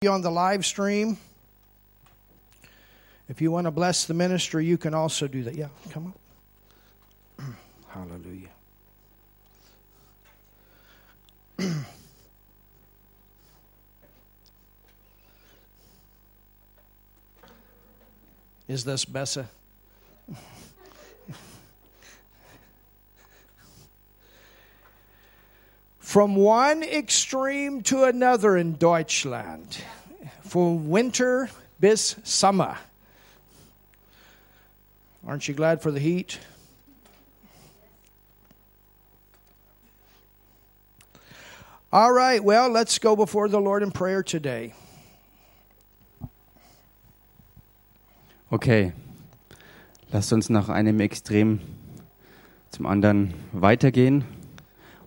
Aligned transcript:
you 0.00 0.12
on 0.12 0.22
the 0.22 0.30
live 0.30 0.64
stream. 0.64 1.18
If 3.28 3.40
you 3.40 3.50
want 3.50 3.64
to 3.64 3.72
bless 3.72 4.04
the 4.04 4.14
ministry, 4.14 4.64
you 4.64 4.78
can 4.78 4.94
also 4.94 5.26
do 5.26 5.42
that. 5.42 5.56
Yeah, 5.56 5.66
come 5.90 6.14
up. 7.36 7.44
Hallelujah. 7.88 8.50
Is 18.68 18.84
this 18.84 19.04
besser? 19.04 19.48
From 26.08 26.36
one 26.36 26.82
extreme 26.82 27.82
to 27.82 28.04
another 28.04 28.56
in 28.56 28.76
Deutschland, 28.76 29.84
from 30.40 30.88
winter 30.88 31.50
bis 31.80 32.16
summer. 32.24 32.78
Aren't 35.26 35.46
you 35.48 35.52
glad 35.52 35.82
for 35.82 35.90
the 35.90 36.00
heat? 36.00 36.38
All 41.92 42.10
right, 42.10 42.42
well, 42.42 42.70
let's 42.70 42.98
go 42.98 43.14
before 43.14 43.50
the 43.50 43.60
Lord 43.60 43.82
in 43.82 43.90
prayer 43.90 44.22
today. 44.22 44.72
Okay, 48.50 48.94
lasst 50.10 50.32
uns 50.32 50.48
nach 50.48 50.70
einem 50.70 51.00
Extrem 51.00 51.60
zum 52.70 52.86
anderen 52.86 53.34
weitergehen 53.52 54.37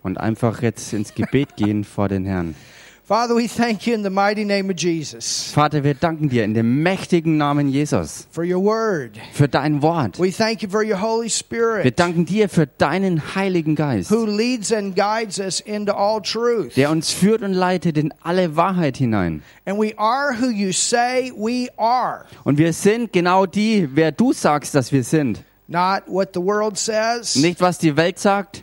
und 0.02 0.18
einfach 0.18 0.62
jetzt 0.62 0.92
ins 0.92 1.14
Gebet 1.14 1.56
gehen 1.56 1.84
vor 1.84 2.08
den 2.08 2.24
Herrn. 2.24 2.54
Father, 3.04 3.34
we 3.34 3.48
thank 3.48 3.84
you 3.86 3.94
in 3.94 4.04
the 4.04 4.08
mighty 4.10 4.44
name 4.44 4.70
of 4.72 4.78
Jesus 4.78 5.50
Vater, 5.52 5.82
wir 5.82 5.92
danken 5.94 6.28
dir 6.28 6.44
in 6.44 6.54
dem 6.54 6.82
mächtigen 6.84 7.36
Namen 7.36 7.68
Jesus 7.68 8.28
for 8.30 8.44
your 8.44 8.62
word. 8.62 9.18
für 9.32 9.48
dein 9.48 9.82
Wort. 9.82 10.20
We 10.20 10.30
thank 10.30 10.62
you 10.62 10.70
for 10.70 10.82
your 10.84 11.02
Holy 11.02 11.24
Wir 11.24 11.30
Spirit 11.30 11.98
danken 11.98 12.24
dir 12.26 12.48
für 12.48 12.66
deinen 12.68 13.34
Heiligen 13.34 13.74
Geist, 13.74 14.10
who 14.10 14.24
leads 14.24 14.72
and 14.72 14.94
guides 14.94 15.40
us 15.40 15.58
into 15.60 15.92
all 15.92 16.22
truth. 16.22 16.76
der 16.76 16.90
uns 16.90 17.10
führt 17.10 17.42
und 17.42 17.52
leitet 17.54 17.98
in 17.98 18.14
alle 18.22 18.54
Wahrheit 18.54 18.96
hinein. 18.96 19.42
And 19.66 19.78
we 19.80 19.92
are 19.98 20.32
who 20.40 20.48
you 20.48 20.72
say 20.72 21.32
we 21.36 21.68
are, 21.76 22.24
Und 22.44 22.56
wir 22.56 22.72
sind 22.72 23.12
genau 23.12 23.46
die, 23.46 23.88
wer 23.92 24.12
du 24.12 24.32
sagst, 24.32 24.76
dass 24.76 24.92
wir 24.92 25.02
sind. 25.02 25.42
not 25.66 26.02
what 26.06 26.30
the 26.34 26.40
world 26.40 26.78
says, 26.78 27.34
Nicht, 27.34 27.60
was 27.60 27.78
die 27.78 27.96
Welt 27.96 28.20
sagt, 28.20 28.62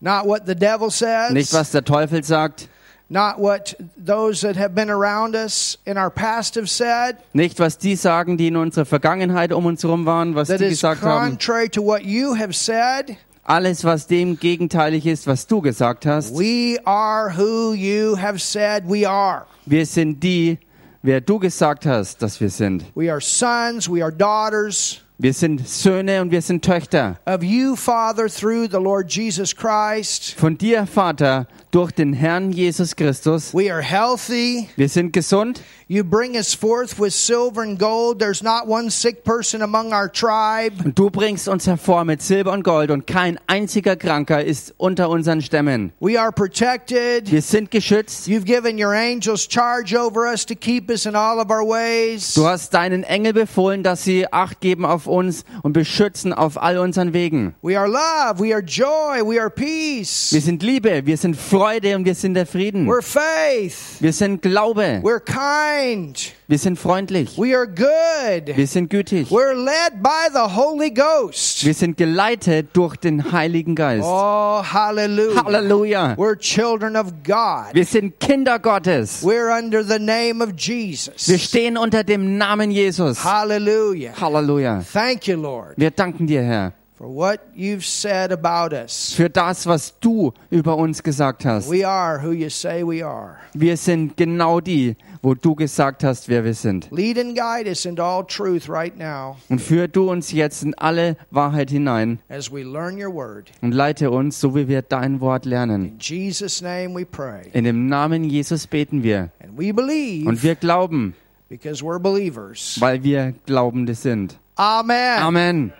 not 0.00 0.26
what 0.26 0.46
the 0.46 0.54
devil 0.54 0.90
says, 0.90 1.32
nicht, 1.32 1.52
was 1.52 1.70
der 1.70 1.82
Teufel 1.84 2.22
sagt, 2.22 2.68
not 3.10 3.38
what 3.38 3.74
those 3.96 4.42
that 4.42 4.56
have 4.56 4.74
been 4.74 4.90
around 4.90 5.34
us 5.34 5.78
in 5.86 5.96
our 5.96 6.10
past 6.10 6.54
have 6.56 6.68
said. 6.68 7.16
nicht, 7.32 7.58
was 7.58 7.78
die 7.78 7.94
sagen, 7.96 8.36
die 8.36 8.48
in 8.48 8.56
unserer 8.56 8.84
Vergangenheit 8.84 9.52
um 9.52 9.66
uns 9.66 9.82
herum 9.82 10.04
waren, 10.06 10.34
was 10.34 10.48
That 10.48 10.60
die 10.60 10.68
gesagt 10.68 11.02
haben. 11.02 11.30
contrary 11.30 11.68
to 11.70 11.82
what 11.82 12.04
you 12.04 12.34
have 12.34 12.52
said. 12.54 13.16
Alles, 13.44 13.82
was 13.82 14.06
dem 14.06 14.38
gegenteilig 14.38 15.06
ist, 15.06 15.26
was 15.26 15.46
du 15.46 15.62
gesagt 15.62 16.04
hast. 16.04 16.34
We 16.38 16.78
are 16.84 17.30
who 17.34 17.72
you 17.72 18.14
have 18.18 18.38
said 18.38 18.84
we 18.86 19.08
are. 19.08 19.46
Wir 19.64 19.86
sind 19.86 20.22
die, 20.22 20.58
wer 21.02 21.22
du 21.22 21.38
gesagt 21.38 21.86
hast, 21.86 22.20
dass 22.20 22.38
wir 22.42 22.50
sind. 22.50 22.84
We 22.94 23.10
are 23.10 23.22
sons, 23.22 23.88
we 23.88 24.02
are 24.02 24.12
daughters 24.12 25.00
Wir 25.20 25.32
sind 25.32 25.68
Söhne 25.68 26.22
und 26.22 26.30
wir 26.30 26.40
sind 26.42 26.64
Töchter. 26.64 27.18
of 27.26 27.42
you, 27.42 27.74
Father, 27.74 28.28
through 28.28 28.68
the 28.70 28.78
Lord 28.78 29.10
Jesus 29.10 29.52
Christ. 29.52 30.36
Von 30.38 30.56
dir, 30.56 30.86
Vater, 30.86 31.48
durch 31.72 31.90
den 31.90 32.12
Herrn 32.12 32.52
Jesus 32.52 32.94
Christus. 32.94 33.52
We 33.52 33.68
are 33.68 33.82
healthy. 33.82 34.68
Wir 34.76 34.88
sind 34.88 35.12
gesund. 35.12 35.60
You 35.90 36.04
bring 36.04 36.36
us 36.36 36.54
forth 36.54 37.00
with 37.00 37.14
silver 37.14 37.62
and 37.62 37.78
gold. 37.78 38.18
There's 38.20 38.42
not 38.42 38.68
one 38.68 38.90
sick 38.90 39.24
person 39.24 39.62
among 39.62 39.92
our 39.92 40.08
tribe. 40.12 40.84
Und 40.84 40.98
du 40.98 41.10
bringst 41.10 41.48
uns 41.48 41.66
hervor 41.66 42.04
mit 42.04 42.22
Silber 42.22 42.52
und 42.52 42.62
Gold 42.62 42.90
und 42.90 43.06
kein 43.06 43.40
einziger 43.46 43.96
Kranker 43.96 44.44
ist 44.44 44.74
unter 44.76 45.08
unseren 45.08 45.40
Stämmen. 45.42 45.92
We 45.98 46.20
are 46.20 46.30
protected. 46.30 47.32
Wir 47.32 47.42
sind 47.42 47.70
geschützt. 47.70 48.28
You've 48.28 48.44
given 48.44 48.78
your 48.78 48.92
angels 48.92 49.48
charge 49.50 49.98
over 49.98 50.30
us 50.30 50.44
to 50.46 50.54
keep 50.54 50.90
us 50.90 51.06
in 51.06 51.16
all 51.16 51.38
of 51.38 51.50
our 51.50 51.66
ways. 51.66 52.34
Du 52.34 52.46
hast 52.46 52.72
deinen 52.72 53.02
Engel 53.02 53.32
befohlen, 53.32 53.82
dass 53.82 54.04
sie 54.04 54.30
Acht 54.30 54.60
geben 54.60 54.84
auf 54.84 55.07
uns 55.08 55.44
und 55.62 55.72
beschützen 55.72 56.32
auf 56.32 56.60
all 56.62 56.78
unseren 56.78 57.12
Wegen. 57.12 57.54
We 57.62 57.78
are 57.78 57.88
love. 57.88 58.40
We 58.42 58.52
are 58.54 58.62
joy. 58.62 59.22
We 59.24 59.40
are 59.40 59.50
peace. 59.50 60.32
Wir 60.32 60.40
sind 60.40 60.62
Liebe, 60.62 61.04
wir 61.06 61.16
sind 61.16 61.36
Freude 61.36 61.96
und 61.96 62.04
wir 62.04 62.14
sind 62.14 62.34
der 62.34 62.46
Frieden. 62.46 62.86
We're 62.88 63.02
faith. 63.02 64.00
Wir 64.00 64.12
sind 64.12 64.42
Glaube, 64.42 65.00
We're 65.02 65.20
kind. 65.20 66.32
wir 66.46 66.58
sind 66.58 66.78
freundlich, 66.78 67.36
We 67.38 67.56
are 67.56 67.66
good. 67.66 68.56
wir 68.56 68.66
sind 68.66 68.90
gütig, 68.90 69.28
We're 69.30 69.52
led 69.54 70.02
by 70.02 70.28
the 70.32 70.54
Holy 70.56 70.90
Ghost. 70.90 71.64
wir 71.64 71.74
sind 71.74 71.96
geleitet 71.96 72.68
durch 72.72 72.96
den 72.96 73.32
Heiligen 73.32 73.74
Geist. 73.74 74.04
Oh, 74.06 74.62
hallelujah. 74.62 75.44
Halleluja! 75.44 76.14
We're 76.16 76.36
children 76.38 76.96
of 76.96 77.12
God. 77.24 77.74
Wir 77.74 77.84
sind 77.84 78.18
Kinder 78.20 78.58
Gottes. 78.58 79.22
We're 79.22 79.50
under 79.56 79.82
the 79.84 79.98
name 79.98 80.42
of 80.42 80.50
Wir 80.50 80.56
Jesus. 80.56 81.42
stehen 81.42 81.76
unter 81.76 82.04
dem 82.04 82.38
Namen 82.38 82.70
Jesus. 82.70 83.24
Hallelujah. 83.24 84.12
Halleluja! 84.20 84.82
Thank 84.98 85.28
you, 85.28 85.36
Lord, 85.40 85.74
Wir 85.76 85.92
danken 85.92 86.26
dir, 86.26 86.42
Herr, 86.42 86.72
for 86.96 87.06
what 87.06 87.38
you've 87.54 87.84
said 87.86 88.32
about 88.32 88.74
us. 88.74 89.12
für 89.14 89.30
das, 89.30 89.64
was 89.64 89.96
du 90.00 90.32
über 90.50 90.76
uns 90.76 91.04
gesagt 91.04 91.44
hast. 91.44 91.70
We 91.70 91.86
are 91.86 92.20
who 92.20 92.32
you 92.32 92.48
say 92.50 92.82
we 92.82 93.06
are. 93.06 93.36
Wir 93.54 93.76
sind 93.76 94.16
genau 94.16 94.58
die, 94.58 94.96
wo 95.22 95.34
du 95.34 95.54
gesagt 95.54 96.02
hast, 96.02 96.28
wer 96.28 96.44
wir 96.44 96.54
sind. 96.54 96.88
Lead 96.90 97.16
and 97.16 97.36
guide 97.38 97.68
us 97.70 97.84
into 97.84 98.02
all 98.02 98.24
truth 98.26 98.68
right 98.68 98.98
now 98.98 99.36
Und 99.48 99.60
führ 99.60 99.86
du 99.86 100.10
uns 100.10 100.32
jetzt 100.32 100.64
in 100.64 100.74
alle 100.74 101.16
Wahrheit 101.30 101.70
hinein 101.70 102.18
as 102.28 102.50
we 102.50 102.64
learn 102.64 103.00
your 103.00 103.14
word. 103.14 103.52
und 103.62 103.72
leite 103.72 104.10
uns, 104.10 104.40
so 104.40 104.56
wie 104.56 104.66
wir 104.66 104.82
dein 104.82 105.20
Wort 105.20 105.44
lernen. 105.44 105.84
In 105.84 105.98
Jesus' 106.00 106.60
name 106.60 106.96
we 106.96 107.04
pray. 107.06 107.42
In 107.52 107.62
dem 107.62 107.86
Namen 107.86 108.24
Jesus 108.24 108.66
beten 108.66 109.04
wir. 109.04 109.30
And 109.40 109.56
we 109.56 109.72
believe 109.72 110.28
Und 110.28 110.42
wir 110.42 110.56
glauben, 110.56 111.14
because 111.48 111.84
we're 111.84 112.00
believers. 112.00 112.76
weil 112.80 113.04
wir 113.04 113.32
Glaubende 113.46 113.94
sind. 113.94 114.36
Amen. 114.58 115.18
Amen. 115.22 115.72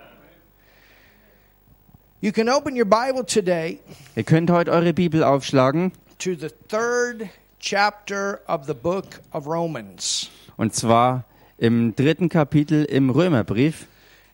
You 2.21 2.31
can 2.31 2.49
open 2.49 2.75
your 2.75 2.85
Bible 2.85 3.25
today 3.25 3.79
Ihr 4.15 4.23
könnt 4.23 4.49
heute 4.51 4.71
eure 4.71 4.93
Bibel 4.93 5.23
aufschlagen. 5.23 5.91
to 6.19 6.31
the 6.35 6.49
third 6.67 7.29
chapter 7.59 8.39
of 8.47 8.65
the 8.67 8.73
book 8.73 9.05
of 9.31 9.45
Romans. 9.47 10.29
Und 10.57 10.73
zwar 10.75 11.23
im 11.57 11.95
dritten 11.95 12.29
Kapitel 12.29 12.83
im 12.85 13.09
Römerbrief. 13.09 13.85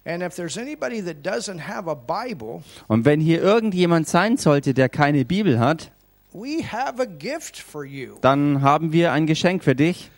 And 0.06 0.22
if 0.22 0.36
there's 0.36 0.58
anybody 0.58 1.02
that 1.04 1.24
doesn't 1.24 1.68
have 1.68 1.90
a 1.90 1.96
Bible, 1.96 2.62
Und 2.88 3.06
wenn 3.06 3.20
hier 3.20 3.42
irgendjemand 3.42 4.08
sein 4.08 4.38
sollte, 4.38 4.74
der 4.76 4.90
keine 4.90 5.26
Bibel 5.26 5.60
hat, 5.60 5.90
we 6.34 6.64
have 6.64 7.02
a 7.02 7.06
gift 7.06 7.58
for 7.58 7.84
you. 7.84 8.16
dann 8.22 8.62
haben 8.62 8.92
wir 8.92 9.12
ein 9.12 9.26
Geschenk 9.26 9.64
für 9.64 9.76
dich. 9.76 10.10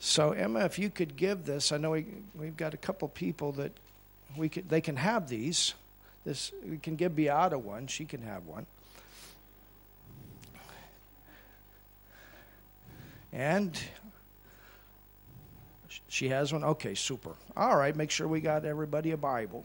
So 0.00 0.32
Emma, 0.32 0.60
if 0.64 0.78
you 0.78 0.88
could 0.88 1.14
give 1.14 1.44
this, 1.44 1.72
I 1.72 1.76
know 1.76 1.90
we, 1.90 2.06
we've 2.34 2.56
got 2.56 2.72
a 2.72 2.78
couple 2.78 3.06
people 3.08 3.52
that 3.52 3.70
we 4.34 4.48
could, 4.48 4.68
they 4.68 4.80
can 4.80 4.96
have 4.96 5.28
these. 5.28 5.74
This 6.24 6.52
we 6.68 6.78
can 6.78 6.96
give 6.96 7.14
Beata 7.14 7.58
one; 7.58 7.86
she 7.86 8.06
can 8.06 8.22
have 8.22 8.46
one. 8.46 8.66
And 13.32 13.78
she 16.08 16.28
has 16.30 16.52
one. 16.52 16.64
Okay, 16.64 16.94
super. 16.94 17.34
All 17.56 17.76
right, 17.76 17.94
make 17.94 18.10
sure 18.10 18.26
we 18.26 18.40
got 18.40 18.64
everybody 18.64 19.12
a 19.12 19.16
Bible. 19.16 19.64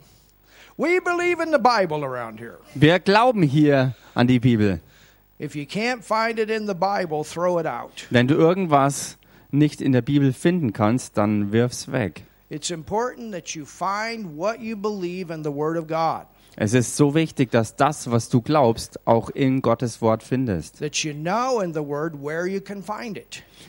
We 0.78 1.00
believe 1.00 1.40
in 1.40 1.52
the 1.52 1.60
Bible 1.60 2.04
around 2.04 2.40
here. 2.40 2.60
Wir 2.76 3.00
glauben 3.00 3.44
hier 3.44 3.96
an 4.16 4.28
die 4.28 4.40
Bibel. 4.40 4.82
If 5.40 5.56
you 5.56 5.66
can't 5.66 6.04
find 6.04 6.40
it 6.40 6.50
in 6.50 6.66
the 6.66 6.76
Bible, 6.76 7.24
throw 7.24 7.58
it 7.58 7.66
out. 7.66 8.06
Wenn 8.12 8.28
du 8.28 8.36
irgendwas 8.36 9.18
nicht 9.58 9.82
in 9.82 9.92
der 9.92 10.02
Bibel 10.02 10.34
finden 10.34 10.74
kannst, 10.74 11.18
dann 11.18 11.52
wirf's 11.52 11.92
weg. 11.92 12.24
It's 12.50 12.70
important 12.70 13.32
that 13.34 13.50
you 13.50 13.66
find 13.66 14.38
what 14.38 14.60
you 14.60 14.78
believe 14.78 15.34
in 15.34 15.44
the 15.44 15.52
Word 15.52 15.78
of 15.78 15.88
God. 15.88 16.28
Es 16.58 16.74
ist 16.74 16.96
so 16.96 17.14
wichtig, 17.14 17.52
dass 17.52 17.76
das, 17.76 18.10
was 18.12 18.30
du 18.30 18.42
glaubst, 18.42 19.06
auch 19.06 19.30
in 19.30 19.62
Gottes 19.62 20.02
Wort 20.02 20.24
findest. 20.24 20.80
you 21.04 21.14
know. 21.14 21.62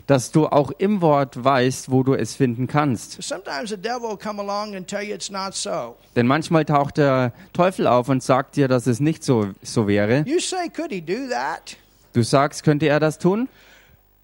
Dass 0.07 0.31
du 0.31 0.47
auch 0.47 0.71
im 0.79 1.01
Wort 1.01 1.45
weißt, 1.45 1.91
wo 1.91 2.05
du 2.05 2.15
es 2.15 2.37
finden 2.37 2.69
kannst. 2.69 3.21
Sometimes 3.21 3.71
the 3.71 3.77
devil 3.77 4.11
will 4.11 4.17
come 4.17 4.41
along 4.41 4.77
and 4.77 4.87
tell 4.87 5.03
you 5.03 5.15
it's 5.15 5.31
not 5.31 5.55
so. 5.55 5.97
Denn 6.15 6.29
manchmal 6.29 6.65
taucht 6.65 6.99
der 6.99 7.33
Teufel 7.53 7.89
auf 7.89 8.09
und 8.09 8.23
sagt 8.23 8.55
dir, 8.55 8.69
dass 8.69 8.87
es 8.87 9.01
nicht 9.01 9.25
so, 9.25 9.49
so 9.63 9.89
wäre. 9.89 10.23
You 10.25 10.39
say, 10.39 10.69
could 10.69 10.93
he 10.93 11.01
do 11.01 11.29
that? 11.29 11.77
Du 12.13 12.23
sagst, 12.23 12.63
könnte 12.63 12.87
er 12.87 13.01
das 13.01 13.19
tun? 13.19 13.49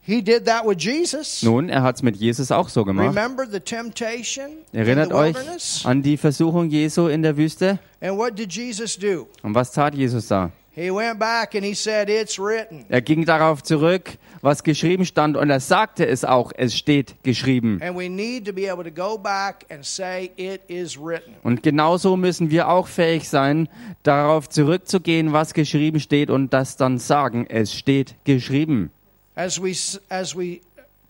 Nun, 0.07 1.69
er 1.69 1.83
hat 1.83 1.97
es 1.97 2.03
mit 2.03 2.17
Jesus 2.17 2.51
auch 2.51 2.69
so 2.69 2.85
gemacht. 2.85 3.09
Remember 3.09 3.47
the 3.47 3.61
temptation 3.61 4.47
in 4.73 4.79
Erinnert 4.81 5.11
the 5.11 5.15
euch 5.15 5.87
an 5.87 6.03
die 6.03 6.17
Versuchung 6.17 6.69
Jesu 6.71 7.07
in 7.07 7.23
der 7.23 7.37
Wüste? 7.37 7.79
And 8.01 8.19
what 8.19 8.37
did 8.37 8.53
Jesus 8.53 8.99
do? 8.99 9.29
Und 9.43 9.55
was 9.55 9.71
tat 9.71 9.95
Jesus 9.95 10.27
da? 10.27 10.51
He 10.75 10.91
went 10.91 11.19
back 11.19 11.55
and 11.55 11.65
he 11.65 11.75
said, 11.75 12.09
It's 12.09 12.39
written. 12.39 12.87
Er 12.89 13.03
ging 13.03 13.27
darauf 13.27 13.63
zurück, 13.63 14.17
was 14.41 14.65
geschrieben 14.65 15.05
stand, 15.05 15.37
und 15.37 15.51
er 15.51 15.61
sagte 15.61 16.07
es 16.07 16.25
auch, 16.25 16.51
es 16.57 16.75
steht 16.77 17.15
geschrieben. 17.23 17.79
Und 21.43 21.63
genauso 21.63 22.17
müssen 22.17 22.51
wir 22.51 22.69
auch 22.69 22.89
fähig 22.89 23.29
sein, 23.29 23.69
darauf 24.03 24.49
zurückzugehen, 24.49 25.33
was 25.35 25.53
geschrieben 25.53 26.01
steht, 26.01 26.31
und 26.31 26.55
das 26.55 26.79
dann 26.79 26.99
sagen, 26.99 27.47
es 27.51 27.75
steht 27.75 28.15
geschrieben. 28.25 28.91
As 29.35 29.59
we, 29.59 29.75
as 30.11 30.35
we 30.35 30.61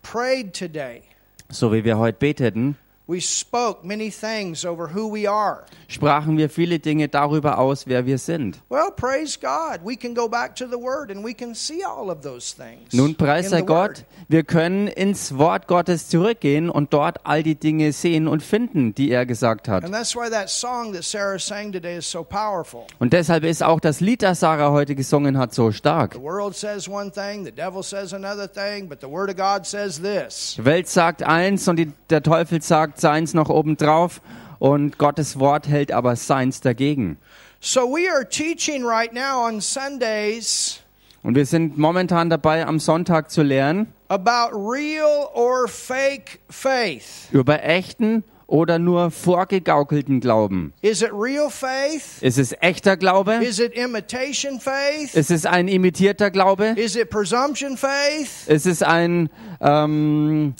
prayed 0.03 0.53
today, 0.55 1.03
So 1.51 1.71
wie 1.73 1.85
wir 1.85 1.99
heute 1.99 2.19
beteten, 2.19 2.77
we 3.13 3.21
spoke 3.21 3.85
many 3.85 4.11
things 4.11 4.65
over 4.65 4.89
who 4.89 5.13
we 5.13 5.29
are. 5.29 5.65
sprachen 5.89 6.39
wir 6.39 6.49
viele 6.49 6.79
Dinge 6.79 7.09
darüber 7.09 7.59
aus, 7.59 7.87
wer 7.87 8.07
wir 8.07 8.17
sind. 8.17 8.59
Well, 8.71 8.91
praise 8.91 9.39
God. 9.39 9.81
We 9.85 9.97
can 9.97 10.15
go 10.15 10.29
back 10.29 10.57
to 10.57 10.67
the 10.67 10.79
Word 10.79 11.11
and 11.11 11.23
we 11.23 11.35
can 11.35 11.55
see 11.55 11.85
all 11.85 12.11
of 12.11 12.23
those 12.23 12.55
things. 12.57 12.93
Nun 12.95 13.15
preis 13.15 13.51
sei 13.51 13.61
Gott, 13.61 14.05
wir 14.29 14.43
können 14.45 14.89
ins 14.89 15.37
Wort 15.37 15.69
Gottes 15.69 16.09
zurückgehen 16.09 16.71
und 16.71 16.95
dort 16.95 17.19
all 17.25 17.43
die 17.43 17.55
Dinge 17.55 17.93
sehen 17.93 18.27
und 18.27 18.43
finden, 18.43 18.95
die 18.95 19.11
er 19.11 19.27
gesagt 19.27 19.69
hat. 19.69 19.85
And 19.85 19.93
that's 19.93 20.17
why 20.17 20.31
that 20.31 20.49
song 20.49 20.95
that 20.95 21.05
Sarah 21.05 21.39
sang 21.39 21.73
today 21.73 21.99
is 21.99 22.11
so 22.11 22.25
powerful. 22.25 22.85
Und 22.99 23.13
deshalb 23.13 23.45
ist 23.45 23.63
auch 23.63 23.81
das 23.81 24.01
Lied, 24.01 24.23
das 24.23 24.41
Sarah 24.41 24.71
heute 24.71 24.95
gesungen 24.95 25.37
hat, 25.37 25.53
so 25.53 25.71
stark. 25.71 26.15
The 26.15 26.23
world 26.23 26.57
says 26.57 26.89
one 26.89 27.13
thing, 27.13 27.45
the 27.45 27.53
devil 27.53 27.83
says 27.83 28.15
another 28.15 28.51
thing, 28.51 28.89
but 28.89 29.03
the 29.03 29.11
Word 29.11 29.29
of 29.29 29.37
God 29.37 29.67
says 29.67 30.01
this. 30.01 30.55
Die 30.57 30.65
Welt 30.65 30.89
sagt 30.89 31.23
eins 31.23 31.69
und 31.69 31.77
die, 31.77 31.93
der 32.09 32.23
Teufel 32.23 32.63
sagt 32.63 33.02
seins 33.03 33.35
noch 33.35 33.51
obendrauf 33.51 34.23
und 34.59 34.97
Gottes 34.97 35.39
Wort 35.39 35.69
hält 35.69 35.93
aber 35.93 36.17
seins 36.17 36.63
dagegen. 36.63 37.19
So 37.61 37.83
we 37.83 38.11
are 38.11 38.27
teaching 38.27 38.83
right 38.87 39.13
now 39.13 39.47
on 39.47 39.61
Sundays 39.61 40.79
Und 41.23 41.37
wir 41.37 41.47
sind 41.47 41.77
momentan 41.79 42.31
dabei, 42.31 42.67
am 42.67 42.79
Sonntag 42.81 43.31
zu 43.31 43.43
lernen 43.43 43.89
about 44.09 44.57
real 44.57 45.29
or 45.35 45.69
fake 45.69 46.41
faith. 46.51 47.29
über 47.31 47.63
echten 47.63 48.25
oder 48.49 48.79
nur 48.79 49.11
vorgegaukelten 49.11 50.21
Glauben. 50.21 50.75
Is 50.83 51.01
it 51.01 51.11
real 51.13 51.49
faith? 51.49 52.21
Ist 52.21 52.39
es 52.39 52.55
echter 52.61 52.97
Glaube? 52.99 53.43
Is 53.43 53.59
it 53.59 53.73
imitation 53.75 54.61
faith? 54.61 55.15
Ist 55.15 55.31
es 55.31 55.47
ein 55.47 55.69
imitierter 55.69 56.31
Glaube? 56.31 56.75
Is 56.77 56.95
it 56.97 57.09
presumption 57.09 57.77
faith? 57.79 58.47
Ist 58.49 58.67
es 58.67 58.83
ein, 58.83 59.31
ähm, 59.61 60.55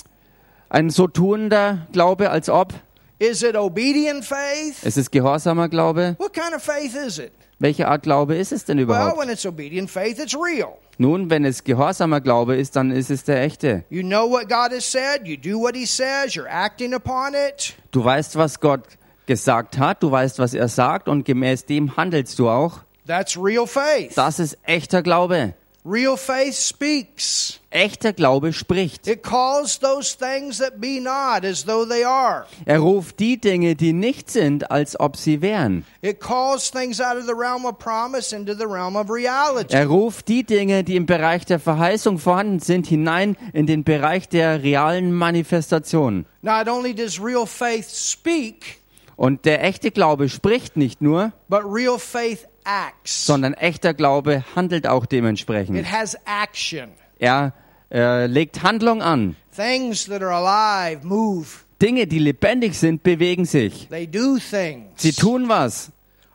ein 0.73 0.89
so 0.91 1.07
tuender 1.07 1.87
Glaube, 1.93 2.31
als 2.31 2.49
ob? 2.49 2.73
Is 3.19 3.43
it 3.43 3.55
obedient 3.57 4.25
faith? 4.25 4.83
Ist 4.83 4.97
es 4.97 5.11
gehorsamer 5.11 5.69
Glaube? 5.69 6.17
What 6.19 6.33
kind 6.33 6.55
of 6.57 6.63
faith 6.63 6.95
is 6.95 7.19
it? 7.19 7.31
Welche 7.59 7.87
Art 7.87 8.03
Glaube 8.03 8.35
ist 8.37 8.51
es 8.53 8.65
denn 8.65 8.79
Well, 8.79 8.85
überhaupt? 8.85 9.19
when 9.19 9.29
it's 9.29 9.47
obedient 9.47 9.91
faith, 9.91 10.19
it's 10.19 10.35
real. 10.35 10.79
Nun, 10.99 11.31
wenn 11.31 11.45
es 11.45 11.63
gehorsamer 11.63 12.21
Glaube 12.21 12.57
ist, 12.57 12.75
dann 12.75 12.91
ist 12.91 13.11
es 13.11 13.23
der 13.25 13.43
echte. 13.43 13.85
You 13.91 14.03
know 14.03 14.29
what 14.29 14.49
God 14.49 14.73
has 14.75 14.91
said, 14.91 15.27
you 15.27 15.37
do 15.37 15.61
what 15.61 15.77
He 15.77 15.87
says, 15.87 16.35
you're 16.35 16.49
acting 16.51 16.95
upon 16.95 17.35
it. 17.35 17.75
Du 17.93 18.03
weißt, 18.03 18.37
was 18.37 18.59
Gott 18.59 18.83
gesagt 19.27 19.79
hat, 19.79 20.03
du 20.03 20.11
weißt, 20.11 20.39
was 20.39 20.55
er 20.55 20.69
sagt 20.69 21.07
und 21.09 21.25
gemäß 21.25 21.67
dem 21.67 21.97
handelst 21.97 22.39
du 22.39 22.49
auch. 22.49 22.81
That's 23.07 23.37
real 23.37 23.67
faith. 23.67 24.13
Das 24.17 24.39
ist 24.39 24.59
echter 24.65 25.03
Glaube. 25.03 25.55
Real 25.85 26.17
faith 26.17 26.55
speaks. 26.55 27.61
Echter 27.73 28.13
Glaube 28.13 28.53
spricht. 28.53 29.07
It 29.07 29.23
calls 29.23 29.79
those 29.81 30.17
things 30.17 30.59
that 30.59 30.81
be 30.81 31.01
not 31.01 31.45
as 31.45 31.65
though 31.65 31.87
they 31.89 32.05
are. 32.05 32.47
Er 32.67 32.81
ruft 32.81 33.19
die 33.19 33.41
Dinge, 33.41 33.75
die 33.75 33.93
nicht 33.93 34.31
sind, 34.31 34.71
als 34.71 34.99
ob 35.01 35.17
sie 35.17 35.41
wären. 35.43 35.85
It 36.03 36.21
calls 36.21 36.71
things 36.71 37.01
out 37.01 37.17
of 37.17 37.25
the 37.27 37.33
realm 37.35 37.65
of 37.65 37.79
promise 37.79 38.35
into 38.35 38.55
the 38.55 38.65
realm 38.67 38.97
of 38.97 39.11
reality. 39.11 39.75
Er 39.75 39.87
ruft 39.87 40.29
die 40.29 40.45
Dinge, 40.45 40.85
die 40.85 40.97
im 40.97 41.07
Bereich 41.07 41.45
der 41.47 41.59
Verheißung 41.61 42.19
vorhanden 42.19 42.61
sind, 42.61 42.87
hinein 42.87 43.37
in 43.53 43.67
den 43.67 43.85
Bereich 43.85 44.29
der 44.29 44.63
realen 44.63 45.13
Manifestation. 45.13 46.27
Not 46.43 46.69
only 46.69 46.95
does 46.95 47.21
real 47.23 47.47
faith 47.47 47.89
speak, 47.91 48.81
Und 49.17 49.45
der 49.45 49.63
echte 49.63 49.91
Glaube 49.91 50.29
spricht 50.29 50.77
nicht 50.77 51.01
nur, 51.03 51.33
but 51.49 51.61
real 51.65 51.99
faith 51.99 52.47
acts. 52.65 53.27
sondern 53.27 53.55
echter 53.55 53.95
Glaube 53.95 54.45
handelt 54.57 54.87
auch 54.87 55.05
It 55.05 55.13
dementsprechend. 55.13 55.91
has 55.91 56.17
action. 56.25 56.89
Er 57.23 57.53
äh, 57.93 58.27
legt 58.27 58.63
Handlung 58.63 59.01
an. 59.03 59.37
Things 59.55 60.07
that 60.07 60.23
are 60.23 60.33
alive 60.33 61.07
move. 61.07 61.47
Dinge, 61.81 62.07
die 62.07 62.19
lebendig 62.19 62.75
sind, 62.75 63.03
bewegen 63.03 63.45
sich. 63.45 63.89
They 63.89 64.07
do 64.07 64.39
things. 64.39 64.91
Sie 64.97 65.13
tun 65.13 65.49
was. 65.49 65.91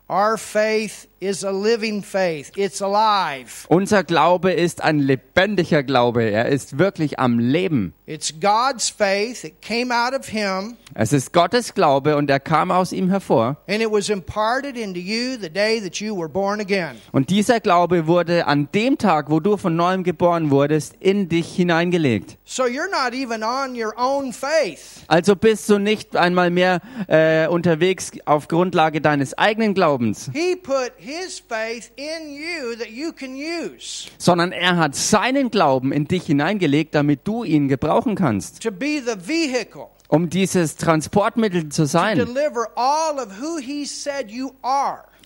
Our 0.08 0.38
faith 0.38 1.07
is 1.20 1.44
a 1.44 1.50
living 1.50 2.02
faith. 2.02 2.52
It's 2.56 2.80
alive. 2.82 3.66
Unser 3.68 4.04
Glaube 4.04 4.52
ist 4.52 4.82
ein 4.82 4.98
lebendiger 5.00 5.82
Glaube. 5.82 6.22
Er 6.30 6.46
ist 6.46 6.78
wirklich 6.78 7.18
am 7.18 7.38
Leben. 7.38 7.92
It's 8.06 8.32
God's 8.40 8.88
faith. 8.88 9.44
It 9.44 9.60
came 9.60 9.92
out 9.94 10.14
of 10.18 10.26
Him, 10.28 10.76
Es 10.94 11.12
ist 11.12 11.32
Gottes 11.32 11.74
Glaube 11.74 12.16
und 12.16 12.30
er 12.30 12.40
kam 12.40 12.70
aus 12.70 12.92
ihm 12.92 13.10
hervor. 13.10 13.56
and 13.66 13.82
it 13.82 13.90
was 13.90 14.08
imparted 14.08 14.76
into 14.76 14.98
you 15.00 15.36
the 15.38 15.50
day 15.50 15.80
that 15.80 15.96
you 15.96 16.16
were 16.16 16.28
born 16.28 16.60
again. 16.60 16.96
Und 17.12 17.28
dieser 17.30 17.60
Glaube 17.60 18.06
wurde 18.06 18.46
an 18.46 18.68
dem 18.72 18.96
Tag, 18.96 19.30
wo 19.30 19.40
du 19.40 19.56
von 19.58 19.76
neuem 19.76 20.04
geboren 20.04 20.50
wurdest, 20.50 20.94
in 21.00 21.28
dich 21.28 21.54
hineingelegt. 21.54 22.38
So 22.44 22.62
you're 22.64 22.88
not 22.90 23.12
even 23.12 23.42
on 23.42 23.74
your 23.76 23.92
own 23.98 24.32
faith. 24.32 25.04
Also 25.08 25.36
bist 25.36 25.68
du 25.68 25.78
nicht 25.78 26.16
einmal 26.16 26.50
mehr 26.50 26.80
äh, 27.08 27.46
unterwegs 27.48 28.12
auf 28.24 28.48
Grundlage 28.48 29.00
deines 29.02 29.36
eigenen 29.36 29.74
Glaubens, 29.74 30.30
He 30.32 30.56
put 30.56 30.92
His 31.08 31.38
faith 31.38 31.90
in 31.96 32.30
you 32.30 32.76
that 32.76 32.90
you 32.90 33.12
can 33.12 33.34
use 33.34 34.10
sondern 34.18 34.52
er 34.52 34.76
hat 34.76 34.94
seinen 34.94 35.50
Glauben 35.50 35.90
in 35.90 36.06
dich 36.06 36.26
hineingelegt, 36.26 36.94
damit 36.94 37.26
du 37.26 37.44
ihn 37.44 37.68
gebrauchen 37.68 38.14
kannst, 38.14 38.62
to 38.62 38.70
be 38.70 39.00
the 39.02 39.16
vehicle 39.16 39.86
um 40.08 40.28
dieses 40.28 40.76
Transportmittel 40.76 41.68
zu 41.68 41.86
sein. 41.86 42.18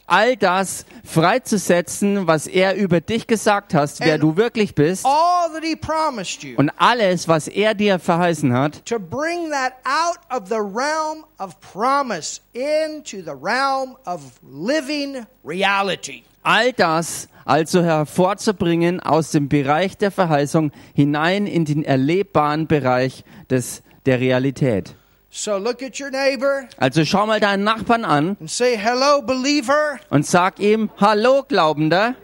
All 0.07 0.37
das 0.37 0.85
freizusetzen, 1.05 2.27
was 2.27 2.47
er 2.47 2.75
über 2.77 3.01
dich 3.01 3.27
gesagt 3.27 3.75
hat, 3.75 3.91
wer 4.01 4.15
And- 4.15 4.23
du 4.23 4.37
wirklich 4.37 4.75
bist, 4.75 5.05
All 5.07 5.51
that 5.53 5.65
He 5.65 5.77
promised 5.77 6.43
you. 6.43 6.57
und 6.57 6.71
alles, 6.77 7.29
was 7.29 7.49
er 7.49 7.75
dir 7.75 7.99
verheißen 7.99 8.53
hat, 8.53 8.85
to 8.87 8.99
bring 8.99 9.51
that 9.51 9.73
out 9.85 10.19
of 10.31 10.49
the 10.49 10.57
realm 10.57 11.25
of 11.39 11.59
promise 11.61 12.41
into 12.53 13.19
the 13.23 13.35
realm 13.41 13.97
of 14.07 14.21
living 14.43 15.25
reality. 15.45 16.23
all 16.43 16.73
das 16.73 17.29
also 17.45 17.83
hervorzubringen 17.83 19.01
aus 19.01 19.31
dem 19.33 19.49
Bereich 19.49 19.97
der 19.99 20.11
Verheißung 20.11 20.71
hinein 20.95 21.47
in 21.47 21.65
den 21.65 21.85
erlebbaren 21.85 22.67
Bereich 22.67 23.25
des, 23.51 23.83
der 24.07 24.21
Realität. 24.21 24.95
So 25.35 25.57
look 25.57 25.83
at 25.83 25.99
your 25.99 26.11
neighbor 26.11 26.69
Also 26.77 27.07
schau 27.07 27.25
mal 27.27 27.41
deinen 27.41 27.65
Nachbarn 27.65 28.05
an 28.05 28.37
and 28.39 28.51
say, 28.51 28.77
Hello, 28.77 29.23
believer. 29.23 29.99
und 30.11 30.27
sag 30.27 30.59
ihm, 30.61 30.91
hallo 30.99 31.43
Glaubender, 31.49 32.15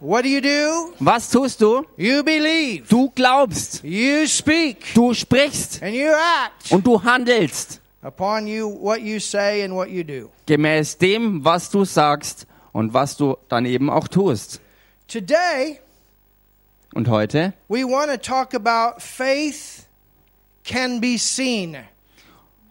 What 0.00 0.24
do 0.24 0.28
you 0.28 0.40
do? 0.40 0.94
was 0.98 1.30
tust 1.30 1.60
du? 1.60 1.84
You 1.98 2.22
believe. 2.22 2.84
Du 2.88 3.10
glaubst, 3.14 3.84
You 3.84 4.26
speak. 4.26 4.94
du 4.94 5.12
sprichst 5.12 5.82
And 5.82 5.94
you 5.94 6.08
act 6.08 6.72
und 6.72 6.86
du 6.86 7.02
handelst 7.04 7.80
upon 8.02 8.46
you 8.46 8.66
what 8.80 9.00
you 9.00 9.18
say 9.20 9.62
and 9.62 9.74
what 9.74 9.88
you 9.90 10.02
do. 10.02 10.30
gemäß 10.46 10.96
dem, 10.96 11.44
was 11.44 11.68
du 11.70 11.84
sagst 11.84 12.46
und 12.72 12.94
was 12.94 13.18
du 13.18 13.36
dann 13.50 13.66
eben 13.66 13.90
auch 13.90 14.08
tust. 14.08 14.60
Today, 15.06 15.80
Und 16.94 17.08
heute 17.08 17.52
we 17.68 17.84
want 17.84 18.10
to 18.10 18.16
talk 18.16 18.54
about 18.54 19.00
faith 19.02 19.84
can 20.64 20.98
be 20.98 21.18
seen. 21.18 21.76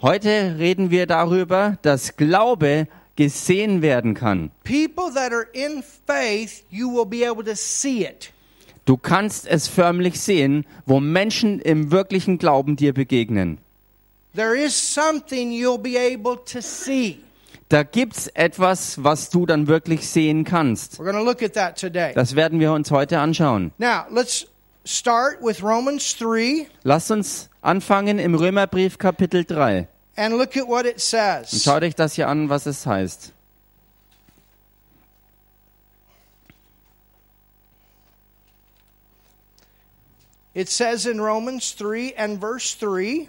Heute 0.03 0.57
reden 0.59 0.91
wir 0.91 1.07
darüber, 1.07 1.77
dass 1.81 2.17
Glaube 2.17 2.89
gesehen 3.15 3.81
werden 3.81 4.15
kann. 4.15 4.51
People 4.65 5.13
that 5.13 5.31
are 5.31 5.47
in 5.53 5.81
faith, 5.81 6.65
you 6.69 6.93
will 6.93 7.05
be 7.05 7.25
able 7.25 7.45
to 7.45 7.55
see 7.55 8.03
it. 8.03 8.33
Du 8.83 8.97
kannst 8.97 9.47
es 9.47 9.69
förmlich 9.69 10.19
sehen, 10.19 10.65
wo 10.85 10.99
Menschen 10.99 11.61
im 11.61 11.89
wirklichen 11.89 12.37
Glauben 12.37 12.75
dir 12.75 12.93
begegnen. 12.93 13.59
There 14.35 14.57
is 14.57 14.75
something 14.75 15.51
you'll 15.51 15.81
be 15.81 15.97
able 15.97 16.35
to 16.51 16.59
see. 16.59 17.19
Da 17.69 17.83
gibt's 17.83 18.27
etwas, 18.27 19.01
was 19.01 19.29
du 19.29 19.45
dann 19.45 19.67
wirklich 19.67 20.09
sehen 20.09 20.43
kannst. 20.43 20.99
We're 20.99 21.09
going 21.09 21.15
to 21.15 21.23
look 21.23 21.41
at 21.41 21.53
that 21.53 21.79
today. 21.79 22.11
Das 22.13 22.35
werden 22.35 22.59
wir 22.59 22.73
uns 22.73 22.91
heute 22.91 23.19
anschauen. 23.19 23.71
Now, 23.77 24.03
let's 24.11 24.47
start 24.83 25.37
with 25.41 25.63
Romans 25.63 26.17
3 26.17 26.67
Lasst 26.83 27.09
uns 27.09 27.49
anfangen 27.61 28.19
im 28.19 28.35
Römerbrief 28.35 28.97
Kapitel 28.97 29.45
3. 29.45 29.87
and 30.15 30.37
look 30.37 30.55
at 30.57 30.67
what 30.67 30.85
it 30.85 30.95
Und 30.95 31.01
says. 31.01 31.63
schaut 31.63 31.83
euch 31.83 31.95
das 31.95 32.13
hier 32.13 32.27
an, 32.27 32.49
was 32.49 32.65
es 32.65 32.85
heißt. 32.85 33.31
It 40.53 40.69
says 40.69 41.05
in 41.05 41.19
Romans 41.19 41.75
3 41.75 42.13
and 42.15 42.39
verse 42.39 42.75
3 42.75 43.27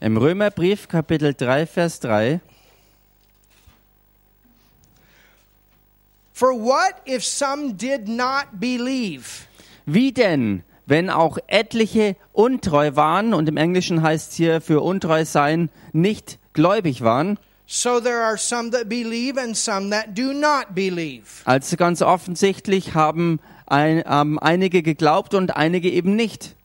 Im 0.00 0.16
Römerbrief 0.16 0.88
Kapitel 0.88 1.32
3, 1.32 1.64
Vers 1.66 2.00
3. 2.00 2.40
For 6.32 6.52
what 6.54 7.00
if 7.06 7.22
some 7.24 7.74
did 7.74 8.08
not 8.08 8.58
believe? 8.58 9.46
Wie 9.86 10.10
denn, 10.10 10.64
wenn 10.92 11.08
auch 11.08 11.38
etliche 11.46 12.16
untreu 12.34 12.96
waren, 12.96 13.32
und 13.32 13.48
im 13.48 13.56
Englischen 13.56 14.02
heißt 14.02 14.32
es 14.32 14.36
hier 14.36 14.60
für 14.60 14.82
untreu 14.82 15.24
sein, 15.24 15.70
nicht 15.94 16.38
gläubig 16.52 17.00
waren? 17.00 17.38
So 17.66 17.98
there 17.98 18.22
are 18.22 18.36
some 18.36 18.70
that 18.72 18.90
believe 18.90 19.40
and 19.40 19.56
some 19.56 19.88
that 19.88 20.08
do 20.14 20.34
not 20.34 20.74
believe. 20.74 21.40
Also 21.46 21.78
ganz 21.78 22.02
offensichtlich 22.02 22.94
haben 22.94 23.40
ein, 23.64 24.04
ähm, 24.06 24.38
einige 24.38 24.82
geglaubt 24.82 25.32
und 25.32 25.56
einige 25.56 25.88
eben 25.90 26.14
nicht. 26.14 26.56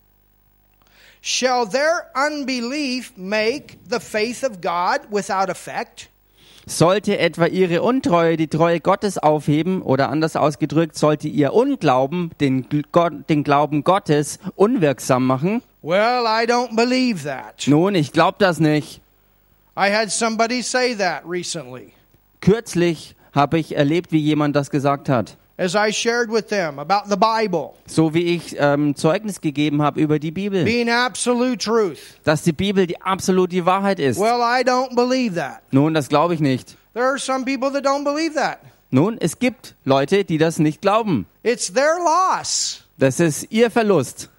Shall 1.21 1.65
their 1.69 2.11
unbelief 2.13 3.13
make 3.15 3.77
the 3.89 4.01
faith 4.01 4.43
of 4.43 4.59
God 4.59 5.07
without 5.09 5.49
effect? 5.49 6.09
Sollte 6.69 7.17
etwa 7.17 7.45
ihre 7.45 7.81
Untreue 7.81 8.35
die 8.35 8.49
Treue 8.49 8.81
Gottes 8.81 9.17
aufheben 9.17 9.81
oder 9.81 10.09
anders 10.09 10.35
ausgedrückt, 10.35 10.97
sollte 10.97 11.29
ihr 11.29 11.53
Unglauben 11.53 12.31
den, 12.41 12.67
den 13.29 13.43
Glauben 13.45 13.85
Gottes 13.85 14.39
unwirksam 14.57 15.25
machen? 15.25 15.61
Well, 15.81 16.25
I 16.25 16.45
don't 16.45 16.75
believe 16.75 17.23
that. 17.23 17.65
Nun, 17.67 17.95
ich 17.95 18.11
glaube 18.11 18.35
das 18.39 18.59
nicht. 18.59 18.99
I 19.77 19.89
had 19.93 20.11
somebody 20.11 20.61
say 20.61 20.93
that 20.95 21.21
recently 21.25 21.93
Kürzlich 22.41 23.15
habe 23.31 23.59
ich 23.59 23.75
erlebt, 23.77 24.11
wie 24.11 24.19
jemand 24.19 24.55
das 24.55 24.69
gesagt 24.69 25.07
hat. 25.07 25.37
As 25.57 25.75
I 25.75 25.91
shared 25.91 26.29
with 26.31 26.47
them 26.49 26.79
about 26.79 27.09
the 27.09 27.15
Bible 27.17 27.73
So 27.87 28.13
wie 28.13 28.35
ich 28.35 28.55
ähm, 28.59 28.95
Zeugnis 28.95 29.41
gegeben 29.41 29.81
habe 29.81 29.99
über 29.99 30.19
die 30.19 30.31
Bibel. 30.31 30.63
being 30.63 30.89
absolute 30.89 31.57
truth. 31.57 31.97
Dass 32.23 32.43
die 32.43 32.51
Bibel 32.53 32.85
die 32.87 33.01
absolut 33.01 33.51
die 33.51 33.65
Wahrheit 33.65 33.99
ist. 33.99 34.19
Well, 34.19 34.39
I 34.41 34.63
don't 34.63 34.95
believe 34.95 35.35
that. 35.35 35.61
Nun, 35.71 35.93
das 35.93 36.09
glaube 36.09 36.33
ich 36.35 36.39
nicht. 36.39 36.75
There 36.93 37.05
are 37.05 37.17
some 37.19 37.43
people 37.45 37.71
that 37.71 37.85
don't 37.85 38.03
believe 38.03 38.35
that. 38.35 38.59
Nun, 38.89 39.17
es 39.19 39.39
gibt 39.39 39.75
Leute, 39.83 40.23
die 40.23 40.37
das 40.37 40.59
nicht 40.59 40.81
glauben. 40.81 41.25
It's 41.43 41.71
their 41.73 41.97
loss, 42.03 42.83
Das 42.97 43.19
ist 43.19 43.51
ihr 43.51 43.69
Verlust, 43.69 44.29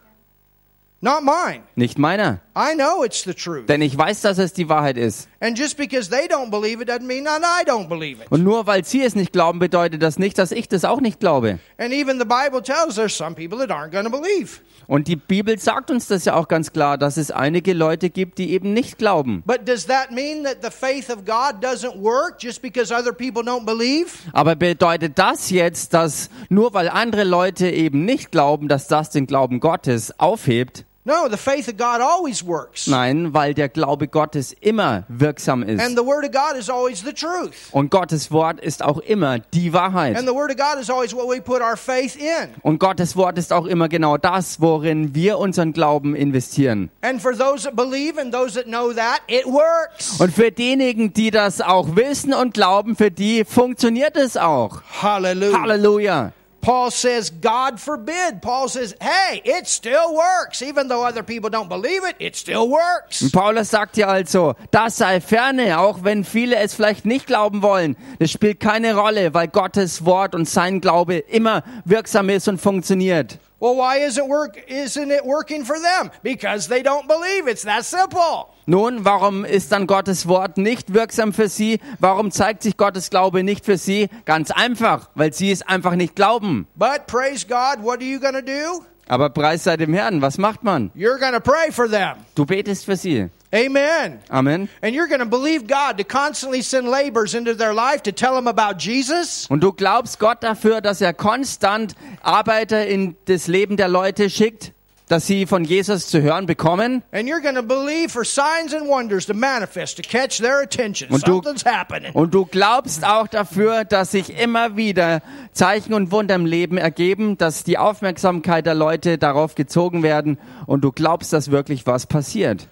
not 1.01 1.23
mine. 1.23 1.63
nicht 1.77 1.99
meiner. 1.99 2.41
I 2.59 2.75
know 2.75 3.05
it's 3.05 3.23
the 3.23 3.35
truth. 3.35 3.69
Denn 3.69 3.81
ich 3.83 3.97
weiß, 3.97 4.23
dass 4.23 4.39
es 4.39 4.53
die 4.53 4.69
Wahrheit 4.69 4.97
ist. 4.97 5.29
And 5.39 5.57
just 5.57 5.77
because 5.77 6.11
they 6.11 6.27
don't 6.27 6.51
believe 6.51 6.83
it 6.83 6.89
doesn't 6.89 7.07
mean 7.07 7.25
that 7.25 7.43
I 7.43 7.65
don't 7.65 7.89
believe 7.89 8.21
it. 8.21 8.33
Und 8.33 8.43
nur 8.43 8.67
weil 8.67 8.85
sie 8.85 9.05
es 9.05 9.15
nicht 9.15 9.33
glauben, 9.33 9.61
bedeutet 9.61 10.03
das 10.03 10.19
nicht, 10.19 10.39
dass 10.39 10.51
ich 10.51 10.67
das 10.67 10.85
auch 10.85 11.01
nicht 11.01 11.21
glaube. 11.21 11.61
And 11.79 11.93
even 11.93 12.19
the 12.19 12.25
Bible 12.25 12.61
tells 12.61 12.97
there's 12.97 13.17
some 13.17 13.37
people 13.37 13.65
that 13.65 13.71
aren't 13.71 13.93
going 13.93 14.05
to 14.05 14.11
believe. 14.11 14.61
Und 14.89 15.07
die 15.07 15.15
Bibel 15.15 15.57
sagt 15.59 15.93
uns 15.93 16.09
das 16.09 16.25
ja 16.25 16.35
auch 16.35 16.49
ganz 16.49 16.73
klar, 16.73 16.99
dass 16.99 17.17
es 17.17 17.31
einige 17.31 17.75
Leute 17.75 18.11
gibt, 18.11 18.39
die 18.39 18.51
eben 18.51 18.73
nicht 18.73 18.99
glauben. 18.99 19.45
But 19.47 19.69
does 19.69 19.87
that 19.87 20.11
mean 20.11 20.43
that 20.43 20.57
the 20.63 20.71
faith 20.71 21.11
of 21.11 21.25
God 21.25 21.63
doesn't 21.63 22.03
work 22.03 22.39
just 22.43 22.61
because 22.61 22.93
other 22.93 23.13
people 23.13 23.43
don't 23.43 23.67
believe? 23.67 24.09
Aber 24.33 24.57
bedeutet 24.57 25.17
das 25.17 25.51
jetzt, 25.51 25.95
dass 25.95 26.29
nur 26.49 26.75
weil 26.75 26.89
andere 26.89 27.23
Leute 27.23 27.71
eben 27.71 28.05
nicht 28.05 28.33
glauben, 28.33 28.67
dass 28.67 28.89
das 28.89 29.11
den 29.11 29.27
Glauben 29.27 29.61
Gottes 29.61 30.19
aufhebt? 30.19 30.87
No, 31.05 31.27
the 31.31 31.39
faith 31.39 31.69
of 31.69 31.79
God 31.79 32.03
always 32.03 32.45
works. 32.45 32.87
Nein, 32.87 33.33
weil 33.33 33.55
der 33.55 33.71
Glaube 33.71 34.09
Gottes 34.09 34.55
immer 34.61 35.05
wirksam 35.09 35.63
And 35.63 35.81
ist. 35.81 35.97
the 35.97 36.05
Word 36.05 36.27
of 36.27 36.33
God 36.33 36.59
is 36.59 36.69
always 36.69 37.01
the 37.03 37.15
truth. 37.15 37.55
Und 37.73 37.91
Gottes 37.91 38.31
Wort 38.31 38.61
ist 38.61 38.83
auch 38.83 38.99
immer 38.99 39.39
die 39.39 39.73
Wahrheit. 39.73 40.17
And 40.19 40.29
the 40.29 40.35
Word 40.35 40.51
of 40.51 40.59
God 40.59 40.79
is 40.79 40.91
always 40.91 41.15
what 41.15 41.27
we 41.27 41.41
put 41.41 41.63
our 41.63 41.79
faith 41.79 42.15
in. 42.17 42.51
Und 42.63 42.79
Gottes 42.79 43.17
Wort 43.17 43.39
ist 43.39 43.55
auch 43.55 43.65
immer 43.65 43.89
genau 43.89 44.19
das, 44.19 44.61
worin 44.61 45.15
wir 45.15 45.39
unseren 45.39 45.73
Glauben 45.73 46.15
investieren. 46.15 46.91
And 47.01 47.23
for 47.23 47.33
those 47.35 47.65
that 47.65 47.75
believe 47.75 48.21
and 48.21 48.31
those 48.31 48.53
that 48.55 48.67
know 48.67 48.93
that, 48.93 49.21
it 49.29 49.47
works. 49.47 50.21
Und 50.21 50.35
für 50.35 50.51
diejenigen, 50.53 51.15
die 51.15 51.31
das 51.31 51.63
auch 51.63 51.97
wissen 51.97 52.35
und 52.35 52.53
glauben, 52.53 52.97
für 52.97 53.11
die 53.11 53.47
funktioniert 53.47 54.15
es 54.17 54.37
auch. 54.37 54.83
Hallelujah. 55.01 55.63
Halleluja. 55.63 56.33
Paul 56.61 56.91
says, 56.91 57.31
God 57.31 57.81
forbid. 57.81 58.43
Paul 58.43 58.69
says, 58.69 58.95
hey, 59.01 59.41
it 59.45 59.67
still 59.69 60.15
works. 60.15 60.61
Even 60.61 60.89
though 60.89 61.05
other 61.05 61.23
people 61.23 61.51
don't 61.51 61.69
believe 61.69 62.05
it, 62.05 62.17
it 62.19 62.37
still 62.37 62.69
works. 62.69 63.23
Und 63.23 63.33
Paulus 63.33 63.71
sagt 63.71 63.97
ja 63.97 64.09
also, 64.09 64.55
das 64.71 64.97
sei 64.97 65.21
ferne, 65.21 65.79
auch 65.79 66.03
wenn 66.03 66.25
viele 66.25 66.57
es 66.57 66.75
vielleicht 66.75 67.07
nicht 67.07 67.27
glauben 67.27 67.63
wollen. 67.63 67.97
Das 68.19 68.31
spielt 68.31 68.61
keine 68.61 68.97
Rolle, 68.97 69.35
weil 69.35 69.49
Gottes 69.49 70.05
Wort 70.05 70.35
und 70.35 70.49
sein 70.49 70.81
Glaube 70.81 71.17
immer 71.17 71.63
wirksam 71.85 72.29
ist 72.29 72.49
und 72.49 72.61
funktioniert. 72.61 73.39
Well, 73.61 73.75
why 73.75 73.99
isn't 74.07 74.29
work 74.29 74.57
isn't 74.69 75.11
it 75.11 75.25
working 75.25 75.65
for 75.65 75.77
them? 75.81 76.11
Because 76.23 76.69
they 76.69 76.83
don't 76.83 77.09
believe. 77.09 77.49
It's 77.49 77.65
that 77.65 77.85
simple. 77.85 78.49
Nun, 78.67 79.05
warum 79.05 79.45
ist 79.45 79.73
dann 79.73 79.87
Gottes 79.87 80.29
Wort 80.29 80.59
nicht 80.59 80.95
wirksam 80.95 81.33
für 81.33 81.49
sie? 81.49 81.81
Warum 81.99 82.31
zeigt 82.31 82.63
sich 82.63 82.77
Gottes 82.77 83.11
Glaube 83.11 83.43
nicht 83.43 83.65
für 83.65 83.77
sie? 83.79 84.09
Ganz 84.27 84.51
einfach, 84.51 85.09
weil 85.15 85.33
sie 85.33 85.51
es 85.51 85.63
einfach 85.63 85.95
nicht 85.97 86.15
glauben. 86.15 86.69
But 86.77 87.07
praise 87.07 87.47
God, 87.47 87.83
what 87.83 88.01
are 88.01 88.05
you 88.05 88.21
going 88.21 88.35
to 88.35 88.43
do? 88.43 88.85
Aber 89.09 89.31
preis 89.31 89.65
sei 89.65 89.77
dem 89.77 89.95
Herrn, 89.95 90.21
was 90.21 90.39
macht 90.39 90.63
man? 90.63 90.91
You're 90.95 91.19
going 91.19 91.33
to 91.33 91.41
pray 91.41 91.73
for 91.73 91.89
them. 91.89 92.19
Du 92.35 92.45
betest 92.45 92.85
für 92.85 92.97
sie. 92.97 93.31
Amen. 93.55 94.19
Amen. 94.29 94.69
And 94.83 94.95
you're 94.95 95.09
going 95.09 95.21
to 95.21 95.27
believe 95.27 95.67
God 95.67 95.97
to 95.99 96.05
constantly 96.05 96.61
send 96.63 96.87
laborers 96.89 97.35
into 97.35 97.55
their 97.55 97.73
life 97.73 98.03
to 98.03 98.13
tell 98.13 98.35
them 98.35 98.47
about 98.47 98.79
Jesus. 98.79 99.47
Und 99.49 99.63
du 99.63 99.73
glaubst 99.73 100.19
Gott 100.19 100.43
dafür, 100.43 100.81
dass 100.83 101.01
er 101.01 101.15
konstant 101.15 101.95
Arbeiter 102.23 102.87
in 102.87 103.17
das 103.25 103.47
Leben 103.47 103.77
der 103.79 103.89
Leute 103.89 104.29
schickt, 104.29 104.73
dass 105.09 105.27
sie 105.27 105.47
von 105.47 105.65
Jesus 105.65 106.09
zu 106.09 106.21
hören 106.21 106.45
bekommen. 106.45 107.03
And 107.13 107.27
you're 107.27 107.41
going 107.41 107.55
to 107.55 107.63
believe 107.63 108.11
for 108.11 108.23
signs 108.27 108.75
and 108.75 108.87
wonders 108.87 109.25
to 109.25 109.33
manifest, 109.33 109.97
to 109.97 110.03
catch 110.03 110.37
their 110.37 110.61
attention. 110.61 111.09
Und 111.11 111.27
du- 111.27 111.37
Something's 111.43 111.65
happening. 111.65 112.13
Und 112.13 112.35
du 112.35 112.45
glaubst 112.45 113.07
auch 113.07 113.29
dafür, 113.29 113.85
dass 113.87 114.11
sich 114.11 114.39
immer 114.39 114.77
wieder 114.77 115.23
Zeichen 115.53 115.95
und 115.95 116.11
Wunder 116.13 116.35
im 116.35 116.45
Leben 116.45 116.77
ergeben, 116.77 117.39
dass 117.39 117.65
die 117.65 117.79
Aufmerksamkeit 117.79 118.67
der 118.67 118.75
Leute 118.75 119.17
darauf 119.17 119.55
gezogen 119.55 120.03
werden 120.03 120.37
und 120.67 120.83
du 120.85 120.93
glaubst, 120.93 121.33
dass 121.33 121.51
wirklich 121.51 121.87
was 121.87 122.05
passiert. 122.05 122.69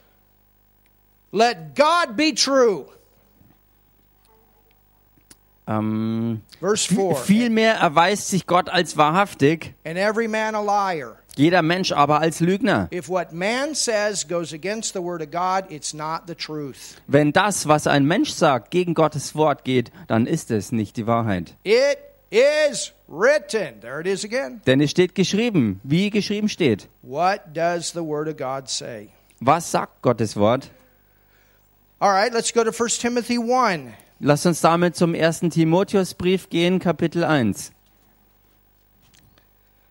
Let 1.32 1.74
God 1.76 2.16
be 2.16 2.32
true. 2.34 2.86
Ähm, 5.68 6.42
Verse 6.60 6.86
4. 6.94 7.16
vielmehr 7.16 7.74
erweist 7.74 8.28
sich 8.28 8.46
Gott 8.46 8.68
als 8.68 8.96
wahrhaftig, 8.96 9.74
And 9.84 9.96
every 9.98 10.28
man 10.28 10.54
a 10.54 10.60
liar. 10.62 11.16
jeder 11.36 11.60
Mensch 11.62 11.90
aber 11.90 12.20
als 12.20 12.38
Lügner. 12.38 12.88
If 12.92 13.08
what 13.08 13.32
man 13.32 13.74
says 13.74 14.26
goes 14.28 14.52
against 14.54 14.92
the 14.94 15.00
word 15.02 15.20
of 15.20 15.30
God, 15.32 15.70
it's 15.70 15.92
not 15.92 16.22
the 16.28 16.36
truth. 16.36 16.96
Wenn 17.08 17.32
das, 17.32 17.66
was 17.66 17.88
ein 17.88 18.04
Mensch 18.06 18.30
sagt, 18.30 18.70
gegen 18.70 18.94
Gottes 18.94 19.34
Wort 19.34 19.64
geht, 19.64 19.90
dann 20.06 20.26
ist 20.28 20.52
es 20.52 20.70
nicht 20.70 20.96
die 20.96 21.08
Wahrheit. 21.08 21.56
It 21.64 21.98
is 22.30 22.92
written. 23.08 23.80
There 23.80 24.00
it 24.00 24.06
is 24.06 24.24
again. 24.24 24.60
Denn 24.66 24.80
es 24.80 24.92
steht 24.92 25.16
geschrieben, 25.16 25.80
wie 25.82 26.10
geschrieben 26.10 26.48
steht. 26.48 26.88
What 27.02 27.40
does 27.54 27.90
the 27.92 28.02
word 28.04 28.28
of 28.28 28.36
God 28.36 28.68
say? 28.70 29.08
Was 29.40 29.70
sagt 29.72 30.00
Gottes 30.02 30.36
Wort? 30.36 30.70
All 31.98 32.10
right, 32.10 32.30
let's 32.30 32.52
go 32.52 32.62
to 32.62 32.70
1 32.72 32.88
Timothy 33.00 33.38
1. 33.38 33.94
Lass 34.20 34.44
uns 34.44 34.60
damit 34.60 34.96
zum 34.96 35.14
ersten 35.14 35.48
Timotheusbrief 35.48 36.50
gehen, 36.50 36.78
Kapitel 36.78 37.24
1. 37.24 37.70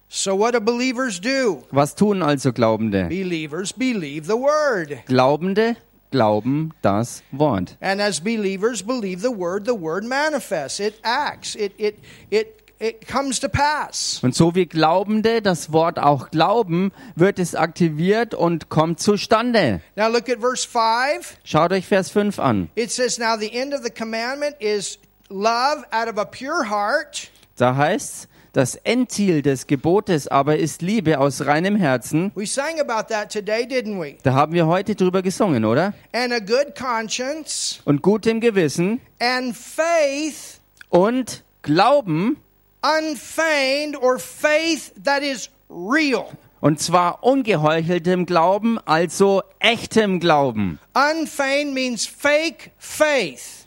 So, 0.08 0.36
what 0.36 0.54
do 0.54 0.60
believers 0.60 1.20
do? 1.20 1.64
Was 1.72 1.96
tun 1.96 2.22
also 2.22 2.52
Glaubende? 2.52 3.10
Believers 3.10 3.72
believe 3.72 4.28
the 4.28 4.38
word. 4.38 5.00
Glaubende 5.08 5.78
glauben 6.12 6.74
das 6.84 7.24
Wort. 7.32 7.76
And 7.82 8.00
as 8.00 8.20
believers 8.20 8.84
believe 8.84 9.22
the 9.22 9.32
word, 9.32 9.66
the 9.66 9.74
word 9.74 10.04
manifests. 10.04 10.80
It 10.80 11.00
acts. 11.04 11.56
It 11.56 11.74
it 11.80 12.00
it 12.30 12.65
it 12.80 13.08
comes 13.08 13.40
to 13.40 13.50
pass. 13.50 14.20
Und 14.24 14.36
so 14.36 14.56
wie 14.56 14.66
Glaubende 14.66 15.42
das 15.42 15.72
Wort 15.72 16.00
auch 16.00 16.30
glauben, 16.32 16.92
wird 17.16 17.40
es 17.40 17.56
aktiviert 17.56 18.34
und 18.34 18.70
kommt 18.70 19.00
zustande. 19.00 19.82
Now 19.96 20.08
look 20.10 20.30
at 20.30 20.40
verse 20.40 20.68
5. 20.68 21.38
Schaut 21.44 21.72
euch 21.72 21.86
Vers 21.88 22.10
5 22.12 22.40
an. 22.40 22.70
It 22.76 22.92
says, 22.92 23.18
Now 23.18 23.38
the 23.40 23.52
end 23.54 23.74
of 23.74 23.82
the 23.84 23.92
commandment 23.92 24.56
is 24.60 25.00
love 25.30 25.84
out 25.92 26.08
of 26.08 26.18
a 26.18 26.26
pure 26.26 26.70
heart, 26.70 27.30
Da 27.58 27.76
heißt's, 27.76 28.28
das 28.52 28.76
Endziel 28.76 29.42
des 29.42 29.68
Gebotes 29.68 30.28
aber 30.30 30.58
ist 30.58 30.82
Liebe 30.82 31.20
aus 31.20 31.46
reinem 31.46 31.76
Herzen. 31.76 32.32
we 32.36 32.46
sang 32.46 32.80
about 32.80 33.08
that 33.14 33.30
today, 33.32 33.64
didn't 33.66 34.00
we? 34.02 34.16
Da 34.24 34.34
haben 34.34 34.54
wir 34.54 34.66
heute 34.68 34.96
drüber 34.96 35.22
gesungen, 35.22 35.66
oder? 35.66 35.94
And 36.14 36.32
a 36.32 36.40
good 36.40 36.74
conscience 36.78 37.82
Und 37.86 38.02
gutem 38.02 38.40
Gewissen 38.40 39.02
and 39.20 39.56
faith 39.58 40.60
und 40.90 41.44
Glauben, 41.64 42.38
unfeigned 42.86 43.96
or 43.98 44.20
faith 44.20 44.94
that 45.04 45.24
is 45.24 45.50
real. 45.70 46.28
und 46.62 46.80
zwar 46.80 47.24
ungeheucheltem 47.24 48.26
Glauben, 48.26 48.80
also 48.86 49.44
echtem 49.60 50.20
Glauben. 50.20 50.80
Unfeigned 50.94 51.74
means 51.74 52.06
fake 52.06 52.72
faith. 52.78 53.66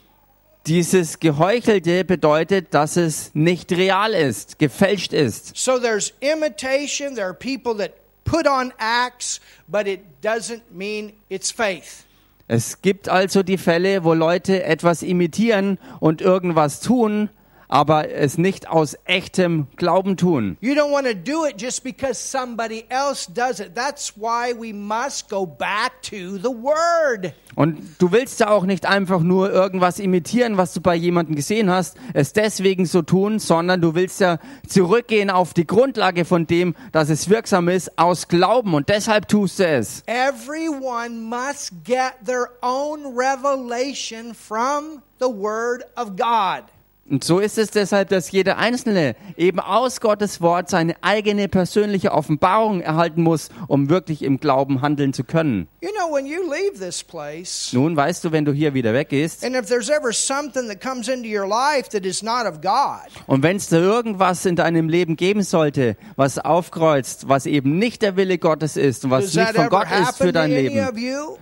Dieses 0.67 1.19
Geheuchelte 1.19 2.03
bedeutet, 2.03 2.73
dass 2.73 2.97
es 2.97 3.31
nicht 3.33 3.71
real 3.71 4.13
ist, 4.13 4.59
gefälscht 4.59 5.13
ist. 5.13 5.55
So 5.55 5.79
there's 5.79 6.13
imitation. 6.19 7.15
There 7.15 7.25
are 7.25 7.33
people 7.33 7.75
that 7.77 7.93
put 8.25 8.45
on 8.47 8.73
acts, 8.77 9.39
but 9.67 9.87
it 9.87 10.01
doesn't 10.21 10.61
mean 10.71 11.13
it's 11.29 11.51
faith. 11.51 12.03
Es 12.47 12.81
gibt 12.81 13.07
also 13.07 13.43
die 13.43 13.57
Fälle, 13.57 14.03
wo 14.03 14.13
Leute 14.13 14.63
etwas 14.63 15.03
imitieren 15.03 15.77
und 15.99 16.21
irgendwas 16.21 16.81
tun, 16.81 17.29
aber 17.69 18.09
es 18.11 18.37
nicht 18.37 18.67
aus 18.67 18.97
echtem 19.05 19.67
Glauben 19.77 20.17
tun. 20.17 20.57
You 20.59 20.73
don't 20.73 20.91
want 20.91 21.07
to 21.07 21.13
do 21.13 21.45
it 21.45 21.61
just 21.61 21.83
because 21.83 22.15
somebody 22.15 22.83
else 22.89 23.31
does 23.31 23.59
it. 23.59 23.75
That's 23.75 24.17
why 24.17 24.53
we 24.59 24.73
must 24.73 25.29
go 25.29 25.45
back 25.45 26.01
to 26.03 26.37
the 26.37 26.49
Word. 26.49 27.33
Und 27.55 27.77
du 27.99 28.11
willst 28.11 28.39
ja 28.39 28.49
auch 28.49 28.65
nicht 28.65 28.85
einfach 28.85 29.21
nur 29.21 29.51
irgendwas 29.51 29.99
imitieren, 29.99 30.57
was 30.57 30.73
du 30.73 30.81
bei 30.81 30.95
jemandem 30.95 31.35
gesehen 31.35 31.69
hast, 31.69 31.97
es 32.13 32.33
deswegen 32.33 32.85
so 32.85 33.01
tun, 33.01 33.39
sondern 33.39 33.81
du 33.81 33.95
willst 33.95 34.19
ja 34.19 34.39
zurückgehen 34.67 35.29
auf 35.29 35.53
die 35.53 35.67
Grundlage 35.67 36.25
von 36.25 36.47
dem, 36.47 36.75
dass 36.91 37.09
es 37.09 37.29
wirksam 37.29 37.67
ist, 37.69 37.99
aus 37.99 38.27
Glauben. 38.27 38.73
Und 38.73 38.89
deshalb 38.89 39.27
tust 39.27 39.59
du 39.59 39.67
es. 39.67 40.03
Everyone 40.07 41.09
must 41.21 41.71
get 41.83 42.13
their 42.25 42.49
own 42.61 43.15
revelation 43.15 44.33
from 44.33 45.01
the 45.19 45.27
Word 45.27 45.83
of 45.95 46.15
God. 46.15 46.63
Und 47.09 47.23
so 47.23 47.39
ist 47.39 47.57
es 47.57 47.71
deshalb, 47.71 48.09
dass 48.09 48.29
jeder 48.29 48.57
Einzelne 48.57 49.15
eben 49.35 49.59
aus 49.59 49.99
Gottes 49.99 50.41
Wort 50.41 50.69
seine 50.69 50.95
eigene 51.01 51.47
persönliche 51.47 52.11
Offenbarung 52.11 52.81
erhalten 52.81 53.23
muss, 53.23 53.49
um 53.67 53.89
wirklich 53.89 54.21
im 54.21 54.39
Glauben 54.39 54.81
handeln 54.81 55.11
zu 55.11 55.23
können. 55.23 55.67
You 55.81 55.89
know, 55.97 56.13
when 56.13 56.27
you 56.27 56.41
leave 56.43 56.77
this 56.79 57.03
place, 57.03 57.71
Nun 57.73 57.95
weißt 57.95 58.23
du, 58.23 58.31
wenn 58.31 58.45
du 58.45 58.51
hier 58.51 58.75
wieder 58.75 58.93
weggehst 58.93 59.43
and 59.43 59.55
if 59.55 59.65
there's 59.65 59.89
ever 59.89 60.13
something 60.13 60.67
that 60.67 60.81
comes 60.81 61.07
into 61.07 61.27
your 61.27 61.47
life 61.47 61.89
that 61.89 62.05
is 62.05 62.21
not 62.21 62.45
of 62.45 62.61
God, 62.61 63.09
und 63.25 63.41
wenn 63.41 63.57
es 63.57 63.69
da 63.69 63.77
irgendwas 63.77 64.45
in 64.45 64.55
deinem 64.55 64.87
Leben 64.87 65.15
geben 65.15 65.41
sollte, 65.41 65.97
was 66.15 66.37
aufkreuzt, 66.37 67.27
was 67.27 67.47
eben 67.47 67.79
nicht 67.79 68.03
der 68.03 68.17
Wille 68.17 68.37
Gottes 68.37 68.77
ist 68.77 69.03
und 69.05 69.11
was 69.11 69.33
nicht 69.33 69.55
von 69.55 69.69
Gott 69.69 69.87
ist 69.99 70.17
für 70.17 70.31
dein 70.31 70.51
Leben, 70.51 70.77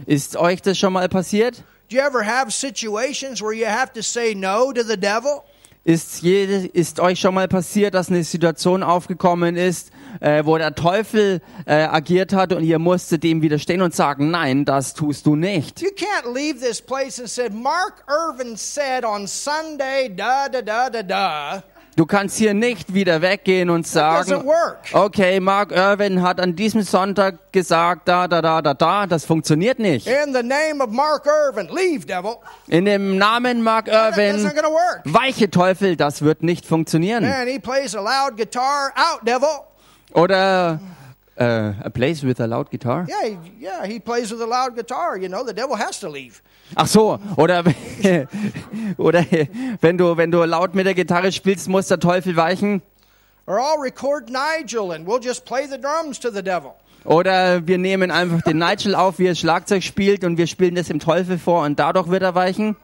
ist 0.06 0.38
euch 0.38 0.62
das 0.62 0.78
schon 0.78 0.94
mal 0.94 1.10
passiert? 1.10 1.62
Do 1.90 1.96
you 1.96 2.02
ever 2.02 2.26
have 2.26 2.52
situations 2.52 3.42
where 3.42 3.54
you 3.54 3.66
have 3.66 3.92
to 3.94 4.02
say 4.02 4.34
no 4.34 4.72
to 4.74 4.84
the 4.84 4.98
devil? 4.98 5.44
Ist, 5.88 6.22
jede, 6.22 6.68
ist 6.68 7.00
euch 7.00 7.18
schon 7.18 7.34
mal 7.34 7.48
passiert, 7.48 7.94
dass 7.94 8.10
eine 8.10 8.22
Situation 8.26 8.84
aufgekommen 8.84 9.56
ist, 9.56 9.90
äh, 10.20 10.44
wo 10.44 10.58
der 10.58 10.76
Teufel 10.76 11.40
äh, 11.66 11.76
agiert 11.76 12.34
hat 12.34 12.52
und 12.52 12.66
ihr 12.66 12.78
musstet 12.78 13.24
dem 13.24 13.42
widerstehen 13.42 13.82
und 13.82 13.96
sagen, 13.96 14.30
nein, 14.30 14.66
das 14.66 14.94
tust 14.94 15.26
du 15.26 15.38
nicht. 15.38 15.82
You 15.82 15.88
can't 15.92 16.36
leave 16.36 16.60
this 16.60 16.82
place 16.82 17.22
and 17.22 17.30
said, 17.30 17.54
Mark 17.54 18.04
Irvin 18.10 18.58
said 18.58 19.06
on 19.06 19.28
Sunday, 19.28 20.14
da 20.14 20.50
da 20.50 20.62
da 20.62 20.90
da 20.90 21.04
da. 21.04 21.64
Du 21.98 22.06
kannst 22.06 22.38
hier 22.38 22.54
nicht 22.54 22.94
wieder 22.94 23.24
weggehen 23.24 23.72
und 23.72 23.88
sagen, 23.88 24.48
okay, 24.94 25.40
Mark 25.40 25.72
Irwin 25.72 26.22
hat 26.22 26.40
an 26.40 26.56
diesem 26.56 26.84
Sonntag 26.84 27.52
gesagt, 27.52 28.08
da, 28.08 28.28
da, 28.28 28.40
da, 28.40 28.62
da, 28.62 28.76
da, 28.76 29.08
das 29.08 29.26
funktioniert 29.26 29.80
nicht. 29.80 30.06
In 30.06 30.32
the 30.32 30.44
name 30.44 30.80
of 30.80 30.92
Mark 30.92 31.26
Irvin, 31.26 31.68
leave, 31.70 32.06
devil. 32.06 32.36
In 32.68 32.86
dem 32.86 33.18
Namen 33.18 33.64
Mark 33.64 33.88
Irwin, 33.88 34.46
weiche 35.06 35.50
Teufel, 35.50 35.96
das 35.96 36.22
wird 36.22 36.44
nicht 36.44 36.68
funktionieren. 36.68 37.24
Man, 37.24 37.48
he 37.48 37.58
plays 37.58 37.96
a 37.96 38.00
loud 38.00 38.38
guitar. 38.38 38.94
Out, 38.96 39.28
devil. 39.28 39.50
Oder 40.14 40.80
äh, 41.36 41.44
a 41.84 41.90
place 41.90 42.22
with 42.22 42.40
a 42.40 42.46
loud 42.46 42.70
guitar. 42.70 43.08
Yeah, 43.10 43.38
yeah, 43.60 43.88
he 43.88 44.00
plays 44.00 44.32
with 44.32 44.42
a 44.42 44.46
loud 44.46 44.76
guitar. 44.76 45.18
You 45.18 45.30
know, 45.30 45.44
the 45.44 45.52
devil 45.52 45.76
has 45.76 46.00
to 46.02 46.10
leave. 46.10 46.44
Ach 46.76 46.88
so, 46.88 47.20
oder 47.36 47.64
oder 48.98 49.26
wenn 49.82 49.98
du 49.98 50.18
wenn 50.18 50.32
du 50.32 50.44
laut 50.44 50.76
mit 50.76 50.86
der 50.86 50.94
Gitarre 50.94 51.32
spielst, 51.32 51.68
muss 51.70 51.88
der 51.88 52.00
Teufel 52.00 52.36
weichen. 52.36 52.82
Or 53.46 53.60
I'll 53.60 53.82
record 53.82 54.30
Nigel 54.30 54.92
and 54.92 55.08
we'll 55.08 55.24
just 55.24 55.46
play 55.46 55.66
the 55.70 55.80
drums 55.80 56.20
to 56.20 56.30
the 56.30 56.44
devil. 56.44 56.74
Oder 57.06 57.66
wir 57.66 57.78
nehmen 57.78 58.12
einfach 58.12 58.42
den 58.42 58.58
Nigel 58.58 58.94
auf, 58.94 59.18
wie 59.20 59.28
er 59.28 59.36
Schlagzeug 59.36 59.84
spielt 59.84 60.26
und 60.26 60.38
wir 60.38 60.48
spielen 60.48 60.76
das 60.76 60.88
dem 60.88 61.00
Teufel 61.00 61.40
vor 61.40 61.64
und 61.64 61.80
dadurch 61.80 62.10
wird 62.10 62.24
er 62.24 62.36
weichen. 62.36 62.76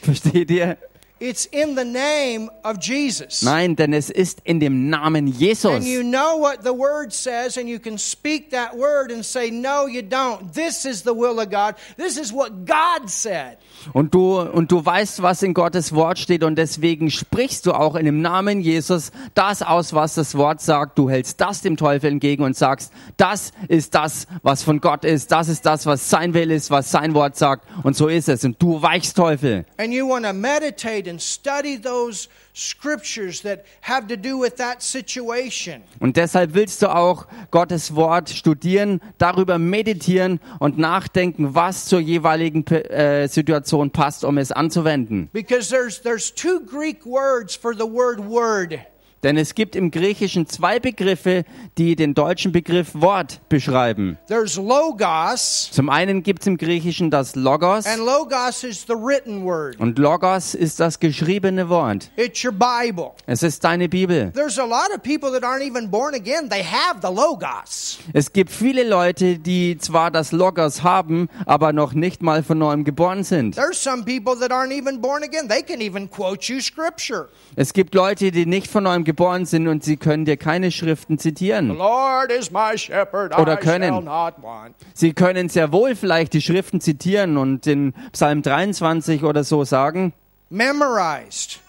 Versteht 0.00 0.50
ihr? 0.50 0.76
It's 1.18 1.46
in 1.46 1.76
the 1.76 1.84
name 1.84 2.50
of 2.62 2.78
Jesus. 2.78 3.42
Nein, 3.42 3.74
denn 3.74 3.94
es 3.94 4.10
ist 4.10 4.40
in 4.44 4.60
dem 4.60 4.90
Namen 4.90 5.32
Jesus. 5.32 5.72
And 5.72 5.86
you 5.86 6.02
know 6.02 6.36
what 6.36 6.62
the 6.62 6.74
word 6.74 7.10
says, 7.10 7.56
and 7.56 7.66
you 7.66 7.78
can 7.78 7.96
speak 7.96 8.50
that 8.50 8.76
word 8.76 9.10
and 9.10 9.24
say, 9.24 9.50
No, 9.50 9.86
you 9.86 10.02
don't. 10.02 10.52
This 10.52 10.84
is 10.84 11.04
the 11.04 11.14
will 11.14 11.40
of 11.40 11.48
God. 11.50 11.76
This 11.96 12.18
is 12.18 12.34
what 12.34 12.66
God 12.66 13.08
said. 13.08 13.56
Und 13.94 14.12
du, 14.12 14.40
und 14.40 14.70
du 14.70 14.84
weißt, 14.84 15.22
was 15.22 15.42
in 15.42 15.54
Gottes 15.54 15.94
Wort 15.94 16.18
steht 16.18 16.44
und 16.44 16.56
deswegen 16.56 17.10
sprichst 17.10 17.64
du 17.64 17.72
auch 17.72 17.94
in 17.94 18.04
dem 18.04 18.20
Namen 18.20 18.60
Jesus 18.60 19.10
das 19.34 19.62
aus, 19.62 19.94
was 19.94 20.16
das 20.16 20.36
Wort 20.36 20.60
sagt. 20.60 20.98
Du 20.98 21.08
hältst 21.08 21.40
das 21.40 21.62
dem 21.62 21.78
Teufel 21.78 22.10
entgegen 22.10 22.42
und 22.42 22.56
sagst, 22.56 22.92
das 23.16 23.52
ist 23.68 23.94
das, 23.94 24.26
was 24.42 24.62
von 24.62 24.82
Gott 24.82 25.04
ist. 25.06 25.32
Das 25.32 25.48
ist 25.48 25.64
das, 25.64 25.86
was 25.86 26.10
sein 26.10 26.34
Will 26.34 26.50
ist, 26.50 26.70
was 26.70 26.90
sein 26.90 27.14
Wort 27.14 27.36
sagt. 27.36 27.66
Und 27.84 27.96
so 27.96 28.08
ist 28.08 28.28
es. 28.28 28.44
Und 28.44 28.60
du 28.60 28.82
weichst 28.82 29.16
Teufel. 29.16 29.64
And 29.78 29.94
you 29.94 30.06
want 30.06 30.26
to 30.26 30.34
meditate 30.34 31.05
and 31.08 31.20
study 31.20 31.76
those 31.76 32.28
scriptures 32.54 33.42
that 33.42 33.64
have 33.82 34.06
to 34.08 34.16
do 34.16 34.38
with 34.40 34.56
that 34.56 34.82
situation. 34.82 35.82
Und 36.00 36.16
deshalb 36.16 36.54
willst 36.54 36.82
du 36.82 36.94
auch 36.94 37.26
Gottes 37.50 37.94
Wort 37.94 38.30
studieren, 38.30 39.00
darüber 39.18 39.58
meditieren 39.58 40.40
und 40.58 40.78
nachdenken, 40.78 41.54
was 41.54 41.86
zur 41.86 42.00
jeweiligen 42.00 42.66
äh, 42.66 43.28
Situation 43.28 43.90
passt, 43.90 44.24
um 44.24 44.38
es 44.38 44.52
anzuwenden. 44.52 45.28
Because 45.32 45.70
there's, 45.70 46.00
there's 46.00 46.32
two 46.32 46.60
Greek 46.60 47.04
words 47.04 47.54
for 47.54 47.74
the 47.74 47.86
word 47.86 48.20
word. 48.20 48.80
Denn 49.26 49.38
es 49.38 49.56
gibt 49.56 49.74
im 49.74 49.90
Griechischen 49.90 50.46
zwei 50.46 50.78
Begriffe, 50.78 51.44
die 51.78 51.96
den 51.96 52.14
deutschen 52.14 52.52
Begriff 52.52 52.90
Wort 52.94 53.40
beschreiben. 53.48 54.18
There's 54.28 54.54
logos, 54.54 55.68
Zum 55.72 55.88
einen 55.90 56.22
gibt 56.22 56.42
es 56.42 56.46
im 56.46 56.56
Griechischen 56.56 57.10
das 57.10 57.34
Logos 57.34 57.86
and 57.86 58.06
logos 58.06 58.62
is 58.62 58.84
the 58.86 58.94
written 58.94 59.42
word. 59.42 59.80
und 59.80 59.98
Logos 59.98 60.54
ist 60.54 60.78
das 60.78 61.00
geschriebene 61.00 61.68
Wort. 61.68 62.08
It's 62.14 62.44
your 62.44 62.52
Bible. 62.52 63.14
Es 63.26 63.42
ist 63.42 63.64
deine 63.64 63.88
Bibel. 63.88 64.32
Es 68.12 68.32
gibt 68.32 68.50
viele 68.52 68.88
Leute, 68.88 69.38
die 69.40 69.78
zwar 69.78 70.10
das 70.12 70.30
Logos 70.30 70.82
haben, 70.84 71.28
aber 71.46 71.72
noch 71.72 71.94
nicht 71.94 72.22
mal 72.22 72.44
von 72.44 72.58
neuem 72.58 72.84
geboren 72.84 73.24
sind. 73.24 73.56
There's 73.56 73.82
some 73.82 74.04
people 74.04 74.38
that 74.38 74.52
aren't 74.52 74.70
even 74.72 75.00
born 75.00 75.24
again. 75.24 75.48
They 75.48 75.64
can 75.64 75.80
even 75.80 76.08
quote 76.08 76.44
you 76.46 76.60
scripture. 76.60 77.28
Es 77.56 77.72
gibt 77.72 77.92
Leute, 77.96 78.30
die 78.30 78.46
nicht 78.46 78.70
von 78.70 78.84
neuem 78.84 79.02
geboren 79.02 79.15
sind 79.46 79.68
und 79.68 79.82
sie 79.82 79.96
können 79.96 80.24
dir 80.24 80.36
keine 80.36 80.70
Schriften 80.70 81.18
zitieren. 81.18 81.76
Shepherd, 82.76 83.38
Oder 83.38 83.56
können. 83.56 84.08
Sie 84.94 85.12
können 85.12 85.48
sehr 85.48 85.72
wohl 85.72 85.96
vielleicht 85.96 86.32
die 86.32 86.40
Schriften 86.42 86.80
zitieren 86.80 87.36
und 87.36 87.66
den 87.66 87.94
Psalm 88.12 88.42
23 88.42 89.24
oder 89.24 89.44
so 89.44 89.64
sagen. 89.64 90.12
Memorized. 90.50 91.60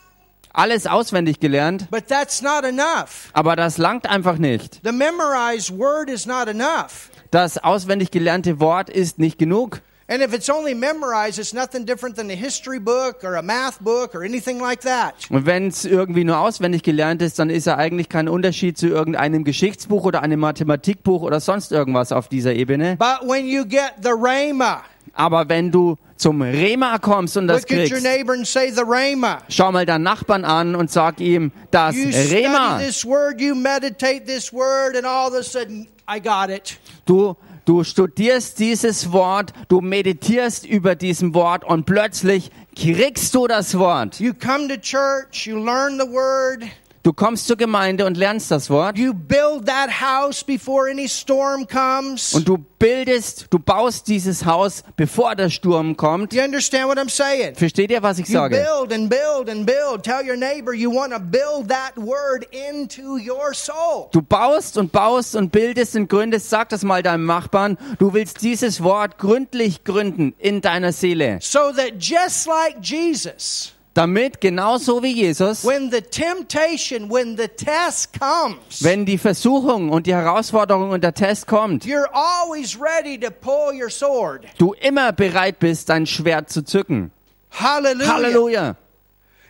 Alles 0.53 0.87
auswendig 0.87 1.39
gelernt, 1.39 1.87
But 1.91 2.07
that's 2.07 2.41
not 2.41 2.63
enough. 2.63 3.29
aber 3.33 3.55
das 3.55 3.77
langt 3.77 4.09
einfach 4.09 4.37
nicht. 4.37 4.81
The 4.83 4.91
memorized 4.91 5.77
word 5.77 6.09
is 6.09 6.25
not 6.25 6.47
enough. 6.47 7.09
Das 7.29 7.57
auswendig 7.63 8.09
gelernte 8.09 8.59
Wort 8.59 8.89
ist 8.89 9.19
nicht 9.19 9.37
genug. 9.37 9.81
And 10.09 10.23
if 10.23 10.33
it's 10.33 10.49
only 10.49 10.73
memorized, 10.73 11.37
it's 11.37 11.53
nothing 11.53 11.85
different 11.85 12.15
than 12.15 12.29
a 12.29 12.35
history 12.35 12.79
book 12.79 13.25
or 13.25 13.35
a 13.35 13.41
math 13.41 13.81
book 13.81 14.15
or 14.15 14.23
anything 14.23 14.57
like 14.61 14.81
that. 14.81 15.15
Und 15.29 15.45
wenn 15.45 15.67
es 15.67 15.83
irgendwie 15.83 16.23
nur 16.23 16.39
auswendig 16.39 16.83
gelernt 16.83 17.21
ist, 17.21 17.39
dann 17.39 17.49
ist 17.49 17.67
ja 17.67 17.75
eigentlich 17.75 18.07
kein 18.07 18.29
Unterschied 18.29 18.77
zu 18.77 18.87
irgendeinem 18.87 19.43
Geschichtsbuch 19.43 20.05
oder 20.05 20.23
einem 20.23 20.39
Mathematikbuch 20.39 21.23
oder 21.23 21.41
sonst 21.41 21.73
irgendwas 21.73 22.13
auf 22.13 22.29
dieser 22.29 22.53
Ebene. 22.53 22.95
But 22.97 23.27
when 23.27 23.47
you 23.47 23.65
get 23.65 23.95
the 24.01 24.11
Rhema, 24.11 24.83
Aber 25.13 25.49
wenn 25.49 25.71
du 25.71 25.97
zum 26.15 26.41
Rema 26.41 26.99
kommst 26.99 27.35
und 27.35 27.47
das 27.47 27.61
look 27.61 27.69
kriegst, 27.69 28.01
say 28.45 29.15
schau 29.49 29.71
mal 29.71 29.85
deinen 29.85 30.03
Nachbarn 30.03 30.45
an 30.45 30.75
und 30.75 30.89
sag 30.89 31.19
ihm 31.19 31.51
das 31.71 31.95
You 31.95 32.09
Rema. 32.09 32.79
this 32.79 33.05
word, 33.05 33.41
you 33.41 33.55
meditate 33.55 34.25
this 34.25 34.53
word, 34.53 34.95
and 34.95 35.05
all 35.05 35.27
of 35.27 35.33
a 35.33 35.43
sudden, 35.43 35.87
I 36.09 36.19
got 36.21 36.49
it. 36.49 36.79
Du, 37.05 37.35
du 37.67 37.83
studierst 37.83 38.59
dieses 38.59 39.11
Wort, 39.11 39.51
du 39.67 39.81
meditierst 39.81 40.65
über 40.65 40.95
diesem 40.95 41.33
Wort 41.33 41.65
und 41.65 41.85
plötzlich 41.85 42.49
kriegst 42.75 43.35
du 43.35 43.47
das 43.47 43.77
Wort. 43.77 44.19
You 44.19 44.33
come 44.33 44.67
to 44.69 44.77
church, 44.77 45.45
you 45.45 45.57
learn 45.57 45.99
the 45.99 46.07
word, 46.09 46.63
Du 47.07 47.13
kommst 47.13 47.47
zur 47.47 47.55
Gemeinde 47.55 48.05
und 48.05 48.17
lernst 48.17 48.51
das 48.51 48.69
Wort 48.69 48.97
you 48.97 49.13
build 49.13 49.65
that 49.65 49.89
house 49.89 50.43
before 50.43 50.91
any 50.91 51.07
storm 51.07 51.65
comes. 51.65 52.33
und 52.33 52.45
du 52.45 52.57
bildest, 52.57 53.45
du 53.49 53.59
baust 53.59 54.09
dieses 54.09 54.43
Haus, 54.45 54.83
bevor 54.97 55.33
der 55.33 55.49
Sturm 55.49 55.95
kommt. 55.95 56.33
You 56.33 56.43
understand 56.43 56.89
what 56.89 56.97
I'm 56.97 57.09
saying? 57.09 57.55
Versteht 57.55 57.91
ihr, 57.91 58.03
was 58.03 58.19
ich 58.19 58.27
You 58.27 58.33
sage? 58.33 58.57
build 58.57 58.91
and 58.91 59.09
build 59.09 59.49
and 59.49 59.65
build. 59.65 60.03
Tell 60.03 60.21
your 60.21 60.35
neighbor 60.35 60.73
you 60.73 60.93
want 60.93 61.13
to 61.13 61.19
build 61.19 61.69
that 61.69 61.95
word 61.95 62.45
into 62.51 63.17
your 63.17 63.53
soul. 63.53 64.09
Du 64.11 64.21
baust 64.21 64.77
und 64.77 64.91
baust 64.91 65.37
und 65.37 65.53
bildest 65.53 65.95
und 65.95 66.09
gründest, 66.09 66.49
sag 66.49 66.67
das 66.67 66.83
mal 66.83 67.03
deinem 67.03 67.25
Nachbarn, 67.25 67.77
du 67.99 68.13
willst 68.13 68.41
dieses 68.41 68.83
Wort 68.83 69.17
gründlich 69.17 69.85
gründen 69.85 70.35
in 70.39 70.59
deiner 70.59 70.91
Seele. 70.91 71.39
So 71.41 71.71
that 71.71 71.93
just 72.01 72.47
like 72.47 72.75
Jesus, 72.81 73.71
Damit 73.97 74.39
genauso 74.41 75.01
wie 75.01 75.11
Jesus, 75.11 75.65
when 75.65 75.89
the 75.89 76.01
temptation, 76.01 77.09
when 77.09 77.35
the 77.35 77.47
test 77.47 78.13
comes, 78.13 78.83
wenn 78.83 79.07
die 79.07 79.17
Versuchung 79.17 79.89
und 79.89 80.05
die 80.05 80.13
Herausforderung 80.13 80.91
und 80.91 81.03
der 81.03 81.15
Test 81.15 81.47
kommt, 81.47 81.83
you're 81.83 82.05
always 82.13 82.79
ready 82.79 83.19
to 83.19 83.31
pull 83.31 83.73
your 83.73 83.89
sword. 83.89 84.45
du 84.59 84.73
immer 84.73 85.13
bereit 85.13 85.57
bist, 85.57 85.89
dein 85.89 86.05
Schwert 86.05 86.51
zu 86.51 86.61
zücken. 86.63 87.09
Hallelujah. 87.49 88.13
Halleluja. 88.13 88.75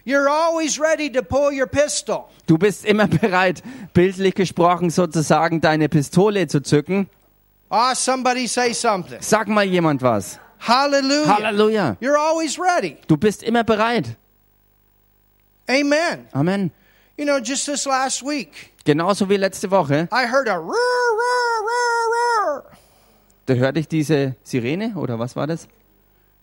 You're 0.06 0.30
always 0.30 0.80
ready 0.80 1.12
to 1.12 1.22
pull 1.22 1.52
your 1.52 1.68
pistol. 1.68 2.30
Du 2.46 2.58
bist 2.58 2.86
immer 2.86 3.08
bereit, 3.08 3.62
bildlich 3.94 4.34
gesprochen 4.34 4.92
sozusagen 4.92 5.60
deine 5.60 5.90
Pistole 5.90 6.48
zu 6.48 6.62
zücken. 6.62 7.10
Ah, 7.70 7.94
somebody 7.94 8.48
say 8.48 8.72
something. 8.72 9.18
Sag 9.20 9.50
mal 9.50 9.66
jemand 9.66 10.02
was. 10.02 10.40
Hallelujah. 10.60 11.36
Halleluja. 11.36 11.98
You're 12.00 12.18
always 12.18 12.58
ready. 12.58 12.96
Du 13.10 13.18
bist 13.18 13.44
immer 13.44 13.66
bereit. 13.66 14.16
Amen. 15.70 16.28
Amen. 16.34 16.72
You 17.18 17.26
know, 17.26 17.40
just 17.40 17.66
this 17.66 17.86
last 17.86 18.24
week, 18.24 18.74
Genauso 18.86 19.28
wie 19.28 19.38
letzte 19.38 19.70
Woche. 19.70 20.08
I 20.12 20.26
heard 20.28 20.48
a 20.48 20.56
roar, 20.56 20.68
roar, 20.72 21.62
roar, 21.62 22.64
roar. 22.64 22.64
Da 23.48 23.54
hörte 23.56 23.80
ich 23.80 23.88
diese 23.88 24.36
Sirene 24.44 24.94
oder 24.96 25.20
was 25.20 25.36
war 25.36 25.48
das? 25.48 25.68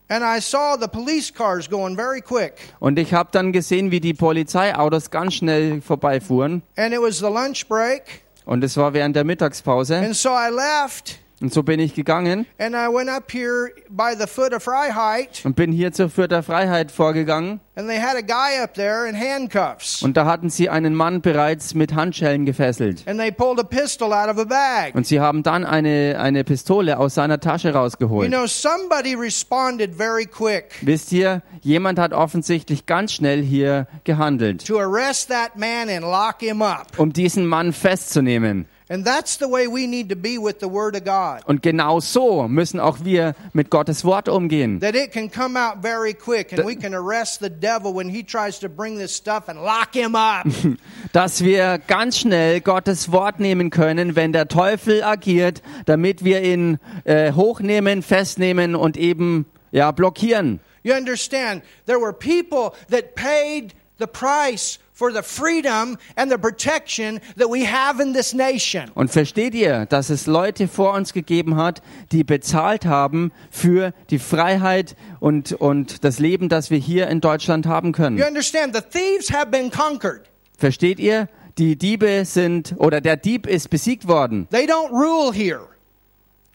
And 0.09 0.23
I 0.23 0.41
saw 0.41 0.77
the 0.79 0.89
police 0.89 1.33
cars 1.33 1.69
going 1.69 1.97
very 1.97 2.21
quick. 2.21 2.75
Und 2.81 2.99
ich 2.99 3.15
habe 3.15 3.31
dann 3.33 3.53
gesehen, 3.53 3.91
wie 3.91 4.01
die 4.01 4.13
Polizeiautos 4.13 5.11
ganz 5.11 5.35
schnell 5.35 5.81
vorbeifuhren. 5.81 6.63
And 6.77 6.93
it 6.93 7.01
was 7.01 7.19
the 7.19 7.31
lunch 7.31 7.67
break. 7.69 8.25
Und 8.45 8.63
es 8.63 8.77
war 8.77 8.93
während 8.93 9.17
der 9.17 9.25
Mittagspause. 9.25 9.97
And 9.97 10.15
so 10.15 10.31
I 10.31 10.51
left 10.51 11.19
Und 11.45 11.53
so 11.53 11.63
bin 11.63 11.79
ich 11.79 11.95
gegangen 11.95 12.47
and 12.59 12.75
I 12.75 12.89
went 12.91 13.11
up 13.11 13.31
here 13.31 13.71
by 13.91 14.15
the 14.19 14.27
foot 14.27 14.55
of 14.55 14.63
Freiheit. 14.63 15.43
und 15.45 15.57
bin 15.57 15.73
hier 15.73 15.93
zur 15.93 16.09
Fürther 16.09 16.43
Freiheit 16.43 16.91
vorgegangen. 16.91 17.61
And 17.77 17.87
they 17.87 17.99
had 18.01 18.17
a 18.17 18.23
guy 18.23 18.63
up 18.63 18.73
there 18.73 19.07
in 19.07 19.15
handcuffs. 19.15 20.01
Und 20.03 20.17
da 20.17 20.25
hatten 20.25 20.49
sie 20.49 20.71
einen 20.71 20.95
Mann 20.95 21.21
bereits 21.21 21.75
mit 21.75 21.95
Handschellen 21.95 22.47
gefesselt. 22.47 23.07
And 23.07 23.21
they 23.21 23.31
pulled 23.31 23.61
a 23.61 23.63
pistol 23.63 24.15
out 24.15 24.31
of 24.31 24.39
a 24.39 24.45
bag. 24.45 24.95
Und 24.95 25.07
sie 25.07 25.21
haben 25.21 25.43
dann 25.43 25.67
eine, 25.67 26.17
eine 26.19 26.45
Pistole 26.45 26.99
aus 26.99 27.15
seiner 27.15 27.41
Tasche 27.41 27.69
You 27.71 27.75
rausgeholt. 27.75 28.31
know, 28.31 28.47
somebody 28.47 29.15
responded 29.15 29.95
very 29.95 30.25
quick 30.25 30.77
Wisst 30.81 31.13
ihr, 31.13 31.43
jemand 31.61 31.99
hat 31.99 32.15
offensichtlich 32.15 32.87
ganz 32.87 33.13
schnell 33.13 33.43
hier 33.43 33.87
gehandelt, 34.05 34.67
to 34.67 34.79
arrest 34.79 35.29
that 35.29 35.57
man 35.59 35.91
and 35.91 36.01
lock 36.01 36.37
him 36.41 36.63
up. 36.63 36.87
um 36.97 37.13
diesen 37.13 37.45
Mann 37.47 37.75
festzunehmen. 37.75 38.65
And 38.87 39.03
that's 39.03 39.39
the 39.39 39.49
way 39.49 39.67
we 39.67 39.87
need 39.87 40.11
to 40.11 40.17
be 40.17 40.37
with 40.37 40.61
the 40.61 40.69
Word 40.69 40.95
of 40.95 41.05
God. 41.05 41.43
Und 41.47 41.63
genau 41.63 42.01
so 42.01 42.47
müssen 42.49 42.79
auch 42.81 42.99
wir 43.03 43.35
mit 43.55 43.71
Gottes 43.71 44.05
Wort 44.05 44.29
umgehen. 44.29 44.81
That 44.81 44.95
it 44.95 45.11
can 45.11 45.31
come 45.31 45.57
out 45.59 45.81
very 45.81 46.13
quick 46.13 46.53
and 46.53 46.67
we 46.67 46.77
can 46.77 46.93
arrest 46.93 47.41
the 47.41 47.49
devil 47.49 47.95
when 47.95 48.11
he 48.11 48.23
tries 48.23 48.59
to 48.59 48.69
bring 48.69 48.99
this 48.99 49.17
stuff 49.17 49.49
and 49.49 49.59
lock 49.63 49.95
him 49.95 50.15
up. 50.15 50.47
Dass 51.13 51.43
wir 51.43 51.79
ganz 51.79 52.19
schnell 52.19 52.61
Gottes 52.61 53.11
Wort 53.11 53.41
nehmen 53.41 53.71
können, 53.71 54.17
wenn 54.17 54.35
der 54.35 54.49
Teufel 54.49 55.03
agiert, 55.03 55.63
damit 55.87 56.23
wir 56.23 56.43
ihn 56.43 56.79
äh, 57.05 57.33
hochnehmen, 57.33 58.03
festnehmen 58.03 58.75
und 58.75 58.99
eben 58.99 59.47
ja 59.73 59.93
blockieren. 59.93 60.61
You 60.83 60.93
understand? 60.93 61.63
There 61.87 61.99
were 61.99 62.13
people 62.13 62.75
that 62.91 63.15
paid 63.15 63.73
the 63.99 64.07
price 64.07 64.79
for 64.95 65.13
the 65.13 65.23
freedom 65.23 65.99
and 66.17 66.31
the 66.31 66.39
protection 66.39 67.21
that 67.37 67.49
we 67.51 67.67
have 67.67 68.01
in 68.01 68.15
this 68.15 68.33
nation. 68.33 68.91
Und 68.95 69.11
versteht 69.11 69.55
ihr, 69.55 69.87
dass 69.87 70.09
es 70.09 70.27
Leute 70.27 70.69
vor 70.69 70.95
uns 70.95 71.13
gegeben 71.13 71.57
hat, 71.57 71.83
die 72.13 72.23
bezahlt 72.25 72.87
haben 72.87 73.33
für 73.51 73.93
die 74.11 74.21
Freiheit 74.21 74.95
und, 75.21 75.53
und 75.53 76.05
das 76.05 76.21
Leben, 76.21 76.49
das 76.49 76.71
wir 76.71 76.79
hier 76.79 77.09
in 77.09 77.21
Deutschland 77.21 77.67
haben 77.67 77.93
können? 77.93 78.17
You 78.17 78.25
understand? 78.25 78.75
The 78.75 78.83
thieves 78.83 79.33
have 79.33 79.51
been 79.51 79.71
conquered. 79.71 80.23
Versteht 80.57 81.01
ihr? 81.01 81.29
Die 81.59 81.77
Diebe 81.77 82.25
sind, 82.25 82.75
oder 82.79 83.01
der 83.01 83.17
Dieb 83.17 83.47
ist 83.47 83.71
besiegt 83.71 84.09
worden. 84.09 84.49
They 84.51 84.67
don't 84.67 84.91
rule 84.91 85.33
here. 85.33 85.69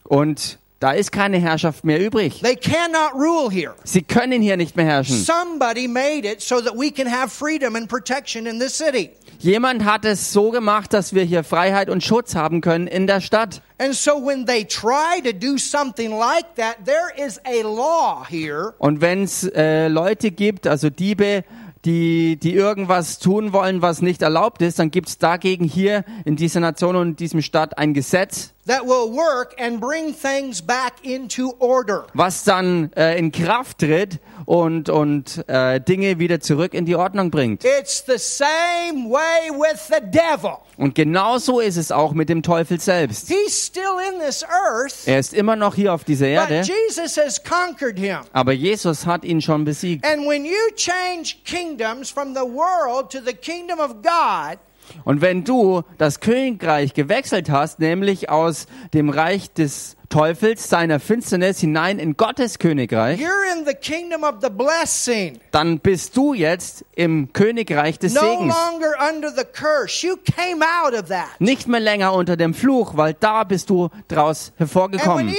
Und 0.04 0.58
da 0.80 0.92
ist 0.92 1.12
keine 1.12 1.38
Herrschaft 1.38 1.84
mehr 1.84 2.00
übrig. 2.00 2.40
They 2.40 2.56
cannot 2.56 3.12
rule 3.14 3.50
here. 3.50 3.74
Sie 3.84 4.02
können 4.02 4.40
hier 4.40 4.56
nicht 4.56 4.76
mehr 4.76 4.86
herrschen. 4.86 5.22
Somebody 5.22 5.86
made 5.86 6.26
it 6.26 6.40
so 6.40 6.60
that 6.60 6.74
we 6.74 6.90
can 6.90 7.06
have 7.06 7.28
freedom 7.28 7.76
and 7.76 7.86
protection 7.86 8.46
in 8.46 8.58
this 8.58 8.76
city. 8.76 9.10
Jemand 9.38 9.84
hat 9.84 10.04
es 10.06 10.32
so 10.32 10.50
gemacht, 10.50 10.92
dass 10.92 11.14
wir 11.14 11.22
hier 11.22 11.44
Freiheit 11.44 11.90
und 11.90 12.02
Schutz 12.02 12.34
haben 12.34 12.62
können 12.62 12.86
in 12.86 13.06
der 13.06 13.20
Stadt. 13.20 13.60
And 13.78 13.94
so 13.94 14.12
when 14.12 14.46
they 14.46 14.64
try 14.64 15.20
to 15.22 15.32
do 15.32 15.58
something 15.58 16.10
like 16.18 16.54
that, 16.56 16.76
there 16.84 17.10
is 17.16 17.38
a 17.44 17.62
law 17.62 18.24
here 18.28 18.74
Und 18.78 19.02
wenn 19.02 19.24
es 19.24 19.44
äh, 19.44 19.88
Leute 19.88 20.30
gibt, 20.30 20.66
also 20.66 20.88
Diebe, 20.88 21.44
die, 21.84 22.36
die 22.36 22.54
irgendwas 22.54 23.18
tun 23.18 23.52
wollen, 23.52 23.82
was 23.82 24.02
nicht 24.02 24.22
erlaubt 24.22 24.60
ist, 24.62 24.78
dann 24.78 24.90
gibt 24.90 25.08
es 25.08 25.18
dagegen 25.18 25.64
hier 25.64 26.04
in 26.24 26.36
dieser 26.36 26.60
Nation 26.60 26.96
und 26.96 27.08
in 27.08 27.16
diesem 27.16 27.42
Stadt 27.42 27.78
ein 27.78 27.94
Gesetz, 27.94 28.52
that 28.70 28.86
will 28.86 29.10
work 29.12 29.54
and 29.60 29.80
bring 29.80 30.14
things 30.14 30.62
back 30.62 30.94
into 31.02 31.54
order. 31.58 32.06
was 32.14 32.44
dann 32.44 32.92
äh, 32.94 33.18
in 33.18 33.32
Kraft 33.32 33.78
tritt 33.80 34.20
und, 34.46 34.88
und 34.88 35.44
äh, 35.48 35.80
Dinge 35.80 36.18
wieder 36.18 36.40
zurück 36.40 36.72
in 36.74 36.84
die 36.86 36.94
Ordnung 36.96 37.30
bringt. 37.30 37.64
It's 37.64 38.04
the 38.06 38.16
same 38.18 39.10
way 39.10 39.50
with 39.50 39.88
the 39.88 40.00
devil. 40.00 40.58
Und 40.76 40.94
genauso 40.94 41.60
ist 41.60 41.76
es 41.76 41.90
auch 41.92 42.12
mit 42.12 42.28
dem 42.28 42.42
Teufel 42.42 42.80
selbst. 42.80 43.28
He's 43.28 43.66
still 43.66 43.98
in 44.12 44.20
this 44.20 44.44
earth, 44.44 45.06
Er 45.06 45.18
ist 45.18 45.34
immer 45.34 45.56
noch 45.56 45.74
hier 45.74 45.92
auf 45.92 46.04
dieser 46.04 46.28
Erde, 46.28 46.60
but 46.60 46.66
Jesus 46.68 47.16
has 47.16 47.42
conquered 47.42 47.98
him. 47.98 48.20
aber 48.32 48.52
Jesus 48.52 49.04
hat 49.04 49.24
ihn 49.24 49.40
schon 49.42 49.64
besiegt. 49.64 50.06
And 50.06 50.26
when 50.28 50.44
you 50.44 50.56
change 50.76 51.36
kingdoms 51.44 52.10
from 52.10 52.34
the 52.34 52.40
world 52.42 53.10
to 53.10 53.18
the 53.24 53.34
kingdom 53.34 53.78
of 53.80 53.96
God, 54.02 54.58
Und 55.04 55.20
wenn 55.20 55.44
du 55.44 55.82
das 55.98 56.20
Königreich 56.20 56.94
gewechselt 56.94 57.50
hast, 57.50 57.78
nämlich 57.78 58.30
aus 58.30 58.66
dem 58.92 59.10
Reich 59.10 59.52
des 59.52 59.96
Teufels, 60.10 60.68
seiner 60.68 60.98
Finsternis 60.98 61.60
hinein 61.60 62.00
in 62.00 62.16
Gottes 62.16 62.58
Königreich, 62.58 63.20
you're 63.20 63.56
in 63.56 63.64
the 63.64 63.74
kingdom 63.74 64.24
of 64.24 64.40
the 64.42 64.50
blessing. 64.50 65.38
dann 65.52 65.78
bist 65.78 66.16
du 66.16 66.34
jetzt 66.34 66.84
im 66.96 67.32
Königreich 67.32 67.96
des 68.00 68.14
No 68.14 68.20
Segens. 68.22 68.54
longer 68.54 68.92
under 69.08 69.30
the 69.30 69.44
curse. 69.44 70.04
You 70.04 70.16
came 70.16 70.64
out 70.64 70.94
of 70.94 71.08
that. 71.10 71.28
Nicht 71.38 71.68
mehr 71.68 71.78
länger 71.78 72.12
unter 72.12 72.36
dem 72.36 72.54
Fluch, 72.54 72.96
weil 72.96 73.14
da 73.14 73.44
bist 73.44 73.70
du 73.70 73.88
draus 74.08 74.52
hervorgekommen. 74.56 75.32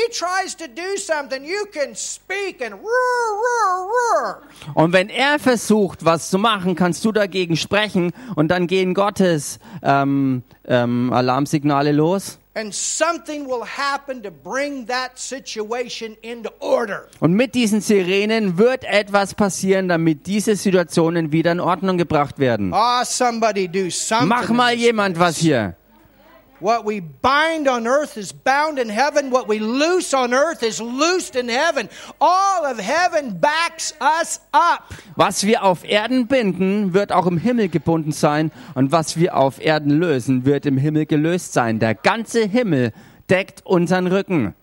Und 4.74 4.94
wenn 4.94 5.10
er 5.10 5.40
versucht, 5.40 6.06
was 6.06 6.30
zu 6.30 6.38
machen, 6.38 6.76
kannst 6.76 7.04
du 7.04 7.12
dagegen 7.12 7.58
sprechen 7.58 8.14
und 8.36 8.48
dann 8.48 8.68
gehen 8.68 8.94
Gottes 8.94 9.60
ähm, 9.84 10.44
ähm, 10.66 11.12
Alarmsignale 11.12 11.92
los. 11.92 12.38
And 12.54 12.74
something 12.76 13.48
will 13.48 13.64
happen 13.64 14.22
to 14.24 14.30
bring 14.30 14.86
that 14.88 15.18
situation 15.18 16.18
into 16.22 16.50
order. 16.60 17.08
Und 17.22 17.34
mit 17.34 17.56
diesen 17.56 17.80
Sirenen 17.80 18.58
wird 18.58 18.84
etwas 18.84 19.34
passieren, 19.36 19.88
damit 19.88 20.28
diese 20.28 20.58
Situationen 20.58 21.32
wieder 21.32 21.54
in 21.54 21.62
Ordnung 21.62 21.98
gebracht 21.98 22.40
werden. 22.40 22.74
Ah, 22.74 23.06
somebody 23.06 23.70
do 23.70 23.90
something. 23.90 24.28
Mach 24.28 24.50
mal 24.50 24.74
jemand 24.74 25.18
was 25.18 25.38
hier. 25.38 25.78
What 26.62 26.86
we 26.86 27.02
bind 27.02 27.68
on 27.68 27.88
earth 27.88 28.18
is 28.18 28.32
bound 28.32 28.78
in 28.78 28.88
heaven. 28.90 29.32
What 29.32 29.50
we 29.50 29.60
loose 29.60 30.16
on 30.16 30.34
earth 30.34 30.62
is 30.62 30.80
loosed 30.80 31.36
in 31.36 31.50
heaven. 31.50 31.90
All 32.20 32.66
of 32.66 32.80
heaven 32.80 33.40
backs 33.40 33.96
us 34.00 34.40
up. 34.54 34.94
Was 35.16 35.44
wir 35.44 35.64
auf 35.64 35.84
Erden 35.84 36.28
binden, 36.28 36.94
wird 36.94 37.12
auch 37.12 37.26
im 37.26 37.38
Himmel 37.38 37.70
gebunden 37.70 38.12
sein. 38.12 38.52
Und 38.76 38.92
was 38.92 39.18
wir 39.18 39.36
auf 39.36 39.60
Erden 39.60 39.90
lösen, 39.90 40.46
wird 40.46 40.66
im 40.68 40.78
Himmel 40.78 41.08
gelöst 41.08 41.54
sein. 41.54 41.80
Der 41.80 41.96
ganze 41.96 42.46
Himmel 42.46 42.94
deckt 43.30 43.66
unseren 43.66 44.06
Rücken. 44.08 44.54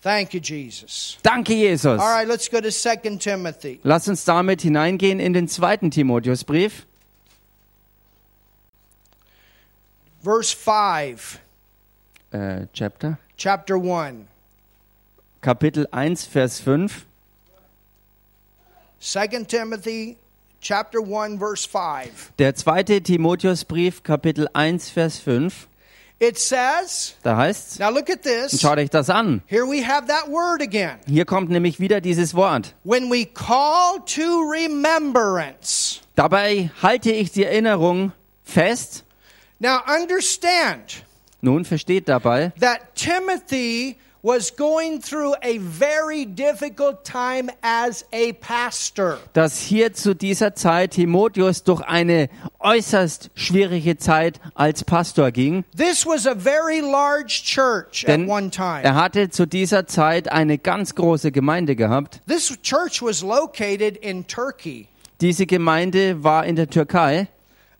Thank 0.00 0.32
you, 0.32 0.40
Jesus. 0.40 1.18
Danke, 1.24 1.54
Jesus. 1.54 2.00
All 2.00 2.14
right, 2.14 2.28
let's 2.28 2.48
go 2.48 2.60
to 2.60 2.70
2 2.70 3.16
Timothy. 3.18 3.80
Lass 3.82 4.06
uns 4.06 4.24
damit 4.24 4.62
hineingehen 4.62 5.18
in 5.18 5.32
den 5.32 5.48
zweiten 5.48 5.90
Timotheusbrief. 5.90 6.86
Verse 10.22 10.54
5, 10.54 11.40
Äh, 12.30 12.66
Chapter. 12.72 13.18
chapter 13.36 13.76
1. 13.76 14.26
Kapitel 15.40 15.86
1, 15.92 16.24
Vers 16.26 16.60
5. 16.60 17.06
2 19.00 19.44
Timothy 19.46 20.16
chapter 20.60 21.00
1 21.00 21.38
verse 21.38 21.64
5. 21.68 22.32
Der 22.38 22.54
zweite 22.56 23.00
Timotheusbrief, 23.00 24.02
Kapitel 24.02 24.48
1, 24.52 24.90
Vers 24.90 25.18
5. 25.20 25.68
It 26.20 26.36
says, 26.36 27.14
Da 27.22 27.36
heißt's, 27.36 27.78
now 27.78 27.90
look 27.90 28.10
at 28.10 28.22
this. 28.24 28.60
schaut 28.60 28.78
euch 28.78 28.90
das 28.90 29.08
an. 29.08 29.40
Here 29.46 29.64
we 29.64 29.86
have 29.86 30.08
that 30.08 30.28
word 30.28 30.60
again. 30.60 30.98
Hier 31.06 31.24
kommt 31.24 31.48
nämlich 31.48 31.78
wieder 31.78 32.00
dieses 32.00 32.34
Wort. 32.34 32.74
When 32.82 33.08
we 33.08 33.24
call 33.24 34.00
to 34.04 34.40
remembrance. 34.50 36.00
Dabei 36.16 36.72
halte 36.82 37.12
ich 37.12 37.30
die 37.30 37.44
Erinnerung 37.44 38.10
fest. 38.42 39.04
Now 39.60 39.78
understand 39.86 41.04
Nun 41.40 41.64
versteht 41.64 42.08
dabei, 42.08 42.52
that 42.60 42.94
Timothy 42.96 43.96
was 44.22 44.56
going 44.56 45.00
through 45.00 45.34
a 45.44 45.58
very 45.60 46.26
difficult 46.26 47.04
time 47.04 47.48
as 47.62 48.04
a 48.12 48.32
pastor. 48.40 49.18
dass 49.32 49.60
hier 49.60 49.92
zu 49.92 50.14
dieser 50.16 50.56
Zeit 50.56 50.90
Timotheus 50.92 51.62
durch 51.62 51.80
eine 51.82 52.28
äußerst 52.58 53.30
schwierige 53.36 53.96
Zeit 53.96 54.40
als 54.54 54.82
Pastor 54.82 55.30
ging. 55.30 55.64
This 55.76 56.04
was 56.04 56.26
a 56.26 56.34
very 56.34 56.80
large 56.80 57.42
church 57.44 58.04
at 58.08 58.18
one 58.28 58.50
time. 58.50 58.82
er 58.82 58.96
hatte 58.96 59.30
zu 59.30 59.46
dieser 59.46 59.86
Zeit 59.86 60.30
eine 60.32 60.58
ganz 60.58 60.96
große 60.96 61.30
Gemeinde 61.30 61.76
gehabt. 61.76 62.20
This 62.26 62.52
church 62.62 63.00
was 63.00 63.22
located 63.22 63.96
in 63.98 64.26
Turkey. 64.26 64.88
Diese 65.20 65.46
Gemeinde 65.46 66.24
war 66.24 66.44
in 66.44 66.56
der 66.56 66.68
Türkei. 66.68 67.28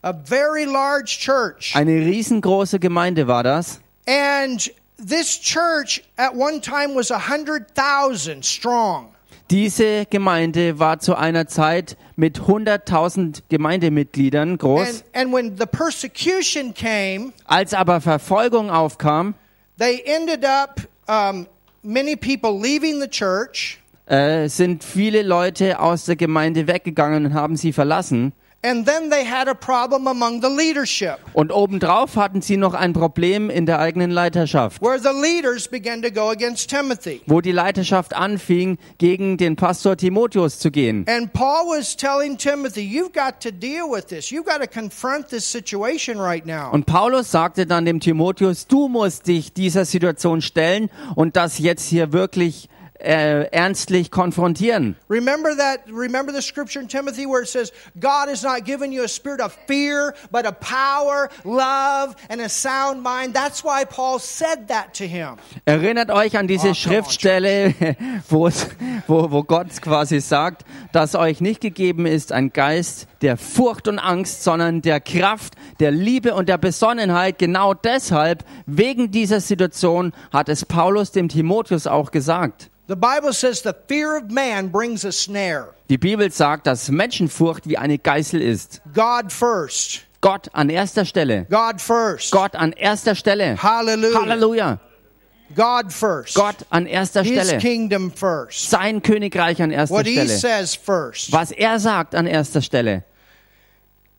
A 0.02 0.12
very 0.12 0.64
large 0.64 1.18
church. 1.18 1.74
Eine 1.74 2.04
riesengroße 2.04 2.78
Gemeinde 2.78 3.26
war 3.26 3.42
das. 3.42 3.80
And 4.06 4.70
this 4.96 5.38
church 5.40 6.02
at 6.16 6.34
one 6.34 6.60
time 6.60 6.94
was 6.94 7.10
a 7.10 7.18
hundred 7.28 7.74
thousand 7.74 8.44
strong. 8.44 9.14
Diese 9.50 10.04
Gemeinde 10.04 10.78
war 10.78 10.98
zu 10.98 11.14
einer 11.14 11.46
Zeit 11.46 11.96
mit 12.16 12.40
100.000 12.40 13.44
Gemeindemitgliedern 13.48 14.58
groß. 14.58 14.80
And, 14.80 15.04
and 15.14 15.32
when 15.32 15.56
the 15.56 15.64
persecution 15.64 16.74
came, 16.74 17.32
Als 17.46 17.72
aber 17.72 18.02
Verfolgung 18.02 18.70
aufkam, 18.70 19.34
they 19.78 20.02
ended 20.04 20.44
up 20.44 20.82
um, 21.08 21.46
many 21.82 22.14
people 22.14 22.60
leaving 22.60 23.00
the 23.00 23.08
church, 23.08 23.78
äh, 24.04 24.48
sind 24.48 24.84
viele 24.84 25.22
Leute 25.22 25.80
aus 25.80 26.04
der 26.04 26.16
Gemeinde 26.16 26.66
weggegangen 26.66 27.26
und 27.26 27.34
haben 27.34 27.56
sie 27.56 27.72
verlassen. 27.72 28.32
And 28.62 28.86
then 28.86 29.08
they 29.10 29.24
had 29.24 29.46
a 29.48 29.54
problem 29.54 30.06
among 30.08 30.40
the 30.42 30.48
leadership, 30.48 31.18
Und 31.32 31.52
obendrauf 31.52 32.16
hatten 32.16 32.42
sie 32.42 32.56
noch 32.56 32.74
ein 32.74 32.92
Problem 32.92 33.50
in 33.50 33.66
der 33.66 33.78
eigenen 33.78 34.10
Leiterschaft, 34.10 34.82
where 34.82 34.98
the 34.98 35.10
leaders 35.10 35.68
began 35.68 36.02
to 36.02 36.10
go 36.10 36.30
against 36.30 36.68
Timothy. 36.68 37.20
wo 37.26 37.40
die 37.40 37.52
Leiterschaft 37.52 38.16
anfing, 38.16 38.78
gegen 38.98 39.36
den 39.36 39.54
Pastor 39.56 39.96
Timotheus 39.96 40.58
zu 40.58 40.70
gehen. 40.70 41.06
And 41.08 41.32
Paul 41.32 41.66
was 41.78 41.96
telling 41.96 42.36
Timothy, 42.36 42.80
you've 42.82 43.12
got 43.12 43.40
to 43.40 43.50
deal 43.52 43.84
with 43.90 44.06
this. 44.08 44.30
You've 44.30 44.44
got 44.46 44.60
to 44.60 44.66
confront 44.66 45.28
this 45.28 45.44
situation 45.50 46.18
right 46.18 46.44
now. 46.44 46.70
Und 46.72 46.86
Paulus 46.86 47.30
sagte 47.30 47.64
dann 47.66 47.84
dem 47.84 48.00
Timotheus, 48.00 48.66
du 48.66 48.88
musst 48.88 49.28
dich 49.28 49.52
dieser 49.52 49.84
Situation 49.84 50.40
stellen 50.42 50.90
und 51.14 51.36
das 51.36 51.58
jetzt 51.58 51.86
hier 51.88 52.12
wirklich 52.12 52.68
äh, 52.98 53.44
ernstlich 53.50 54.10
konfrontieren. 54.10 54.96
Remember 55.08 55.56
that, 55.56 55.80
remember 55.86 56.32
the 56.32 56.42
scripture 56.42 56.80
in 56.80 56.88
Timothy 56.88 57.26
where 57.26 57.42
it 57.42 57.48
says, 57.48 57.72
God 58.00 58.28
has 58.28 58.42
not 58.42 58.64
given 58.64 58.92
you 58.92 59.04
a 59.04 59.08
spirit 59.08 59.40
of 59.40 59.56
fear, 59.66 60.14
but 60.30 60.46
of 60.46 60.58
power, 60.60 61.28
love, 61.44 62.16
and 62.28 62.40
a 62.40 62.48
sound 62.48 63.02
mind. 63.02 63.34
That's 63.34 63.62
why 63.62 63.84
Paul 63.84 64.18
said 64.18 64.68
that 64.68 64.94
to 64.94 65.06
him. 65.06 65.36
Erinnert 65.64 66.10
euch 66.10 66.36
an 66.36 66.48
diese 66.48 66.70
Oh, 66.70 66.74
Schriftstelle, 66.74 67.74
wo, 68.28 68.50
wo 69.06 69.42
Gott 69.44 69.80
quasi 69.80 70.20
sagt, 70.20 70.64
dass 70.92 71.14
euch 71.14 71.40
nicht 71.40 71.60
gegeben 71.60 72.06
ist 72.06 72.32
ein 72.32 72.52
Geist 72.52 73.06
der 73.22 73.36
Furcht 73.36 73.88
und 73.88 73.98
Angst, 73.98 74.44
sondern 74.44 74.82
der 74.82 75.00
Kraft, 75.00 75.54
der 75.80 75.90
Liebe 75.90 76.34
und 76.34 76.48
der 76.48 76.58
Besonnenheit. 76.58 77.38
Genau 77.38 77.74
deshalb, 77.74 78.44
wegen 78.66 79.10
dieser 79.10 79.40
Situation, 79.40 80.12
hat 80.32 80.48
es 80.48 80.64
Paulus 80.64 81.12
dem 81.12 81.28
Timotheus 81.28 81.86
auch 81.86 82.10
gesagt. 82.10 82.70
The 82.88 82.96
Bible 82.96 83.34
says 83.34 83.60
the 83.62 83.74
fear 83.86 84.16
of 84.16 84.30
man 84.30 84.68
brings 84.68 85.04
a 85.04 85.12
snare. 85.12 85.74
Die 85.90 85.98
Bibel 85.98 86.30
sagt, 86.32 86.66
dass 86.66 86.88
Menschenfurcht 86.90 87.68
wie 87.68 87.76
eine 87.76 87.98
Geißel 87.98 88.40
ist. 88.40 88.80
God 88.94 89.30
first. 89.30 90.00
Gott 90.22 90.48
an 90.54 90.70
erster 90.70 91.04
Stelle. 91.04 91.46
God 91.50 91.80
first. 91.82 92.32
Gott 92.32 92.56
an 92.56 92.72
erster 92.72 93.14
Stelle. 93.14 93.62
Hallelujah. 93.62 94.20
Halleluja. 94.20 94.78
God 95.54 95.92
first. 95.92 96.34
Gott 96.34 96.56
an 96.70 96.86
erster 96.86 97.22
His 97.22 97.46
Stelle. 97.46 97.58
kingdom 97.58 98.10
first. 98.10 98.70
Sein 98.70 99.02
Königreich 99.02 99.60
an 99.62 99.70
erster 99.70 99.94
What 99.94 100.06
he 100.06 100.14
Stelle. 100.14 100.28
says 100.28 100.74
first. 100.74 101.30
Was 101.30 101.50
er 101.52 101.78
sagt 101.78 102.14
an 102.14 102.26
erster 102.26 102.62
Stelle. 102.62 103.04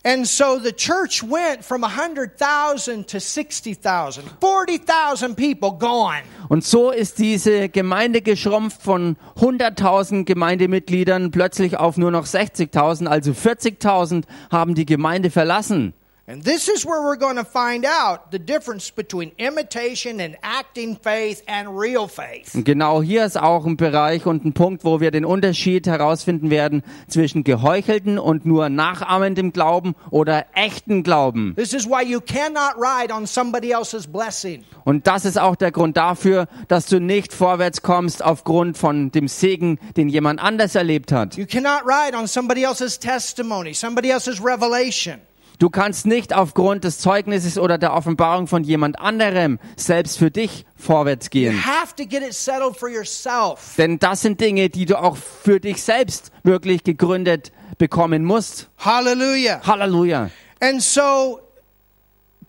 And 0.04 0.26
so 0.26 0.58
the 0.58 0.72
church 0.72 1.22
went 1.22 1.66
from 1.66 1.82
100,000 1.82 3.06
to 3.10 3.20
60,000. 3.20 4.24
40,000 4.40 5.36
people 5.36 5.72
gone. 5.78 6.22
Und 6.48 6.64
so 6.64 6.92
ist 6.92 7.20
diese 7.20 7.68
Gemeinde 7.68 8.22
geschrumpft 8.22 8.82
von 8.82 9.18
100.000 9.42 10.24
Gemeindemitgliedern 10.24 11.32
plötzlich 11.32 11.76
auf 11.78 11.98
nur 11.98 12.12
noch 12.12 12.26
60.000, 12.26 13.08
also 13.08 13.32
40.000 13.32 14.24
haben 14.50 14.74
die 14.74 14.86
Gemeinde 14.86 15.32
verlassen. 15.32 15.94
And 16.30 16.44
this 16.44 16.68
is 16.68 16.86
where 16.86 17.02
we're 17.02 17.18
going 17.18 17.38
to 17.38 17.44
find 17.44 17.88
out 17.88 18.30
the 18.30 18.38
difference 18.38 18.92
between 18.92 19.32
imitation 19.40 20.20
and 20.20 20.38
acting 20.44 20.96
faith 20.96 21.42
and 21.48 21.68
real 21.70 22.08
faith. 22.08 22.54
Und 22.54 22.66
genau 22.66 23.02
hier 23.02 23.26
ist 23.26 23.36
auch 23.36 23.66
ein 23.66 23.78
Bereich 23.78 24.28
und 24.28 24.46
ein 24.46 24.54
Punkt, 24.54 24.84
wo 24.84 25.00
wir 25.00 25.10
den 25.10 25.26
Unterschied 25.26 25.88
herausfinden 25.88 26.52
werden 26.52 26.84
zwischen 27.08 27.44
geheuchelten 27.44 28.20
und 28.20 28.46
nur 28.46 28.70
nachahmendem 28.70 29.54
Glauben 29.54 29.96
oder 30.12 30.46
echten 30.54 31.02
Glauben. 31.02 31.56
This 31.56 31.74
is 31.74 31.88
why 31.88 32.04
you 32.06 32.22
cannot 32.22 32.76
ride 32.78 33.12
on 33.12 33.26
somebody 33.26 33.72
else's 33.72 34.06
blessing. 34.06 34.64
Und 34.86 35.08
das 35.08 35.26
ist 35.26 35.40
auch 35.40 35.56
der 35.56 35.72
Grund 35.72 35.98
dafür, 35.98 36.48
dass 36.68 36.86
du 36.86 37.00
nicht 37.00 37.34
vorwärts 37.34 37.82
kommst 37.82 38.24
aufgrund 38.24 38.78
von 38.78 39.10
dem 39.10 39.28
Segen, 39.28 39.80
den 39.98 40.10
jemand 40.10 40.40
anders 40.40 40.76
erlebt 40.76 41.12
hat. 41.12 41.38
You 41.38 41.48
cannot 41.48 41.82
ride 41.88 42.16
on 42.16 42.28
somebody 42.28 42.66
else's 42.66 43.00
testimony, 43.00 43.74
somebody 43.74 44.12
else's 44.12 44.40
revelation. 44.40 45.22
Du 45.60 45.70
kannst 45.70 46.06
nicht 46.06 46.34
aufgrund 46.34 46.86
des 46.86 47.00
Zeugnisses 47.00 47.58
oder 47.58 47.78
der 47.78 47.94
Offenbarung 47.94 48.48
von 48.48 48.64
jemand 48.64 48.98
anderem 48.98 49.60
selbst 49.76 50.18
für 50.18 50.32
dich 50.32 50.66
vorwärts 50.78 51.26
You 51.28 51.30
gehen. 51.32 51.66
have 51.66 51.94
to 51.98 52.06
get 52.06 52.24
it 52.24 52.34
settled 52.34 52.78
for 52.78 52.88
yourself. 52.90 53.76
Denn 53.78 54.00
das 54.00 54.22
sind 54.22 54.40
Dinge, 54.40 54.70
die 54.70 54.86
du 54.86 54.98
auch 54.98 55.18
für 55.18 55.60
dich 55.60 55.84
selbst 55.84 56.32
wirklich 56.44 56.86
gegründet 56.86 57.52
bekommen 57.78 58.24
musst. 58.24 58.70
Hallelujah. 58.78 59.60
Halleluja. 59.66 60.30
And 60.62 60.82
so 60.82 61.42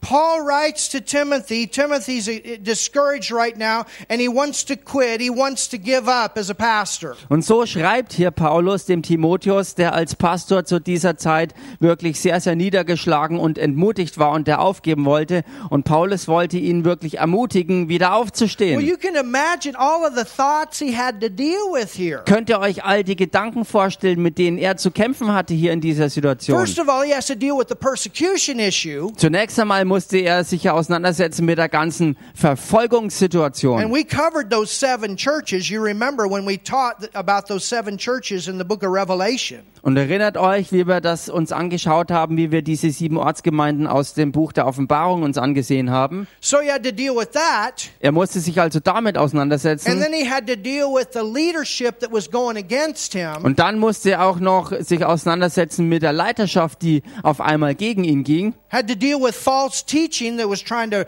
Paul 0.00 0.40
writes 0.46 0.88
to 0.90 1.00
Timothy. 1.00 1.66
Timothy's 1.66 2.26
uh, 2.28 2.56
discouraged 2.60 3.30
right 3.30 3.56
now 3.56 3.84
and 4.08 4.20
he 4.20 4.28
wants 4.28 4.64
to 4.64 4.76
quit. 4.76 5.20
He 5.20 5.30
wants 5.30 5.68
to 5.68 5.78
give 5.78 6.08
up 6.08 6.38
as 6.38 6.50
a 6.50 6.54
pastor. 6.54 7.16
Und 7.28 7.44
so 7.44 7.66
schreibt 7.66 8.12
hier 8.12 8.30
Paulus 8.30 8.86
dem 8.86 9.02
Timotheus, 9.02 9.74
der 9.74 9.94
als 9.94 10.14
Pastor 10.16 10.64
zu 10.64 10.80
dieser 10.80 11.16
Zeit 11.16 11.54
wirklich 11.80 12.18
sehr, 12.20 12.40
sehr 12.40 12.56
niedergeschlagen 12.56 13.38
und 13.38 13.58
entmutigt 13.58 14.18
war 14.18 14.32
und 14.32 14.48
der 14.48 14.60
aufgeben 14.60 15.04
wollte. 15.04 15.44
Und 15.68 15.84
Paulus 15.84 16.28
wollte 16.28 16.56
ihn 16.58 16.84
wirklich 16.84 17.18
ermutigen, 17.18 17.88
wieder 17.88 18.10
Well, 18.10 18.22
aufzustehen. 18.22 18.80
you 18.80 18.96
can 18.96 19.14
imagine 19.16 19.78
all 19.78 20.04
of 20.06 20.16
the 20.16 20.24
thoughts 20.24 20.78
he 20.78 20.96
had 20.96 21.20
to 21.20 21.28
deal 21.28 21.72
with 21.72 21.94
here. 21.96 22.22
Könnt 22.24 22.48
ihr 22.48 22.58
euch 22.58 22.84
all 22.84 23.04
die 23.04 23.16
Gedanken 23.16 23.64
vorstellen, 23.64 24.22
mit 24.22 24.38
denen 24.38 24.56
er 24.58 24.76
zu 24.78 24.90
kämpfen 24.90 25.32
hatte 25.32 25.52
hier 25.54 25.72
in 25.72 25.80
dieser 25.80 26.08
Situation? 26.08 26.58
First 26.58 26.78
of 26.80 26.88
all, 26.88 27.04
he 27.04 27.14
has 27.14 27.26
to 27.26 27.34
deal 27.34 27.56
with 27.58 27.66
the 27.68 27.74
persecution 27.74 28.58
issue. 28.58 29.12
Zunächst 29.16 29.58
einmal 29.60 29.84
musste 29.90 30.18
er 30.18 30.44
sich 30.44 30.62
ja 30.62 30.72
auseinandersetzen 30.72 31.44
mit 31.44 31.58
der 31.58 31.68
ganzen 31.68 32.16
And 32.16 32.16
Verfolgungssituation. 32.34 33.92
we 33.92 34.04
covered 34.04 34.50
those 34.50 34.72
seven 34.72 35.16
churches. 35.16 35.68
You 35.68 35.82
remember 35.82 36.28
when 36.30 36.46
we 36.46 36.56
taught 36.62 37.08
about 37.14 37.46
those 37.48 37.64
seven 37.66 37.98
churches 37.98 38.46
in 38.48 38.58
the 38.58 38.64
book 38.64 38.82
of 38.82 38.92
Revelation. 38.92 39.60
Und 39.82 39.96
erinnert 39.96 40.36
euch, 40.36 40.72
wie 40.72 40.86
wir 40.86 41.00
das 41.00 41.30
uns 41.30 41.52
angeschaut 41.52 42.10
haben, 42.10 42.36
wie 42.36 42.50
wir 42.52 42.60
diese 42.60 42.90
sieben 42.90 43.16
Ortsgemeinden 43.16 43.86
aus 43.86 44.12
dem 44.12 44.30
Buch 44.30 44.52
der 44.52 44.66
Offenbarung 44.66 45.22
uns 45.22 45.38
angesehen 45.38 45.90
haben. 45.90 46.26
So 46.40 46.60
he 46.60 46.70
had 46.70 46.84
to 46.84 46.90
deal 46.92 47.16
with 47.16 47.30
that. 47.32 47.88
Er 48.00 48.12
musste 48.12 48.40
sich 48.40 48.60
also 48.60 48.78
damit 48.78 49.16
And 49.16 49.24
auseinandersetzen. 49.24 49.98
then 49.98 50.12
he 50.12 50.28
had 50.28 50.46
to 50.46 50.54
deal 50.54 50.88
with 50.92 51.06
the 51.14 51.20
leadership 51.20 51.98
that 52.00 52.12
was 52.12 52.30
going 52.30 52.58
against 52.58 53.14
him. 53.14 53.42
Und 53.42 53.58
dann 53.58 53.78
musste 53.78 54.10
er 54.10 54.24
auch 54.26 54.38
noch 54.38 54.70
sich 54.80 55.02
auseinandersetzen 55.04 55.88
mit 55.88 56.02
der 56.02 56.12
Leiterschaft, 56.12 56.82
die 56.82 57.02
auf 57.22 57.40
einmal 57.40 57.74
gegen 57.74 58.04
ihn 58.04 58.22
ging. 58.22 58.52
Had 58.70 58.86
to 58.86 58.94
deal 58.94 59.18
with 59.18 59.34
false 59.34 59.79
teaching 59.84 60.38
that 60.38 60.48
was 60.48 60.62
trying 60.62 60.90
to 60.90 61.06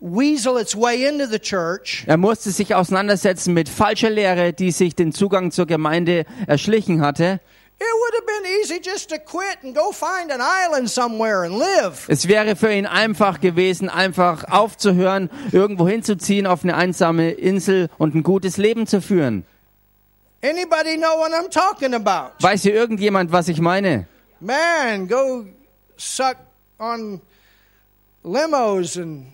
weasel 0.00 0.58
its 0.58 0.74
way 0.74 1.06
into 1.06 1.26
the 1.26 1.38
church. 1.38 2.04
Er 2.06 2.16
musste 2.16 2.50
sich 2.50 2.74
auseinandersetzen 2.74 3.54
mit 3.54 3.68
falscher 3.68 4.10
Lehre, 4.10 4.52
die 4.52 4.72
sich 4.72 4.94
den 4.96 5.12
Zugang 5.12 5.52
zur 5.52 5.66
Gemeinde 5.66 6.24
erschlichen 6.46 7.00
hatte. 7.00 7.40
It 7.78 7.88
would 7.98 8.14
have 8.14 8.26
been 8.26 8.60
easy 8.60 8.80
just 8.80 9.10
to 9.10 9.18
quit 9.18 9.58
and 9.64 9.74
go 9.74 9.90
find 9.90 10.30
an 10.30 10.40
island 10.40 10.88
somewhere 10.88 11.44
and 11.44 11.58
live. 11.58 12.08
Es 12.08 12.28
wäre 12.28 12.54
für 12.54 12.72
ihn 12.72 12.86
einfach 12.86 13.40
gewesen, 13.40 13.88
einfach 13.88 14.44
aufzuhören, 14.44 15.30
irgendwo 15.50 15.88
hinzuziehen, 15.88 16.46
auf 16.46 16.62
eine 16.62 16.76
einsame 16.76 17.32
Insel 17.32 17.88
und 17.98 18.14
ein 18.14 18.22
gutes 18.22 18.56
Leben 18.56 18.86
zu 18.86 19.00
führen. 19.00 19.44
Anybody 20.44 20.96
know 20.96 21.18
what 21.18 21.32
I'm 21.32 21.50
talking 21.50 21.94
about? 21.94 22.34
Weiß 22.40 22.62
hier 22.62 22.74
irgendjemand, 22.74 23.32
was 23.32 23.48
ich 23.48 23.60
meine? 23.60 24.06
Man, 24.38 25.08
go 25.08 25.44
suck 25.96 26.36
on 26.78 27.20
limos 28.24 28.96
and 28.96 29.26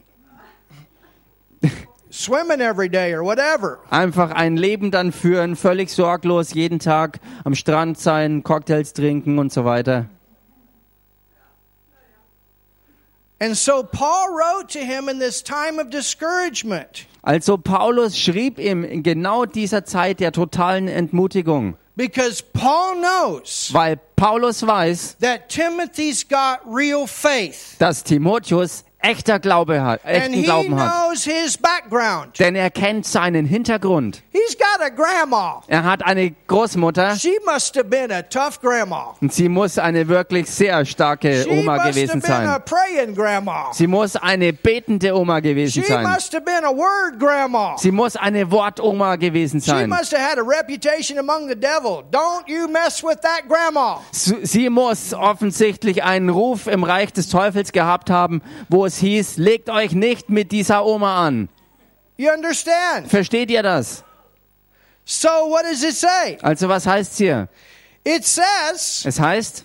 swimming 2.11 2.61
every 2.61 2.89
day 2.89 3.13
or 3.13 3.23
whatever. 3.23 3.81
Einfach 3.91 4.31
ein 4.33 4.57
Leben 4.57 4.91
dann 4.91 5.13
führen, 5.13 5.57
völlig 5.57 5.91
sorglos, 5.91 6.55
jeden 6.55 6.79
Tag 6.79 7.21
am 7.45 7.55
Strand 7.55 7.99
sein, 7.99 8.43
Cocktails 8.43 8.93
trinken 8.93 9.39
und 9.39 9.53
so 9.53 9.65
weiter. 9.65 10.07
And 13.41 13.57
so 13.57 13.85
Paul 13.85 14.35
wrote 14.35 14.69
to 14.73 14.81
him 14.81 15.09
in 15.09 15.21
this 15.21 15.43
time 15.43 15.79
of 15.79 15.91
discouragement 15.91 17.07
Also 17.23 17.57
Paulus 17.57 18.19
schrieb 18.19 18.59
ihm 18.59 18.83
in 18.83 19.03
genau 19.03 19.45
dieser 19.45 19.85
Zeit 19.85 20.19
der 20.19 20.33
totalen 20.33 20.89
Entmutigung, 20.89 21.77
because 21.99 22.41
Paul 22.41 22.95
knows 23.03 23.71
weil 23.75 23.97
Paulus 24.17 24.63
weiß, 24.63 25.17
that 25.19 25.49
Timothy's 25.51 26.25
got 26.25 26.61
real 26.65 27.07
faith. 27.07 27.77
dass 27.79 28.03
Timotheus 28.03 28.85
echter 29.01 29.39
Glaube 29.39 29.83
hat, 29.83 30.05
And 30.05 30.15
echten 30.17 30.33
he 30.35 30.43
Glauben 30.43 30.79
hat. 30.81 30.91
knows 30.93 31.25
his 31.25 31.57
background. 31.57 32.39
Denn 32.39 32.55
er 32.57 32.71
kennt 32.71 33.07
seinen 33.07 33.47
Hintergrund. 33.47 34.23
He's 34.33 34.57
got 34.59 34.81
a 34.85 34.89
grandma. 34.89 35.63
Er 35.69 35.85
hat 35.85 36.05
eine 36.05 36.33
Großmutter 36.47 37.17
She 37.17 37.39
must 37.47 37.77
have 37.77 37.85
been 37.89 38.11
a 38.11 38.23
tough 38.23 38.61
grandma. 38.61 39.15
und 39.21 39.33
sie 39.33 39.49
muss 39.49 39.79
eine 39.79 40.09
wirklich 40.09 40.51
sehr 40.51 40.85
starke 40.85 41.45
She 41.45 41.49
Oma 41.51 41.77
must 41.77 41.87
gewesen 41.87 42.11
have 42.11 42.21
been 42.21 42.49
a 42.49 42.53
sein. 42.55 42.63
praying 42.65 43.15
grandma. 43.15 43.73
Sie 43.73 43.87
muss 43.87 44.17
eine 44.17 44.53
betende 44.53 45.15
Oma 45.17 45.41
gewesen 45.41 45.83
She 45.83 45.89
sein. 45.89 46.03
must 46.05 46.33
have 46.35 46.45
been 46.45 46.65
a 46.65 46.71
word 46.75 47.19
grandma. 47.21 47.77
Sie 47.79 47.93
muss 47.93 48.17
eine 48.17 48.51
Wortoma 48.51 49.17
gewesen 49.17 49.61
sein. 49.61 49.89
must 49.89 50.13
have 50.13 50.23
had 50.23 50.39
a 50.39 50.43
reputation 50.43 51.19
among 51.19 51.49
the 51.49 51.55
devil. 51.57 52.03
Don't 52.11 52.49
you 52.49 52.67
mess 52.69 53.03
with 53.03 53.19
that 53.23 53.49
grandma. 53.49 54.01
S- 54.13 54.35
Sie 54.43 54.69
muss 54.71 55.15
offensichtlich 55.15 56.03
einen 56.03 56.29
Ruf 56.31 56.67
im 56.67 56.83
Reich 56.85 57.13
des 57.13 57.29
Teufels 57.29 57.73
gehabt 57.73 58.11
haben, 58.11 58.43
wo 58.69 58.88
es 58.89 58.99
hieß, 58.99 59.37
legt 59.37 59.71
euch 59.71 59.93
nicht 59.93 60.31
mit 60.31 60.51
dieser 60.51 60.85
Oma 60.85 61.27
an. 61.27 61.49
You 62.17 62.31
understand? 62.33 63.09
Versteht 63.09 63.51
ihr 63.51 63.63
das? 63.63 64.03
So 65.05 65.29
what 65.29 65.63
does 65.65 65.83
it 65.83 65.95
say? 65.95 66.39
Also 66.43 66.69
was 66.69 66.87
heißt 66.87 67.17
hier? 67.17 67.49
It 68.05 68.25
says, 68.25 69.05
Es 69.07 69.21
heißt, 69.21 69.65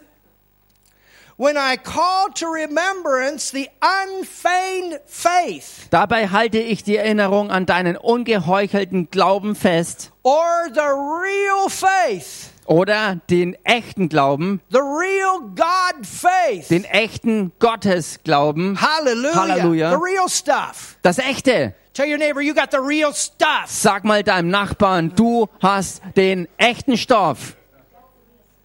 when 1.38 1.58
I 1.58 1.76
call 1.78 2.30
to 2.36 2.46
remembrance 2.48 3.52
the 3.52 3.70
unfeigned 3.82 5.00
faith 5.06 5.88
dabei 5.90 6.28
halte 6.30 6.60
ich 6.60 6.84
die 6.84 6.98
Erinnerung 6.98 7.50
an 7.52 7.66
deinen 7.66 7.98
ungeheuchelten 7.98 9.10
Glauben 9.10 9.56
fest 9.56 10.12
or 10.24 10.70
the 10.74 10.80
real 10.80 11.70
faith, 11.70 12.53
oder 12.66 13.18
den 13.30 13.56
echten 13.64 14.10
Glauben, 14.10 14.62
the 14.72 14.80
real 14.80 15.40
God 15.56 16.06
faith. 16.06 16.68
den 16.70 16.84
echten 16.86 17.52
Gottesglauben, 17.60 18.80
Hallelujah. 18.82 19.36
Hallelujah. 19.36 19.90
The 19.92 19.98
real 20.04 20.30
stuff. 20.30 20.98
das 21.02 21.18
echte. 21.20 21.74
Tell 21.94 22.10
your 22.10 22.18
neighbor 22.18 22.42
you 22.42 22.56
got 22.56 22.72
the 22.72 22.78
real 22.80 23.14
stuff. 23.14 23.66
Sag 23.68 24.04
mal 24.04 24.24
deinem 24.24 24.50
Nachbarn, 24.50 25.14
du 25.16 25.48
hast 25.62 26.02
den 26.16 26.48
echten 26.58 26.98
Stoff. 26.98 27.56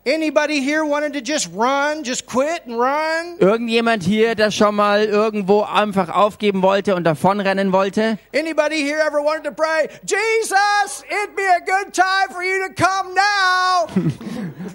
Anybody 0.07 0.61
here 0.61 0.85
wanted 0.87 1.13
to 1.15 1.21
just 1.21 1.51
run, 1.53 2.03
just 2.03 2.25
quit 2.25 2.65
and 2.67 2.79
run? 2.79 3.37
Irgendjemand 3.41 4.05
hier, 4.05 4.35
der 4.35 4.51
schon 4.51 4.75
mal 4.77 5.05
irgendwo 5.05 5.63
einfach 5.63 6.09
aufgeben 6.09 6.63
wollte 6.63 6.95
und 6.95 7.05
davonrennen 7.05 7.73
wollte? 7.73 8.19
Anybody 8.33 8.77
here 8.77 9.01
ever 9.01 9.21
wanted 9.23 9.45
to 9.45 9.51
pray, 9.51 9.89
Jesus, 10.07 11.05
it'd 11.11 11.37
be 11.37 11.43
a 11.43 11.61
good 11.61 11.93
time 11.93 12.31
for 12.31 12.43
you 12.43 12.69
to 12.69 12.75
come 12.75 13.13
now? 13.15 13.89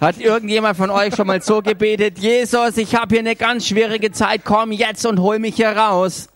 Hat 0.00 0.18
irgendjemand 0.20 0.76
von 0.76 0.90
euch 0.90 1.16
schon 1.16 1.26
mal 1.26 1.42
so 1.42 1.62
gebetet, 1.62 2.18
Jesus, 2.18 2.76
ich 2.76 2.94
habe 2.94 3.14
hier 3.14 3.20
eine 3.20 3.34
ganz 3.34 3.66
schwierige 3.66 4.12
Zeit, 4.12 4.42
komm 4.44 4.70
jetzt 4.72 5.04
und 5.04 5.18
hol 5.20 5.38
mich 5.38 5.56
hier 5.56 5.70
raus. 5.70 6.28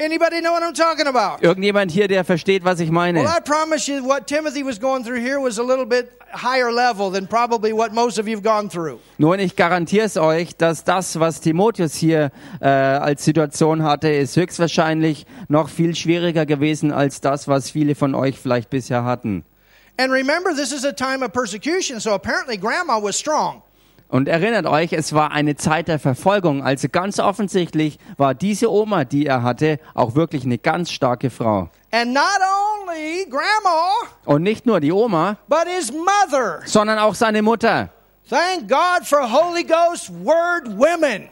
Anybody 0.00 0.40
know 0.40 0.50
what 0.50 0.64
I'm 0.64 0.74
talking 0.74 1.06
about? 1.06 1.40
Irgendjemand 1.40 1.92
hier, 1.92 2.08
der 2.08 2.24
versteht, 2.24 2.64
was 2.64 2.80
ich 2.80 2.88
Well, 2.88 3.12
meine. 3.12 3.20
I 3.20 3.38
promise 3.40 3.86
you, 3.88 4.02
what 4.02 4.26
Timothy 4.26 4.64
was 4.64 4.80
going 4.80 5.04
through 5.04 5.20
here 5.20 5.38
was 5.40 5.58
a 5.58 5.62
little 5.62 5.86
bit 5.86 6.18
higher 6.32 6.72
level 6.72 7.12
than 7.12 7.28
probably 7.28 7.72
what 7.72 7.92
most 7.92 8.18
of 8.18 8.26
you 8.26 8.34
have 8.34 8.42
gone 8.42 8.68
through. 8.68 8.98
Nun, 9.18 9.38
ich 9.38 9.54
garantiere 9.54 10.04
es 10.06 10.16
euch, 10.16 10.56
dass 10.56 10.82
das, 10.82 11.20
was 11.20 11.40
Timotheus 11.40 11.94
hier 11.94 12.32
äh, 12.60 12.66
als 12.66 13.24
Situation 13.24 13.84
hatte, 13.84 14.08
ist 14.08 14.36
höchstwahrscheinlich 14.36 15.26
noch 15.48 15.68
viel 15.68 15.94
schwieriger 15.94 16.44
gewesen 16.44 16.90
als 16.90 17.20
das, 17.20 17.46
was 17.46 17.70
viele 17.70 17.94
von 17.94 18.16
euch 18.16 18.36
vielleicht 18.36 18.70
bisher 18.70 19.04
hatten. 19.04 19.44
And 19.96 20.10
remember, 20.10 20.52
this 20.52 20.72
is 20.72 20.84
a 20.84 20.92
time 20.92 21.24
of 21.24 21.32
persecution, 21.32 22.00
so 22.00 22.14
apparently 22.14 22.56
grandma 22.56 23.00
was 23.00 23.16
strong. 23.16 23.62
Und 24.14 24.28
erinnert 24.28 24.64
euch, 24.66 24.92
es 24.92 25.12
war 25.12 25.32
eine 25.32 25.56
Zeit 25.56 25.88
der 25.88 25.98
Verfolgung. 25.98 26.62
Also 26.62 26.88
ganz 26.88 27.18
offensichtlich 27.18 27.98
war 28.16 28.32
diese 28.32 28.70
Oma, 28.70 29.04
die 29.04 29.26
er 29.26 29.42
hatte, 29.42 29.80
auch 29.92 30.14
wirklich 30.14 30.44
eine 30.44 30.56
ganz 30.56 30.92
starke 30.92 31.30
Frau. 31.30 31.68
And 31.90 32.14
not 32.14 32.22
only 32.86 33.26
grandma, 33.28 33.90
Und 34.24 34.44
nicht 34.44 34.66
nur 34.66 34.78
die 34.78 34.92
Oma, 34.92 35.38
but 35.48 35.66
his 35.66 35.92
mother. 35.92 36.60
sondern 36.64 37.00
auch 37.00 37.16
seine 37.16 37.42
Mutter. 37.42 37.88
Thank 38.30 38.68
God 38.68 39.04
for 39.04 39.28
Holy 39.32 39.64
Ghost 39.64 40.12
Word 40.24 40.68
women. 40.78 41.28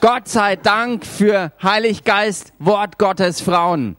Gott 0.00 0.26
sei 0.26 0.56
Dank 0.56 1.06
für 1.06 1.52
Heiliggeist, 1.62 2.52
Wort 2.58 2.98
Gottes 2.98 3.40
Frauen. 3.40 3.96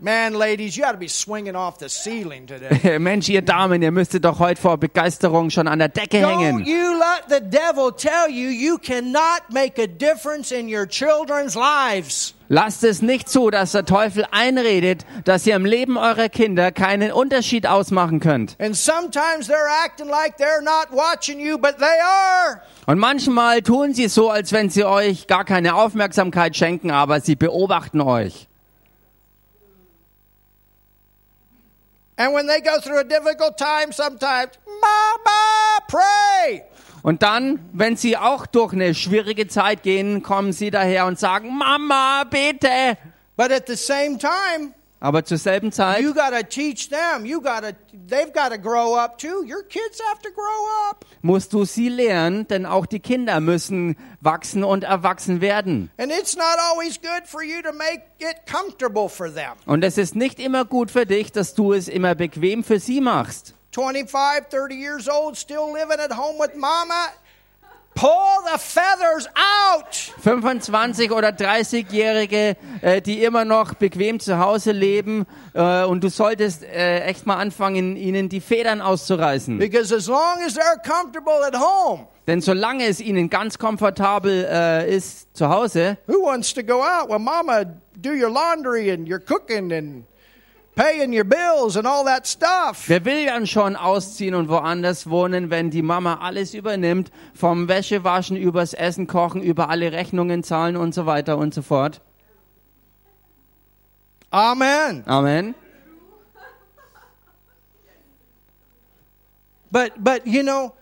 Man, 0.00 0.34
ladies, 0.34 0.76
you 0.76 0.84
ought 0.84 0.92
to 0.92 0.96
be 0.98 1.08
swinging 1.08 1.56
off 1.56 1.80
the 1.80 1.88
ceiling 1.88 2.46
today. 2.46 2.98
Mensch, 3.00 3.28
ihr 3.28 3.42
Damen, 3.42 3.82
ihr 3.82 3.90
müsstet 3.90 4.24
doch 4.24 4.38
heute 4.38 4.60
vor 4.60 4.76
Begeisterung 4.78 5.50
schon 5.50 5.66
an 5.66 5.80
der 5.80 5.88
Decke 5.88 6.18
Don't 6.22 6.38
hängen. 6.38 6.64
you 6.64 6.96
let 6.96 7.24
the 7.28 7.40
devil 7.40 7.90
tell 7.90 8.30
you 8.30 8.48
you 8.48 8.78
cannot 8.78 9.42
make 9.50 9.76
a 9.82 9.88
difference 9.88 10.52
in 10.52 10.68
your 10.72 10.86
children's 10.86 11.56
lives. 11.56 12.32
Lasst 12.48 12.84
es 12.84 13.02
nicht 13.02 13.28
zu, 13.28 13.50
dass 13.50 13.72
der 13.72 13.86
Teufel 13.86 14.24
einredet, 14.30 15.04
dass 15.24 15.44
ihr 15.48 15.56
im 15.56 15.64
Leben 15.64 15.98
eurer 15.98 16.28
Kinder 16.28 16.70
keinen 16.70 17.10
Unterschied 17.10 17.66
ausmachen 17.66 18.20
könnt. 18.20 18.54
And 18.60 18.76
sometimes 18.76 19.50
they're 19.50 19.84
acting 19.84 20.08
like 20.08 20.36
they're 20.38 20.62
not 20.62 20.92
watching 20.92 21.40
you, 21.40 21.58
but 21.58 21.76
they 21.78 22.00
are. 22.00 22.62
Und 22.86 23.00
manchmal 23.00 23.62
tun 23.62 23.94
sie 23.94 24.06
so, 24.06 24.30
als 24.30 24.52
wenn 24.52 24.70
sie 24.70 24.84
euch 24.84 25.26
gar 25.26 25.44
keine 25.44 25.74
Aufmerksamkeit 25.74 26.56
schenken, 26.56 26.92
aber 26.92 27.20
sie 27.20 27.34
beobachten 27.34 28.00
euch. 28.00 28.47
And 32.18 32.34
when 32.34 32.48
they 32.48 32.60
go 32.60 32.80
through 32.80 32.98
a 32.98 33.04
difficult 33.04 33.56
time, 33.56 33.92
sometimes, 33.92 34.50
Mama, 34.66 35.78
pray. 35.86 36.64
Und 37.02 37.22
dann, 37.22 37.60
wenn 37.72 37.96
sie 37.96 38.16
auch 38.16 38.44
durch 38.46 38.72
eine 38.72 38.92
schwierige 38.92 39.46
Zeit 39.46 39.84
gehen, 39.84 40.24
kommen 40.24 40.52
sie 40.52 40.72
daher 40.72 41.06
und 41.06 41.20
sagen, 41.20 41.56
Mama, 41.56 42.24
bete. 42.24 42.98
But 43.36 43.52
at 43.52 43.68
the 43.68 43.76
same 43.76 44.18
time, 44.18 44.74
Aber 45.00 45.24
zur 45.24 45.38
selben 45.38 45.70
Zeit 45.70 46.00
you 46.02 46.12
got 46.12 46.30
to 46.30 46.42
teach 46.42 46.88
them. 46.88 47.24
You 47.24 47.40
got 47.40 47.62
to 47.62 47.72
they've 47.92 48.32
got 48.32 48.50
to 48.50 48.58
grow 48.58 48.96
up 48.96 49.18
too. 49.18 49.44
Your 49.44 49.62
kids 49.62 50.00
have 50.10 50.20
to 50.22 50.30
grow 50.30 50.90
up. 50.90 51.04
musst 51.22 51.52
du 51.52 51.64
sie 51.64 51.88
lehren, 51.88 52.48
denn 52.48 52.66
auch 52.66 52.86
die 52.86 52.98
Kinder 53.00 53.40
müssen 53.40 53.96
wachsen 54.20 54.64
und 54.64 54.84
erwachsen 54.84 55.40
werden. 55.40 55.90
And 55.98 56.10
it's 56.10 56.36
not 56.36 56.58
always 56.70 57.00
good 57.00 57.26
for 57.26 57.42
you 57.42 57.62
to 57.62 57.72
make 57.72 58.02
it 58.18 58.46
comfortable 58.50 59.08
for 59.08 59.32
them. 59.32 59.52
Und 59.66 59.84
es 59.84 59.98
ist 59.98 60.16
nicht 60.16 60.40
immer 60.40 60.64
gut 60.64 60.90
für 60.90 61.06
dich, 61.06 61.30
dass 61.30 61.54
du 61.54 61.72
es 61.72 61.88
immer 61.88 62.14
bequem 62.14 62.64
für 62.64 62.80
sie 62.80 63.00
machst. 63.00 63.54
25, 63.72 64.48
30 64.50 64.76
years 64.76 65.08
old, 65.08 65.36
still 65.36 65.72
living 65.72 66.00
at 66.00 66.10
home 66.10 66.38
with 66.38 66.56
mama. 66.56 67.12
Pull 67.98 68.44
the 68.52 68.58
feathers 68.58 69.26
out. 69.34 69.92
25 70.20 71.10
oder 71.10 71.30
30-Jährige, 71.30 72.56
äh, 72.80 73.02
die 73.02 73.24
immer 73.24 73.44
noch 73.44 73.74
bequem 73.74 74.20
zu 74.20 74.38
Hause 74.38 74.70
leben 74.70 75.26
äh, 75.52 75.82
und 75.82 76.04
du 76.04 76.08
solltest 76.08 76.62
äh, 76.62 77.00
echt 77.00 77.26
mal 77.26 77.38
anfangen, 77.38 77.96
ihnen 77.96 78.28
die 78.28 78.40
Federn 78.40 78.80
auszureißen. 78.80 79.58
Because 79.58 79.92
as 79.92 80.06
long 80.06 80.38
as 80.46 80.54
they're 80.56 80.80
comfortable 80.86 81.44
at 81.44 81.58
home, 81.58 82.06
Denn 82.28 82.40
solange 82.40 82.86
es 82.86 83.00
ihnen 83.00 83.30
ganz 83.30 83.58
komfortabel 83.58 84.46
äh, 84.48 84.94
ist 84.94 85.36
zu 85.36 85.48
Hause, 85.48 85.98
who 86.06 86.22
wants 86.22 86.54
to 86.54 86.62
go 86.62 86.80
out? 86.82 87.08
Well, 87.08 87.18
mama, 87.18 87.64
do 87.96 88.10
your 88.10 88.30
laundry 88.30 88.92
and 88.92 89.08
you're 89.08 89.18
cooking 89.18 89.72
and 89.72 90.04
paying 90.78 91.12
your 91.12 91.24
bills 91.24 91.76
and 91.76 91.86
all 91.88 92.04
that 92.04 92.24
stuff. 92.26 92.88
wer 92.88 93.04
will 93.04 93.26
dann 93.26 93.46
schon 93.46 93.74
ausziehen 93.74 94.34
und 94.34 94.48
woanders 94.48 95.10
wohnen, 95.10 95.50
wenn 95.50 95.70
die 95.70 95.82
Mama 95.82 96.20
alles 96.20 96.54
übernimmt, 96.54 97.10
vom 97.34 97.66
Wäschewaschen 97.66 98.36
übers 98.36 98.74
Essen 98.74 99.08
kochen, 99.08 99.42
über 99.42 99.70
alle 99.70 99.90
Rechnungen 99.90 100.44
zahlen 100.44 100.76
und 100.76 100.94
so 100.94 101.04
weiter 101.04 101.36
und 101.36 101.52
so 101.52 101.62
fort. 101.62 102.00
Amen. 104.30 105.02
Amen. 105.06 105.54
But 109.70 109.92
but 109.98 110.26
you 110.26 110.42
know, 110.42 110.72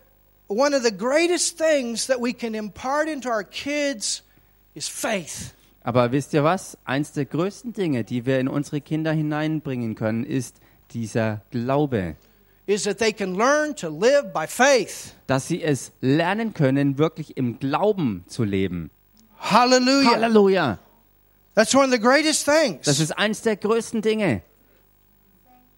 one 0.47 0.75
of 0.75 0.83
the 0.83 0.93
greatest 0.93 1.59
things 1.59 2.07
that 2.07 2.21
we 2.21 2.33
can 2.33 2.55
impart 2.55 3.09
into 3.09 3.29
our 3.29 3.45
kids 3.45 4.23
is 4.75 4.89
faith. 4.89 5.56
Aber 5.87 6.11
wisst 6.11 6.33
ihr 6.35 6.43
was? 6.43 6.77
Eins 6.85 7.13
der 7.13 7.27
größten 7.27 7.73
Dinge, 7.73 8.03
die 8.03 8.27
wir 8.27 8.41
in 8.41 8.49
unsere 8.49 8.81
Kinder 8.81 9.13
hineinbringen 9.13 9.95
können, 9.95 10.25
ist 10.25 10.57
dieser 10.91 11.43
Glaube. 11.53 12.17
Is 12.67 12.83
that 12.83 12.99
they 12.99 13.13
can 13.13 13.37
learn 13.37 13.77
to 13.77 13.89
live 13.89 14.33
by 14.35 14.49
faith. 14.49 15.15
Dass 15.29 15.47
sie 15.47 15.63
es 15.63 15.93
lernen 16.01 16.55
können, 16.55 16.99
wirklich 16.99 17.37
im 17.37 17.61
Glauben 17.61 18.25
zu 18.27 18.43
leben. 18.43 18.91
Hallelujah. 19.39 20.11
Halleluja. 20.11 20.79
That's 21.55 21.73
one 21.73 21.85
of 21.85 21.93
the 21.93 22.01
greatest 22.01 22.45
things. 22.45 22.85
Das 22.85 22.99
ist 22.99 23.17
eins 23.17 23.43
der 23.43 23.55
größten 23.55 24.03
Dinge. 24.03 24.43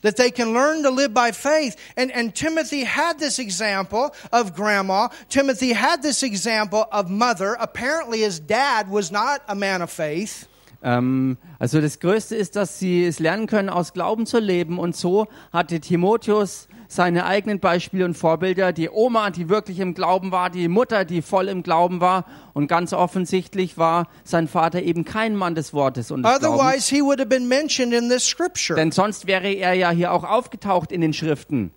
That 0.02 0.16
they 0.16 0.30
can 0.30 0.52
learn 0.52 0.82
to 0.82 0.90
live 0.90 1.12
by 1.12 1.32
faith. 1.32 1.76
And, 1.96 2.12
and 2.12 2.34
Timothy 2.34 2.84
had 2.84 3.18
this 3.18 3.38
example 3.38 4.14
of 4.32 4.54
grandma. 4.54 5.08
Timothy 5.28 5.72
had 5.72 6.02
this 6.02 6.22
example 6.22 6.86
of 6.92 7.10
mother. 7.10 7.56
Apparently, 7.58 8.20
his 8.20 8.40
dad 8.40 8.88
was 8.90 9.10
not 9.10 9.42
a 9.48 9.54
man 9.54 9.82
of 9.82 9.90
faith. 9.90 10.46
Ähm, 10.82 11.38
also 11.58 11.80
das 11.80 11.98
Größte 11.98 12.36
ist, 12.36 12.54
dass 12.54 12.78
sie 12.78 13.04
es 13.04 13.18
lernen 13.18 13.48
können, 13.48 13.68
aus 13.68 13.92
Glauben 13.92 14.26
zu 14.26 14.38
leben. 14.38 14.78
Und 14.78 14.96
so 14.96 15.26
hatte 15.52 15.80
Timotheus 15.80 16.67
seine 16.88 17.26
eigenen 17.26 17.60
Beispiele 17.60 18.04
und 18.04 18.14
Vorbilder. 18.14 18.72
Die 18.72 18.90
Oma, 18.90 19.30
die 19.30 19.48
wirklich 19.48 19.78
im 19.78 19.94
Glauben 19.94 20.32
war, 20.32 20.50
die 20.50 20.66
Mutter, 20.68 21.04
die 21.04 21.22
voll 21.22 21.48
im 21.48 21.62
Glauben 21.62 22.00
war. 22.00 22.24
Und 22.54 22.66
ganz 22.66 22.92
offensichtlich 22.92 23.78
war 23.78 24.08
sein 24.24 24.48
Vater 24.48 24.82
eben 24.82 25.04
kein 25.04 25.36
Mann 25.36 25.54
des 25.54 25.72
Wortes 25.72 26.10
und 26.10 26.22
des 26.22 26.40
Glaubens. 26.40 26.60
Otherwise, 26.60 26.94
he 26.94 27.02
would 27.02 27.20
have 27.20 27.28
been 27.28 27.46
mentioned 27.46 27.92
in 27.92 28.08
this 28.08 28.26
scripture. 28.26 28.76
Denn 28.76 28.90
sonst 28.90 29.26
wäre 29.26 29.52
er 29.52 29.74
ja 29.74 29.90
hier 29.90 30.12
auch 30.12 30.24
aufgetaucht 30.24 30.90
in 30.90 31.02
den 31.02 31.12
Schriften. 31.12 31.70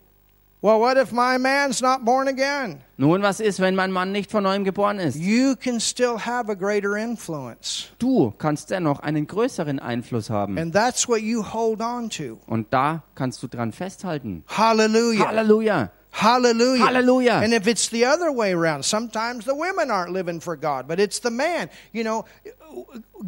Well, 0.64 0.80
what 0.80 0.96
if 0.98 1.12
my 1.12 1.40
man's 1.40 1.82
not 1.82 2.06
born 2.06 2.28
again? 2.28 2.84
Nun, 2.98 3.24
was 3.24 3.40
ist, 3.40 3.60
wenn 3.60 3.76
mein 3.76 3.92
Mann 3.92 4.12
nicht 4.12 4.30
von 4.30 4.44
neuem 4.44 4.64
geboren 4.64 5.00
ist? 5.00 5.16
You 5.16 5.56
can 5.56 5.80
still 5.80 6.20
have 6.20 6.52
a 6.52 6.54
greater 6.54 6.96
influence. 6.96 7.88
Du 7.98 8.32
kannst 8.38 8.70
dennoch 8.70 9.00
einen 9.00 9.26
größeren 9.26 9.80
Einfluss 9.80 10.30
haben. 10.30 10.60
And 10.60 10.72
that's 10.72 11.10
what 11.10 11.22
you 11.22 11.42
hold 11.42 11.82
on 11.82 12.12
to. 12.12 12.38
Und 12.46 12.72
da 12.72 13.02
kannst 13.16 13.42
du 13.42 13.48
dran 13.48 13.72
festhalten. 13.72 14.44
Hallelujah. 14.48 15.30
Halleluja. 15.30 15.90
Hallelujah. 16.12 16.86
Hallelujah. 16.86 17.42
And 17.42 17.54
if 17.54 17.66
it's 17.66 17.90
the 17.90 18.06
other 18.06 18.32
way 18.32 18.54
around, 18.54 18.84
sometimes 18.84 19.46
the 19.46 19.56
women 19.56 19.90
aren't 19.90 20.12
living 20.12 20.42
for 20.42 20.56
God, 20.56 20.88
but 20.88 21.00
it's 21.00 21.22
the 21.22 21.32
man. 21.32 21.72
You 21.92 22.04
know, 22.04 22.26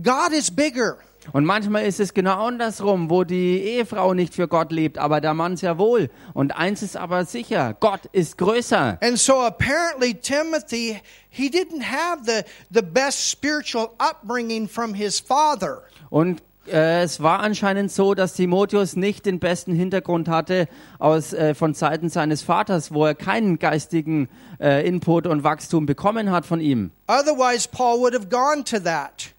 God 0.03 0.33
is 0.33 0.51
bigger. 0.51 0.99
Und 1.31 1.45
manchmal 1.45 1.85
ist 1.85 1.99
es 1.99 2.13
genau 2.13 2.45
andersrum, 2.45 3.09
wo 3.09 3.23
die 3.23 3.59
Ehefrau 3.59 4.13
nicht 4.13 4.33
für 4.33 4.47
Gott 4.47 4.71
lebt, 4.71 4.97
aber 4.97 5.21
der 5.21 5.33
Mann 5.33 5.55
sehr 5.57 5.77
wohl. 5.77 6.09
Und 6.33 6.55
eins 6.55 6.81
ist 6.81 6.97
aber 6.97 7.25
sicher, 7.25 7.75
Gott 7.79 8.01
ist 8.11 8.37
größer. 8.37 8.97
And 9.01 9.17
so 9.17 9.39
apparently 9.39 10.13
Timothy, 10.13 10.99
he 11.29 11.49
didn't 11.49 11.83
have 11.83 12.23
the, 12.25 12.43
the 12.69 12.85
best 12.85 13.29
spiritual 13.29 13.89
upbringing 13.99 14.67
from 14.67 14.93
his 14.93 15.19
father. 15.19 15.83
Und 16.09 16.41
äh, 16.67 17.03
es 17.03 17.21
war 17.21 17.39
anscheinend 17.39 17.91
so, 17.91 18.13
dass 18.13 18.33
Timotheus 18.33 18.95
nicht 18.95 19.25
den 19.25 19.39
besten 19.39 19.73
Hintergrund 19.73 20.27
hatte 20.27 20.67
aus, 20.99 21.33
äh, 21.33 21.55
von 21.55 21.73
Seiten 21.73 22.09
seines 22.09 22.41
Vaters, 22.41 22.93
wo 22.93 23.05
er 23.05 23.15
keinen 23.15 23.59
geistigen 23.59 24.29
äh, 24.59 24.87
Input 24.87 25.27
und 25.27 25.43
Wachstum 25.43 25.85
bekommen 25.85 26.31
hat 26.31 26.45
von 26.45 26.59
ihm. 26.59 26.91
Otherwise, 27.07 27.67
Paul 27.69 27.99
would 27.99 28.13
have 28.13 28.27
gone 28.27 28.63
to 28.63 28.79
that. 28.79 29.33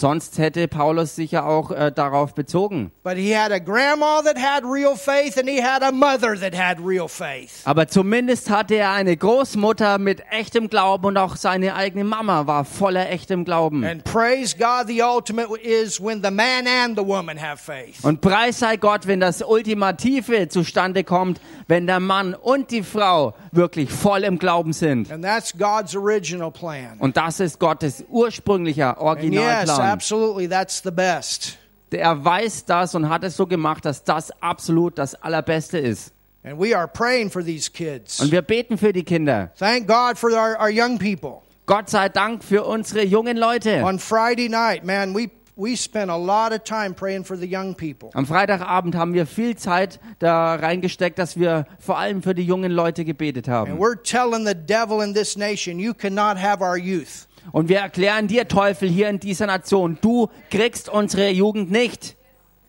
Sonst 0.00 0.38
hätte 0.38 0.66
Paulus 0.66 1.14
sich 1.14 1.32
ja 1.32 1.44
auch 1.44 1.70
äh, 1.70 1.92
darauf 1.92 2.34
bezogen. 2.34 2.90
But 3.02 3.18
he 3.18 3.36
had 3.36 3.52
a 3.52 3.58
grandma 3.58 4.22
that 4.22 4.38
had 4.38 4.64
real 4.64 4.96
faith 4.96 5.36
and 5.36 5.46
he 5.46 5.62
had 5.62 5.82
a 5.82 5.92
mother 5.92 6.34
that 6.40 6.58
had 6.58 6.78
real 6.82 7.06
faith. 7.06 7.60
Aber 7.64 7.86
zumindest 7.86 8.48
hatte 8.48 8.76
er 8.76 8.92
eine 8.92 9.14
Großmutter 9.14 9.98
mit 9.98 10.22
echtem 10.30 10.70
Glauben 10.70 11.04
und 11.04 11.18
auch 11.18 11.36
seine 11.36 11.74
eigene 11.74 12.04
Mama 12.04 12.46
war 12.46 12.64
voller 12.64 13.10
echtem 13.10 13.44
Glauben. 13.44 13.84
And 13.84 14.02
praise 14.04 14.56
God, 14.56 14.86
the 14.86 15.02
ultimate 15.02 15.50
is 15.60 16.02
when 16.02 16.22
the 16.22 16.30
man 16.30 16.66
and 16.66 16.98
the 16.98 17.04
woman 17.04 17.38
have 17.38 17.58
faith. 17.58 18.02
Und 18.02 18.22
preis 18.22 18.58
sei 18.60 18.78
Gott, 18.78 19.06
wenn 19.06 19.20
das 19.20 19.42
Ultimative 19.42 20.48
zustande 20.48 21.04
kommt, 21.04 21.42
wenn 21.66 21.86
der 21.86 22.00
Mann 22.00 22.32
und 22.32 22.70
die 22.70 22.82
Frau 22.82 23.34
wirklich 23.52 23.90
voll 23.90 24.24
im 24.24 24.38
Glauben 24.38 24.72
sind. 24.72 25.12
And 25.12 25.22
that's 25.22 25.52
God's 25.52 25.94
original 25.94 26.50
plan. 26.50 26.96
Und 26.98 27.18
das 27.18 27.38
ist 27.38 27.58
Gottes 27.58 28.02
ursprünglicher 28.08 28.98
Originalplan. 28.98 29.89
Absolutely, 29.92 30.48
that's 30.48 30.82
the 30.82 30.90
best. 30.90 31.56
Er 31.92 32.24
weiß 32.24 32.66
das 32.66 32.94
und 32.94 33.08
hat 33.08 33.24
es 33.24 33.36
so 33.36 33.46
gemacht, 33.46 33.84
dass 33.84 34.04
das 34.04 34.30
absolut 34.40 34.96
das 34.98 35.14
Allerbeste 35.16 35.78
ist. 35.78 36.12
And 36.44 36.58
we 36.58 36.74
are 36.74 36.86
praying 36.88 37.30
for 37.30 37.44
these 37.44 37.70
kids. 37.70 38.20
Und 38.20 38.30
wir 38.32 38.42
beten 38.42 38.78
für 38.78 38.92
die 38.92 39.02
Kinder. 39.02 39.50
Thank 39.58 39.86
God 39.88 40.16
for 40.16 40.30
our, 40.30 40.56
our 40.60 40.70
young 40.70 40.98
people. 40.98 41.42
Gott 41.66 41.90
sei 41.90 42.08
Dank 42.08 42.42
für 42.44 42.64
unsere 42.64 43.04
jungen 43.04 43.36
Leute. 43.36 43.82
On 43.84 43.98
Friday 43.98 44.48
night, 44.48 44.84
man, 44.84 45.14
we, 45.14 45.30
we 45.56 45.76
spent 45.76 46.10
a 46.10 46.16
lot 46.16 46.52
of 46.52 46.64
time 46.64 46.94
praying 46.94 47.24
for 47.24 47.36
the 47.36 47.46
young 47.46 47.74
people. 47.74 48.10
Am 48.14 48.24
Freitagabend 48.24 48.94
haben 48.96 49.12
wir 49.12 49.26
viel 49.26 49.56
Zeit 49.56 50.00
da 50.18 50.54
reingesteckt, 50.54 51.18
dass 51.18 51.38
wir 51.38 51.66
vor 51.78 51.98
allem 51.98 52.22
für 52.22 52.34
die 52.34 52.44
jungen 52.44 52.72
Leute 52.72 53.04
gebetet 53.04 53.48
And 53.48 53.56
haben. 53.68 53.78
we're 53.78 54.00
telling 54.02 54.46
the 54.46 54.54
devil 54.54 55.02
in 55.02 55.12
this 55.12 55.36
nation, 55.36 55.78
you 55.78 55.92
cannot 55.92 56.38
have 56.40 56.62
our 56.62 56.76
youth. 56.78 57.26
Und 57.52 57.68
wir 57.68 57.78
erklären 57.78 58.26
dir, 58.26 58.48
Teufel, 58.48 58.88
hier 58.88 59.08
in 59.08 59.20
dieser 59.20 59.46
Nation, 59.46 59.98
du 60.00 60.28
kriegst 60.50 60.88
unsere 60.88 61.30
Jugend 61.30 61.70
nicht. 61.70 62.16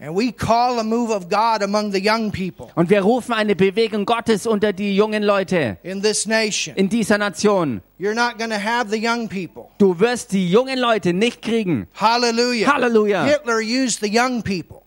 Und 0.04 0.10
wir 2.90 3.02
rufen 3.02 3.34
eine 3.34 3.56
Bewegung 3.56 4.06
Gottes 4.06 4.48
unter 4.48 4.74
die 4.74 4.96
jungen 4.96 5.22
Leute 5.22 5.78
in 5.84 6.02
this 6.02 6.26
nation. 6.26 6.76
in 6.76 6.90
dieser 6.90 7.20
Nation. 7.20 7.82
You're 8.00 8.16
not 8.16 8.40
going 8.40 8.50
to 8.50 8.58
have 8.58 8.90
the 8.90 8.98
young 8.98 9.30
people. 9.30 9.66
Du 9.78 10.00
wirst 10.00 10.32
die 10.32 10.50
jungen 10.50 10.80
Leute 10.80 11.14
nicht 11.14 11.44
kriegen. 11.44 11.88
Hallelujah. 11.94 12.74
Halleluja. 12.74 13.26
Hitler 13.26 13.60
used 13.60 14.00
the 14.02 14.10
young 14.10 14.42
people. 14.42 14.81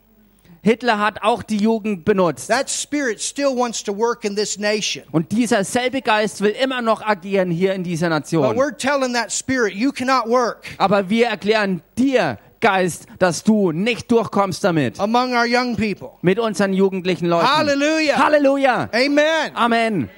Hitler 0.65 0.99
hat 0.99 1.23
auch 1.23 1.43
die 1.43 1.59
Jugend 1.59 2.07
benutzt. 2.07 2.49
That 2.49 2.71
spirit 2.71 3.21
still 3.21 3.55
wants 3.55 3.85
to 3.85 3.95
work 3.95 4.25
in 4.25 4.35
this 4.35 4.59
nation. 4.59 5.05
Und 5.13 5.31
dieser 5.31 5.63
selbe 5.63 6.01
Geist 6.01 6.41
will 6.41 6.53
immer 6.53 6.81
noch 6.81 7.03
agieren 7.03 7.51
hier 7.51 7.75
in 7.75 7.85
dieser 7.85 8.09
But 8.09 8.21
Nation. 8.33 8.57
we're 8.57 8.75
telling 8.75 9.13
that 9.13 9.31
spirit, 9.31 9.75
you 9.75 9.93
cannot 9.93 10.27
work 10.27 10.65
Aber 10.79 11.11
wir 11.11 11.27
erklären 11.27 11.83
dir, 11.99 12.39
Geist, 12.61 13.05
dass 13.19 13.45
du 13.45 13.73
nicht 13.73 14.11
durchkommst 14.11 14.65
damit. 14.65 14.99
among 14.99 15.35
our 15.35 15.45
young 15.47 15.77
people. 15.77 16.13
Mit 16.23 16.39
unseren 16.39 16.73
jugendlichen 16.73 17.27
Leuten. 17.27 17.47
Hallelujah. 17.47 18.17
Halleluja. 18.17 18.89
Amen. 18.91 19.55
Amen. 19.55 20.09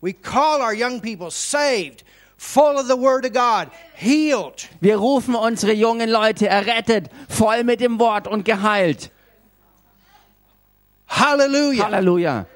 We 0.00 0.12
call 0.12 0.60
our 0.62 0.74
young 0.74 1.00
people 1.00 1.30
saved, 1.30 2.02
full 2.36 2.74
of 2.76 2.88
the 2.88 2.98
Word 2.98 3.24
of 3.24 3.32
God, 3.32 3.68
healed. 3.94 4.68
Wir 4.80 4.96
rufen 4.96 5.36
unsere 5.36 5.72
jungen 5.74 6.10
Leute 6.10 6.48
errettet, 6.48 7.08
voll 7.28 7.62
mit 7.62 7.80
dem 7.80 8.00
Wort 8.00 8.26
und 8.26 8.44
geheilt. 8.44 9.12
Hallelujah. 11.14 11.84
Halleluja. 11.84 12.46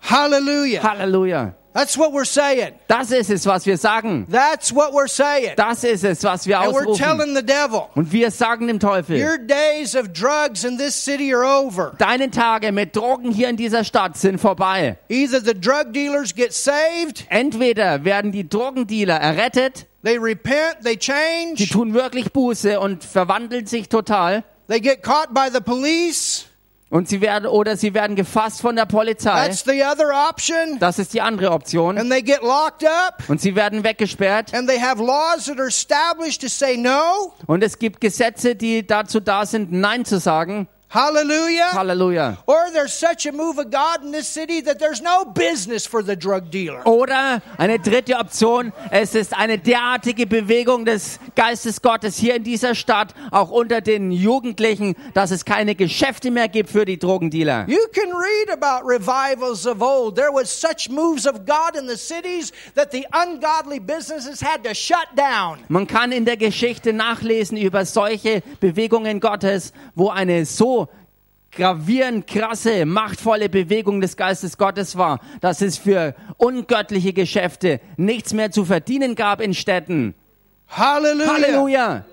Hallelujah. 0.00 0.80
Halleluja. 0.82 1.54
That's 1.74 1.98
what 1.98 2.10
we're 2.14 2.24
saying. 2.24 2.72
Das 2.88 3.10
ist 3.10 3.28
es, 3.28 3.44
was 3.44 3.66
wir 3.66 3.76
sagen. 3.76 4.26
That's 4.30 4.72
what 4.72 4.94
we're 4.94 5.08
saying. 5.08 5.52
Das 5.56 5.84
ist 5.84 6.04
es, 6.04 6.24
was 6.24 6.46
wir 6.46 6.58
And 6.58 6.72
we're 6.72 6.86
ausrufen. 6.86 7.04
telling 7.04 7.36
the 7.36 7.42
devil, 7.44 7.82
Und 7.94 8.10
wir 8.12 8.30
sagen 8.30 8.66
dem 8.66 8.80
Teufel, 8.80 9.22
your 9.22 9.36
days 9.36 9.94
of 9.94 10.10
drugs 10.14 10.64
in 10.64 10.78
this 10.78 10.94
city 10.94 11.34
are 11.34 11.44
over. 11.44 11.92
deine 11.98 12.30
Tage 12.30 12.72
mit 12.72 12.96
Drogen 12.96 13.30
hier 13.30 13.50
in 13.50 13.58
dieser 13.58 13.84
Stadt 13.84 14.16
sind 14.16 14.40
vorbei. 14.40 14.96
Either 15.10 15.38
the 15.44 15.52
drug 15.52 15.92
dealers 15.92 16.34
get 16.34 16.54
saved, 16.54 17.26
Entweder 17.28 18.04
werden 18.06 18.32
die 18.32 18.48
Drogendealer 18.48 19.16
errettet, 19.20 19.84
they 20.02 20.16
repent, 20.16 20.78
they 20.82 20.96
die 20.96 20.98
change, 20.98 21.68
tun 21.70 21.92
wirklich 21.92 22.32
Buße 22.32 22.80
und 22.80 23.04
verwandeln 23.04 23.66
sich 23.66 23.90
total, 23.90 24.44
they 24.68 24.80
get 24.80 25.02
caught 25.02 25.34
by 25.34 25.50
the 25.52 25.60
police. 25.60 26.46
Und 26.88 27.08
sie 27.08 27.20
werden 27.20 27.46
oder 27.46 27.76
sie 27.76 27.94
werden 27.94 28.14
gefasst 28.14 28.60
von 28.60 28.76
der 28.76 28.86
Polizei. 28.86 29.48
That's 29.48 29.64
the 29.64 29.82
other 29.82 30.10
option. 30.28 30.78
Das 30.78 30.98
ist 30.98 31.14
die 31.14 31.20
andere 31.20 31.50
Option. 31.50 31.98
And 31.98 32.10
they 32.10 32.22
get 32.22 32.42
locked 32.42 32.84
up. 32.84 33.28
Und 33.28 33.40
sie 33.40 33.56
werden 33.56 33.82
weggesperrt. 33.82 34.54
And 34.54 34.68
they 34.68 34.78
have 34.80 35.02
laws 35.02 35.46
that 35.46 35.58
are 35.58 35.68
established 35.68 36.42
to 36.42 36.48
say 36.48 36.76
no. 36.76 37.34
Und 37.46 37.64
es 37.64 37.78
gibt 37.78 38.00
Gesetze, 38.00 38.54
die 38.54 38.86
dazu 38.86 39.20
da 39.20 39.46
sind, 39.46 39.72
Nein 39.72 40.04
zu 40.04 40.20
sagen. 40.20 40.68
Hallelujah. 40.88 41.70
Halleluja. 41.72 42.38
Or 42.46 42.70
there's 42.72 42.92
such 42.92 43.26
a 43.26 43.32
move 43.32 43.58
of 43.58 43.72
God 43.72 44.04
in 44.04 44.12
this 44.12 44.28
city 44.28 44.60
that 44.62 44.78
there's 44.78 45.02
no 45.02 45.24
business 45.24 45.84
for 45.84 46.00
the 46.00 46.14
drug 46.14 46.50
dealer. 46.52 46.86
Oder 46.86 47.42
eine 47.58 47.80
dritte 47.80 48.16
Option, 48.16 48.72
es 48.92 49.16
ist 49.16 49.36
eine 49.36 49.58
derartige 49.58 50.26
Bewegung 50.26 50.84
des 50.84 51.18
Geistes 51.34 51.82
Gottes 51.82 52.16
hier 52.16 52.36
in 52.36 52.44
dieser 52.44 52.76
Stadt, 52.76 53.14
auch 53.32 53.50
unter 53.50 53.80
den 53.80 54.12
Jugendlichen, 54.12 54.94
dass 55.12 55.32
es 55.32 55.44
keine 55.44 55.74
Geschäfte 55.74 56.30
mehr 56.30 56.48
gibt 56.48 56.70
für 56.70 56.84
die 56.84 56.98
Drogendealer. 56.98 57.66
You 57.68 57.88
can 57.92 58.12
read 58.12 58.50
about 58.50 58.86
revivals 58.86 59.66
of 59.66 59.82
old. 59.82 60.14
There 60.14 60.32
was 60.32 60.48
such 60.48 60.88
moves 60.88 61.26
of 61.26 61.44
God 61.46 61.76
in 61.76 61.88
the 61.88 61.96
cities 61.96 62.52
that 62.76 62.92
the 62.92 63.04
ungodly 63.12 63.80
businesses 63.80 64.40
had 64.40 64.62
to 64.62 64.72
shut 64.72 65.08
down. 65.16 65.58
Man 65.68 65.88
kann 65.88 66.12
in 66.12 66.24
der 66.24 66.36
Geschichte 66.36 66.92
nachlesen 66.92 67.58
über 67.58 67.84
solche 67.84 68.42
Bewegungen 68.60 69.18
Gottes, 69.18 69.72
wo 69.96 70.10
eine 70.10 70.46
so 70.46 70.75
gravierend 71.56 72.26
krasse, 72.26 72.86
machtvolle 72.86 73.48
Bewegung 73.48 74.00
des 74.00 74.16
Geistes 74.16 74.58
Gottes 74.58 74.96
war, 74.96 75.20
dass 75.40 75.62
es 75.62 75.78
für 75.78 76.14
ungöttliche 76.36 77.12
Geschäfte 77.12 77.80
nichts 77.96 78.32
mehr 78.32 78.50
zu 78.50 78.64
verdienen 78.64 79.16
gab 79.16 79.40
in 79.40 79.54
Städten. 79.54 80.14
Hallelujah. 80.68 81.32
Halleluja! 81.32 82.04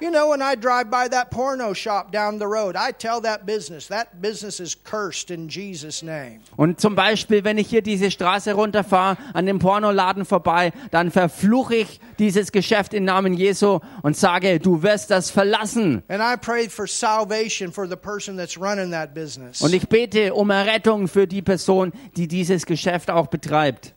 You 0.00 0.10
know, 0.10 0.30
when 0.30 0.40
I 0.40 0.54
drive 0.54 0.90
by 0.90 1.08
that 1.08 1.30
porno 1.30 1.72
shop 1.74 2.12
down 2.12 2.38
the 2.38 2.46
road, 2.46 2.76
I 2.76 2.92
tell 2.92 3.20
that 3.22 3.46
business, 3.46 3.88
that 3.88 4.20
business 4.20 4.60
is 4.60 4.76
cursed 4.76 5.30
in 5.30 5.48
Jesus' 5.48 6.02
name. 6.02 6.40
Und 6.56 6.80
zum 6.80 6.94
Beispiel, 6.94 7.42
wenn 7.42 7.58
ich 7.58 7.68
hier 7.68 7.82
diese 7.82 8.10
Straße 8.10 8.52
runterfahre, 8.52 9.16
an 9.34 9.46
dem 9.46 9.58
Pornoladen 9.58 10.24
vorbei, 10.24 10.72
dann 10.90 11.10
verfluche 11.10 11.76
ich 11.76 12.00
dieses 12.18 12.52
Geschäft 12.52 12.94
im 12.94 13.04
Namen 13.04 13.34
Jesu 13.34 13.80
und 14.02 14.16
sage, 14.16 14.60
du 14.60 14.82
wirst 14.82 15.10
das 15.10 15.30
verlassen. 15.30 16.02
And 16.08 16.22
I 16.22 16.36
pray 16.36 16.68
for 16.68 16.86
salvation 16.86 17.72
for 17.72 17.88
the 17.88 17.96
person 17.96 18.36
that's 18.36 18.56
running 18.56 18.92
that 18.92 19.14
business. 19.14 19.60
Und 19.60 19.74
ich 19.74 19.88
bete 19.88 20.32
um 20.34 20.50
Errettung 20.50 21.08
für 21.08 21.26
die 21.26 21.42
Person, 21.42 21.92
die 22.16 22.28
dieses 22.28 22.66
Geschäft 22.66 23.10
auch 23.10 23.26
betreibt. 23.26 23.94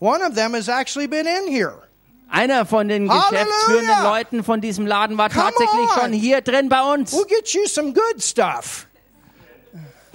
One 0.00 0.22
of 0.22 0.34
them 0.34 0.52
has 0.52 0.68
actually 0.68 1.06
been 1.06 1.26
in 1.26 1.50
here. 1.50 1.83
Einer 2.28 2.66
von 2.66 2.88
den 2.88 3.10
Halleluja! 3.10 3.30
geschäftsführenden 3.44 4.02
Leuten 4.02 4.44
von 4.44 4.60
diesem 4.60 4.86
Laden 4.86 5.18
war 5.18 5.28
Come 5.28 5.44
tatsächlich 5.44 5.88
on! 5.96 6.00
schon 6.00 6.12
hier 6.12 6.40
drin 6.40 6.68
bei 6.68 6.82
uns. 6.82 7.12
We'll 7.12 7.26
get 7.28 7.48
you 7.50 7.66
some 7.66 7.92
good 7.92 8.22
stuff. 8.22 8.86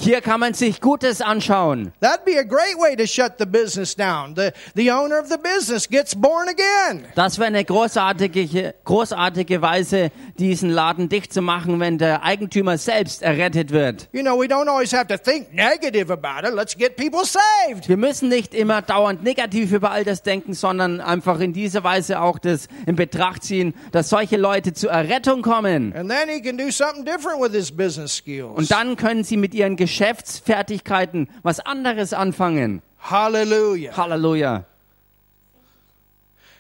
Hier 0.02 0.22
kann 0.22 0.39
man 0.39 0.54
sich 0.54 0.80
Gutes 0.80 1.20
anschauen. 1.20 1.91
That'd 2.00 2.24
be 2.24 2.39
a 2.39 2.43
great 2.43 2.78
way 2.78 2.95
to 2.95 3.06
shut 3.06 3.34
the 3.38 3.45
business 3.45 3.93
down. 3.93 4.34
The, 4.34 4.54
the 4.74 4.89
owner 4.93 5.20
of 5.20 5.28
the 5.28 5.38
business 5.38 5.89
gets 5.89 6.16
born 6.16 6.47
again. 6.47 7.04
Das 7.16 7.38
wäre 7.38 7.47
eine 7.47 7.66
großartige, 7.66 8.76
großartige 8.86 9.62
Weise, 9.62 10.12
diesen 10.38 10.70
Laden 10.70 11.10
dicht 11.10 11.34
zu 11.34 11.41
machen, 11.41 11.82
wenn 11.82 11.97
der 11.97 12.24
Eigentümer 12.24 12.78
selbst 12.78 13.22
errettet 13.22 13.72
wird. 13.72 14.08
You 14.14 14.22
know, 14.22 14.39
we 14.39 14.45
don't 14.45 14.70
always 14.70 14.93
have 14.93 15.08
to 15.08 15.18
think 15.18 15.54
negative 15.54 16.10
about 16.14 16.47
it. 16.47 16.56
Let's 16.56 16.78
get 16.78 16.95
people 16.95 17.26
saved. 17.26 17.89
Wir 17.89 17.97
müssen 17.97 18.30
nicht 18.30 18.54
immer 18.54 18.82
dauernd 18.82 19.22
negativ 19.24 19.74
über 19.74 19.91
all 19.91 20.06
das 20.06 20.24
denken, 20.24 20.54
sondern 20.54 21.02
einfach 21.02 21.41
in 21.41 21.52
dieser 21.52 21.84
Weise 21.84 22.22
auch 22.22 22.39
das 22.39 22.70
in 22.86 22.95
Betracht 22.95 23.43
ziehen, 23.43 23.74
dass 23.91 24.08
solche 24.08 24.38
Leute 24.38 24.72
zur 24.72 24.91
Errettung 24.91 25.41
kommen. 25.41 25.93
And 25.93 26.10
then 26.10 26.30
he 26.30 26.39
can 26.39 26.58
do 26.58 26.72
something 26.72 27.04
different 27.04 27.41
with 27.41 27.52
his 27.52 27.70
business 27.70 28.16
skills. 28.16 28.56
Und 28.56 28.72
dann 28.72 28.95
können 28.95 29.26
sie 29.26 29.36
mit 29.36 29.54
ihren 29.54 29.76
Geschäftsfertigkeiten 29.89 31.27
was 31.41 31.59
anderes 31.59 32.13
anfangen. 32.13 32.83
Hallelujah. 32.99 33.97
Halleluja. 33.97 34.65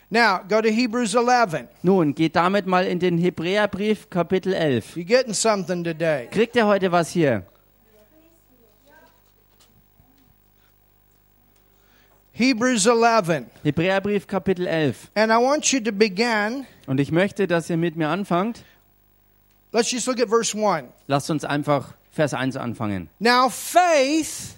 Now, 0.09 0.39
go 0.49 0.59
to 0.59 0.69
Hebrews 0.69 1.13
11. 1.13 1.67
Nun, 1.83 2.15
geht 2.15 2.35
damit 2.35 2.65
mal 2.65 2.87
in 2.87 2.97
den 2.97 3.19
Hebräerbrief 3.19 4.09
Kapitel 4.09 4.53
11. 4.53 4.97
You 4.97 5.03
getting 5.03 5.35
something 5.35 5.83
today? 5.83 6.27
Kriegt 6.31 6.55
ihr 6.55 6.65
heute 6.65 6.91
was 6.91 7.11
hier? 7.11 7.43
Hebrews 12.31 12.87
11. 12.87 13.45
Hebräerbrief 13.63 14.25
Kapitel 14.25 14.65
11. 14.65 15.11
And 15.13 15.31
I 15.31 15.35
want 15.35 15.71
you 15.71 15.79
to 15.79 15.91
begin. 15.91 16.65
Und 16.87 16.99
ich 16.99 17.11
möchte, 17.11 17.45
dass 17.45 17.69
ihr 17.69 17.77
mit 17.77 17.95
mir 17.95 18.07
anfangt. 18.07 18.63
Let's 19.71 19.91
just 19.91 20.07
look 20.07 20.19
at 20.19 20.29
verse 20.29 20.57
1. 20.57 20.87
Lasst 21.05 21.29
uns 21.29 21.45
einfach 21.45 21.93
Vers 22.19 22.33
1 22.33 22.57
anfangen. 22.57 23.09
Now, 23.19 23.47
faith, 23.47 24.57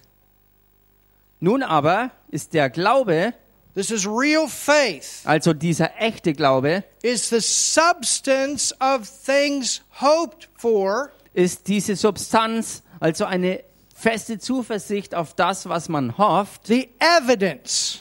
Nun 1.39 1.61
aber 1.61 2.09
ist 2.31 2.55
der 2.55 2.71
Glaube, 2.71 3.35
this 3.75 3.91
is 3.91 4.07
real 4.07 4.47
faith, 4.47 5.21
also 5.25 5.53
dieser 5.53 5.91
echte 5.99 6.33
Glaube, 6.33 6.83
is 7.03 7.29
the 7.29 7.39
substance 7.39 8.73
of 8.79 9.07
things 9.07 9.83
hoped 10.01 10.49
for, 10.57 11.11
ist 11.35 11.67
diese 11.67 11.95
Substanz, 11.95 12.81
also 12.99 13.25
eine 13.25 13.63
feste 13.93 14.39
Zuversicht 14.39 15.13
auf 15.13 15.35
das, 15.35 15.69
was 15.69 15.87
man 15.87 16.17
hofft, 16.17 16.65
the 16.65 16.89
evidence. 16.97 17.99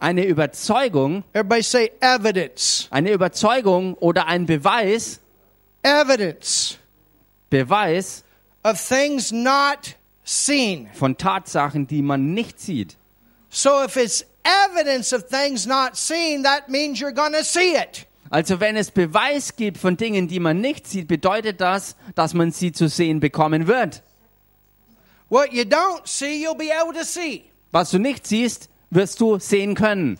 eine 0.00 0.24
Überzeugung, 0.24 1.22
Everybody 1.32 1.62
say 1.62 1.92
evidence. 2.00 2.88
eine 2.90 3.12
Überzeugung 3.12 3.94
oder 3.94 4.26
ein 4.26 4.46
Beweis, 4.46 5.20
Evidence 5.84 6.76
Beweis 7.50 8.24
of 8.64 8.80
things 8.80 9.32
not 9.32 9.94
seen. 10.24 10.88
von 10.94 11.16
Tatsachen, 11.16 11.86
die 11.86 12.02
man 12.02 12.34
nicht 12.34 12.60
sieht. 12.60 12.96
So 13.50 13.82
if 13.82 13.96
it's 13.96 14.24
evidence 14.44 15.12
of 15.12 15.28
things 15.28 15.66
not 15.66 15.96
seen, 15.96 16.42
that 16.42 16.68
means 16.68 17.00
you're 17.00 17.12
going 17.12 17.32
to 17.32 17.44
see 17.44 17.74
it. 17.74 18.06
Also 18.30 18.60
wenn 18.60 18.76
es 18.76 18.90
Beweis 18.90 19.56
gibt 19.56 19.78
von 19.78 19.96
Dingen, 19.96 20.28
die 20.28 20.40
man 20.40 20.60
nicht 20.60 20.86
sieht, 20.86 21.08
bedeutet 21.08 21.60
das, 21.60 21.96
dass 22.14 22.34
man 22.34 22.52
sie 22.52 22.72
zu 22.72 22.88
sehen 22.88 23.20
bekommen 23.20 23.66
wird. 23.66 24.02
What 25.30 25.52
you 25.52 25.62
don't 25.62 26.06
see, 26.06 26.42
you'll 26.44 26.56
be 26.56 26.70
able 26.72 26.92
to 26.92 27.04
see. 27.04 27.44
Was 27.70 27.90
du 27.90 27.98
nicht 27.98 28.26
siehst, 28.26 28.68
wirst 28.90 29.20
du 29.20 29.38
sehen 29.38 29.74
können. 29.74 30.18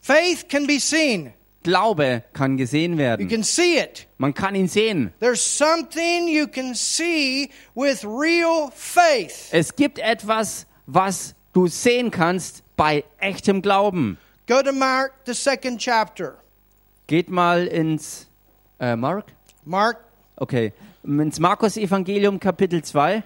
Faith 0.00 0.48
can 0.48 0.66
be 0.66 0.78
seen. 0.78 1.32
Glaube 1.66 2.22
kann 2.32 2.56
gesehen 2.56 2.92
You 2.92 2.98
werden. 2.98 3.28
can 3.28 3.42
see 3.42 3.76
it. 3.78 4.06
Man 4.18 4.32
kann 4.32 4.54
ihn 4.54 4.68
sehen. 4.68 5.12
There's 5.20 5.40
something 5.40 6.28
you 6.28 6.46
can 6.46 6.74
see 6.74 7.50
with 7.74 8.04
real 8.04 8.70
faith. 8.74 9.48
Es 9.50 9.74
gibt 9.74 9.98
etwas, 9.98 10.66
was 10.86 11.34
du 11.52 11.66
sehen 11.66 12.10
kannst 12.10 12.62
bei 12.76 13.04
echtem 13.18 13.60
Glauben. 13.62 14.16
Go 14.46 14.62
to 14.62 14.72
Mark, 14.72 15.12
the 15.26 15.34
second 15.34 15.80
chapter. 15.80 16.36
Geht 17.08 17.28
mal 17.30 17.66
ins 17.66 18.28
äh, 18.78 18.94
Mark? 18.96 19.26
Mark, 19.64 19.98
Okay. 20.38 20.72
Ins 21.02 21.40
Markus 21.40 21.76
Evangelium 21.76 22.38
Kapitel 22.38 22.82
2. 22.84 23.22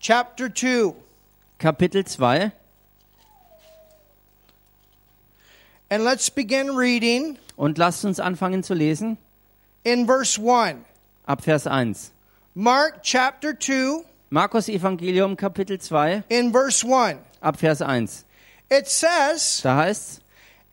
chapter 0.00 0.48
2. 0.52 0.94
Kapitel 1.58 2.04
2. 2.04 2.50
And 5.90 6.04
let's 6.04 6.30
begin 6.30 6.70
reading 6.76 7.38
Und 7.56 7.78
lasst 7.78 8.04
uns 8.04 8.20
anfangen 8.20 8.62
zu 8.62 8.74
lesen. 8.74 9.18
in 9.84 10.06
verse 10.06 10.38
1. 10.40 10.78
Ab 11.26 11.42
Vers 11.42 11.66
1. 11.66 12.12
Mark 12.54 13.02
chapter 13.02 13.54
2, 13.58 14.04
Markus 14.30 14.68
Evangelium 14.68 15.36
Kapitel 15.36 15.78
2. 15.78 16.24
in 16.28 16.52
verse 16.52 16.82
1. 16.84 17.18
Ab 17.40 17.58
Vers 17.58 17.80
1. 17.82 18.24
It 18.68 18.88
says, 18.88 19.60
Da 19.62 19.76
heißt's. 19.84 20.20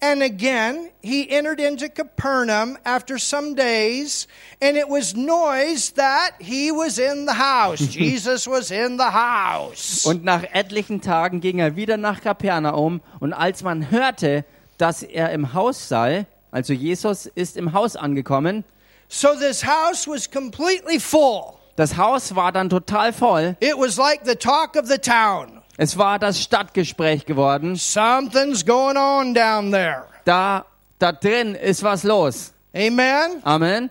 And 0.01 0.21
again 0.21 0.89
he 1.01 1.29
entered 1.29 1.61
into 1.61 1.87
Capernaum 1.87 2.77
after 2.83 3.17
some 3.17 3.55
days, 3.55 4.27
and 4.61 4.75
it 4.75 4.89
was 4.89 5.15
noise 5.15 5.91
that 5.93 6.31
he 6.39 6.71
was 6.71 6.97
in 6.97 7.25
the 7.25 7.35
house. 7.35 7.79
Jesus 7.95 8.45
was 8.47 8.69
in 8.71 8.97
the 8.97 9.11
house. 9.13 10.05
Und 10.05 10.25
nach 10.25 10.43
etlichen 10.51 10.99
Tagen 11.01 11.39
ging 11.39 11.59
er 11.59 11.77
wieder 11.77 11.95
nach 11.97 12.19
Kapernaum. 12.19 12.99
Und 13.21 13.31
als 13.31 13.63
man 13.63 13.91
hörte, 13.91 14.43
dass 14.83 15.01
er 15.01 15.31
im 15.31 15.53
Haus 15.53 15.87
sei, 15.87 16.25
also 16.51 16.73
Jesus 16.73 17.25
ist 17.25 17.55
im 17.55 17.71
Haus 17.71 17.95
angekommen, 17.95 18.65
So 19.07 19.29
this 19.39 19.63
house 19.63 20.05
was 20.07 20.29
completely 20.29 20.99
full. 20.99 21.53
das 21.77 21.95
Haus 21.95 22.35
war 22.35 22.51
dann 22.51 22.69
total 22.69 23.13
voll. 23.13 23.55
It 23.61 23.77
was 23.77 23.95
like 23.95 24.25
the 24.25 24.35
talk 24.35 24.75
of 24.75 24.87
the 24.87 24.97
town. 24.97 25.61
Es 25.77 25.97
war 25.97 26.19
das 26.19 26.41
Stadtgespräch 26.41 27.25
geworden. 27.25 27.77
Something's 27.77 28.65
going 28.65 28.97
on 28.97 29.33
down 29.33 29.71
there. 29.71 30.03
Da, 30.25 30.65
da 30.99 31.13
drin 31.13 31.55
ist 31.55 31.81
was 31.81 32.03
los. 32.03 32.51
Amen. 32.75 33.41
Amen. 33.45 33.89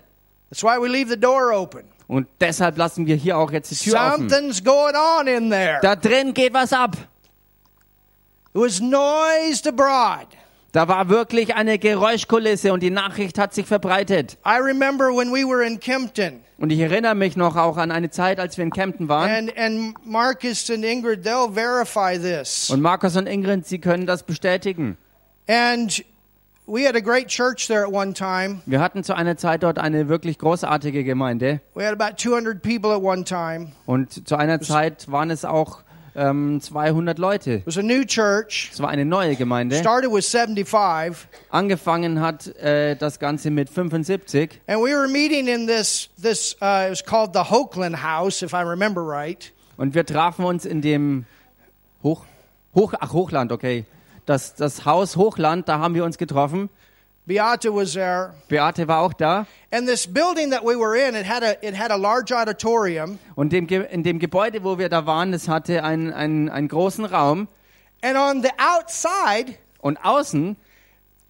That's 0.50 0.62
why 0.62 0.76
we 0.78 0.88
leave 0.88 1.08
the 1.08 1.18
door 1.18 1.52
open. 1.54 1.84
Und 2.06 2.28
deshalb 2.38 2.76
lassen 2.76 3.06
wir 3.06 3.16
hier 3.16 3.38
auch 3.38 3.50
jetzt 3.50 3.70
die 3.70 3.76
Tür 3.76 3.94
offen. 3.98 4.28
Something's 4.28 4.62
going 4.62 4.94
on 4.94 5.26
in 5.26 5.48
there. 5.48 5.78
Da 5.80 5.96
drin 5.96 6.34
geht 6.34 6.52
was 6.52 6.74
ab. 6.74 6.96
It 8.54 8.60
was 8.60 8.78
noised 8.80 9.66
abroad. 9.66 10.26
Da 10.72 10.88
war 10.88 11.10
wirklich 11.10 11.54
eine 11.54 11.78
Geräuschkulisse 11.78 12.72
und 12.72 12.82
die 12.82 12.90
Nachricht 12.90 13.38
hat 13.38 13.52
sich 13.52 13.66
verbreitet. 13.66 14.38
I 14.46 14.58
remember 14.58 15.08
when 15.08 15.30
we 15.30 15.46
were 15.46 15.62
in 15.66 15.78
Kempton, 15.78 16.40
Und 16.58 16.70
ich 16.72 16.80
erinnere 16.80 17.14
mich 17.14 17.36
noch 17.36 17.56
auch 17.56 17.76
an 17.76 17.90
eine 17.90 18.08
Zeit, 18.08 18.40
als 18.40 18.56
wir 18.56 18.64
in 18.64 18.70
Kempten 18.70 19.06
waren. 19.08 19.30
and, 19.30 19.58
and 19.58 19.94
Marcus 20.06 20.70
and 20.70 20.82
Ingrid, 20.82 21.26
they'll 21.26 21.52
verify 21.52 22.18
this. 22.18 22.70
Und 22.70 22.80
Markus 22.80 23.16
und 23.16 23.26
Ingrid, 23.26 23.66
sie 23.66 23.80
können 23.80 24.06
das 24.06 24.22
bestätigen. 24.22 24.96
And 25.46 26.02
we 26.66 26.86
had 26.88 26.96
a 26.96 27.00
great 27.00 27.28
church 27.28 27.66
there 27.66 27.82
at 27.86 27.92
one 27.92 28.14
time. 28.14 28.62
Wir 28.64 28.80
hatten 28.80 29.04
zu 29.04 29.14
einer 29.14 29.36
Zeit 29.36 29.64
dort 29.64 29.78
eine 29.78 30.08
wirklich 30.08 30.38
großartige 30.38 31.04
Gemeinde. 31.04 31.60
We 31.74 31.84
had 31.86 31.92
about 32.00 32.16
200 32.16 32.62
people 32.62 32.92
at 32.94 33.02
one 33.02 33.24
time. 33.24 33.72
Und 33.84 34.26
zu 34.26 34.36
einer 34.36 34.58
Zeit 34.62 35.12
waren 35.12 35.30
es 35.30 35.44
auch 35.44 35.82
ähm, 36.14 36.60
200 36.60 37.18
Leute. 37.18 37.52
It 37.54 37.66
was 37.66 37.78
a 37.78 37.82
new 37.82 38.04
church. 38.04 38.70
Es 38.72 38.80
war 38.80 38.88
eine 38.88 39.04
neue 39.04 39.36
Gemeinde. 39.36 39.76
Started 39.76 40.10
with 40.12 40.26
75. 40.28 41.28
Angefangen 41.50 42.20
hat 42.20 42.48
äh, 42.56 42.96
das 42.96 43.18
Ganze 43.18 43.50
mit 43.50 43.70
75. 43.70 44.60
And 44.66 44.80
we 44.80 44.90
were 44.90 45.08
meeting 45.08 45.48
in 45.48 45.66
this, 45.66 46.10
this 46.20 46.54
uh, 46.60 46.86
it 46.86 46.90
was 46.90 47.04
called 47.04 47.32
the 47.34 47.50
Hoakland 47.50 48.02
House, 48.02 48.42
if 48.42 48.52
I 48.52 48.62
remember 48.62 49.02
right. 49.02 49.52
Und 49.76 49.94
wir 49.94 50.06
trafen 50.06 50.44
uns 50.44 50.64
in 50.64 50.82
dem 50.82 51.24
Hoch, 52.02 52.24
Hoch, 52.74 52.94
ach 53.00 53.12
Hochland, 53.12 53.52
okay. 53.52 53.84
Das, 54.26 54.54
das 54.54 54.84
Haus 54.84 55.16
Hochland, 55.16 55.68
da 55.68 55.78
haben 55.78 55.94
wir 55.94 56.04
uns 56.04 56.18
getroffen. 56.18 56.68
Beate 57.26 57.72
was 57.72 57.92
there. 57.94 58.34
Beate 58.48 58.88
war 58.88 59.00
auch 59.00 59.12
da. 59.12 59.46
And 59.70 59.86
this 59.86 60.06
building 60.06 60.50
that 60.50 60.64
we 60.64 60.74
were 60.76 60.96
in, 60.96 61.14
it 61.14 61.24
had 61.24 61.42
a, 61.44 61.56
it 61.66 61.74
had 61.74 61.90
a 61.92 61.96
large 61.96 62.32
auditorium. 62.32 63.18
Und 63.36 63.52
dem, 63.52 63.66
in 63.68 64.02
dem 64.02 64.18
Gebäude, 64.18 64.64
wo 64.64 64.76
wir 64.78 64.88
da 64.88 65.06
waren, 65.06 65.32
es 65.32 65.46
hatte 65.48 65.84
einen, 65.84 66.12
einen, 66.12 66.48
einen 66.48 66.68
großen 66.68 67.04
Raum. 67.04 67.46
And 68.02 68.16
on 68.16 68.42
the 68.42 68.50
outside, 68.58 69.54
Und 69.80 69.98
außen, 70.04 70.56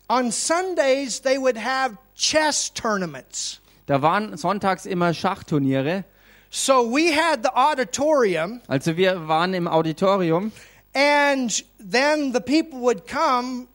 on 0.09 0.31
Sundays, 0.31 1.21
they 1.21 1.39
would 1.39 1.57
have 1.59 1.97
chess 2.15 2.73
tournaments. 2.73 3.61
da 3.87 4.01
waren 4.01 4.37
sonntags 4.39 4.87
immer 4.87 5.13
Schachturniere. 5.13 6.05
So 6.51 6.83
we 6.91 7.13
had 7.15 7.43
the 7.43 7.51
auditorium, 7.55 8.61
Also 8.69 8.97
wir 8.97 9.29
waren 9.29 9.53
im 9.55 9.67
Auditorium. 9.69 10.53
and 10.95 11.63
then 11.79 12.33
the 12.33 12.41
people 12.41 12.81
would 12.81 13.07
come 13.07 13.69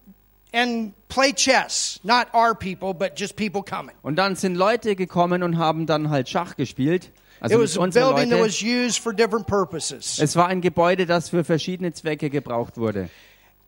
and 0.54 0.94
play 1.10 1.34
chess. 1.34 2.00
Not 2.04 2.28
our 2.34 2.54
people, 2.56 2.94
but 2.94 3.18
just 3.20 3.36
people 3.36 3.62
coming. 3.64 3.96
Und 4.02 4.16
dann 4.18 4.36
sind 4.36 4.56
Leute 4.56 4.96
gekommen 4.96 5.44
und 5.44 5.58
haben 5.58 5.86
dann 5.86 6.10
halt 6.10 6.30
Schach 6.30 6.56
gespielt. 6.56 7.06
It 7.40 7.52
Also 7.52 7.60
was 7.62 7.76
mit 7.78 7.96
a 7.96 8.00
building 8.00 8.30
that 8.32 8.40
Leute. 8.40 8.46
was 8.50 8.62
used 8.64 9.00
for 9.00 9.14
different 9.14 9.46
purposes. 9.46 10.18
Es 10.20 10.36
war 10.36 10.48
ein 10.48 10.62
Gebäude, 10.62 11.06
das 11.06 11.30
für 11.30 11.44
verschiedene 11.44 11.94
Zwecke 11.94 12.30
gebraucht 12.32 12.78
wurde. 12.78 13.10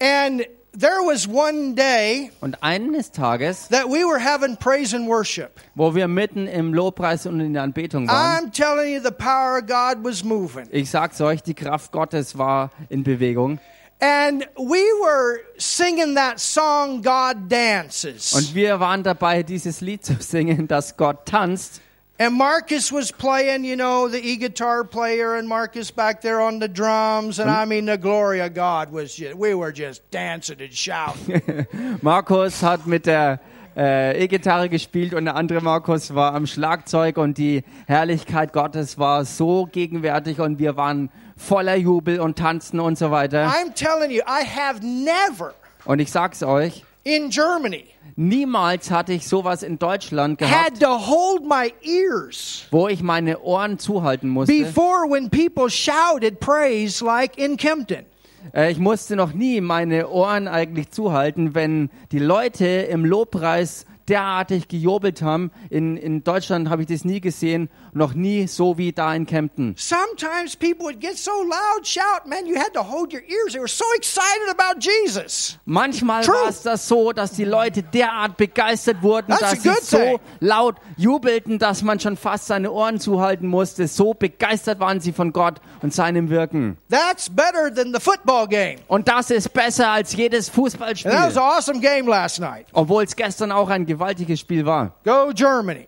And 0.01 0.41
there 0.77 1.01
was 1.05 1.27
one 1.27 1.75
day 1.75 2.31
Und 2.41 2.63
eines 2.63 3.11
Tages, 3.11 3.67
that 3.67 3.85
we 3.85 4.03
were 4.05 4.19
having 4.23 4.55
praise 4.57 4.95
and 4.95 5.07
worship. 5.07 5.59
wo 5.75 5.93
wir 5.93 6.07
mitten 6.07 6.47
im 6.47 6.73
Lobpreis 6.73 7.25
und 7.27 7.39
in 7.41 7.53
der 7.53 7.61
Anbetung 7.63 8.07
waren, 8.07 8.45
I'm 8.47 8.51
telling 8.51 8.91
you, 8.95 9.01
the 9.03 9.11
power 9.11 9.59
of 9.59 9.67
God 9.67 10.03
was 10.03 10.23
moving. 10.23 10.67
ich 10.71 10.89
sag's 10.89 11.21
euch, 11.21 11.43
die 11.43 11.53
Kraft 11.53 11.91
Gottes 11.91 12.37
war 12.39 12.71
in 12.89 13.03
Bewegung. 13.03 13.59
And 14.01 14.47
we 14.57 14.81
were 15.01 15.41
singing 15.57 16.15
that 16.15 16.39
song, 16.39 17.01
God 17.01 17.49
Dances. 17.49 18.33
Und 18.33 18.55
wir 18.55 18.79
waren 18.79 19.03
dabei, 19.03 19.43
dieses 19.43 19.81
Lied 19.81 20.05
zu 20.05 20.15
singen, 20.19 20.67
dass 20.67 20.95
Gott 20.95 21.25
tanzt. 21.25 21.81
And 22.17 22.33
Marcus 22.33 22.91
was 22.91 23.11
playing, 23.11 23.63
you 23.63 23.75
know, 23.75 24.09
the 24.09 24.19
e-guitar 24.19 24.83
player, 24.83 25.35
and 25.35 25.47
Marcus 25.47 25.89
back 25.89 26.21
there 26.21 26.41
on 26.41 26.59
the 26.59 26.67
drums. 26.67 27.39
And 27.39 27.49
I 27.49 27.65
mean, 27.65 27.85
the 27.85 27.97
glory 27.97 28.41
of 28.41 28.53
God 28.53 28.91
was 28.91 29.15
just, 29.15 29.35
we 29.35 29.53
were 29.53 29.71
just 29.73 30.01
dancing 30.11 30.61
and 30.61 30.73
shouting. 30.73 31.65
Markus 32.01 32.61
hat 32.61 32.85
mit 32.87 33.05
der 33.05 33.39
äh, 33.77 34.21
E-Gitarre 34.21 34.67
gespielt 34.67 35.13
und 35.13 35.25
der 35.25 35.35
andere 35.35 35.61
Markus 35.61 36.13
war 36.13 36.33
am 36.33 36.45
Schlagzeug 36.45 37.17
und 37.17 37.37
die 37.37 37.63
Herrlichkeit 37.87 38.51
Gottes 38.51 38.97
war 38.97 39.23
so 39.23 39.65
gegenwärtig 39.71 40.41
und 40.41 40.59
wir 40.59 40.75
waren 40.75 41.09
voller 41.39 41.75
Jubel 41.75 42.19
und 42.19 42.37
tanzen 42.37 42.79
und 42.79 42.97
so 42.97 43.09
weiter. 43.11 43.47
I'm 43.47 43.73
telling 43.73 44.11
you, 44.11 44.21
I 44.27 44.43
have 44.45 44.81
never 44.85 45.53
Und 45.85 45.99
ich 45.99 46.11
sag's 46.11 46.43
euch, 46.43 46.83
in 47.03 47.29
Germany 47.29 47.85
niemals 48.15 48.91
hatte 48.91 49.13
ich 49.13 49.27
sowas 49.27 49.63
in 49.63 49.79
Deutschland 49.79 50.41
had 50.41 50.49
gehabt, 50.77 50.79
to 50.81 50.89
hold 51.07 51.43
my 51.45 51.73
ears 51.81 52.65
wo 52.69 52.89
ich 52.89 53.01
meine 53.01 53.39
Ohren 53.39 53.79
zuhalten 53.79 54.29
musste. 54.29 54.53
before 54.53 55.09
when 55.09 55.29
people 55.29 55.69
shouted 55.69 56.39
praise 56.39 57.03
like 57.03 57.37
in 57.37 57.55
Kempton. 57.55 58.05
Äh, 58.53 58.71
Ich 58.71 58.77
musste 58.77 59.15
noch 59.15 59.31
nie 59.33 59.61
meine 59.61 60.09
Ohren 60.09 60.47
eigentlich 60.49 60.91
zuhalten, 60.91 61.55
wenn 61.55 61.89
die 62.11 62.19
Leute 62.19 62.65
im 62.65 63.05
Lobpreis 63.05 63.85
derartig 64.09 64.67
gejubelt 64.67 65.21
haben. 65.21 65.51
In, 65.69 65.97
in 65.97 66.23
Deutschland 66.23 66.69
habe 66.69 66.81
ich 66.81 66.87
das 66.87 67.05
nie 67.05 67.21
gesehen, 67.21 67.69
noch 67.93 68.13
nie 68.13 68.47
so 68.47 68.77
wie 68.77 68.91
da 68.91 69.13
in 69.13 69.25
Kempten. 69.25 69.75
Sometimes 69.77 70.55
people 70.55 70.85
would 70.85 70.99
get 70.99 71.17
so 71.17 71.31
loud, 71.43 71.85
shout, 71.85 72.25
man, 72.25 72.45
you 72.45 72.55
had 72.57 72.73
to 72.73 72.81
hold 72.81 73.13
your 73.13 73.21
ears. 73.21 73.53
They 73.53 73.59
were 73.59 73.67
so 73.67 73.85
excited 73.95 74.49
about 74.49 74.79
Jesus. 74.79 75.57
Manchmal 75.65 76.27
war 76.27 76.49
es 76.49 76.61
das 76.63 76.87
so, 76.87 77.11
dass 77.11 77.31
die 77.31 77.45
Leute 77.45 77.83
derart 77.83 78.37
begeistert 78.37 79.01
wurden, 79.01 79.27
That's 79.29 79.63
dass 79.63 79.63
sie 79.63 79.69
so 79.85 79.97
thing. 79.97 80.19
laut 80.39 80.75
jubelten, 80.97 81.59
dass 81.59 81.81
man 81.83 81.99
schon 81.99 82.17
fast 82.17 82.47
seine 82.47 82.71
Ohren 82.71 82.99
zuhalten 82.99 83.47
musste. 83.47 83.87
So 83.87 84.13
begeistert 84.13 84.79
waren 84.79 84.99
sie 84.99 85.11
von 85.13 85.31
Gott 85.33 85.61
und 85.81 85.93
seinem 85.93 86.29
Wirken. 86.29 86.77
That's 86.89 87.29
better 87.29 87.73
than 87.73 87.93
the 87.93 87.99
football 87.99 88.47
game. 88.47 88.79
Und 88.87 89.07
das 89.07 89.29
ist 89.29 89.53
besser 89.53 89.89
als 89.89 90.13
jedes 90.13 90.49
And 90.49 90.55
that 90.55 90.63
was 90.63 90.73
Fußballspiel. 90.73 91.11
an 91.11 91.37
awesome 91.37 91.79
game 91.79 92.07
last 92.07 92.39
night. 92.39 92.65
Obwohl 92.73 93.03
es 93.03 93.15
gestern 93.15 93.51
auch 93.51 93.69
ein 93.69 93.85
gewaltiges 93.99 94.39
Spiel 94.39 94.65
war. 94.65 94.93
Go 95.03 95.31
Germany. 95.33 95.87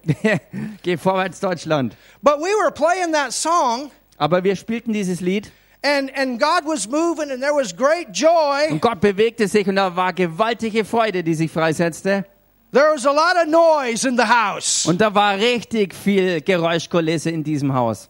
Geh 0.84 0.98
vorwärts, 0.98 1.40
Deutschland. 1.40 1.96
But 2.22 2.38
we 2.40 2.50
were 2.64 2.72
playing 2.72 3.14
that 3.14 3.32
song, 3.32 3.90
Aber 4.18 4.44
wir 4.44 4.56
spielten 4.56 4.94
dieses 4.94 5.22
Lied 5.22 5.52
and, 5.84 6.12
and 6.16 6.40
God 6.40 6.66
was 6.66 6.88
moving, 6.88 7.32
and 7.32 7.42
there 7.42 7.54
was 7.56 7.76
great 7.76 8.10
joy. 8.14 8.70
und 8.72 8.82
Gott 8.82 9.00
bewegte 9.02 9.48
sich 9.48 9.68
und 9.68 9.78
da 9.78 9.96
war 9.96 10.14
gewaltige 10.14 10.86
Freude, 10.86 11.24
die 11.24 11.34
sich 11.34 11.50
freisetzte. 11.52 12.26
There 12.74 12.86
was 12.94 13.06
a 13.06 13.12
lot 13.12 13.36
of 13.44 13.48
noise 13.50 14.08
in 14.08 14.16
the 14.18 14.24
house, 14.24 14.86
Und 14.86 15.02
da 15.02 15.14
war 15.14 15.36
richtig 15.38 15.94
viel 15.94 16.40
Geräuschkulisse 16.42 17.30
in 17.30 17.44
diesem 17.44 17.74
Haus. 17.74 18.10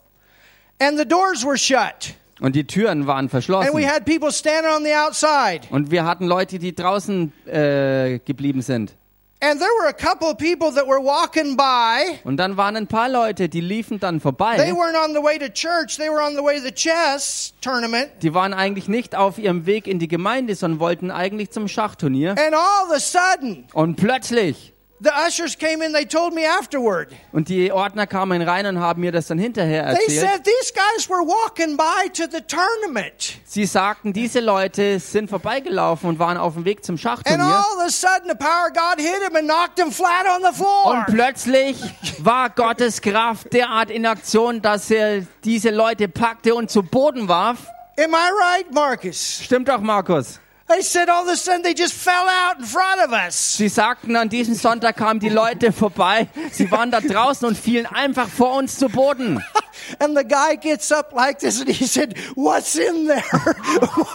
and 0.79 0.97
the 0.97 1.05
doors 1.05 1.45
were 1.45 1.57
shut. 1.57 2.15
Und 2.41 2.55
die 2.55 2.65
Türen 2.65 3.05
waren 3.05 3.25
And 3.25 3.27
we 3.27 3.29
verschlossen. 3.29 3.85
had 3.87 4.03
people 4.05 4.31
standing 4.31 4.71
on 4.71 4.83
the 4.83 4.93
outside. 4.95 5.67
Und 5.69 5.91
wir 5.91 6.03
hatten 6.05 6.25
Leute, 6.25 6.57
die 6.59 6.73
draußen 6.75 7.31
äh, 7.45 8.19
geblieben 8.25 8.61
sind. 8.63 8.95
And 9.43 9.59
there 9.59 9.71
were 9.81 9.87
a 9.89 9.93
couple 9.93 10.27
of 10.29 10.37
people 10.37 10.71
that 10.75 10.85
were 10.87 10.99
walking 11.03 11.57
by. 11.57 12.19
Und 12.23 12.37
dann 12.37 12.57
waren 12.57 12.75
ein 12.77 12.85
paar 12.85 13.09
Leute, 13.09 13.49
die 13.49 13.59
liefen 13.61 13.99
dann 13.99 14.15
They 14.17 14.21
vorbei. 14.21 14.55
weren't 14.71 15.03
on 15.03 15.13
the 15.15 15.23
way 15.23 15.39
to 15.39 15.47
church, 15.49 15.97
they 15.97 16.09
were 16.09 16.21
on 16.23 16.35
the 16.35 16.43
way 16.43 16.57
to 16.59 16.63
the 16.63 16.71
chess 16.71 17.51
tournament. 17.59 18.09
Die 18.21 18.35
waren 18.35 18.53
eigentlich 18.53 18.87
nicht 18.87 19.15
auf 19.15 19.39
ihrem 19.39 19.65
Weg 19.65 19.87
in 19.87 19.97
die 19.97 20.07
Gemeinde, 20.07 20.53
sondern 20.53 20.79
wollten 20.79 21.09
eigentlich 21.09 21.49
zum 21.49 21.67
Schachturnier. 21.67 22.31
And 22.31 22.53
all 22.53 22.85
of 22.87 22.91
a 22.95 22.99
sudden, 22.99 23.65
Und 23.73 23.95
plötzlich, 23.95 24.73
the 25.03 25.09
ushers 25.27 25.57
came 25.57 25.81
in, 25.83 25.93
they 25.93 26.05
told 26.05 26.33
me 26.33 26.41
afterward. 26.47 27.09
und 27.31 27.49
die 27.49 27.71
Ordner 27.71 28.05
kamen 28.07 28.41
rein 28.41 28.65
und 28.65 28.79
haben 28.79 29.01
mir 29.01 29.11
das 29.11 29.27
dann 29.27 29.39
hinterher 29.39 29.83
They 29.95 30.03
erzählt. 30.15 30.19
said 30.19 30.43
these 30.43 30.73
guys 30.73 31.09
were 31.09 31.25
walking 31.25 31.75
by 31.77 32.09
to 32.13 32.23
the 32.31 32.41
tournament. 32.41 33.39
Sie 33.45 33.65
sagten, 33.65 34.13
diese 34.13 34.39
Leute 34.39 34.99
sind 34.99 35.29
vorbeigelaufen 35.29 36.09
und 36.09 36.19
waren 36.19 36.37
auf 36.37 36.53
dem 36.53 36.65
Weg 36.65 36.83
zum 36.85 36.93
And 36.93 37.01
Schachturnier. 37.01 37.43
all 37.43 37.77
of 37.77 37.83
a 37.85 37.89
sudden, 37.89 38.29
the 38.29 38.35
power 38.35 38.67
of 38.67 38.73
God 38.73 38.99
hit 38.99 39.21
him 39.27 39.35
and 39.35 39.45
knocked 39.47 39.79
him 39.79 39.91
flat 39.91 40.25
on 40.27 40.41
the 40.43 40.55
floor. 40.55 40.85
Und 40.93 41.05
plötzlich 41.07 41.77
war 42.19 42.49
Gottes 42.49 43.01
Kraft 43.01 43.51
derart 43.53 43.89
in 43.89 44.05
Aktion, 44.05 44.61
dass 44.61 44.91
er 44.91 45.25
diese 45.43 45.69
Leute 45.71 46.07
packte 46.07 46.53
und 46.55 46.69
zu 46.69 46.83
Boden 46.83 47.27
warf. 47.27 47.67
Am 47.97 48.11
I 48.11 48.29
right, 48.55 48.71
Marcus? 48.73 49.41
Stimmt 49.43 49.67
doch, 49.67 49.81
Markus. 49.81 50.39
They 50.73 50.81
said 50.83 51.09
all 51.09 51.23
of 51.23 51.29
a 51.29 51.35
sudden 51.35 51.63
they 51.63 51.73
just 51.77 51.93
fell 51.93 52.13
out 52.47 52.59
in 52.59 52.65
front 52.65 53.01
of 53.05 53.11
us. 53.11 53.57
Sie 53.57 53.67
sagten, 53.69 54.15
an 54.15 54.29
diesem 54.29 54.55
Sonntag 54.55 54.95
kamen 54.97 55.19
die 55.19 55.29
Leute 55.29 55.71
vorbei. 55.73 56.27
Sie 56.51 56.71
waren 56.71 56.91
da 56.91 57.01
draußen 57.01 57.47
und 57.47 57.57
fielen 57.57 57.85
einfach 57.85 58.27
vor 58.29 58.53
uns 58.55 58.77
zu 58.77 58.87
Boden. 58.89 59.43
And 59.99 60.15
the 60.15 60.23
guy 60.23 60.55
gets 60.57 60.91
up 60.91 61.11
like 61.13 61.39
this 61.39 61.59
and 61.59 61.69
he 61.69 61.85
said, 61.87 62.13
What's 62.35 62.75
in 62.75 63.07
there? 63.07 63.23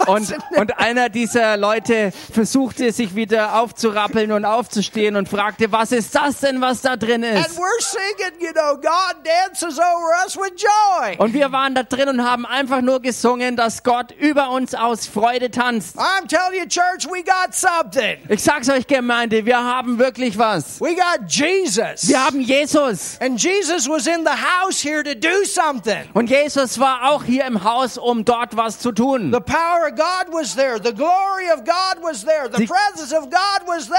What's 0.06 0.08
Und, 0.08 0.30
in 0.30 0.38
there? 0.50 0.60
und 0.60 0.78
einer 0.78 1.08
dieser 1.08 1.56
Leute 1.56 2.12
versuchte 2.32 2.92
sich 2.92 3.14
wieder 3.16 3.60
aufzurappeln 3.60 4.30
und 4.32 4.44
aufzustehen 4.44 5.16
und 5.16 5.28
fragte, 5.28 5.72
was 5.72 5.92
ist 5.92 6.14
das 6.14 6.38
denn, 6.40 6.60
was 6.60 6.82
da 6.82 6.96
drin 6.96 7.24
And 7.24 7.38
ist? 7.46 7.58
we're 7.58 7.80
singing, 7.80 8.40
you 8.40 8.52
know, 8.52 8.76
God 8.76 9.16
dances 9.24 9.78
over 9.78 10.24
us 10.24 10.36
with 10.36 10.52
joy. 10.56 11.16
Und 11.18 11.34
wir 11.34 11.50
waren 11.52 11.74
da 11.74 11.82
drin 11.82 12.08
und 12.10 12.22
haben 12.24 12.46
einfach 12.46 12.80
nur 12.80 13.00
gesungen, 13.00 13.56
dass 13.56 13.82
Gott 13.82 14.12
über 14.12 14.50
uns 14.50 14.74
aus 14.74 15.06
Freude 15.06 15.50
tanzt. 15.50 15.96
I'm 15.98 16.28
telling 16.28 16.45
you, 16.54 16.66
church, 16.66 17.06
we 17.10 17.22
got 17.22 17.54
something. 17.54 18.18
Ich 18.28 18.42
sag's 18.42 18.68
euch, 18.68 18.86
Gemeinde, 18.86 19.44
wir 19.46 19.56
haben 19.62 19.98
wirklich 19.98 20.36
was. 20.38 20.80
We 20.80 20.94
got 20.94 21.28
Jesus. 21.28 22.08
Wir 22.08 22.24
haben 22.24 22.40
Jesus. 22.40 23.18
And 23.20 23.38
Jesus 23.42 23.88
was 23.88 24.06
in 24.06 24.24
the 24.24 24.30
house 24.30 24.80
here 24.82 25.02
to 25.02 25.14
do 25.14 25.44
something. 25.44 26.04
Und 26.14 26.30
Jesus 26.30 26.78
war 26.78 27.10
auch 27.10 27.24
hier 27.24 27.44
im 27.44 27.62
Haus, 27.64 27.98
um 27.98 28.24
dort 28.24 28.56
was 28.56 28.78
zu 28.78 28.92
tun. 28.92 29.32
The 29.32 29.40
power 29.40 29.88
of 29.90 29.96
God 29.96 30.32
was 30.32 30.54
there. 30.54 30.78
The 30.82 30.92
glory 30.94 31.50
of 31.52 31.64
God 31.64 32.02
was 32.02 32.24
there. 32.24 32.48
The 32.50 32.58
Die- 32.58 32.66
presence 32.66 33.12
of 33.12 33.30
God 33.30 33.66
was 33.66 33.88
Die 33.88 33.94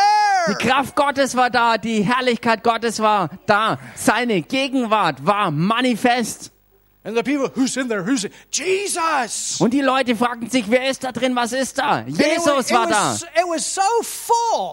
there. 0.48 0.58
Kraft 0.58 0.96
Gottes 0.96 1.36
war 1.36 1.50
da, 1.50 1.78
die 1.78 2.02
Herrlichkeit 2.04 2.64
Gottes 2.64 3.00
war 3.00 3.30
da, 3.46 3.78
seine 3.96 4.42
Gegenwart 4.42 5.26
war 5.26 5.52
manifest. 5.52 6.52
And 7.08 7.16
the 7.16 7.24
people, 7.24 7.48
who's 7.56 7.78
in 7.78 7.88
there? 7.88 8.04
Who's 8.04 8.26
in? 8.26 8.34
Jesus. 8.52 9.62
Und 9.62 9.74
die 9.74 9.80
Leute 9.80 10.14
fragten 10.14 10.50
sich, 10.50 10.70
wer 10.70 10.90
ist 10.90 11.06
da 11.06 11.14
drin, 11.14 11.34
was 11.38 11.54
ist 11.54 11.78
da? 11.78 12.02
Jesus 12.02 12.70
war 12.70 12.86
da. 12.86 13.18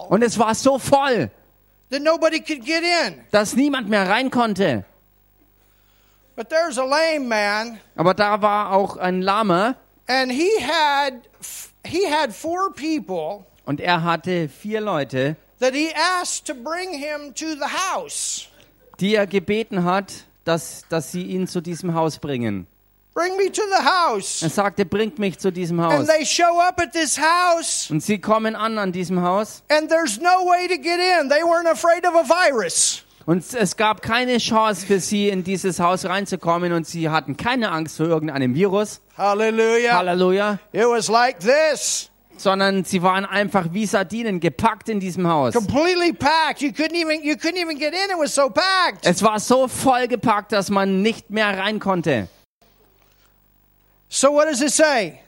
Und 0.09 0.21
es 0.21 0.37
war 0.37 0.53
so 0.53 0.77
voll, 0.77 1.31
that 1.91 2.01
nobody 2.01 2.41
could 2.41 2.65
get 2.65 2.83
in. 2.83 3.21
dass 3.31 3.55
niemand 3.55 3.87
mehr 3.87 4.09
rein 4.09 4.29
konnte. 4.29 4.83
But 6.35 6.49
there's 6.49 6.77
a 6.77 6.83
lame 6.83 7.25
man, 7.29 7.79
Aber 7.95 8.13
da 8.13 8.41
war 8.41 8.73
auch 8.73 8.97
ein 8.97 9.21
Lahmer 9.21 9.77
and 10.09 10.29
he 10.29 10.49
had 10.59 11.13
he 11.85 12.05
had 12.05 12.33
four 12.35 12.73
people 12.73 13.45
und 13.65 13.79
er 13.79 14.03
hatte 14.03 14.49
vier 14.49 14.81
Leute, 14.81 15.37
that 15.61 15.73
he 15.73 15.93
asked 16.19 16.45
to 16.47 16.53
bring 16.53 16.91
him 16.91 17.33
to 17.33 17.55
the 17.55 17.69
house. 17.93 18.49
die 18.99 19.15
er 19.15 19.25
gebeten 19.25 19.85
hat, 19.85 20.24
dass, 20.45 20.85
dass 20.89 21.11
sie 21.11 21.23
ihn 21.23 21.47
zu 21.47 21.59
diesem 21.61 21.93
Haus 21.93 22.19
bringen. 22.19 22.67
Bring 23.13 23.37
me 23.37 23.49
to 23.51 23.61
the 23.61 23.85
house. 23.85 24.41
Er 24.43 24.49
sagte, 24.49 24.85
bringt 24.85 25.19
mich 25.19 25.39
zu 25.39 25.49
diesem 25.51 25.79
And 25.79 25.93
Haus. 26.01 26.07
they 26.07 26.25
show 26.25 26.59
up 26.59 26.79
at 26.81 26.91
this 26.91 27.17
house, 27.17 27.89
Und 27.89 28.01
sie 28.03 28.19
kommen 28.19 28.55
an 28.55 28.77
an 28.77 28.91
diesem 28.91 29.21
Haus 29.21 29.63
and 29.69 29.89
there's 29.89 30.19
no 30.19 30.45
way 30.45 30.67
to 30.67 30.75
get 30.75 30.99
in. 31.21 31.29
They 31.29 31.41
weren't 31.43 31.69
afraid 31.69 32.05
of 32.05 32.13
a 32.15 32.23
virus. 32.23 33.03
und 33.25 33.43
es 33.53 33.77
gab 33.77 34.01
keine 34.01 34.37
Chance 34.37 34.85
für 34.85 34.99
sie, 34.99 35.29
in 35.29 35.43
dieses 35.45 35.79
Haus 35.79 36.03
reinzukommen 36.05 36.73
und 36.73 36.85
sie 36.87 37.09
hatten 37.09 37.37
keine 37.37 37.71
Angst 37.71 37.97
vor 37.97 38.05
irgendeinem 38.05 38.53
Virus. 38.53 38.99
Hallelujah. 39.17 39.93
Halleluja. 39.97 40.59
It 40.73 40.85
was 40.85 41.07
like 41.07 41.39
this. 41.39 42.11
Sondern 42.37 42.83
sie 42.83 43.01
waren 43.01 43.25
einfach 43.25 43.67
wie 43.71 43.85
Sardinen 43.85 44.39
gepackt 44.39 44.89
in 44.89 44.99
diesem 44.99 45.27
Haus. 45.27 45.53
Completely 45.53 46.13
packed. 46.13 46.61
You 46.61 46.71
couldn't 46.71 46.95
even 46.95 47.23
you 47.23 47.35
couldn't 47.35 47.59
even 47.59 47.77
get 47.77 47.93
in. 47.93 48.11
It 48.11 48.17
was 48.17 48.33
so 48.33 48.49
packed. 48.49 49.05
Es 49.05 49.23
war 49.23 49.39
so 49.39 49.67
voll 49.67 50.07
gepackt, 50.07 50.51
dass 50.51 50.69
man 50.69 51.01
nicht 51.01 51.29
mehr 51.29 51.57
rein 51.57 51.79
konnte. 51.79 52.27
So 54.09 54.31
what 54.31 54.47
does 54.47 54.61
it 54.61 54.71
say? 54.71 55.19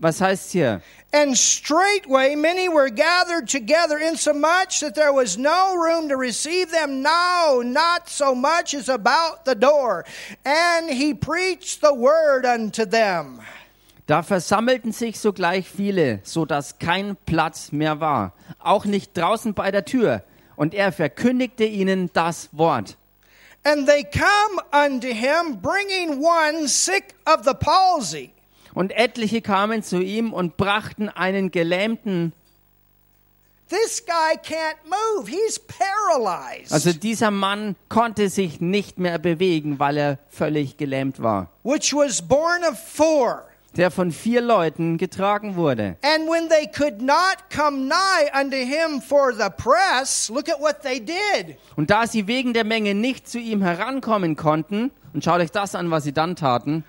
Was 0.00 0.20
heißt 0.20 0.52
hier? 0.52 0.80
And 1.12 1.36
straightway 1.36 2.34
many 2.34 2.68
were 2.68 2.90
gathered 2.90 3.48
together, 3.48 3.98
insomuch 3.98 4.80
that 4.80 4.94
there 4.94 5.12
was 5.12 5.38
no 5.38 5.74
room 5.74 6.10
to 6.10 6.16
receive 6.16 6.70
them, 6.70 7.00
no, 7.02 7.62
not 7.64 8.10
so 8.10 8.34
much 8.34 8.74
as 8.74 8.90
about 8.90 9.46
the 9.46 9.54
door. 9.54 10.04
And 10.44 10.90
he 10.90 11.14
preached 11.14 11.80
the 11.80 11.94
word 11.94 12.44
unto 12.44 12.84
them. 12.84 13.40
Da 14.08 14.22
versammelten 14.22 14.90
sich 14.90 15.20
sogleich 15.20 15.68
viele, 15.68 16.20
so 16.22 16.46
dass 16.46 16.78
kein 16.78 17.14
Platz 17.26 17.72
mehr 17.72 18.00
war, 18.00 18.32
auch 18.58 18.86
nicht 18.86 19.14
draußen 19.14 19.52
bei 19.52 19.70
der 19.70 19.84
Tür. 19.84 20.24
Und 20.56 20.72
er 20.72 20.92
verkündigte 20.92 21.64
ihnen 21.64 22.10
das 22.14 22.48
Wort. 22.52 22.96
And 23.64 23.86
they 23.86 24.04
come 24.04 24.86
unto 24.86 25.08
him, 25.08 25.60
bringing 25.60 26.22
one 26.24 26.66
sick 26.68 27.14
of 27.26 27.44
the 27.44 27.52
palsy. 27.52 28.30
Und 28.72 28.92
etliche 28.96 29.42
kamen 29.42 29.82
zu 29.82 30.00
ihm 30.00 30.32
und 30.32 30.56
brachten 30.56 31.10
einen 31.10 31.50
Gelähmten. 31.50 32.32
This 33.68 34.02
guy 34.06 34.38
can't 34.38 34.78
move. 34.86 35.28
He's 35.30 35.58
paralyzed. 35.58 36.72
Also 36.72 36.94
dieser 36.94 37.30
Mann 37.30 37.76
konnte 37.90 38.30
sich 38.30 38.62
nicht 38.62 38.98
mehr 38.98 39.18
bewegen, 39.18 39.78
weil 39.78 39.98
er 39.98 40.18
völlig 40.30 40.78
gelähmt 40.78 41.22
war. 41.22 41.50
which 41.62 41.92
was 41.92 42.22
born 42.22 42.64
of 42.64 42.78
four. 42.78 43.44
Der 43.78 43.92
von 43.92 44.10
vier 44.10 44.40
Leuten 44.40 44.98
getragen 44.98 45.54
wurde. 45.54 45.96
And 46.02 46.28
when 46.28 46.48
they 46.48 46.66
could 46.66 47.00
not 47.00 47.36
come 47.48 47.86
nigh 47.86 48.28
unto 48.34 48.56
him 48.56 49.00
for 49.00 49.32
the 49.32 49.48
press, 49.56 50.28
look 50.28 50.48
at 50.48 50.60
what 50.60 50.82
they 50.82 50.98
did. 50.98 51.56
Und 51.76 51.88
da 51.88 52.06
sie 52.06 52.26
wegen 52.26 52.52
der 52.52 52.64
Menge 52.64 52.94
nicht 52.94 53.28
zu 53.28 53.38
ihm 53.38 53.62
herankommen 53.62 54.34
konnten, 54.34 54.90
und 55.14 55.22
schaut 55.24 55.40
euch 55.40 55.52
das 55.52 55.76
an, 55.76 55.92
was 55.92 56.02
sie 56.02 56.12
dann 56.12 56.34
taten. 56.34 56.84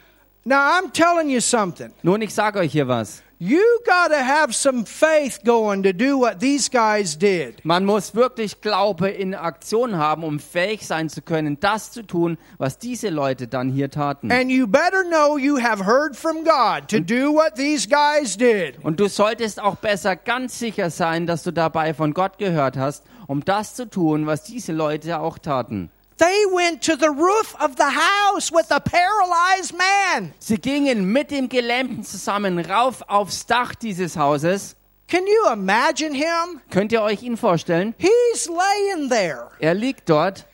Now 0.46 0.56
I'm 0.56 0.92
telling 0.92 1.30
you 1.30 1.40
something. 1.42 1.92
Nun, 2.02 2.24
ich 2.24 2.34
sage 2.34 2.58
euch 2.58 2.72
hier 2.72 2.88
was. 2.88 3.22
You 3.42 3.64
got 3.86 4.10
to 4.10 4.22
have 4.22 4.54
some 4.54 4.84
faith 4.84 5.46
going 5.46 5.84
to 5.84 5.94
do 5.94 6.18
what 6.18 6.42
these 6.42 6.68
guys 6.68 7.18
did. 7.18 7.64
Man 7.64 7.86
muss 7.86 8.14
wirklich 8.14 8.60
Glaube 8.60 9.08
in 9.08 9.34
Aktion 9.34 9.96
haben, 9.96 10.26
um 10.26 10.40
fähig 10.40 10.86
sein 10.86 11.08
zu 11.08 11.22
können, 11.22 11.58
das 11.58 11.94
zu 11.94 12.06
tun, 12.06 12.38
was 12.58 12.80
diese 12.80 13.08
Leute 13.08 13.48
dann 13.48 13.70
hier 13.70 13.90
taten. 13.90 14.30
And 14.30 14.52
you 14.52 14.68
better 14.68 15.06
know 15.06 15.38
you 15.38 15.58
have 15.58 15.86
heard 15.86 16.18
from 16.18 16.44
God 16.44 16.90
to 16.90 17.00
do 17.00 17.34
what 17.34 17.56
these 17.56 17.88
guys 17.88 18.36
did. 18.36 18.84
Und 18.84 19.00
du 19.00 19.08
solltest 19.08 19.62
auch 19.62 19.78
besser 19.78 20.18
ganz 20.18 20.60
sicher 20.60 20.90
sein, 20.90 21.26
dass 21.26 21.44
du 21.44 21.54
dabei 21.54 21.94
von 21.94 22.14
Gott 22.14 22.40
gehört 22.40 22.76
hast, 22.76 23.06
um 23.28 23.46
das 23.46 23.74
zu 23.74 23.90
tun, 23.90 24.28
was 24.28 24.44
diese 24.44 24.74
Leute 24.74 25.18
auch 25.18 25.38
taten. 25.38 25.90
They 26.20 26.46
went 26.52 26.82
to 26.84 26.98
the 26.98 27.10
roof 27.10 27.56
of 27.62 27.78
the 27.78 27.90
house 27.92 28.52
with 28.52 28.70
a 28.72 28.82
paralyzed 28.82 29.74
man. 29.74 30.34
Sie 30.40 30.58
gingen 30.58 31.06
mit 31.14 31.32
dem 31.32 31.48
Gelähmten 31.48 32.04
zusammen 32.04 32.60
rauf 32.60 33.02
aufs 33.08 33.46
Dach 33.46 33.74
dieses 33.74 34.18
Hauses. 34.18 34.76
Can 35.08 35.26
you 35.26 35.52
imagine 35.54 36.14
him? 36.14 36.60
Könnt 36.72 36.92
ihr 36.92 37.02
euch 37.02 37.24
ihn 37.24 37.38
vorstellen? 37.38 37.96
He's 37.98 38.50
laying 38.50 39.10
there, 39.10 39.48
Er 39.60 39.74
liegt 39.74 40.10
dort, 40.10 40.46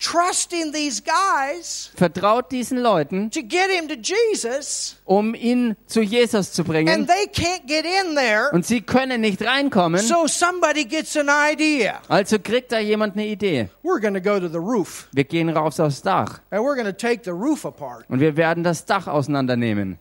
trusting 0.00 0.72
these 0.72 1.02
guys 1.02 1.90
vertraut 1.96 2.52
diesen 2.52 2.78
Leuten, 2.78 3.30
to 3.30 3.40
get 3.42 3.68
him 3.70 3.88
to 3.88 3.94
Jesus, 3.96 4.96
um 5.04 5.34
ihn 5.34 5.76
zu 5.86 6.00
Jesus 6.02 6.52
zu 6.52 6.62
bringen. 6.64 6.88
and 6.88 7.08
they 7.08 7.26
can't 7.26 7.66
get 7.66 7.84
in 7.84 8.14
there. 8.14 8.50
Und 8.52 8.64
sie 8.64 8.80
können 8.80 9.20
nicht 9.20 9.42
reinkommen. 9.42 10.00
So 10.00 10.26
somebody 10.28 10.84
gets 10.84 11.16
an 11.16 11.28
idea. 11.28 12.00
Also 12.08 12.38
kriegt 12.38 12.70
da 12.70 12.78
jemand 12.78 13.14
eine 13.16 13.26
Idee. 13.26 13.68
We're 13.82 14.00
going 14.00 14.14
to 14.14 14.20
go 14.20 14.38
to 14.38 14.48
the 14.48 14.58
roof, 14.60 15.08
Wir 15.12 15.24
gehen 15.24 15.48
rauf 15.48 15.78
aufs 15.80 16.02
Dach 16.02 16.40
and 16.50 16.62
we're 16.62 16.76
going 16.76 16.86
to 16.86 16.92
take 16.92 17.22
the 17.24 17.32
roof 17.32 17.64
apart. 17.66 18.04
und 18.08 18.20
wir 18.20 18.36
werden 18.36 18.62
das 18.62 18.84
Dach 18.84 19.08
auseinandernehmen. 19.08 19.98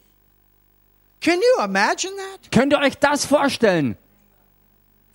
Can 1.20 1.40
you 1.40 1.64
imagine 1.64 2.14
that? 2.16 2.52
Könnt 2.52 2.72
ihr 2.74 2.80
euch 2.80 2.98
das 3.00 3.26
vorstellen? 3.26 3.98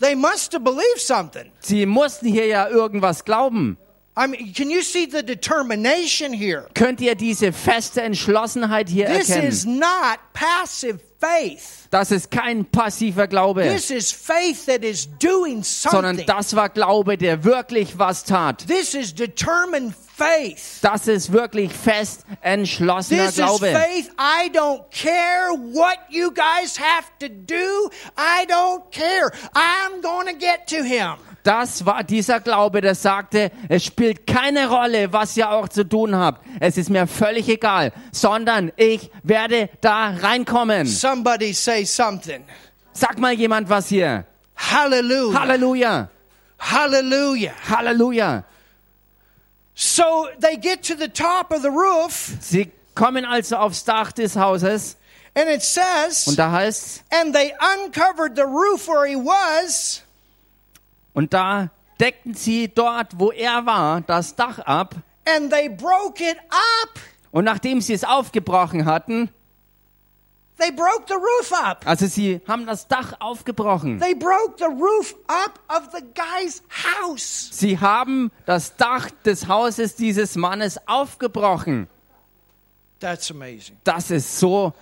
They 0.01 0.17
must 0.17 0.53
have 0.53 0.65
believed 0.65 0.99
something. 0.99 1.53
Sie 1.61 1.87
mussten 1.87 2.27
hier 2.27 2.47
ja 2.47 2.67
irgendwas 2.69 3.25
glauben. 3.25 3.79
I 4.15 4.27
mean, 4.27 4.53
can 4.53 4.71
you 4.71 4.83
see 4.83 5.07
the 5.07 5.23
determination 5.23 6.35
here? 6.35 6.67
Könnt 6.75 7.01
ihr 7.01 7.15
diese 7.15 7.51
feste 7.53 8.03
Entschlossenheit 8.03 8.89
hier 8.91 9.07
This 9.07 9.31
is 9.31 9.65
erkennen? 9.65 9.79
not 9.79 10.19
passive 10.35 10.99
faith. 11.19 11.89
Das 11.91 12.11
ist 12.11 12.31
kein 12.31 12.67
passiver 12.67 13.27
Glaube, 13.27 13.63
This 13.63 13.91
is 13.91 14.13
faith 14.13 14.67
that 14.67 14.85
is 14.85 15.09
doing 15.19 15.63
sondern 15.63 16.17
something. 16.19 16.27
das 16.27 16.55
war 16.55 16.69
Glaube, 16.69 17.17
der 17.17 17.43
wirklich 17.45 17.99
was 17.99 18.23
tat. 18.25 18.67
This 18.67 18.95
is 18.95 19.15
determined 19.15 19.95
faith. 20.15 20.81
Das 20.83 21.09
ist 21.09 21.33
wirklich 21.33 21.73
fest 21.73 22.27
entschlossener 22.43 23.27
This 23.29 23.39
is 23.39 23.45
Glaube. 23.45 23.67
faith. 23.73 24.11
I 24.19 24.51
don't 24.51 24.83
care 24.91 25.53
what 25.73 25.97
you 26.11 26.31
guys 26.33 26.79
have 26.79 27.07
to 27.21 27.29
do. 27.31 27.89
I 28.19 28.45
don't 28.47 28.91
care. 28.91 29.31
I'm 29.55 30.03
going 30.03 30.27
to 30.27 30.35
get 30.35 30.67
to 30.69 30.83
him. 30.85 31.15
Das 31.43 31.85
war 31.85 32.05
dieser 32.05 32.41
Glaube, 32.41 32.81
der 32.81 32.95
sagte, 32.95 33.51
es 33.69 33.85
spielt 33.85 34.27
keine 34.27 34.69
Rolle, 34.69 35.13
was 35.13 35.37
ihr 35.37 35.51
auch 35.51 35.69
zu 35.69 35.89
tun 35.89 36.15
habt. 36.15 36.47
Es 36.61 36.77
ist 36.77 36.89
mir 36.89 37.07
völlig 37.07 37.49
egal, 37.49 37.93
sondern 38.13 38.71
ich 38.77 39.11
werde 39.23 39.69
da 39.81 40.11
reinkommen. 40.11 40.87
Somebody 40.87 41.53
say 41.53 41.85
something. 41.85 42.45
Sag 42.93 43.19
mal 43.19 43.33
jemand 43.33 43.69
was 43.69 43.89
hier. 43.89 44.25
Hallelujah. 44.57 45.41
Halleluja. 45.41 46.09
Hallelujah. 46.59 47.53
Halleluja. 47.69 48.45
So 49.75 50.29
they 50.39 50.57
get 50.57 50.83
to 50.85 50.95
the 50.95 51.09
top 51.09 51.51
of 51.51 51.63
the 51.63 51.71
roof, 51.71 52.37
Sie 52.41 52.71
kommen 52.95 53.25
also 53.25 53.57
aufs 53.57 53.85
Dach 53.85 54.13
des 54.13 54.37
Hauses 54.37 54.97
and 55.35 55.49
it 55.49 55.63
says, 55.63 56.29
und 56.29 56.39
da 56.39 56.53
heißt 56.53 57.03
and 57.11 57.35
they 57.35 57.53
uncovered 57.59 58.37
the 58.37 58.45
roof 58.45 58.87
where 58.87 59.07
he 59.07 59.17
was, 59.17 60.03
und 61.15 61.33
da 61.35 61.71
deckten 62.01 62.35
sie 62.35 62.69
dort, 62.69 63.19
wo 63.19 63.31
er 63.33 63.67
war, 63.67 64.01
das 64.03 64.35
Dach 64.35 64.59
ab 64.61 64.95
and 65.29 65.51
they 65.53 65.69
broke 65.69 66.23
it 66.23 66.37
up. 66.51 66.99
und 67.31 67.45
nachdem 67.45 67.81
sie 67.81 67.93
es 67.95 68.05
aufgebrochen 68.05 68.85
hatten, 68.87 69.29
They 70.59 70.71
broke 70.71 71.05
the 71.09 71.15
roof 71.15 71.53
up. 71.53 71.85
also 71.87 72.07
sie 72.07 72.41
haben 72.47 72.67
das 72.67 72.87
Dach 72.87 73.15
aufgebrochen. 73.21 73.99
They 73.99 74.15
broke 74.15 74.55
the 74.59 74.67
roof 74.67 75.15
up 75.27 75.59
of 75.69 75.89
the 75.93 76.05
guy's 76.15 76.63
house. 77.01 77.49
Sie 77.53 77.81
haben 77.81 78.31
das 78.47 78.77
Dach 78.77 79.11
des 79.25 79.49
Hauses 79.49 79.97
dieses 79.97 80.37
Mannes 80.37 80.79
aufgebrochen. 80.87 81.89
That's 83.01 83.31
amazing. 83.33 83.77
Das 83.83 84.11
ist 84.13 84.39
so 84.39 84.73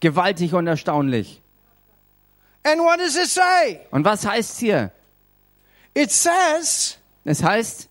gewaltig 0.00 0.52
und 0.52 0.66
erstaunlich. 0.66 1.40
And 2.62 2.80
what 2.80 2.98
does 2.98 3.16
it 3.16 3.28
say? 3.28 3.80
Und 3.92 4.04
was 4.04 4.26
heißt 4.26 4.58
hier? 4.58 4.90
It 5.94 6.10
says, 6.10 6.96
Es 7.24 7.42
heißt, 7.42 7.86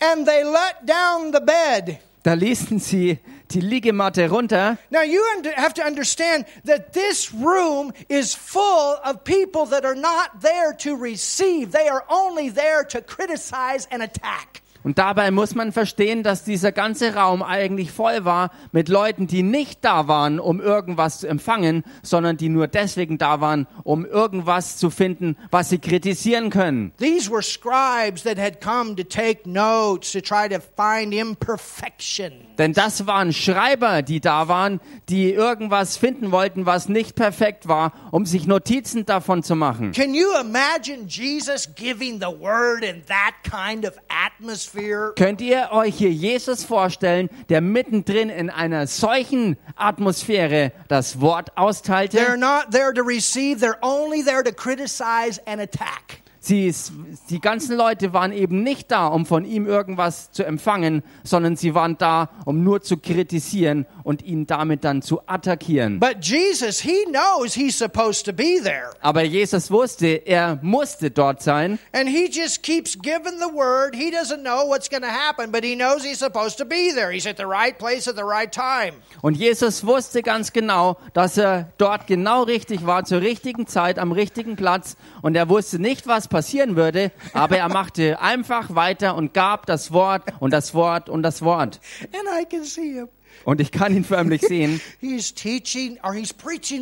and 0.00 0.26
they 0.26 0.44
let 0.44 0.84
down 0.86 1.32
the 1.32 1.40
bed. 1.40 1.98
da 2.22 2.32
ließen 2.34 2.78
sie 2.80 3.18
die 3.48 3.60
Liegematte 3.60 4.28
runter. 4.30 4.78
Now 4.90 5.02
you 5.02 5.22
have 5.56 5.74
to 5.74 5.82
understand 5.82 6.46
that 6.64 6.92
this 6.92 7.32
room 7.32 7.92
is 8.08 8.34
full 8.34 8.98
of 9.04 9.24
people 9.24 9.66
that 9.66 9.84
are 9.84 9.94
not 9.94 10.40
there 10.40 10.72
to 10.80 10.96
receive. 10.96 11.72
They 11.72 11.88
are 11.88 12.04
only 12.08 12.48
there 12.50 12.84
to 12.84 13.00
criticize 13.02 13.86
and 13.90 14.02
attack. 14.02 14.62
Und 14.84 14.98
dabei 14.98 15.30
muss 15.30 15.54
man 15.54 15.72
verstehen, 15.72 16.22
dass 16.22 16.44
dieser 16.44 16.70
ganze 16.70 17.14
Raum 17.14 17.42
eigentlich 17.42 17.90
voll 17.90 18.26
war 18.26 18.50
mit 18.70 18.90
Leuten, 18.90 19.26
die 19.26 19.42
nicht 19.42 19.82
da 19.82 20.08
waren, 20.08 20.38
um 20.38 20.60
irgendwas 20.60 21.20
zu 21.20 21.26
empfangen, 21.26 21.84
sondern 22.02 22.36
die 22.36 22.50
nur 22.50 22.68
deswegen 22.68 23.16
da 23.16 23.40
waren, 23.40 23.66
um 23.82 24.04
irgendwas 24.04 24.76
zu 24.76 24.90
finden, 24.90 25.38
was 25.50 25.70
sie 25.70 25.78
kritisieren 25.78 26.50
können. 26.50 26.92
These 26.98 27.30
were 27.30 27.42
scribes 27.42 28.24
that 28.24 28.38
had 28.38 28.60
come 28.60 28.94
to 28.94 29.02
take 29.02 29.48
notes 29.48 30.12
to 30.12 30.20
try 30.20 30.50
to 30.50 30.60
find 30.76 31.14
imperfection. 31.14 32.32
Denn 32.58 32.74
das 32.74 33.06
waren 33.06 33.32
Schreiber, 33.32 34.02
die 34.02 34.20
da 34.20 34.48
waren, 34.48 34.80
die 35.08 35.32
irgendwas 35.32 35.96
finden 35.96 36.30
wollten, 36.30 36.66
was 36.66 36.90
nicht 36.90 37.16
perfekt 37.16 37.66
war, 37.68 37.92
um 38.10 38.26
sich 38.26 38.46
Notizen 38.46 39.06
davon 39.06 39.42
zu 39.42 39.56
machen. 39.56 39.92
Can 39.92 40.12
you 40.12 40.28
imagine 40.38 41.06
Jesus 41.08 41.68
giving 41.74 42.20
the 42.20 42.26
word 42.26 42.84
in 42.84 43.02
that 43.06 43.32
kind 43.42 43.86
of 43.86 43.94
atmosphere? 44.08 44.73
Könnt 45.16 45.40
ihr 45.40 45.68
euch 45.72 45.96
hier 45.96 46.10
Jesus 46.10 46.64
vorstellen, 46.64 47.28
der 47.48 47.60
mittendrin 47.60 48.30
in 48.30 48.50
einer 48.50 48.86
solchen 48.86 49.56
Atmosphäre 49.76 50.72
das 50.88 51.20
Wort 51.20 51.50
They're 51.50 51.58
austeilte? 51.58 52.36
not 52.38 52.70
there 52.70 52.92
to 52.92 53.02
receive, 53.02 53.60
they're 53.60 53.78
only 53.82 54.22
there 54.22 54.42
to 54.42 54.52
criticize 54.52 55.40
and 55.46 55.60
attack. 55.60 56.23
Sie, 56.46 56.66
ist- 56.66 56.92
die 57.30 57.40
ganzen 57.40 57.74
Leute 57.74 58.12
waren 58.12 58.30
eben 58.30 58.62
nicht 58.62 58.90
da, 58.90 59.06
um 59.06 59.24
von 59.24 59.46
ihm 59.46 59.64
irgendwas 59.66 60.30
zu 60.30 60.44
empfangen, 60.44 61.02
sondern 61.22 61.56
sie 61.56 61.74
waren 61.74 61.96
da, 61.96 62.28
um 62.44 62.62
nur 62.62 62.82
zu 62.82 62.98
kritisieren 62.98 63.86
und 64.02 64.22
ihn 64.22 64.46
damit 64.46 64.84
dann 64.84 65.00
zu 65.00 65.22
attackieren. 65.26 66.00
But 66.00 66.18
Jesus, 66.22 66.80
he 66.80 67.06
knows 67.06 67.54
he's 67.54 67.78
supposed 67.78 68.26
to 68.26 68.32
be 68.34 68.60
there. 68.62 68.90
Aber 69.00 69.22
Jesus 69.22 69.70
wusste, 69.70 70.06
er 70.26 70.58
musste 70.60 71.10
dort 71.10 71.42
sein 71.42 71.78
And 71.92 72.10
he 72.10 72.28
just 72.30 72.62
keeps 72.62 72.98
giving 73.00 73.38
the 73.38 73.54
word. 73.56 73.94
He 73.94 74.10
doesn't 74.10 74.42
know 74.42 74.68
what's 74.68 74.90
going 74.90 75.02
to 75.02 75.08
happen, 75.08 75.50
but 75.50 75.64
he 75.64 75.74
knows 75.74 76.04
he's 76.04 76.18
supposed 76.18 76.58
to 76.58 76.66
be 76.66 76.92
there. 76.94 77.10
He's 77.10 77.26
at 77.26 77.38
the 77.38 77.46
right 77.46 77.78
place 77.78 78.06
at 78.06 78.16
the 78.16 78.22
right 78.22 78.52
time. 78.52 78.98
Und 79.22 79.38
Jesus 79.38 79.86
wusste 79.86 80.20
ganz 80.22 80.52
genau, 80.52 80.98
dass 81.14 81.38
er 81.38 81.72
dort 81.78 82.06
genau 82.06 82.42
richtig 82.42 82.84
war, 82.84 83.04
zur 83.06 83.22
richtigen 83.22 83.66
Zeit, 83.66 83.98
am 83.98 84.12
richtigen 84.12 84.56
Platz. 84.56 84.96
Und 85.22 85.36
er 85.36 85.48
wusste 85.48 85.78
nicht, 85.78 86.06
was 86.06 86.28
passieren 86.34 86.74
würde, 86.74 87.12
aber 87.32 87.58
er 87.58 87.68
machte 87.68 88.20
einfach 88.20 88.74
weiter 88.74 89.14
und 89.14 89.34
gab 89.34 89.66
das 89.66 89.92
Wort 89.92 90.24
und 90.40 90.50
das 90.52 90.74
Wort 90.74 91.08
und 91.08 91.22
das 91.22 91.42
Wort. 91.42 91.78
And 92.12 92.24
I 92.40 92.44
can 92.44 92.64
see 92.64 92.94
him. 92.94 93.08
Und 93.44 93.60
ich 93.60 93.70
kann 93.72 93.94
ihn 93.94 94.04
förmlich 94.04 94.40
sehen. 94.48 94.80
Teaching 95.00 95.98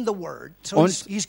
word. 0.07 0.53
So 0.63 0.77
Und 0.77 0.89
he's, 0.89 1.05
he's. 1.07 1.27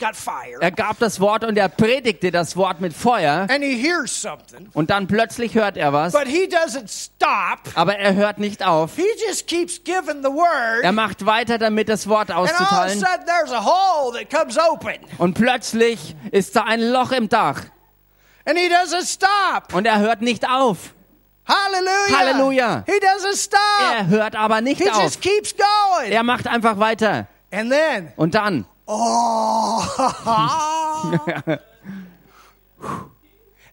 Er 0.60 0.70
gab 0.70 0.98
das 0.98 1.20
Wort 1.20 1.44
und 1.44 1.56
er 1.56 1.68
predigte 1.68 2.30
das 2.30 2.56
Wort 2.56 2.80
mit 2.80 2.92
Feuer. 2.92 3.46
And 3.50 3.62
he 3.62 3.74
hears 3.76 4.10
something. 4.22 4.68
Und 4.72 4.90
dann 4.90 5.06
plötzlich 5.06 5.54
hört 5.54 5.76
er 5.76 5.92
was, 5.92 6.12
But 6.12 6.26
he 6.28 6.46
doesn't 6.46 6.88
stop. 6.88 7.72
aber 7.74 7.96
er 7.98 8.14
hört 8.14 8.38
nicht 8.38 8.64
auf. 8.64 8.96
He 8.96 9.04
just 9.28 9.46
keeps 9.46 9.82
giving 9.82 10.22
the 10.22 10.30
word. 10.30 10.82
Er 10.82 10.92
macht 10.92 11.26
weiter 11.26 11.58
damit, 11.58 11.88
das 11.88 12.08
Wort 12.08 12.30
And 12.30 12.38
all 12.38 12.44
of 12.44 12.50
a 12.52 12.54
auszuteilen. 12.64 12.98
sudden 12.98 13.26
there's 13.26 13.52
a 13.52 13.64
hole 13.64 14.12
that 14.18 14.30
comes 14.30 14.56
open. 14.58 14.94
Und 15.18 15.34
plötzlich 15.34 16.14
ist 16.30 16.54
da 16.56 16.62
ein 16.64 16.80
Loch 16.80 17.12
im 17.12 17.28
Dach. 17.28 17.62
And 18.46 18.58
he 18.58 18.68
doesn't 18.68 19.06
stop. 19.06 19.72
Und 19.74 19.86
er 19.86 19.98
hört 20.00 20.20
nicht 20.22 20.48
auf. 20.48 20.94
Hallelujah. 21.46 22.18
Hallelujah. 22.18 22.84
He 22.86 22.92
doesn't 22.92 23.36
stop. 23.42 23.60
Er 23.96 24.06
hört 24.08 24.34
aber 24.36 24.60
nicht 24.60 24.80
He 24.82 24.90
auf. 24.90 25.02
just 25.02 25.20
keeps 25.20 25.54
going. 25.54 26.10
Er 26.12 26.22
macht 26.22 26.46
einfach 26.46 26.78
weiter. 26.78 27.26
And 27.50 27.70
then, 27.70 28.12
Und 28.16 28.34
dann, 28.34 28.64
oh. 28.86 29.80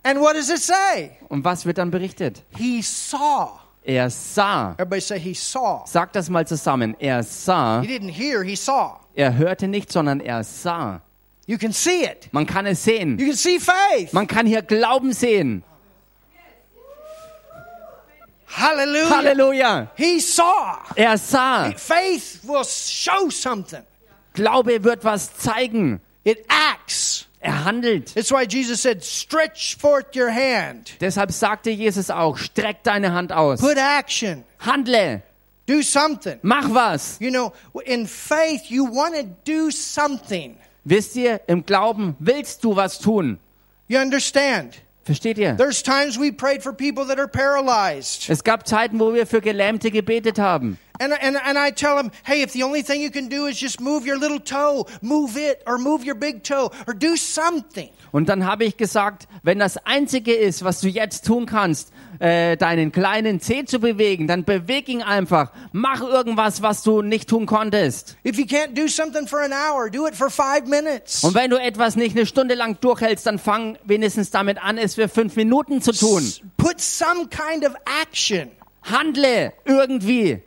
and 0.04 0.20
what 0.20 0.36
does 0.36 0.50
it 0.50 0.60
say? 0.62 1.12
und 1.30 1.44
was 1.44 1.66
wird 1.66 1.78
dann 1.78 1.92
berichtet? 1.92 2.44
He 2.58 2.82
saw. 2.82 3.60
Er 3.84 4.10
sah. 4.12 4.74
Everybody 4.74 5.02
say 5.02 5.20
he 5.20 5.34
saw. 5.34 5.84
Sag 5.88 6.14
das 6.14 6.30
mal 6.30 6.46
zusammen. 6.46 6.96
Er 7.00 7.24
sah. 7.24 7.82
He 7.82 7.88
didn't 7.88 8.12
hear, 8.12 8.44
he 8.44 8.56
saw. 8.56 9.00
Er 9.16 9.36
hörte 9.36 9.68
nicht, 9.68 9.92
sondern 9.92 10.20
er 10.20 10.44
sah. 10.44 11.02
You 11.48 11.58
can 11.58 11.74
see 11.74 12.04
it. 12.04 12.30
Man 12.32 12.46
kann 12.46 12.66
es 12.66 12.84
sehen. 12.84 13.18
You 13.20 13.28
can 13.28 13.36
see 13.36 13.60
faith. 13.60 14.14
Man 14.14 14.28
kann 14.28 14.46
hier 14.46 14.62
Glauben 14.62 15.14
sehen. 15.14 15.64
Hallelujah. 18.48 19.10
Halleluja. 19.10 19.88
He 19.96 20.20
saw. 20.20 20.78
Er 20.96 21.18
sah. 21.18 21.72
Faith 21.78 22.40
will 22.44 22.64
show 22.64 23.30
something. 23.30 23.84
Glaube 24.34 24.84
wird 24.84 25.04
was 25.04 25.34
zeigen. 25.38 26.00
It 26.24 26.46
acts. 26.50 27.26
Er 27.40 27.66
handelt. 27.66 28.14
That's 28.14 28.32
why 28.32 28.46
Jesus 28.46 28.82
said, 28.82 29.04
stretch 29.04 29.76
forth 29.78 30.16
your 30.16 30.30
hand. 30.30 30.96
Deshalb 31.00 31.32
sagte 31.32 31.72
Jesus 31.72 32.12
auch, 32.12 32.38
streck 32.38 32.84
deine 32.84 33.14
Hand 33.14 33.32
aus. 33.32 33.62
Put 33.62 33.78
action. 33.78 34.44
Handle. 34.60 35.24
Do 35.66 35.82
something. 35.82 36.38
Mach 36.44 36.70
was. 36.70 37.18
You 37.20 37.32
know, 37.32 37.54
in 37.86 38.06
faith, 38.06 38.70
you 38.70 38.86
want 38.86 39.16
to 39.16 39.24
do 39.44 39.72
something. 39.72 40.58
Wisst 40.84 41.16
ihr, 41.16 41.42
im 41.48 41.66
Glauben 41.66 42.16
willst 42.20 42.64
du 42.64 42.76
was 42.76 43.00
tun. 43.00 43.40
You 43.88 44.00
understand? 44.00 44.82
Versteht 45.04 45.38
ihr? 45.38 45.56
There's 45.58 45.82
times 45.82 46.20
we 46.20 46.32
prayed 46.32 46.62
for 46.62 46.74
people 46.74 47.06
that 47.08 47.20
are 47.20 47.28
paralyzed. 47.28 48.30
Es 48.30 48.44
gab 48.44 48.68
Zeiten, 48.68 49.00
wo 49.00 49.14
wir 49.14 49.26
für 49.26 49.42
Gelähmte 49.42 49.92
gebetet 49.92 50.40
haben. 50.40 50.78
And, 51.00 51.14
and, 51.14 51.36
and 51.36 51.58
I 51.58 51.72
tell 51.72 51.96
them, 51.98 52.12
hey, 52.24 52.44
if 52.44 52.54
the 52.54 52.62
only 52.62 52.84
thing 52.84 53.02
you 53.02 53.10
can 53.10 53.28
do 53.28 53.48
is 53.48 53.60
just 53.60 53.82
move 53.82 54.06
your 54.06 54.20
little 54.20 54.40
toe, 54.40 54.86
move 55.02 55.36
it, 55.36 55.64
or 55.66 55.80
move 55.80 56.06
your 56.06 56.14
big 56.14 56.44
toe, 56.44 56.70
or 56.86 56.94
do 56.94 57.16
something. 57.16 57.90
Und 58.12 58.30
dann 58.30 58.46
habe 58.46 58.66
ich 58.66 58.78
gesagt, 58.78 59.28
wenn 59.42 59.58
das 59.58 59.78
Einzige 59.86 60.34
ist, 60.34 60.64
was 60.64 60.82
du 60.82 60.90
jetzt 60.90 61.26
tun 61.26 61.48
kannst, 61.48 61.92
äh, 62.22 62.56
deinen 62.56 62.92
kleinen 62.92 63.40
Zeh 63.40 63.66
zu 63.66 63.80
bewegen, 63.80 64.28
dann 64.28 64.44
beweg 64.44 64.88
ihn 64.88 65.02
einfach. 65.02 65.52
Mach 65.72 66.02
irgendwas, 66.02 66.62
was 66.62 66.84
du 66.84 67.02
nicht 67.02 67.28
tun 67.28 67.48
konntest. 67.48 68.16
If 68.24 68.38
you 68.38 68.46
can't 68.46 68.76
do 68.76 68.88
something 68.88 69.28
for 69.28 69.40
an 69.40 69.52
hour, 69.52 69.90
do 69.90 70.08
it 70.08 70.16
for 70.16 70.30
five 70.30 70.68
minutes. 70.68 71.24
Und 71.24 71.34
wenn 71.34 71.50
du 71.50 71.58
etwas 71.58 71.96
nicht 71.96 72.16
eine 72.16 72.28
Stunde 72.28 72.54
lang 72.54 72.80
durchhältst, 72.80 73.26
dann 73.26 73.40
fang 73.40 73.78
wenigstens 73.86 74.30
damit 74.30 74.64
an, 74.64 74.78
es 74.78 74.96
für 74.96 75.10
fünf 75.10 75.36
Minuten 75.36 75.82
zu 75.82 75.94
tun. 75.94 76.32
Put 76.58 76.80
some 76.80 77.28
kind 77.28 77.68
of 77.68 77.74
action. 78.04 78.52
Handle 78.84 79.52
irgendwie. 79.66 80.44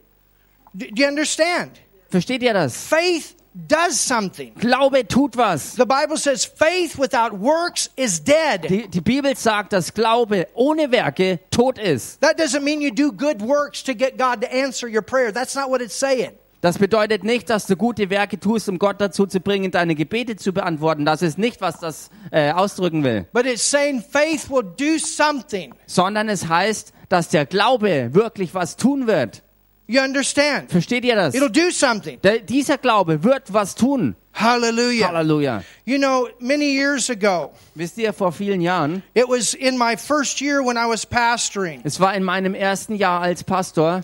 Do, 0.72 0.86
do 0.86 1.02
you 1.02 1.08
understand? 1.08 1.80
Versteht 2.08 2.42
ihr 2.44 2.54
das? 2.54 2.86
Faith 2.86 3.34
does 3.54 3.98
something. 3.98 4.52
Glaube 4.54 5.06
tut 5.06 5.36
was. 5.36 5.74
The 5.76 5.86
Bible 5.86 6.16
says 6.16 6.44
faith 6.44 6.98
without 6.98 7.32
works 7.38 7.90
is 7.96 8.20
dead. 8.20 8.68
Die, 8.68 8.88
die 8.88 9.00
Bibel 9.00 9.36
sagt, 9.36 9.72
dass 9.72 9.94
Glaube 9.94 10.48
ohne 10.54 10.90
Werke 10.90 11.40
tot 11.50 11.78
ist. 11.78 12.20
That 12.20 12.38
doesn't 12.38 12.62
mean 12.62 12.80
you 12.80 12.90
do 12.90 13.12
good 13.12 13.40
works 13.40 13.82
to 13.84 13.94
get 13.94 14.18
God 14.18 14.40
to 14.42 14.52
answer 14.52 14.88
your 14.88 15.02
prayer. 15.02 15.32
That's 15.32 15.54
not 15.54 15.70
what 15.70 15.80
it's 15.80 15.98
saying. 15.98 16.32
Das 16.64 16.78
bedeutet 16.78 17.24
nicht, 17.24 17.50
dass 17.50 17.66
du 17.66 17.76
gute 17.76 18.08
Werke 18.08 18.40
tust, 18.40 18.70
um 18.70 18.78
Gott 18.78 18.98
dazu 18.98 19.26
zu 19.26 19.38
bringen, 19.38 19.70
deine 19.70 19.94
Gebete 19.94 20.36
zu 20.36 20.54
beantworten. 20.54 21.04
Das 21.04 21.20
ist 21.20 21.36
nicht, 21.36 21.60
was 21.60 21.78
das 21.78 22.08
äh, 22.30 22.52
ausdrücken 22.52 23.04
will. 23.04 23.26
But 23.34 23.44
it's 23.44 23.70
saying 23.70 24.02
faith 24.02 24.48
will 24.48 24.62
do 24.62 24.96
something. 24.98 25.74
Sondern 25.84 26.30
es 26.30 26.48
heißt, 26.48 26.94
dass 27.10 27.28
der 27.28 27.44
Glaube 27.44 28.14
wirklich 28.14 28.54
was 28.54 28.76
tun 28.76 29.06
wird. 29.06 29.43
You 29.86 30.00
understand? 30.00 30.70
Versteht 30.70 31.04
ihr 31.04 31.14
das? 31.14 31.34
It'll 31.34 31.50
do 31.50 31.70
something. 31.70 32.18
Der, 32.22 32.38
dieser 32.38 32.78
Glaube 32.78 33.22
wird 33.22 33.52
was 33.52 33.74
tun. 33.74 34.14
Hallelujah. 34.32 35.08
Halleluja. 35.08 35.62
You 35.84 35.98
know, 35.98 36.28
many 36.40 36.72
years 36.74 37.10
ago, 37.10 37.52
Wisst 37.74 37.98
ihr, 37.98 38.12
vor 38.12 38.32
vielen 38.32 38.60
Jahren, 38.62 39.02
it 39.14 39.28
was 39.28 39.54
in 39.54 39.76
my 39.78 39.96
first 39.96 40.40
year 40.40 40.62
when 40.64 40.76
I 40.76 40.86
was 40.88 41.04
pastoring, 41.06 41.82
es 41.84 42.00
war 42.00 42.14
in 42.14 42.24
meinem 42.24 42.54
ersten 42.54 42.96
Jahr 42.96 43.20
als 43.20 43.44
Pastor, 43.44 44.02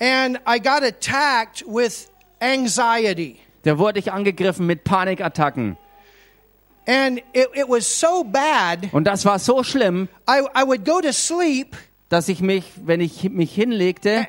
and 0.00 0.38
I 0.46 0.58
got 0.58 0.82
attacked 0.82 1.64
with 1.66 2.08
anxiety. 2.42 3.38
da 3.62 3.78
wurde 3.78 4.00
ich 4.00 4.12
angegriffen 4.12 4.66
mit 4.66 4.84
Panikattacken. 4.84 5.76
And 6.86 7.18
it, 7.32 7.48
it 7.54 7.68
was 7.68 7.86
so 7.86 8.24
bad, 8.24 8.92
Und 8.92 9.04
das 9.04 9.24
war 9.24 9.38
so 9.38 9.62
schlimm, 9.62 10.08
I, 10.28 10.42
I 10.54 10.64
would 10.64 10.84
go 10.84 11.00
to 11.00 11.12
sleep, 11.12 11.76
dass 12.10 12.28
ich 12.28 12.40
mich, 12.40 12.64
wenn 12.84 13.00
ich 13.00 13.30
mich 13.30 13.54
hinlegte 13.54 14.26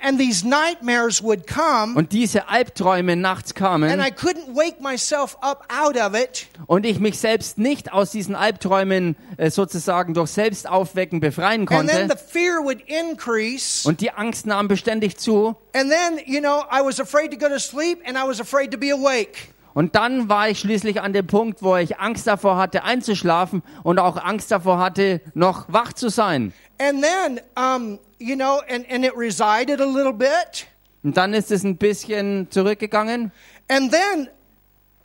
come, 1.48 1.96
und 1.96 2.12
diese 2.12 2.48
Albträume 2.48 3.16
nachts 3.16 3.50
and 3.50 3.60
kamen 3.60 4.00
I 4.00 4.12
couldn't 4.12 4.56
wake 4.56 4.80
myself 4.80 5.36
up 5.42 5.68
out 5.70 5.98
of 5.98 6.14
it. 6.14 6.48
und 6.68 6.86
ich 6.86 7.00
mich 7.00 7.20
selbst 7.20 7.58
nicht 7.58 7.92
aus 7.92 8.12
diesen 8.12 8.36
Albträumen 8.36 9.16
äh, 9.38 9.50
sozusagen 9.50 10.14
durch 10.14 10.30
Selbstaufwecken 10.30 11.20
befreien 11.20 11.68
And 11.68 11.90
then 11.90 12.08
konnte 12.08 12.18
the 12.18 12.40
fear 12.40 12.64
would 12.64 12.82
increase. 12.82 13.88
und 13.88 14.00
die 14.00 14.12
Angst 14.12 14.46
nahm 14.46 14.68
beständig 14.68 15.18
zu 15.18 15.56
then, 15.90 16.20
you 16.26 16.40
know, 16.40 16.64
I 16.72 16.86
was 16.86 17.00
afraid 17.00 17.32
to 17.32 17.38
go 17.38 17.50
to 17.50 17.60
sleep 17.60 18.00
and 18.06 18.16
I 18.16 18.28
was 18.28 18.40
afraid 18.40 18.72
to 18.72 18.78
be 18.78 18.94
awake. 18.94 19.56
und 19.74 19.96
dann 19.96 20.30
war 20.30 20.50
ich 20.50 20.60
schließlich 20.60 21.02
an 21.02 21.14
dem 21.14 21.26
Punkt, 21.26 21.64
wo 21.64 21.76
ich 21.78 22.00
Angst 22.00 22.28
davor 22.28 22.58
hatte 22.58 22.84
einzuschlafen 22.84 23.64
und 23.82 23.98
auch 23.98 24.18
Angst 24.18 24.52
davor 24.52 24.78
hatte, 24.78 25.22
noch 25.34 25.66
wach 25.68 25.94
zu 25.94 26.10
sein. 26.10 26.54
And 26.82 27.04
then, 27.04 27.42
um, 27.56 28.00
you 28.18 28.36
know, 28.36 28.64
and, 28.68 28.88
and 28.90 29.06
it 29.06 29.16
resided 29.16 29.80
a 29.82 29.86
little 29.86 30.14
bit. 30.14 30.66
Und 31.04 31.16
dann 31.16 31.36
ist 31.36 31.52
es 31.52 31.64
ein 31.64 31.78
bisschen 31.78 32.50
zurückgegangen 32.50 33.32
And 33.68 33.92
then 33.92 34.30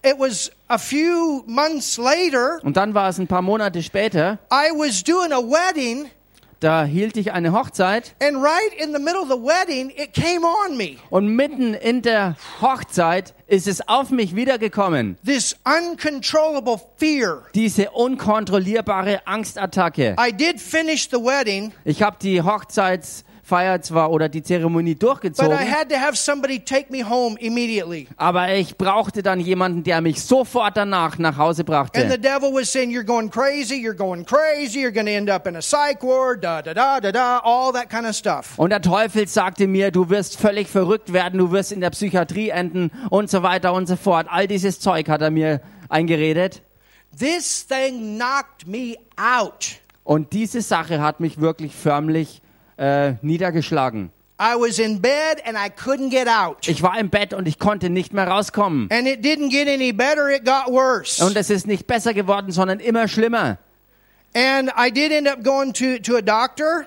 it 0.02 0.18
was 0.18 0.50
a 0.68 0.78
few 0.78 1.44
months 1.46 1.98
later, 1.98 2.60
und 2.62 2.76
dann 2.76 2.94
war 2.94 3.10
es 3.10 3.18
ein 3.18 3.26
paar 3.26 3.42
Monate 3.42 3.82
später, 3.82 4.38
I 4.50 4.70
was 4.72 5.04
doing 5.04 5.32
a 5.32 5.40
wedding, 5.40 6.10
da 6.66 6.84
hielt 6.84 7.16
ich 7.16 7.32
eine 7.32 7.52
Hochzeit 7.52 8.16
and 8.20 8.38
right 8.38 8.74
in 8.76 8.92
the 8.92 8.98
middle 8.98 9.20
of 9.20 9.28
the 9.28 9.36
wedding, 9.36 9.90
it 9.90 10.12
came 10.12 10.44
on 10.44 10.76
me. 10.76 10.96
und 11.10 11.28
mitten 11.28 11.74
in 11.74 12.02
der 12.02 12.34
Hochzeit 12.60 13.34
ist 13.46 13.68
es 13.68 13.86
auf 13.86 14.10
mich 14.10 14.34
wiedergekommen. 14.34 15.16
This 15.24 15.56
uncontrollable 15.64 16.80
fear. 16.96 17.44
Diese 17.54 17.90
unkontrollierbare 17.92 19.24
Angstattacke. 19.28 20.16
I 20.18 20.32
did 20.32 20.60
finish 20.60 21.08
the 21.08 21.18
wedding, 21.18 21.72
Ich 21.84 22.02
habe 22.02 22.16
die 22.20 22.42
Hochzeitsfeier 23.46 23.80
zwar 23.80 24.10
oder 24.10 24.28
die 24.28 24.42
Zeremonie 24.42 24.94
durchgezogen, 24.94 25.56
aber 28.16 28.54
ich 28.54 28.76
brauchte 28.76 29.22
dann 29.22 29.40
jemanden, 29.40 29.84
der 29.84 30.00
mich 30.00 30.22
sofort 30.22 30.76
danach 30.76 31.18
nach 31.18 31.36
Hause 31.38 31.62
And 31.62 31.68
the 31.68 31.72
brachte. 31.72 32.18
devil 32.18 32.52
was 32.52 32.70
saying, 32.72 32.90
You're 32.90 33.04
going 33.04 33.30
crazy, 33.30 33.74
you're 33.74 33.94
going 33.94 34.24
crazy, 34.24 34.80
you're 34.80 34.92
going 34.92 35.06
to 35.06 35.12
end 35.12 35.30
up 35.30 35.46
in 35.46 35.56
a 35.56 35.60
psych 35.60 36.02
ward, 36.02 36.42
da 36.42 36.62
da 36.62 36.74
da 36.74 37.00
da 37.00 37.12
da, 37.12 37.38
all 37.44 37.72
that 37.72 37.88
kind 37.88 38.06
of 38.06 38.14
stuff. 38.14 38.58
Und 38.58 38.70
der 38.70 38.82
Teufel 38.82 39.26
sagte 39.28 39.66
mir, 39.66 39.90
du 39.90 40.10
wirst 40.10 40.38
völlig 40.38 40.68
verrückt 40.68 41.12
werden, 41.12 41.38
du 41.38 41.52
wirst 41.52 41.72
in 41.72 41.80
der 41.80 41.90
Psychiatrie 41.90 42.50
enden 42.50 42.90
und 43.10 43.30
so 43.30 43.42
weiter 43.42 43.72
und 43.72 43.86
so 43.86 43.96
fort. 43.96 44.26
All 44.28 44.46
dieses 44.46 44.80
Zeug 44.80 45.08
hat 45.08 45.22
er 45.22 45.30
mir 45.30 45.60
eingeredet. 45.88 46.62
This 47.18 47.66
thing 47.66 48.18
knocked 48.18 48.66
me 48.66 48.96
out. 49.16 49.80
Und 50.04 50.32
diese 50.32 50.60
Sache 50.62 51.00
hat 51.00 51.18
mich 51.20 51.40
wirklich 51.40 51.74
förmlich 51.74 52.42
äh, 52.76 53.14
niedergeschlagen. 53.22 54.10
I 54.38 54.54
was 54.54 54.78
in 54.78 55.00
bed 55.00 55.42
and 55.46 55.56
I 55.56 55.70
couldn't 55.70 56.10
get 56.10 56.28
out. 56.28 56.68
Ich 56.68 56.82
war 56.82 56.98
im 56.98 57.08
Bett 57.08 57.32
und 57.32 57.48
ich 57.48 57.58
konnte 57.58 57.88
nicht 57.88 58.12
mehr 58.12 58.28
rauskommen. 58.28 58.88
And 58.92 59.08
it 59.08 59.24
didn't 59.24 59.50
get 59.50 59.66
any 59.66 59.92
better, 59.92 60.28
it 60.28 60.44
got 60.44 60.70
worse. 60.70 61.24
Und 61.24 61.36
es 61.36 61.48
ist 61.48 61.66
nicht 61.66 61.86
besser 61.86 62.12
geworden, 62.12 62.52
sondern 62.52 62.78
immer 62.80 63.08
schlimmer. 63.08 63.56
And 64.34 64.70
I 64.76 64.90
did 64.90 65.10
end 65.10 65.26
up 65.26 65.42
going 65.42 65.72
to, 65.72 65.98
to 66.02 66.16
a 66.16 66.20
doctor. 66.20 66.84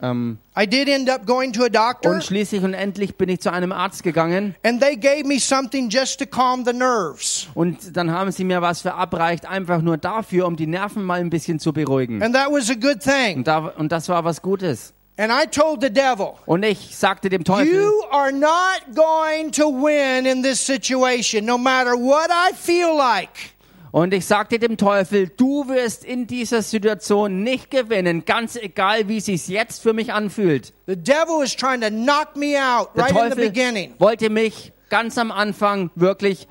Ähm, 0.00 0.38
I 0.58 0.66
did 0.66 0.88
end 0.88 1.10
up 1.10 1.26
going 1.26 1.52
to 1.52 1.64
a 1.64 1.68
doctor, 1.68 2.10
und 2.10 2.24
schließlich 2.24 2.64
und 2.64 2.74
endlich 2.74 3.16
bin 3.16 3.28
ich 3.28 3.40
zu 3.40 3.52
einem 3.52 3.70
Arzt 3.70 4.02
gegangen 4.02 4.56
and 4.64 4.80
they 4.80 4.96
gave 4.96 5.24
me 5.24 5.38
something 5.38 5.88
just 5.88 6.18
to 6.18 6.26
calm 6.26 6.64
the 6.64 6.72
nerves. 6.72 7.46
und 7.54 7.96
dann 7.96 8.10
haben 8.10 8.32
sie 8.32 8.42
mir 8.42 8.60
was 8.62 8.80
verabreicht, 8.80 9.46
einfach 9.46 9.80
nur 9.80 9.98
dafür, 9.98 10.46
um 10.46 10.56
die 10.56 10.66
Nerven 10.66 11.04
mal 11.04 11.20
ein 11.20 11.30
bisschen 11.30 11.60
zu 11.60 11.72
beruhigen. 11.72 12.20
And 12.20 12.34
that 12.34 12.50
was 12.50 12.68
a 12.68 12.74
good 12.74 13.00
thing. 13.00 13.38
Und, 13.38 13.46
da, 13.46 13.58
und 13.58 13.92
das 13.92 14.08
war 14.08 14.24
was 14.24 14.42
Gutes. 14.42 14.92
And 15.18 15.30
I 15.30 15.46
told 15.46 15.82
the 15.82 15.90
devil, 15.90 16.34
Und 16.46 16.64
ich 16.64 16.96
sagte 16.96 17.28
dem 17.28 17.44
Teufel, 17.44 17.72
You 17.74 17.90
are 18.10 18.32
not 18.32 18.94
going 18.94 19.52
to 19.52 19.64
win 19.70 20.24
in 20.26 20.42
this 20.42 20.64
situation, 20.64 21.44
no 21.44 21.58
matter 21.58 21.92
what 21.92 22.30
I 22.30 22.54
feel 22.54 22.96
like. 22.96 23.52
und 23.92 24.14
ich 24.14 24.24
sagte 24.24 24.58
dem 24.58 24.78
Teufel, 24.78 25.28
du 25.36 25.68
wirst 25.68 26.02
in 26.02 26.26
dieser 26.26 26.62
Situation 26.62 27.42
nicht 27.42 27.70
gewinnen, 27.70 28.24
ganz 28.24 28.56
egal, 28.56 29.06
wie 29.08 29.18
es 29.18 29.26
sich 29.26 29.48
jetzt 29.48 29.82
für 29.82 29.92
mich 29.92 30.14
anfühlt. 30.14 30.72
The 30.86 30.96
devil 30.96 31.40
was 31.40 31.54
trying 31.54 31.82
to 31.82 31.88
knock 31.90 32.34
me 32.34 32.56
out 32.58 32.88
Der 32.96 33.04
right 33.04 33.10
in 33.10 33.16
the 33.16 33.28
Teufel 33.30 33.44
beginning. 33.48 33.94
wollte 33.98 34.30
mich 34.30 34.72
ganz 34.88 35.18
am 35.18 35.30
Anfang 35.30 35.90
wirklich 35.94 36.48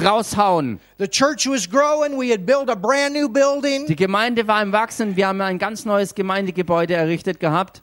raushauen. 0.00 0.78
The 0.98 1.08
church 1.08 1.46
was 1.48 1.68
growing. 1.68 2.16
We 2.18 2.30
had 2.32 2.46
built 2.46 2.68
a 2.70 2.74
brand 2.74 3.14
new 3.14 3.28
building. 3.28 3.86
Die 3.86 3.96
Gemeinde 3.96 4.46
war 4.46 4.62
im 4.62 4.72
Wachsen, 4.72 5.16
wir 5.16 5.26
haben 5.28 5.40
ein 5.40 5.58
ganz 5.58 5.84
neues 5.84 6.14
Gemeindegebäude 6.14 6.94
errichtet 6.94 7.40
gehabt, 7.40 7.82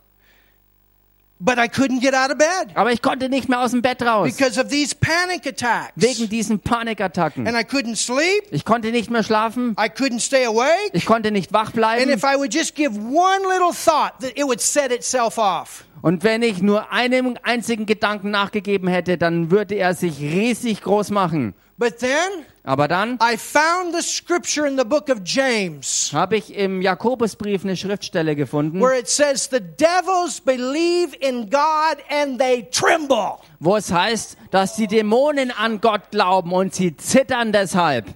But 1.43 1.57
I 1.57 1.67
couldn't 1.67 2.01
get 2.01 2.13
out 2.13 2.29
of 2.29 2.37
bed 2.37 2.75
aber 2.75 2.91
ich 2.91 3.01
konnte 3.01 3.27
nicht 3.27 3.49
mehr 3.49 3.61
aus 3.61 3.71
dem 3.71 3.81
Bett 3.81 4.03
raus, 4.03 4.31
because 4.31 4.59
of 4.61 4.67
these 4.69 4.93
panic 4.93 5.47
attacks. 5.47 5.91
wegen 5.95 6.29
diesen 6.29 6.59
Panikattacken. 6.59 7.47
And 7.47 7.57
I 7.57 7.63
couldn't 7.63 7.95
sleep. 7.95 8.43
Ich 8.51 8.63
konnte 8.63 8.91
nicht 8.91 9.09
mehr 9.09 9.23
schlafen, 9.23 9.71
I 9.79 9.87
couldn't 9.89 10.19
stay 10.19 10.45
awake. 10.45 10.91
ich 10.93 11.05
konnte 11.07 11.31
nicht 11.31 11.51
wach 11.51 11.67
And 11.69 11.73
bleiben. 11.73 12.11
if 12.11 12.23
I 12.23 12.37
would 12.37 12.53
just 12.53 12.75
give 12.75 12.91
one 12.95 13.41
little 13.49 13.73
thought, 13.73 14.19
that 14.21 14.37
it 14.37 14.43
would 14.45 14.61
set 14.61 14.91
itself 14.91 15.37
off. 15.39 15.83
Und 16.03 16.23
wenn 16.23 16.41
ich 16.43 16.61
nur 16.61 16.91
einem 16.91 17.37
einzigen 17.43 17.85
Gedanken 17.87 18.31
nachgegeben 18.31 18.87
hätte, 18.87 19.17
dann 19.17 19.49
würde 19.51 19.75
er 19.75 19.93
sich 19.95 20.19
riesig 20.19 20.81
groß 20.81 21.09
machen. 21.11 21.53
But 21.81 21.97
then 21.97 22.45
Aber 22.63 22.87
dann 22.87 23.17
I 23.19 23.35
found 23.37 23.95
the 23.95 24.03
scripture 24.03 24.67
in 24.67 24.77
the 24.77 24.85
book 24.85 25.09
of 25.09 25.21
James 25.25 26.11
habe 26.13 26.37
ich 26.37 26.55
im 26.55 26.83
Jakobusbrief 26.83 27.63
eine 27.63 27.75
Schriftstelle 27.75 28.35
gefunden, 28.35 28.79
where 28.79 28.95
it 28.95 29.07
says, 29.07 29.49
The 29.49 29.59
devils 29.59 30.39
believe 30.39 31.15
in 31.19 31.49
God 31.49 31.97
and 32.07 32.37
they 32.39 32.67
tremble. 32.69 33.39
wo 33.59 33.77
es 33.77 33.91
heißt, 33.91 34.37
dass 34.51 34.75
die 34.75 34.85
Dämonen 34.85 35.49
an 35.49 35.81
Gott 35.81 36.11
glauben 36.11 36.51
und 36.53 36.75
sie 36.75 36.95
zittern 36.95 37.51
deshalb. 37.51 38.13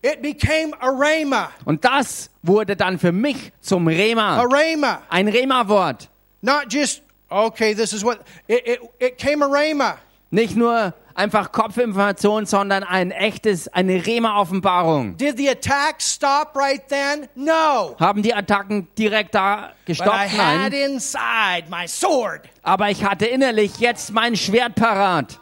It 0.00 0.22
became 0.22 0.72
a 0.80 0.88
rhema. 0.88 1.50
Und 1.66 1.84
das 1.84 2.30
wurde 2.42 2.76
dann 2.76 2.98
für 2.98 3.12
mich 3.12 3.52
zum 3.60 3.88
A 3.88 3.90
Rema, 3.90 4.42
rhema. 4.44 5.02
ein 5.10 5.28
Rema-Wort. 5.28 6.08
Not 6.40 6.72
just, 6.72 7.02
okay, 7.28 7.74
this 7.74 7.92
is 7.92 8.02
what, 8.02 8.20
it, 8.48 8.66
it, 8.66 8.80
it 9.00 9.18
came 9.18 9.44
a 9.44 9.48
rhema. 9.48 9.98
Nicht 10.30 10.56
nur 10.56 10.94
einfach 11.14 11.52
Kopfinformation, 11.52 12.46
sondern 12.46 12.82
ein 12.84 13.10
echtes, 13.10 13.68
eine 13.68 14.04
Rema-Offenbarung. 14.06 15.16
Did 15.16 15.36
the 15.36 15.48
attack 15.50 16.00
stop 16.02 16.56
right 16.56 16.82
then? 16.88 17.28
No. 17.34 17.96
Haben 17.98 18.22
die 18.22 18.34
Attacken 18.34 18.88
direkt 18.98 19.34
da 19.34 19.56
But 19.56 19.70
I 19.70 19.84
gestoppt? 19.86 20.38
had 20.38 20.72
Nein. 20.72 20.72
inside 20.72 21.64
my 21.70 21.86
sword. 21.86 22.42
Aber 22.62 22.90
ich 22.90 23.04
hatte 23.04 23.26
innerlich 23.26 23.78
jetzt 23.78 24.12
mein 24.12 24.36
Schwert 24.36 24.74
parat. 24.74 25.38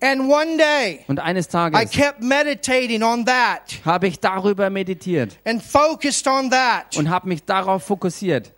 And 0.00 0.30
one 0.30 0.56
day, 0.56 1.04
Und 1.08 1.18
eines 1.18 1.46
I 1.46 1.50
Tages 1.50 1.90
kept 1.90 2.22
meditating 2.22 3.02
on 3.02 3.24
that 3.24 3.80
habe 3.84 4.06
ich 4.06 4.20
darüber 4.20 4.70
meditiert 4.70 5.36
and 5.44 5.60
focused 5.60 6.28
on 6.28 6.50
that. 6.50 6.96
und 6.96 7.10
habe 7.10 7.26
mich 7.28 7.44
darauf 7.44 7.82
fokussiert. 7.82 8.52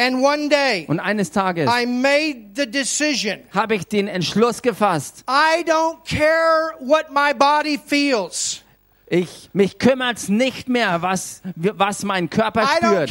And 0.00 0.22
one 0.22 0.48
day, 0.48 0.86
Und 0.88 0.98
eines 0.98 1.30
Tages 1.30 1.68
I 1.70 1.84
made 1.84 2.52
the 2.56 2.66
decision. 2.66 3.40
habe 3.52 3.74
ich 3.74 3.86
den 3.86 4.08
Entschluss 4.08 4.62
gefasst. 4.62 5.24
I 5.28 5.62
don't 5.64 5.98
care 6.08 6.74
what 6.80 7.10
my 7.10 7.34
body 7.34 7.78
feels. 7.78 8.62
Ich, 9.12 9.50
mich 9.52 9.80
kümmert's 9.80 10.28
nicht 10.28 10.68
mehr, 10.68 11.02
was, 11.02 11.42
was 11.56 12.04
mein 12.04 12.30
Körper 12.30 12.64
spürt. 12.68 13.10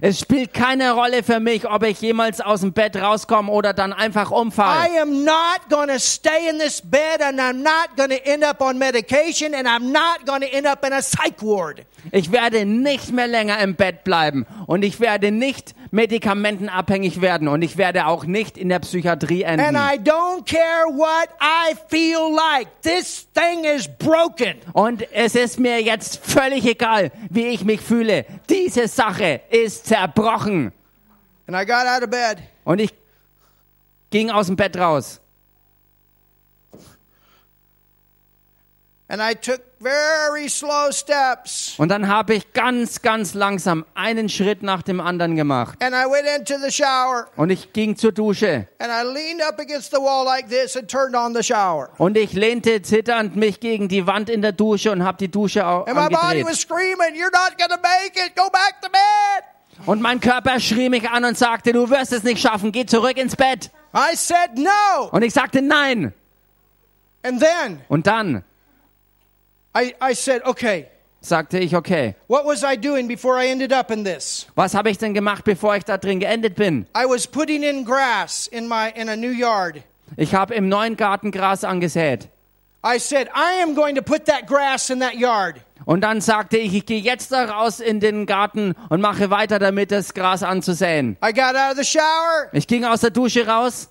Es 0.00 0.20
spielt 0.20 0.54
keine 0.54 0.92
Rolle 0.92 1.24
für 1.24 1.40
mich, 1.40 1.68
ob 1.68 1.82
ich 1.82 2.00
jemals 2.00 2.40
aus 2.40 2.60
dem 2.60 2.72
Bett 2.72 2.94
rauskomme 2.96 3.50
oder 3.50 3.72
dann 3.72 3.92
einfach 3.92 4.30
umfalle. 4.30 4.88
I 4.88 5.00
am 5.00 5.24
not 5.24 5.68
going 5.68 5.88
to 5.88 5.98
stay 5.98 6.48
in 6.48 6.60
this 6.60 6.80
bed 6.80 7.20
and 7.20 7.40
I'm 7.40 7.64
not 7.64 7.96
going 7.96 8.10
to 8.10 8.24
end 8.24 8.44
up 8.44 8.60
on 8.60 8.78
medication 8.78 9.54
and 9.54 9.66
I'm 9.66 9.90
not 9.90 10.24
going 10.24 10.42
to 10.42 10.56
end 10.56 10.68
up 10.68 10.86
in 10.86 10.92
a 10.92 11.00
psych 11.00 11.42
ward. 11.42 11.84
Ich 12.12 12.30
werde 12.30 12.64
nicht 12.64 13.10
mehr 13.10 13.26
länger 13.26 13.58
im 13.58 13.74
Bett 13.74 14.04
bleiben 14.04 14.46
und 14.68 14.84
ich 14.84 15.00
werde 15.00 15.32
nicht 15.32 15.74
medikamentenabhängig 15.94 17.20
werden 17.20 17.46
und 17.46 17.62
ich 17.62 17.76
werde 17.76 18.06
auch 18.06 18.24
nicht 18.24 18.58
in 18.58 18.68
der 18.68 18.80
Psychiatrie 18.80 19.46
And 19.46 19.60
enden. 19.60 19.76
I 19.76 19.96
don't 19.96 20.44
care 20.44 20.86
what 20.88 21.28
I 21.40 21.74
feel 21.88 22.34
like. 22.34 22.66
This 22.82 23.28
thing 23.32 23.64
is 23.64 23.88
broken. 23.88 24.56
Und 24.72 25.10
es 25.12 25.36
ist 25.36 25.60
mir 25.60 25.80
jetzt 25.80 26.24
völlig 26.24 26.66
egal, 26.66 27.12
wie 27.30 27.46
ich 27.46 27.64
mich 27.64 27.80
fühle. 27.80 28.26
Diese 28.50 28.88
Sache 28.88 29.42
ist 29.50 29.86
zerbrochen. 29.86 30.72
And 31.46 31.56
I 31.56 31.64
got 31.64 31.86
out 31.86 32.02
of 32.02 32.10
bed. 32.10 32.38
Und 32.64 32.80
ich 32.80 32.92
ging 34.10 34.30
aus 34.30 34.46
dem 34.46 34.56
Bett 34.56 34.76
raus. 34.76 35.20
And 36.72 36.72
I 36.72 36.72
took 36.72 36.72
very 36.72 36.80
slow 36.80 36.82
steps. 36.82 37.24
Und 41.78 41.88
dann 41.90 42.08
habe 42.08 42.34
ich 42.34 42.52
ganz, 42.54 43.02
ganz 43.02 43.34
langsam 43.34 43.84
einen 43.94 44.28
Schritt 44.28 44.62
nach 44.62 44.82
dem 44.82 45.00
anderen 45.00 45.36
gemacht. 45.36 45.82
And 45.82 45.94
I 45.94 46.04
went 46.10 46.26
into 46.38 46.54
the 46.64 46.72
shower. 46.72 47.26
Und 47.36 47.50
ich 47.50 47.72
ging 47.72 47.96
zur 47.96 48.12
Dusche. 48.12 48.66
And 48.78 48.90
I 48.90 49.02
leaned 49.06 49.42
up 49.42 49.60
against 49.60 49.90
the 49.90 49.98
wall 49.98 50.24
like 50.24 50.48
this 50.48 50.76
and 50.76 50.90
turned 50.90 51.14
on 51.14 51.34
the 51.34 51.42
shower. 51.42 51.90
Und 51.98 52.16
ich 52.16 52.32
lehnte 52.32 52.80
zitternd 52.80 53.36
mich 53.36 53.60
gegen 53.60 53.88
die 53.88 54.06
Wand 54.06 54.30
in 54.30 54.40
der 54.40 54.52
Dusche 54.52 54.90
und 54.90 55.04
habe 55.04 55.18
die 55.18 55.30
Dusche 55.30 55.66
au- 55.66 55.84
And 55.84 55.96
my 55.96 56.04
body 56.08 56.14
angedreht. 56.16 56.46
was 56.46 56.60
screaming, 56.60 57.14
You're 57.14 57.30
not 57.32 57.58
going 57.58 57.70
to 57.70 57.76
make 57.82 58.14
it. 58.26 58.34
Go 58.34 58.48
back 58.50 58.80
to 58.82 58.88
bed. 58.88 59.44
Und 59.86 60.00
mein 60.00 60.20
Körper 60.20 60.60
schrie 60.60 60.88
mich 60.88 61.10
an 61.10 61.24
und 61.24 61.36
sagte, 61.36 61.72
du 61.72 61.90
wirst 61.90 62.12
es 62.12 62.22
nicht 62.22 62.40
schaffen, 62.40 62.72
geh 62.72 62.86
zurück 62.86 63.18
ins 63.18 63.36
Bett. 63.36 63.70
I 63.94 64.14
said 64.16 64.56
no. 64.56 65.08
Und 65.10 65.22
ich 65.22 65.34
sagte 65.34 65.60
nein. 65.60 66.14
And 67.22 67.40
then 67.42 67.80
Und 67.88 68.06
dann 68.06 68.44
I, 69.76 69.94
I 70.00 70.14
said, 70.14 70.42
Okay, 70.44 70.86
sagte 71.20 71.58
ich, 71.58 71.74
okay, 71.74 72.14
what 72.28 72.44
was 72.46 72.62
I 72.62 72.76
doing 72.76 73.08
before 73.08 73.38
I 73.42 73.48
ended 73.48 73.72
up 73.72 73.90
in 73.90 74.04
this? 74.04 74.46
was 74.54 74.74
habe 74.74 74.90
ich 74.90 74.98
denn 74.98 75.14
gemacht, 75.14 75.44
bevor 75.44 75.74
ich 75.76 75.84
da 75.84 75.96
drin 75.98 76.20
geendet 76.20 76.54
bin? 76.54 76.86
I 76.96 77.06
was 77.06 77.26
putting 77.26 77.62
in 77.62 77.84
grass 77.84 78.46
in 78.46 78.68
my 78.68 78.92
in 78.94 79.08
a 79.08 79.16
new 79.16 79.32
yard. 79.32 79.82
Ich 80.16 80.34
habe 80.34 80.54
im 80.54 80.68
neuen 80.68 80.96
Garten 80.96 81.30
Gras 81.30 81.64
angesät. 81.64 82.28
I 82.86 82.98
said, 82.98 83.28
I 83.34 83.62
am 83.62 83.74
going 83.74 83.94
to 83.94 84.02
put 84.02 84.26
that 84.26 84.46
grass 84.46 84.90
in 84.90 85.00
that 85.00 85.14
yard. 85.14 85.56
Und 85.86 86.02
dann 86.02 86.20
sagte 86.20 86.56
ich, 86.58 86.74
ich 86.74 86.86
gehe 86.86 87.00
jetzt 87.00 87.32
da 87.32 87.46
raus 87.46 87.80
in 87.80 87.98
den 88.00 88.26
Garten 88.26 88.74
und 88.90 89.00
mache 89.00 89.30
weiter 89.30 89.58
damit, 89.58 89.90
das 89.90 90.12
Gras 90.14 90.42
anzusäen. 90.42 91.16
I 91.24 91.32
got 91.32 91.56
out 91.56 91.72
of 91.72 91.76
the 91.78 91.84
shower, 91.84 92.48
Ich 92.52 92.66
ging 92.66 92.84
aus 92.84 93.00
der 93.00 93.10
Dusche 93.10 93.46
raus. 93.46 93.88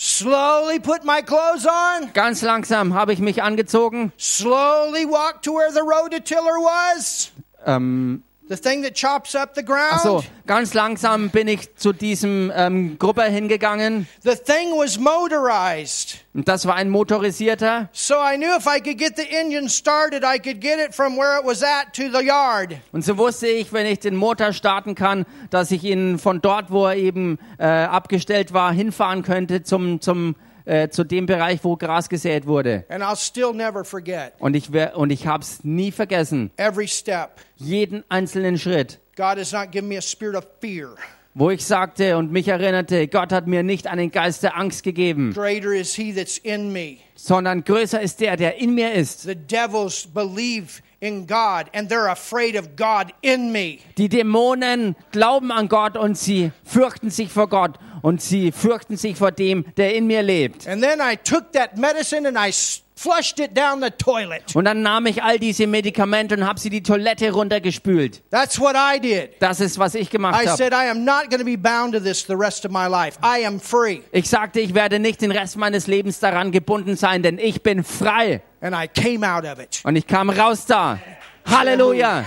Slowly 0.00 0.78
put 0.78 1.02
my 1.04 1.20
clothes 1.22 1.66
on, 1.66 2.12
Ganz 2.14 2.40
langsam 2.42 2.94
habe 2.94 3.12
ich 3.12 3.18
mich 3.18 3.42
angezogen. 3.42 4.12
slowly 4.16 5.04
walked 5.04 5.44
to 5.44 5.52
where 5.52 5.72
the 5.72 5.80
rototiller 5.80 6.56
was, 6.62 7.32
Ähm, 7.66 8.22
the 8.48 8.56
thing 8.56 8.82
that 8.82 8.94
chops 8.94 9.34
up 9.34 9.54
the 9.54 9.64
ground. 9.64 9.92
ach 9.92 10.02
so, 10.02 10.24
ganz 10.46 10.74
langsam 10.74 11.30
bin 11.30 11.48
ich 11.48 11.74
zu 11.76 11.92
diesem 11.92 12.52
ähm, 12.54 12.98
Grubber 12.98 13.24
hingegangen. 13.24 14.06
The 14.22 14.34
thing 14.34 14.72
was 14.76 14.98
motorized. 14.98 16.18
Und 16.34 16.48
das 16.48 16.66
war 16.66 16.76
ein 16.76 16.88
motorisierter. 16.90 17.88
So 17.92 18.14
I 18.14 18.36
knew 18.36 18.54
if 18.56 18.66
I 18.66 18.80
could 18.80 18.98
get 18.98 19.16
the 19.16 19.28
engine 19.28 19.68
started, 19.68 20.22
I 20.24 20.38
could 20.38 20.60
get 20.60 20.78
it 20.78 20.94
from 20.94 21.16
where 21.16 21.38
it 21.38 21.44
was 21.44 21.62
at 21.62 21.92
to 21.94 22.04
the 22.10 22.24
yard. 22.24 22.76
Und 22.92 23.04
so 23.04 23.18
wusste 23.18 23.48
ich, 23.48 23.72
wenn 23.72 23.86
ich 23.86 24.00
den 24.00 24.16
Motor 24.16 24.52
starten 24.52 24.94
kann, 24.94 25.26
dass 25.50 25.70
ich 25.70 25.84
ihn 25.84 26.18
von 26.18 26.40
dort, 26.40 26.70
wo 26.70 26.86
er 26.86 26.96
eben 26.96 27.38
äh, 27.58 27.66
abgestellt 27.66 28.52
war, 28.52 28.72
hinfahren 28.72 29.22
könnte 29.22 29.62
zum, 29.62 30.00
zum, 30.00 30.36
äh, 30.68 30.88
zu 30.90 31.02
dem 31.04 31.26
Bereich, 31.26 31.60
wo 31.64 31.76
Gras 31.76 32.08
gesät 32.08 32.46
wurde. 32.46 32.84
And 32.88 33.02
I'll 33.02 33.16
still 33.16 33.52
never 33.52 33.84
forget 33.84 34.34
Und 34.38 34.54
ich, 34.54 34.70
und 34.94 35.10
ich 35.10 35.26
habe 35.26 35.42
es 35.42 35.64
nie 35.64 35.90
vergessen. 35.90 36.50
every 36.56 36.86
step. 36.86 37.30
Jeden 37.56 38.04
einzelnen 38.08 38.58
Schritt. 38.58 38.98
God 39.16 39.38
has 39.38 39.52
not 39.52 39.72
given 39.72 39.88
me 39.88 39.96
a 39.98 40.02
spirit 40.02 40.36
of 40.36 40.44
fear. 40.60 40.90
Wo 41.34 41.50
ich 41.50 41.64
sagte 41.64 42.16
und 42.16 42.32
mich 42.32 42.48
erinnerte, 42.48 43.06
Gott 43.06 43.32
hat 43.32 43.46
mir 43.46 43.62
nicht 43.62 43.86
einen 43.86 44.10
Geist 44.10 44.42
der 44.42 44.56
Angst 44.56 44.82
gegeben, 44.82 45.32
Greater 45.32 45.72
is 45.72 45.94
He 45.94 46.12
that's 46.12 46.38
in 46.38 46.72
me. 46.72 46.96
sondern 47.14 47.62
größer 47.64 48.00
ist 48.00 48.20
der, 48.20 48.36
der 48.36 48.56
in 48.60 48.74
mir 48.74 48.92
ist. 48.92 49.22
The 49.22 49.34
devils 49.36 50.06
believe 50.12 50.82
in 51.00 51.26
God 51.28 51.66
and 51.74 51.90
they're 51.92 52.10
afraid 52.10 52.56
of 52.58 52.74
God 52.76 53.14
in 53.20 53.52
me. 53.52 53.78
Die 53.98 54.08
Dämonen 54.08 54.96
glauben 55.12 55.52
an 55.52 55.68
Gott 55.68 55.96
und 55.96 56.18
sie 56.18 56.50
fürchten 56.64 57.10
sich 57.10 57.30
vor 57.30 57.48
Gott 57.48 57.78
und 58.08 58.22
sie 58.22 58.52
fürchten 58.52 58.96
sich 58.96 59.16
vor 59.18 59.32
dem, 59.32 59.66
der 59.76 59.94
in 59.94 60.06
mir 60.06 60.22
lebt. 60.22 60.66
And 60.66 60.82
then 60.82 60.98
I 60.98 61.14
took 61.16 61.52
that 61.52 61.76
medicine 61.76 62.26
and 62.26 62.38
I 62.38 62.50
flushed 62.96 63.38
it 63.38 63.54
down 63.54 63.82
the 63.82 63.90
toilet. 63.90 64.56
Und 64.56 64.64
dann 64.64 64.80
nahm 64.80 65.04
ich 65.04 65.22
all 65.22 65.38
diese 65.38 65.66
Medikamente 65.66 66.34
und 66.34 66.46
habe 66.46 66.58
sie 66.58 66.70
die 66.70 66.82
Toilette 66.82 67.30
runtergespült. 67.30 68.22
That's 68.30 68.58
what 68.58 68.74
I 68.76 68.98
did. 68.98 69.32
Das 69.40 69.60
ist, 69.60 69.78
was 69.78 69.94
ich 69.94 70.08
gemacht 70.08 70.42
I 70.42 70.48
habe. 70.48 70.56
said, 70.56 70.72
I 70.72 70.88
am 70.88 71.04
not 71.04 71.28
going 71.28 71.40
to 71.40 71.44
be 71.44 71.58
bound 71.58 71.92
to 71.92 72.00
this 72.00 72.24
the 72.26 72.34
rest 72.34 72.64
of 72.64 72.72
my 72.72 72.86
life. 72.88 73.18
I 73.22 73.44
am 73.44 73.60
free. 73.60 74.00
Ich 74.10 74.30
sagte, 74.30 74.60
ich 74.60 74.74
werde 74.74 74.98
nicht 74.98 75.20
den 75.20 75.30
Rest 75.30 75.58
meines 75.58 75.86
Lebens 75.86 76.18
daran 76.18 76.50
gebunden 76.50 76.96
sein, 76.96 77.22
denn 77.22 77.38
ich 77.38 77.62
bin 77.62 77.84
frei. 77.84 78.40
And 78.62 78.74
I 78.74 78.88
came 78.88 79.22
out 79.30 79.44
of 79.44 79.58
it. 79.58 79.82
Und 79.84 79.96
ich 79.96 80.06
kam 80.06 80.30
raus 80.30 80.64
da. 80.64 80.98
Halleluja. 81.44 82.24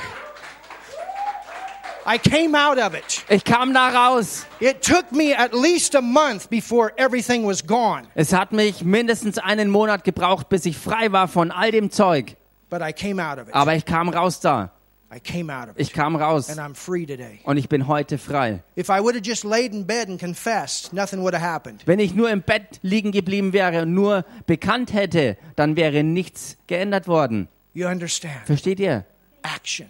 I 2.06 2.18
came 2.18 2.56
out 2.56 2.78
of 2.80 2.94
it. 2.96 3.24
Ich 3.30 3.44
kam 3.44 3.74
da 3.74 3.90
raus. 3.90 4.46
It 4.60 4.82
took 4.82 5.12
me 5.12 5.34
at 5.38 5.54
least 5.54 5.94
a 5.96 6.02
month 6.02 6.50
before 6.50 6.92
everything 6.98 7.46
was 7.46 7.66
gone, 7.66 8.08
Es 8.16 8.34
hat 8.34 8.52
mich 8.52 8.84
mindestens 8.84 9.38
einen 9.38 9.70
Monat 9.70 10.04
gebraucht, 10.04 10.50
bis 10.50 10.66
ich 10.66 10.78
frei 10.78 11.12
war 11.12 11.28
von 11.28 11.52
all 11.52 11.72
dem 11.72 11.92
Zeug. 11.92 12.36
but 12.70 12.82
I 12.82 12.92
came 12.94 13.20
out 13.22 13.38
of 13.38 13.48
it. 13.50 13.54
Aber 13.54 13.76
ich 13.76 13.86
kam 13.86 14.10
raus 14.10 14.40
da. 14.40 14.72
I 15.14 15.20
came 15.20 15.54
out 15.54 15.68
of 15.68 15.76
it. 15.76 15.82
Ich 15.82 15.92
kam 15.94 16.16
raus. 16.16 16.50
And 16.50 16.60
I'm 16.60 16.74
free 16.74 17.06
today. 17.06 17.42
Und 17.44 17.58
ich 17.58 17.68
bin 17.68 17.88
heute 17.88 18.18
frei. 18.18 18.64
If 18.78 18.88
I 18.88 19.02
would 19.02 19.14
have 19.14 19.24
just 19.26 19.44
laid 19.44 19.74
in 19.74 19.86
bed 19.86 20.08
and 20.08 20.18
confessed, 20.20 20.94
nothing 20.94 21.22
would 21.22 21.34
have 21.36 21.44
happened. 21.46 21.82
Wenn 21.86 22.00
ich 22.00 22.16
nur 22.16 22.30
im 22.30 22.42
Bett 22.42 22.80
liegen 22.82 23.12
geblieben 23.12 23.52
wäre 23.52 23.82
und 23.82 23.94
nur 23.94 24.24
bekannt 24.48 24.94
hätte, 24.94 25.38
dann 25.58 25.76
wäre 25.76 26.04
nichts 26.04 26.58
geändert 26.68 27.08
worden. 27.10 27.50
You 27.74 27.88
understand? 27.90 28.46
Versteht 28.46 28.80
ihr? 28.80 29.06
Action. 29.44 29.90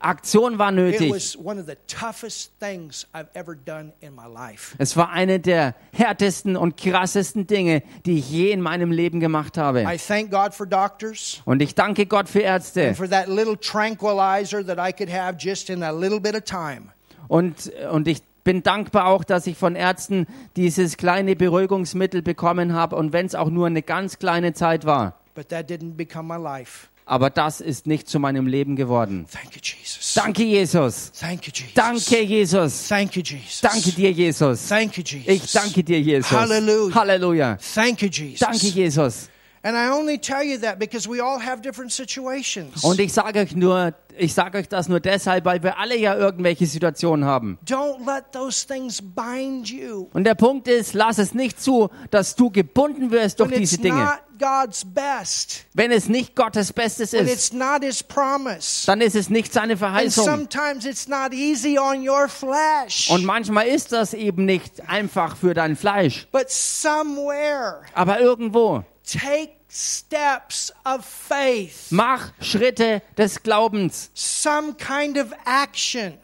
Aktion 0.00 0.58
war 0.58 0.70
It 0.70 0.76
nötig. 0.76 1.10
was 1.12 1.36
one 1.36 1.60
of 1.60 1.66
the 1.66 1.76
toughest 1.86 2.52
things 2.60 3.06
I've 3.12 3.28
ever 3.34 3.56
done 3.56 3.92
in 4.00 4.14
my 4.14 4.26
life. 4.26 4.74
Es 4.78 4.96
war 4.96 5.10
eine 5.10 5.40
der 5.40 5.74
härtesten 5.92 6.56
und 6.56 6.76
krassesten 6.76 7.46
Dinge, 7.46 7.82
die 8.06 8.18
ich 8.18 8.30
je 8.30 8.50
in 8.50 8.60
meinem 8.60 8.92
Leben 8.92 9.20
gemacht 9.20 9.58
habe. 9.58 9.82
I 9.82 9.96
thank 9.98 10.30
God 10.30 10.54
for 10.54 10.66
doctors 10.66 11.42
Und 11.44 11.62
ich 11.62 11.74
danke 11.74 12.06
Gott 12.06 12.28
für 12.28 12.40
Ärzte 12.40 12.88
and 12.88 12.96
for 12.96 13.08
that 13.08 13.28
little 13.28 13.58
tranquilizer 13.58 14.64
that 14.64 14.78
I 14.78 14.92
could 14.92 15.12
have 15.12 15.36
just 15.38 15.68
in 15.70 15.82
a 15.82 15.90
little 15.90 16.20
bit 16.20 16.34
of 16.34 16.42
time. 16.42 16.92
und, 17.28 17.72
und 17.90 18.06
ich 18.08 18.22
bin 18.44 18.62
dankbar 18.62 19.06
auch, 19.06 19.24
dass 19.24 19.46
ich 19.46 19.58
von 19.58 19.76
Ärzten 19.76 20.26
dieses 20.56 20.96
kleine 20.96 21.36
Beruhigungsmittel 21.36 22.22
bekommen 22.22 22.72
habe 22.72 22.96
und 22.96 23.12
wenn 23.12 23.26
es 23.26 23.34
auch 23.34 23.50
nur 23.50 23.66
eine 23.66 23.82
ganz 23.82 24.18
kleine 24.18 24.54
Zeit 24.54 24.86
war. 24.86 25.20
But 25.34 25.50
that 25.50 25.68
didn't 25.70 25.96
become 25.96 26.26
my 26.26 26.42
life. 26.42 26.88
Aber 27.08 27.30
das 27.30 27.62
ist 27.62 27.86
nicht 27.86 28.06
zu 28.06 28.20
meinem 28.20 28.46
Leben 28.46 28.76
geworden. 28.76 29.24
Thank 29.32 29.56
you, 29.56 29.60
Jesus. 29.62 30.12
Danke, 30.14 30.42
Jesus. 30.44 31.10
Thank 31.18 31.46
you, 31.46 31.52
Jesus. 31.54 31.74
Danke, 31.74 32.22
Jesus. 32.22 32.88
Thank 32.88 33.16
you, 33.16 33.22
Jesus. 33.22 33.60
Danke 33.62 33.92
dir, 33.92 34.12
Jesus. 34.12 34.68
Thank 34.68 34.98
you, 34.98 35.02
Jesus. 35.02 35.26
Ich 35.26 35.52
danke 35.52 35.82
dir, 35.82 36.00
Jesus. 36.02 36.30
Halleluja. 36.30 36.94
Halleluja. 36.94 37.58
Thank 37.74 38.02
you, 38.02 38.10
Jesus. 38.10 38.40
Danke, 38.40 38.66
Jesus. 38.66 39.30
And 39.62 39.74
I 39.74 39.90
only 39.90 40.18
tell 40.18 40.42
you 40.42 40.58
that 40.58 40.78
because 40.78 41.08
we 41.08 41.20
all 41.20 41.38
have 41.40 41.62
different 41.62 41.92
situations. 41.92 42.84
Und 42.84 43.00
ich 43.00 43.12
sage 43.12 43.40
euch 43.40 43.56
nur, 43.56 43.94
ich 44.16 44.34
sage 44.34 44.58
euch 44.58 44.68
das 44.68 44.88
nur 44.88 45.00
deshalb, 45.00 45.46
weil 45.46 45.62
wir 45.62 45.78
alle 45.78 45.98
ja 45.98 46.14
irgendwelche 46.14 46.66
Situationen 46.66 47.24
haben. 47.24 47.58
Don't 47.66 48.06
let 48.06 48.32
those 48.32 48.66
things 48.66 49.00
bind 49.02 49.68
you. 49.68 50.08
Und 50.12 50.24
der 50.24 50.34
Punkt 50.34 50.68
ist, 50.68 50.92
lass 50.92 51.18
es 51.18 51.32
nicht 51.32 51.60
zu, 51.60 51.88
dass 52.10 52.36
du 52.36 52.50
gebunden 52.50 53.10
wirst 53.10 53.40
durch 53.40 53.50
When 53.50 53.60
diese 53.60 53.78
Dinge. 53.78 54.18
Not 54.40 54.66
God's 54.66 54.84
best, 54.84 55.64
Wenn 55.74 55.90
es 55.92 56.08
nicht 56.08 56.34
Gottes 56.36 56.72
Bestes 56.72 57.12
ist, 57.12 57.30
it's 57.30 57.52
not 57.52 57.82
His 57.82 58.02
promise, 58.02 58.86
dann 58.86 59.00
ist 59.00 59.14
es 59.16 59.28
nicht 59.30 59.52
seine 59.52 59.76
Verheißung. 59.76 60.24
sometimes 60.24 60.84
it's 60.84 61.08
not 61.08 61.32
easy 61.32 61.78
on 61.78 62.06
your 62.08 62.28
flesh. 62.28 63.10
Und 63.10 63.24
manchmal 63.24 63.66
ist 63.66 63.92
das 63.92 64.14
eben 64.14 64.44
nicht 64.44 64.88
einfach 64.88 65.36
für 65.36 65.54
dein 65.54 65.76
Fleisch. 65.76 66.26
But 66.32 66.50
somewhere, 66.50 67.82
Aber 67.94 68.20
irgendwo, 68.20 68.84
take 69.04 69.52
steps 69.70 70.72
of 70.84 71.04
faith, 71.04 71.86
mach 71.90 72.32
Schritte 72.40 73.02
des 73.16 73.42
Glaubens. 73.42 74.10
some 74.14 74.74
kind 74.74 75.18
of 75.18 75.32
action 75.46 76.14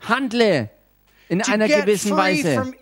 Handle 0.00 0.68
in 1.28 1.42
einer 1.42 1.68
gewissen 1.68 2.16
Weise, 2.16 2.72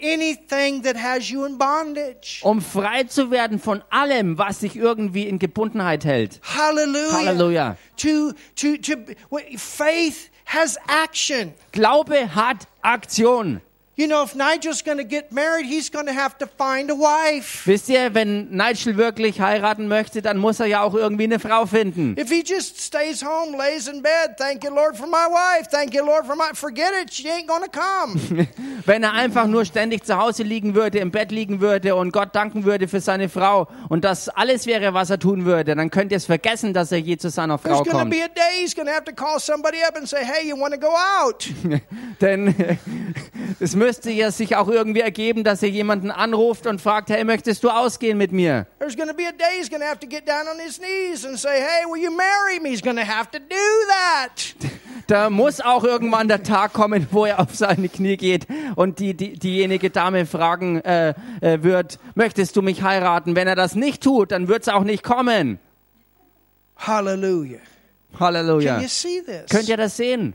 um 2.42 2.60
frei 2.60 3.04
zu 3.04 3.30
werden 3.30 3.58
von 3.58 3.82
allem, 3.90 4.38
was 4.38 4.60
dich 4.60 4.76
irgendwie 4.76 5.26
in 5.26 5.38
Gebundenheit 5.38 6.04
hält. 6.04 6.40
Hallelujah. 6.42 7.12
Halleluja. 7.12 7.76
To, 7.98 8.32
to, 8.56 8.76
to, 8.78 8.94
faith 9.56 10.30
has 10.46 10.76
action. 10.88 11.52
Glaube 11.72 12.34
hat 12.34 12.66
Aktion. 12.82 13.60
You 13.94 14.06
know, 14.06 14.22
if 14.22 14.34
Nigel's 14.34 14.80
going 14.80 14.96
to 14.96 15.04
get 15.04 15.32
married, 15.32 15.66
he's 15.66 15.90
going 15.90 16.06
to 16.06 16.14
have 16.14 16.38
to 16.38 16.46
find 16.46 16.90
a 16.90 16.94
wife. 16.94 17.66
Wisst 17.66 17.90
ihr, 17.90 18.14
wenn 18.14 18.48
Nigel 18.50 18.96
wirklich 18.96 19.38
heiraten 19.38 19.86
möchte, 19.86 20.22
dann 20.22 20.38
muss 20.38 20.60
er 20.60 20.66
ja 20.66 20.82
auch 20.82 20.94
irgendwie 20.94 21.24
eine 21.24 21.38
Frau 21.38 21.66
finden. 21.66 22.16
If 22.18 22.30
he 22.30 22.42
just 22.42 22.80
stays 22.80 23.22
home, 23.22 23.54
lays 23.54 23.88
in 23.88 24.00
bed, 24.00 24.38
thank 24.38 24.64
you, 24.64 24.70
Lord, 24.70 24.96
for 24.96 25.06
my 25.06 25.28
wife, 25.28 25.68
thank 25.70 25.92
you, 25.92 26.02
Lord, 26.02 26.24
for 26.24 26.34
my, 26.34 26.54
forget 26.54 26.94
it, 27.02 27.12
she 27.12 27.28
ain't 27.28 27.46
going 27.46 27.62
to 27.62 27.68
come. 27.68 28.48
Wenn 28.86 29.02
er 29.02 29.12
einfach 29.12 29.46
nur 29.46 29.66
ständig 29.66 30.06
zu 30.06 30.16
Hause 30.16 30.42
liegen 30.42 30.74
würde, 30.74 30.98
im 30.98 31.10
Bett 31.10 31.30
liegen 31.30 31.60
würde 31.60 31.94
und 31.94 32.12
Gott 32.14 32.34
danken 32.34 32.64
würde 32.64 32.88
für 32.88 33.00
seine 33.02 33.28
Frau 33.28 33.68
und 33.90 34.04
das 34.04 34.30
alles 34.30 34.64
wäre, 34.64 34.94
was 34.94 35.10
er 35.10 35.18
tun 35.18 35.44
würde, 35.44 35.76
dann 35.76 35.90
könnt 35.90 36.12
ihr 36.12 36.16
es 36.16 36.24
vergessen, 36.24 36.72
dass 36.72 36.92
er 36.92 36.98
je 36.98 37.18
zu 37.18 37.28
seiner 37.28 37.58
There's 37.58 37.76
Frau 37.76 37.84
going 37.84 37.92
to 37.92 37.98
kommt. 37.98 38.10
be 38.10 38.24
a 38.24 38.28
day 38.28 38.62
he's 38.62 38.74
going 38.74 38.88
to 38.88 38.92
have 38.94 39.04
to 39.04 39.12
call 39.12 39.38
somebody 39.38 39.82
up 39.86 39.98
and 39.98 40.08
say, 40.08 40.24
hey, 40.24 40.48
you 40.48 40.58
want 40.58 40.72
to 40.72 40.80
go 40.80 40.94
out? 40.96 41.46
Denn 42.22 42.54
es 43.60 43.76
müsste 43.82 44.10
ja 44.12 44.30
sich 44.30 44.54
auch 44.54 44.68
irgendwie 44.68 45.00
ergeben, 45.00 45.42
dass 45.42 45.62
er 45.62 45.68
jemanden 45.68 46.12
anruft 46.12 46.66
und 46.66 46.80
fragt, 46.80 47.10
hey, 47.10 47.24
möchtest 47.24 47.64
du 47.64 47.70
ausgehen 47.70 48.16
mit 48.16 48.30
mir? 48.30 48.66
There's 48.78 48.96
going 48.96 49.08
to 49.08 49.14
be 49.14 49.26
a 49.26 49.32
day 49.32 49.58
he's 49.58 49.68
going 49.68 49.82
to 49.82 49.88
have 49.88 49.98
to 49.98 50.06
get 50.06 50.26
down 50.26 50.46
on 50.46 50.58
his 50.64 50.78
knees 50.78 51.24
and 51.24 51.36
say, 51.36 51.60
hey, 51.60 51.84
will 51.86 52.00
you 52.00 52.10
marry 52.16 52.60
me? 52.60 52.70
He's 52.70 52.82
going 52.82 52.96
to 52.96 53.04
have 53.04 53.30
to 53.32 53.38
do 53.38 53.56
that. 53.88 54.54
Da 55.08 55.30
muss 55.30 55.60
auch 55.60 55.82
irgendwann 55.82 56.28
der 56.28 56.44
Tag 56.44 56.72
kommen, 56.72 57.08
wo 57.10 57.26
er 57.26 57.40
auf 57.40 57.56
seine 57.56 57.88
Knie 57.88 58.16
geht 58.16 58.46
und 58.76 59.00
die, 59.00 59.14
die, 59.14 59.32
diejenige 59.36 59.90
Dame 59.90 60.26
fragen 60.26 60.80
äh, 60.80 61.14
äh, 61.40 61.62
wird, 61.62 61.98
möchtest 62.14 62.54
du 62.54 62.62
mich 62.62 62.82
heiraten? 62.82 63.34
Wenn 63.34 63.48
er 63.48 63.56
das 63.56 63.74
nicht 63.74 64.02
tut, 64.02 64.30
dann 64.30 64.46
wird 64.46 64.62
es 64.62 64.68
auch 64.68 64.84
nicht 64.84 65.02
kommen. 65.02 65.58
Halleluja. 68.18 68.78
This? 68.78 69.50
Könnt 69.50 69.68
ihr 69.68 69.76
das 69.76 69.96
sehen? 69.96 70.34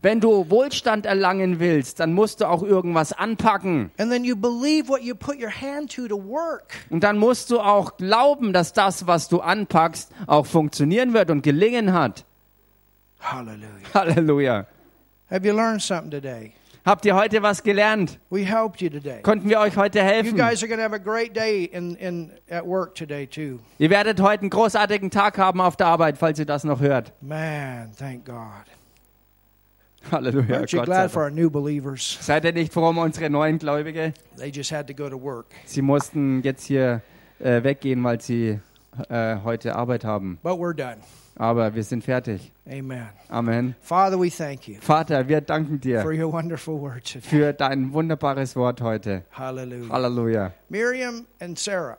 Wenn 0.00 0.20
du 0.20 0.48
Wohlstand 0.48 1.06
erlangen 1.06 1.58
willst, 1.58 2.00
dann 2.00 2.12
musst 2.12 2.40
du 2.40 2.48
auch 2.48 2.62
irgendwas 2.62 3.12
anpacken. 3.12 3.90
And 3.98 4.10
then 4.10 4.24
you 4.24 4.36
believe 4.36 4.88
what 4.88 5.02
you 5.02 5.14
put 5.14 5.40
your 5.40 5.50
hand 5.50 5.94
to 5.96 6.06
to 6.08 6.16
work. 6.16 6.74
Und 6.88 7.02
dann 7.02 7.18
musst 7.18 7.50
du 7.50 7.60
auch 7.60 7.96
glauben, 7.96 8.52
dass 8.52 8.72
das, 8.72 9.06
was 9.06 9.28
du 9.28 9.40
anpackst, 9.40 10.10
auch 10.26 10.46
funktionieren 10.46 11.12
wird 11.14 11.30
und 11.30 11.42
gelingen 11.42 11.92
hat. 11.92 12.24
Hallelujah. 13.20 13.94
Halleluja. 13.94 14.66
Have 15.30 15.46
you 15.46 15.54
learned 15.54 15.82
something 15.82 16.10
today? 16.10 16.52
Habt 16.88 17.04
ihr 17.04 17.14
heute 17.14 17.42
was 17.42 17.62
gelernt? 17.62 18.18
You. 18.30 18.38
Konnten 19.22 19.50
wir 19.50 19.60
euch 19.60 19.76
heute 19.76 19.98
You 19.98 20.04
helfen? 20.06 20.38
in, 21.70 21.94
in. 21.96 22.32
Ihr 23.78 23.90
werdet 23.90 24.22
heute 24.22 24.40
einen 24.40 24.48
großartigen 24.48 25.10
Tag 25.10 25.36
haben 25.36 25.60
auf 25.60 25.76
der 25.76 25.88
Arbeit, 25.88 26.16
falls 26.16 26.38
ihr 26.38 26.46
das 26.46 26.64
noch 26.64 26.80
hört. 26.80 27.12
Man, 27.20 27.92
thank 27.94 28.24
God. 28.24 28.64
Halleluja. 30.10 30.60
Aren't 30.60 30.72
you 30.72 30.78
Gott 30.78 30.86
sei 30.86 30.94
glad 30.94 31.10
for 31.10 31.24
our 31.24 31.30
new 31.30 31.50
believers? 31.50 32.16
Seid 32.22 32.46
ihr 32.46 32.54
nicht 32.54 32.72
froh 32.72 32.88
um 32.88 32.96
unsere 32.96 33.28
neuen 33.28 33.58
Gläubige? 33.58 34.14
They 34.38 34.48
just 34.48 34.72
had 34.72 34.86
to 34.86 34.94
go 34.94 35.10
to 35.10 35.20
work. 35.20 35.48
Sie 35.66 35.82
mussten 35.82 36.40
jetzt 36.42 36.64
hier 36.64 37.02
äh, 37.38 37.62
weggehen, 37.62 38.02
weil 38.02 38.18
sie 38.22 38.60
äh, 39.10 39.36
heute 39.44 39.76
Arbeit 39.76 40.04
haben. 40.06 40.38
But 40.42 40.54
we're 40.54 40.74
done. 40.74 41.02
Aber 41.38 41.72
wir 41.74 41.84
sind 41.84 42.02
fertig. 42.04 42.52
Amen. 42.66 43.08
Amen. 43.28 43.74
Father, 43.80 44.18
we 44.20 44.28
thank 44.28 44.66
you 44.68 44.76
Vater, 44.80 45.26
wir 45.28 45.40
danken 45.40 45.80
dir 45.80 46.02
for 46.02 46.12
your 46.12 46.32
wonderful 46.32 46.80
word 46.80 47.04
today. 47.04 47.22
für 47.22 47.52
dein 47.52 47.92
wunderbares 47.92 48.56
Wort 48.56 48.80
heute. 48.80 49.22
Hallelujah. 49.30 49.88
Halleluja. 49.88 50.52
Miriam 50.68 51.26
and 51.40 51.58
Sarah, 51.58 51.96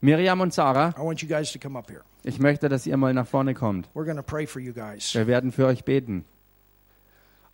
Miriam 0.00 0.40
und 0.40 0.54
Sarah, 0.54 0.94
I 0.96 1.02
want 1.02 1.20
you 1.22 1.28
guys 1.28 1.52
to 1.52 1.58
come 1.58 1.78
up 1.78 1.90
here. 1.90 2.02
ich 2.24 2.38
möchte, 2.38 2.68
dass 2.70 2.86
ihr 2.86 2.96
mal 2.96 3.12
nach 3.12 3.26
vorne 3.26 3.52
kommt. 3.54 3.86
We're 3.94 4.04
going 4.04 4.16
to 4.16 4.22
pray 4.22 4.46
for 4.46 4.60
you 4.60 4.72
guys. 4.72 5.14
Wir 5.14 5.26
werden 5.26 5.52
für 5.52 5.66
euch 5.66 5.84
beten. 5.84 6.24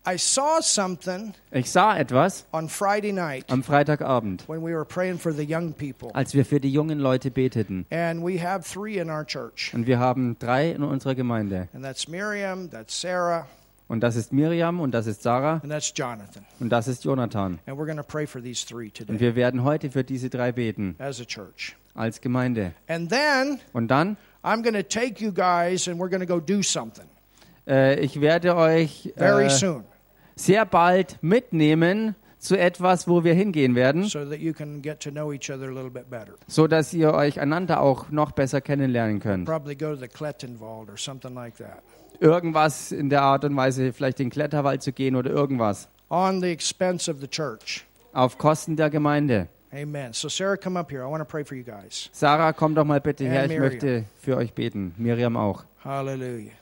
I 0.09 0.17
saw 0.19 0.61
something 0.61 1.35
Ich 1.51 1.71
sah 1.71 1.97
etwas 1.97 2.47
on 2.53 2.69
Friday 2.69 3.13
night 3.13 3.45
am 3.51 3.63
Freitagabend, 3.63 4.49
when 4.49 4.61
we 4.63 4.73
were 4.73 4.85
praying 4.85 5.19
for 5.19 5.33
the 5.33 5.43
young 5.43 5.73
people. 5.73 6.11
als 6.15 6.33
wir 6.35 6.45
für 6.45 6.61
die 6.61 6.71
jungen 6.71 6.99
Leute 7.01 7.31
beteten. 7.31 7.87
And 7.91 8.23
we 8.25 8.41
have 8.41 8.63
three 8.63 8.99
in 8.99 9.11
our 9.11 9.25
church. 9.25 9.73
Und 9.75 9.87
wir 9.87 9.99
haben 9.99 10.37
drei 10.39 10.71
in 10.71 10.83
unserer 10.85 11.15
Gemeinde. 11.15 11.69
And 11.75 11.83
that's 11.85 12.07
Miriam, 12.09 12.71
that's 12.71 13.01
Sarah, 13.01 13.47
Und 13.89 14.01
das 14.01 14.17
ist 14.17 14.33
Miriam 14.33 14.81
und 14.81 14.93
das 14.93 15.07
ist 15.07 15.23
Sarah 15.23 15.61
and 15.63 15.71
that's 15.71 15.93
Jonathan. 15.95 16.45
und 16.61 16.71
das 16.71 16.89
ist 16.89 17.05
Jonathan. 17.05 17.59
And 17.67 17.77
we're 17.79 17.87
going 17.87 17.97
to 17.99 18.03
pray 18.03 18.27
for 18.27 18.41
these 18.43 18.65
three 18.67 18.87
Und 18.87 18.95
today 18.95 19.21
wir 19.21 19.35
werden 19.37 19.65
heute 19.65 19.91
für 19.91 20.05
diese 20.05 20.29
drei 20.31 20.53
beten 20.53 20.95
as 20.99 21.21
a 21.21 21.25
church. 21.25 21.77
als 21.95 22.21
Gemeinde. 22.21 22.73
And 22.89 23.09
then 23.11 23.59
Und 23.73 23.89
dann, 23.89 24.17
I'm 24.45 24.63
going 24.63 24.75
to 24.75 24.83
take 24.83 25.21
you 25.25 25.33
guys 25.33 25.89
and 25.89 25.99
we're 26.01 26.09
going 26.11 26.25
to 26.25 26.27
go 26.27 26.39
do 26.41 26.63
something 26.63 27.07
äh, 27.69 27.99
ich 27.99 28.21
werde 28.21 28.55
euch 28.55 29.13
very 29.17 29.47
äh, 29.47 29.51
soon. 29.51 29.83
Sehr 30.37 30.65
bald 30.65 31.19
mitnehmen 31.23 32.15
zu 32.39 32.57
etwas, 32.57 33.09
wo 33.09 33.25
wir 33.25 33.35
hingehen 33.35 33.75
werden, 33.75 34.05
so 36.47 36.67
dass 36.67 36.95
ihr 36.95 37.15
euch 37.15 37.41
einander 37.41 37.81
auch 37.81 38.11
noch 38.11 38.33
besser 38.33 38.61
kennenlernen 38.61 39.19
könnt. 39.21 39.47
Probably 39.47 39.75
go 39.75 39.91
to 39.91 39.97
the 39.97 40.09
Klettenwald 40.09 40.89
or 40.91 40.97
something 40.97 41.35
like 41.35 41.57
that. 41.57 41.83
Irgendwas 42.21 42.93
in 42.93 43.11
der 43.11 43.23
Art 43.23 43.45
und 43.45 43.57
Weise, 43.57 43.93
vielleicht 43.93 44.21
in 44.21 44.27
den 44.27 44.33
Kletterwald 44.33 44.83
zu 44.83 44.93
gehen 44.93 45.17
oder 45.17 45.31
irgendwas. 45.31 45.89
Auf 48.13 48.39
Kosten 48.39 48.77
der 48.77 48.91
Gemeinde. 48.91 49.49
Amen. 49.73 50.13
So, 50.13 50.29
Sarah, 50.29 50.57
come 50.57 50.79
up 50.79 50.91
here. 50.91 51.03
I 51.03 51.11
want 51.11 51.21
to 51.21 51.27
pray 51.27 51.45
for 51.45 51.57
you 51.57 51.65
guys. 51.65 52.09
Sarah, 52.13 52.53
komm 52.53 52.75
doch 52.75 52.85
mal 52.85 53.01
bitte 53.01 53.25
her, 53.25 53.51
ich 53.51 53.59
möchte 53.59 54.05
für 54.21 54.37
euch 54.37 54.55
beten. 54.55 54.95
Miriam 54.97 55.37
auch. 55.37 55.65
Hallelujah. 55.85 56.53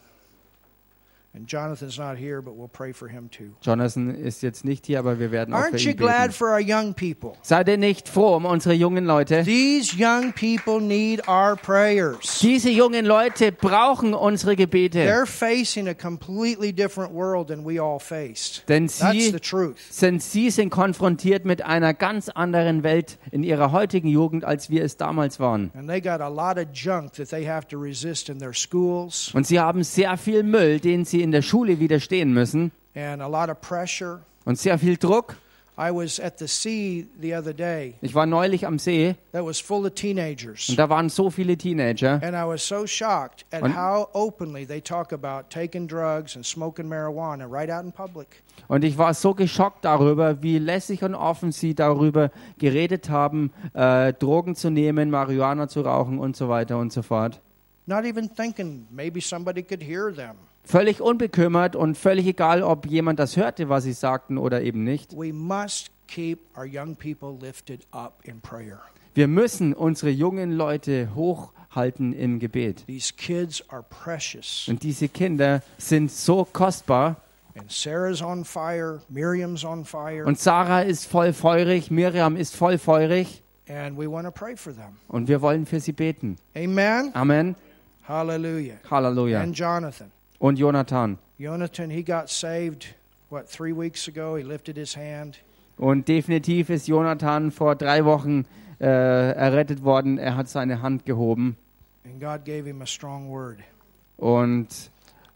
Jonathan 3.63 4.15
ist 4.15 4.43
jetzt 4.43 4.65
nicht 4.65 4.87
hier, 4.87 4.99
aber 5.01 5.19
wir 5.19 5.33
werden 5.33 5.53
auch 5.53 5.65
für 5.67 5.77
ihn 5.79 5.97
glad 5.97 6.27
beten. 6.29 6.33
for 6.33 6.49
our 6.51 6.61
young 6.61 6.95
people? 6.95 7.33
Seid 7.43 7.69
ihr 7.69 7.77
nicht 7.77 8.09
froh 8.09 8.37
um 8.37 8.45
unsere 8.45 8.75
jungen 8.75 9.05
Leute? 9.05 9.43
These 9.43 9.97
young 9.99 10.33
people 10.33 10.81
need 10.81 11.27
our 11.29 11.57
prayers. 11.57 12.39
Diese 12.41 12.71
jungen 12.71 13.05
Leute 13.05 13.51
brauchen 13.51 14.15
unsere 14.15 14.55
Gebete, 14.55 15.01
They're 15.01 15.27
facing 15.27 15.89
a 15.89 15.95
completely 15.95 16.73
different 16.73 17.13
world 17.13 17.49
than 17.49 17.65
we 17.67 17.83
all 17.83 17.99
faced. 17.99 18.63
denn 18.69 18.87
That's 18.87 19.01
sie 19.13 19.31
the 19.33 19.41
truth. 19.41 19.79
sind, 19.91 20.23
sie 20.23 20.51
sind 20.51 20.71
konfrontiert 20.71 21.45
mit 21.45 21.63
einer 21.63 21.95
ganz 21.95 22.29
anderen 22.29 22.85
Welt 22.85 23.19
in 23.33 23.43
ihrer 23.43 23.73
heutigen 23.73 24.07
Jugend, 24.09 24.45
als 24.45 24.71
wir 24.71 24.85
es 24.85 24.97
damals 24.97 25.41
waren. 25.41 25.73
And 25.75 25.89
they 25.89 26.01
got 26.01 26.21
a 26.21 26.29
lot 26.29 26.59
of 26.59 26.67
junk 26.73 27.15
that 27.15 27.31
they 27.31 27.45
have 27.45 27.67
to 27.69 27.79
resist 27.79 28.29
in 28.29 28.39
their 28.39 28.53
schools 28.55 29.33
Und 29.35 29.49
sie 29.49 29.59
haben 29.59 29.83
sehr 29.83 30.17
viel 30.17 30.45
Müll, 30.45 30.79
den 30.79 31.05
sie 31.05 31.24
in 31.25 31.33
der 31.33 31.43
Schule 31.43 31.81
widerstehen 31.81 32.33
müssen 32.33 32.71
and 32.95 33.21
a 33.23 33.27
lot 33.27 33.49
of 33.51 33.61
pressure. 33.61 34.21
und 34.45 34.59
sehr 34.59 34.79
viel 34.79 34.97
Druck. 34.97 35.37
I 35.77 35.91
was 35.91 36.21
at 36.21 36.39
the 36.39 36.47
sea 36.47 37.05
the 37.21 37.35
other 37.35 37.53
day 37.53 37.95
Ich 38.01 38.15
war 38.15 38.27
neulich 38.27 38.65
am 38.65 38.79
See 38.79 39.17
that 39.33 39.45
was 39.45 39.59
full 39.59 39.85
of 39.87 39.95
teenagers. 39.95 40.69
und 40.69 40.79
da 40.79 40.89
waren 40.89 41.09
so 41.09 41.31
viele 41.31 41.57
Teenager 41.57 42.21
And 42.23 42.37
I 42.37 42.47
was 42.47 42.65
so 42.69 42.87
shocked 42.87 43.45
at 43.51 43.63
Und- 43.63 43.75
how 43.77 44.07
openly 44.13 44.65
they 44.65 44.81
talk 44.81 45.13
about 45.13 45.49
taking 45.51 45.89
drugs 45.89 46.37
and 46.37 46.47
smoking 46.47 46.87
marijuana 46.87 47.47
right 47.51 47.69
out 47.71 47.83
in 47.85 47.91
public. 47.91 48.41
und 48.69 48.85
ich 48.85 48.97
war 48.99 49.15
so 49.15 49.35
geschockt 49.35 49.85
darüber, 49.85 50.41
wie 50.45 50.59
lässig 50.61 51.03
und 51.03 51.17
offen 51.17 51.51
sie 51.51 51.75
darüber 51.75 52.31
geredet 52.59 53.11
haben, 53.11 53.51
äh, 53.73 54.13
Drogen 54.13 54.55
zu 54.55 54.71
nehmen, 54.71 55.11
Marihuana 55.11 55.67
zu 55.67 55.81
rauchen 55.81 56.21
und 56.21 56.37
so 56.37 56.49
weiter 56.49 56.79
und 56.79 56.93
so 56.93 57.03
fort. 57.03 57.41
Not 57.87 58.05
even 58.05 58.33
thinking 58.33 58.87
maybe 58.93 59.21
somebody 59.21 59.65
could 59.65 59.83
hear 59.83 60.15
them. 60.15 60.37
Völlig 60.65 61.01
unbekümmert 61.01 61.77
und 61.77 61.97
völlig 61.99 62.27
egal, 62.27 62.63
ob 62.63 62.87
jemand 62.87 63.19
das 63.19 63.37
hörte, 63.37 63.69
was 63.69 63.85
sie 63.85 63.93
sagten 63.93 64.39
oder 64.39 64.63
eben 64.63 64.83
nicht. 64.83 65.13
We 65.17 65.33
must 65.33 65.91
keep 66.07 66.39
our 66.57 66.65
young 66.65 66.97
people 66.97 67.37
lifted 67.41 67.87
up 67.93 68.21
in 68.25 68.41
prayer. 68.41 68.81
Wir 69.15 69.29
müssen 69.29 69.75
unsere 69.75 70.11
jungen 70.11 70.53
Leute 70.53 71.11
hochhalten 71.15 72.13
im 72.15 72.39
Gebet. 72.41 72.85
These 72.87 73.13
kids 73.17 73.63
are 73.69 73.85
precious. 73.89 74.67
Und 74.69 74.83
diese 74.83 75.09
Kinder 75.09 75.63
sind 75.79 76.11
so 76.11 76.45
kostbar. 76.45 77.17
And 77.57 77.71
Sarah's 77.71 78.21
on 78.21 78.45
fire, 78.45 79.01
Miriam's 79.09 79.65
on 79.65 79.85
fire, 79.85 80.25
Und 80.25 80.41
Sarah 80.41 80.81
ist 80.81 81.05
voll 81.07 81.33
feurig, 81.33 81.91
Miriam 81.91 82.35
ist 82.37 82.57
voll 82.57 82.79
feurig. 82.79 83.43
and 83.69 83.97
we 83.97 84.11
want 84.11 84.27
to 84.27 84.33
pray 84.33 84.57
for 84.57 84.75
them. 84.75 84.97
Und 85.09 85.29
wir 85.29 85.41
wollen 85.41 85.65
für 85.65 85.79
sie 85.79 85.93
beten. 85.93 86.37
Amen. 86.57 87.11
Amen. 87.15 87.55
Hallelujah. 88.09 88.75
Halleluja. 88.91 89.41
And 89.41 89.57
Jonathan. 89.57 90.11
Und 90.45 90.59
Jonathan. 90.59 91.17
Jonathan, 91.39 91.89
he 91.89 92.03
got 92.03 92.29
saved, 92.29 92.95
what, 93.31 93.49
three 93.49 93.73
weeks 93.73 94.07
ago? 94.09 94.37
He 94.37 94.43
lifted 94.45 94.77
his 94.77 94.95
hand. 94.95 95.39
Und 95.79 96.07
definitiv 96.07 96.69
ist 96.69 96.87
Jonathan 96.87 97.51
vor 97.51 97.77
drei 97.77 98.05
Wochen 98.05 98.45
äh, 98.79 98.85
errettet 98.85 99.85
worden. 99.85 100.19
Er 100.19 100.37
hat 100.37 100.51
seine 100.51 100.83
Hand 100.83 101.07
gehoben. 101.07 101.57
And 102.05 102.21
God 102.21 102.45
gave 102.45 102.67
him 102.67 102.83
a 102.83 102.87
strong 102.87 103.31
word. 103.31 103.61
Und 104.19 104.69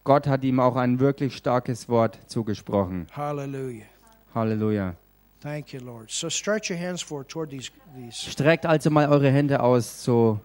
Gott 0.05 0.27
hat 0.27 0.45
ihm 0.45 0.61
auch 0.61 0.77
ein 0.77 1.01
wirklich 1.01 1.35
starkes 1.39 1.89
Wort 1.89 2.19
zugesprochen. 2.27 3.07
Hallelujah. 3.17 3.87
Halleluja. 4.35 4.95
Thank 5.41 5.73
you, 5.73 5.81
Lord. 5.81 6.11
So 6.11 6.29
stretch 6.29 6.69
your 6.71 6.79
hands 6.79 7.01
forward 7.01 7.31
toward 7.31 7.49
these. 7.49 7.71
these. 7.97 8.31
Streckt 8.31 8.67
also 8.67 8.91
mal 8.91 9.09
eure 9.09 9.31
Hände 9.31 9.61
aus 9.61 10.03
zu 10.03 10.39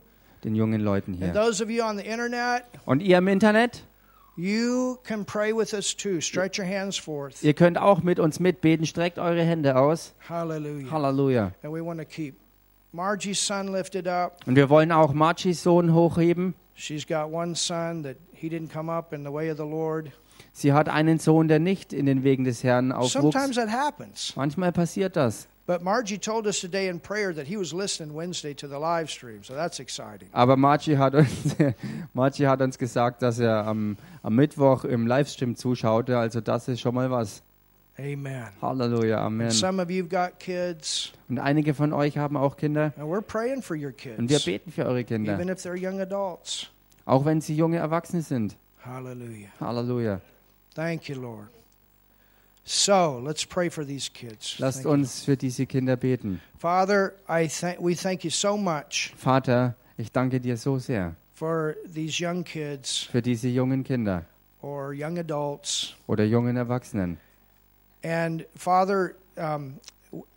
den 0.45 0.55
jungen 0.55 0.79
Leuten 0.79 1.15
And 1.15 1.23
hier. 1.23 1.33
those 1.33 1.61
of 1.61 1.69
you 1.69 1.83
on 1.83 1.97
the 1.97 2.05
internet, 2.05 2.63
Und 2.85 3.01
ihr 3.01 3.17
im 3.17 3.27
Internet, 3.27 3.83
you 4.35 4.99
can 5.03 5.25
pray 5.25 5.53
with 5.53 5.73
us 5.73 5.95
too. 5.95 6.21
Stretch 6.21 6.57
your 6.59 6.67
hands 6.67 6.97
forth. 6.97 7.43
ihr 7.43 7.53
könnt 7.53 7.77
auch 7.77 8.03
mit 8.03 8.19
uns 8.19 8.39
mitbeten. 8.39 8.85
Streckt 8.85 9.19
eure 9.19 9.43
Hände 9.43 9.75
aus. 9.75 10.13
Hallelujah. 10.29 10.91
Halleluja. 10.91 11.51
And 11.63 11.73
we 11.73 11.83
want 11.83 11.99
to 11.99 12.05
keep 12.05 12.35
Margie's 12.91 13.39
son 13.39 13.69
lifted 13.69 14.07
up. 14.07 14.39
Und 14.45 14.55
wir 14.55 14.69
wollen 14.69 14.91
auch 14.91 15.13
Marchis 15.13 15.63
Sohn 15.63 15.93
hochheben. 15.93 16.53
She's 16.75 17.05
got 17.05 17.31
one 17.31 17.55
son 17.55 18.03
that 18.03 18.17
he 18.31 18.49
didn't 18.49 18.71
come 18.71 18.91
up 18.91 19.13
in 19.13 19.23
the 19.23 19.31
way 19.31 19.51
of 19.51 19.57
the 19.57 19.63
Lord. 19.63 20.11
Sie 20.51 20.73
hat 20.73 20.89
einen 20.89 21.19
Sohn, 21.19 21.47
der 21.47 21.59
nicht 21.59 21.93
in 21.93 22.05
den 22.05 22.23
Wegen 22.23 22.43
des 22.43 22.63
Herrn 22.63 22.91
aufwuchs. 22.91 23.13
Sometimes 23.13 23.55
that 23.55 23.69
happens. 23.69 24.33
Manchmal 24.35 24.71
passiert 24.71 25.15
das. 25.15 25.47
But 25.65 25.81
Margie 25.81 26.17
told 26.17 26.45
us 26.45 26.59
today 26.59 26.89
in 26.89 26.99
prayer 26.99 27.33
that 27.33 27.47
he 27.47 27.55
was 27.57 27.71
listening 27.71 28.13
Wednesday 28.13 28.53
to 28.55 28.67
the 28.67 28.77
live 28.77 29.09
stream, 29.09 29.43
so 29.43 29.53
that's 29.55 29.79
exciting. 29.79 30.27
Aber 30.33 30.57
Margie 30.57 30.97
hat 30.97 31.15
uns, 31.15 31.55
Margie 32.13 32.47
hat 32.47 32.61
uns 32.61 32.77
gesagt, 32.77 33.21
dass 33.21 33.39
er 33.39 33.65
am, 33.65 33.95
am 34.23 34.35
Mittwoch 34.35 34.83
im 34.83 35.07
Livestream 35.07 35.55
zuschaute. 35.55 36.17
Also 36.17 36.41
das 36.41 36.67
ist 36.67 36.81
schon 36.81 36.93
mal 36.95 37.09
was. 37.09 37.41
Amen. 37.97 38.47
Halleluja, 38.61 39.19
Amen. 39.23 39.51
Some 39.51 39.79
of 39.81 39.87
you've 39.87 40.09
got 40.09 40.39
kids, 40.39 41.13
Und 41.29 41.37
einige 41.39 41.73
von 41.73 41.93
euch 41.93 42.17
haben 42.17 42.35
auch 42.35 42.57
Kinder. 42.57 42.91
and 42.97 43.05
we're 43.07 43.21
praying 43.21 43.61
for 43.61 43.77
your 43.77 43.93
Und 44.17 44.29
wir 44.29 44.37
kids, 44.37 44.45
beten 44.45 44.71
für 44.71 44.85
eure 44.85 45.03
Kinder. 45.05 45.33
even 45.35 45.47
if 45.47 45.59
they're 45.59 45.77
young 45.79 46.01
adults. 46.01 46.67
Auch 47.05 47.23
wenn 47.23 47.39
sie 47.39 47.55
junge 47.55 47.77
Erwachsene 47.77 48.21
sind. 48.23 48.57
Hallelujah. 48.83 49.47
Halleluja. 49.61 50.19
Thank 50.75 51.07
you, 51.07 51.21
Lord. 51.21 51.47
So 52.65 53.19
let's 53.23 53.45
pray 53.45 53.69
for 53.69 53.85
these 53.85 54.09
kids. 54.11 54.57
Lasst 54.59 54.77
Thank 54.83 54.85
you. 54.85 54.91
uns 54.91 55.23
für 55.23 55.35
diese 55.35 55.65
Kinder 55.65 55.97
beten. 55.97 56.39
Father, 56.57 57.13
I 57.27 57.47
thank 57.47 57.79
we 57.81 57.93
thank 57.95 58.23
you 58.23 58.29
so 58.31 58.55
much 58.57 59.13
Vater, 59.17 59.75
ich 59.97 60.11
danke 60.11 60.39
dir 60.39 60.55
so 60.55 60.79
sehr 60.79 61.15
for 61.33 61.75
these 61.93 62.23
young 62.25 62.43
kids 62.45 63.03
für 63.11 63.21
diese 63.21 63.49
jungen 63.49 63.83
Kinder 63.83 64.23
or 64.61 64.93
young 64.93 65.17
adults. 65.19 65.93
oder 66.07 66.23
jungen 66.23 66.55
Erwachsenen. 66.55 67.17
And 68.01 68.45
Father, 68.55 69.15
um, 69.35 69.73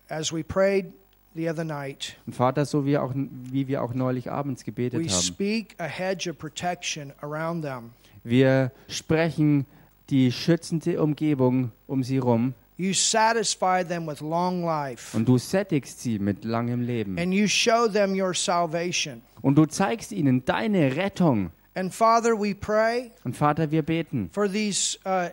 as 0.09 0.33
we 0.33 0.43
prayed 0.43 0.93
the 1.37 1.49
other 1.49 1.65
night, 1.65 2.17
Und 2.27 2.35
Vater, 2.35 2.65
so 2.65 2.85
wie, 2.87 2.99
auch, 2.99 3.13
wie 3.15 3.69
wir 3.69 3.83
auch 3.83 3.95
neulich 3.95 4.31
abends 4.33 4.63
we 4.63 4.65
gebetet 4.67 5.01
haben, 5.01 5.23
speak 5.23 5.77
a 5.79 5.85
hedge 5.87 6.29
of 6.29 6.39
protection 6.39 7.13
around 7.23 7.63
them. 7.63 7.91
wir 8.25 8.73
sprechen 8.89 9.65
die 10.11 10.31
schützende 10.33 11.03
Umgebung 11.03 11.73
um 11.87 12.03
sie 12.03 12.19
rum 12.19 12.55
You 12.79 12.93
satisfy 12.93 13.83
them 13.83 14.07
with 14.07 14.21
long 14.21 14.63
life, 14.63 15.17
und 15.17 15.27
du 15.27 15.39
sättigst 15.39 16.03
sie 16.03 16.19
mit 16.19 16.45
langem 16.45 16.83
Leben. 16.83 17.19
and 17.19 17.33
you 17.33 17.47
show 17.49 17.89
them 17.89 18.13
your 18.15 18.35
salvation. 18.35 19.23
Und 19.41 19.57
du 19.57 19.65
zeigst 19.65 20.13
ihnen 20.13 20.45
deine 20.45 20.95
Rettung. 20.95 21.51
And 21.75 21.93
Father, 21.95 22.33
we 22.39 22.55
pray 22.55 23.13
Und 23.25 23.35
Vater, 23.37 23.71
wir 23.71 23.83
beten 23.83 24.29
for 24.31 24.47
these, 24.51 24.99
uh, 25.07 25.29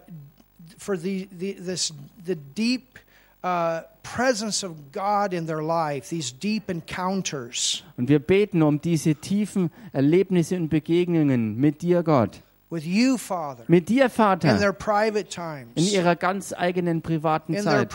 for 0.78 0.98
the, 0.98 1.28
the 1.38 1.54
this 1.56 1.94
the 2.26 2.36
deep 2.36 2.98
uh, 3.44 3.82
presence 4.04 4.64
of 4.66 4.72
God 4.94 5.34
in 5.34 5.46
their 5.46 5.62
life, 5.62 6.08
these 6.10 6.34
deep 6.34 6.70
encounters 6.70 7.84
und 7.98 8.08
wir 8.08 8.20
beten 8.20 8.62
um 8.62 8.80
diese 8.80 9.16
tiefen 9.16 9.70
Erlebnisse 9.92 10.56
und 10.56 10.70
Begegnungen 10.70 11.58
mit 11.58 11.82
dir, 11.82 12.04
Gott. 12.04 12.42
With 12.74 12.86
you, 12.86 13.18
Father, 13.18 13.64
Mit 13.68 13.88
dir, 13.88 14.06
in 14.06 14.10
Vater, 14.10 14.58
their 14.58 14.74
private 14.74 15.30
in 15.76 15.86
ihrer 15.86 16.16
ganz 16.16 16.54
eigenen 16.54 17.02
privaten 17.02 17.56
Zeit, 17.56 17.90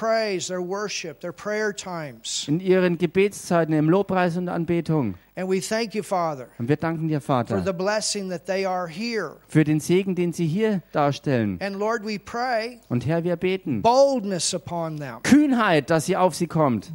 in 2.47 2.61
ihren 2.61 2.99
Gebetszeiten, 2.99 3.75
im 3.75 3.91
Lobpreis 3.91 4.37
und 4.37 4.49
Anbetung. 4.49 5.15
And 5.37 5.49
we 5.49 5.61
thank 5.61 5.95
you, 5.95 6.03
Father, 6.03 6.49
Und 6.59 6.69
wir 6.69 6.77
danken 6.77 7.07
dir, 7.07 7.21
for 7.21 7.45
the 7.47 7.55
Vater, 7.55 7.73
blessing 7.73 8.29
that 8.31 8.47
they 8.47 8.67
are 8.67 8.89
here. 8.89 9.37
für 9.47 9.63
den 9.63 9.79
Segen, 9.79 10.15
den 10.17 10.33
sie 10.33 10.47
hier 10.47 10.83
darstellen. 10.91 11.59
And 11.61 11.77
Lord, 11.77 12.05
we 12.05 12.19
pray 12.19 12.81
Und 12.89 13.07
Herr, 13.07 13.23
wir 13.23 13.37
beten. 13.37 13.83
boldness 13.83 14.53
upon 14.53 14.97
them. 14.97 15.23
Kühnheit, 15.23 15.91
dass 15.91 16.07
sie 16.07 16.17
auf 16.17 16.35
sie 16.35 16.49
kommt. 16.49 16.93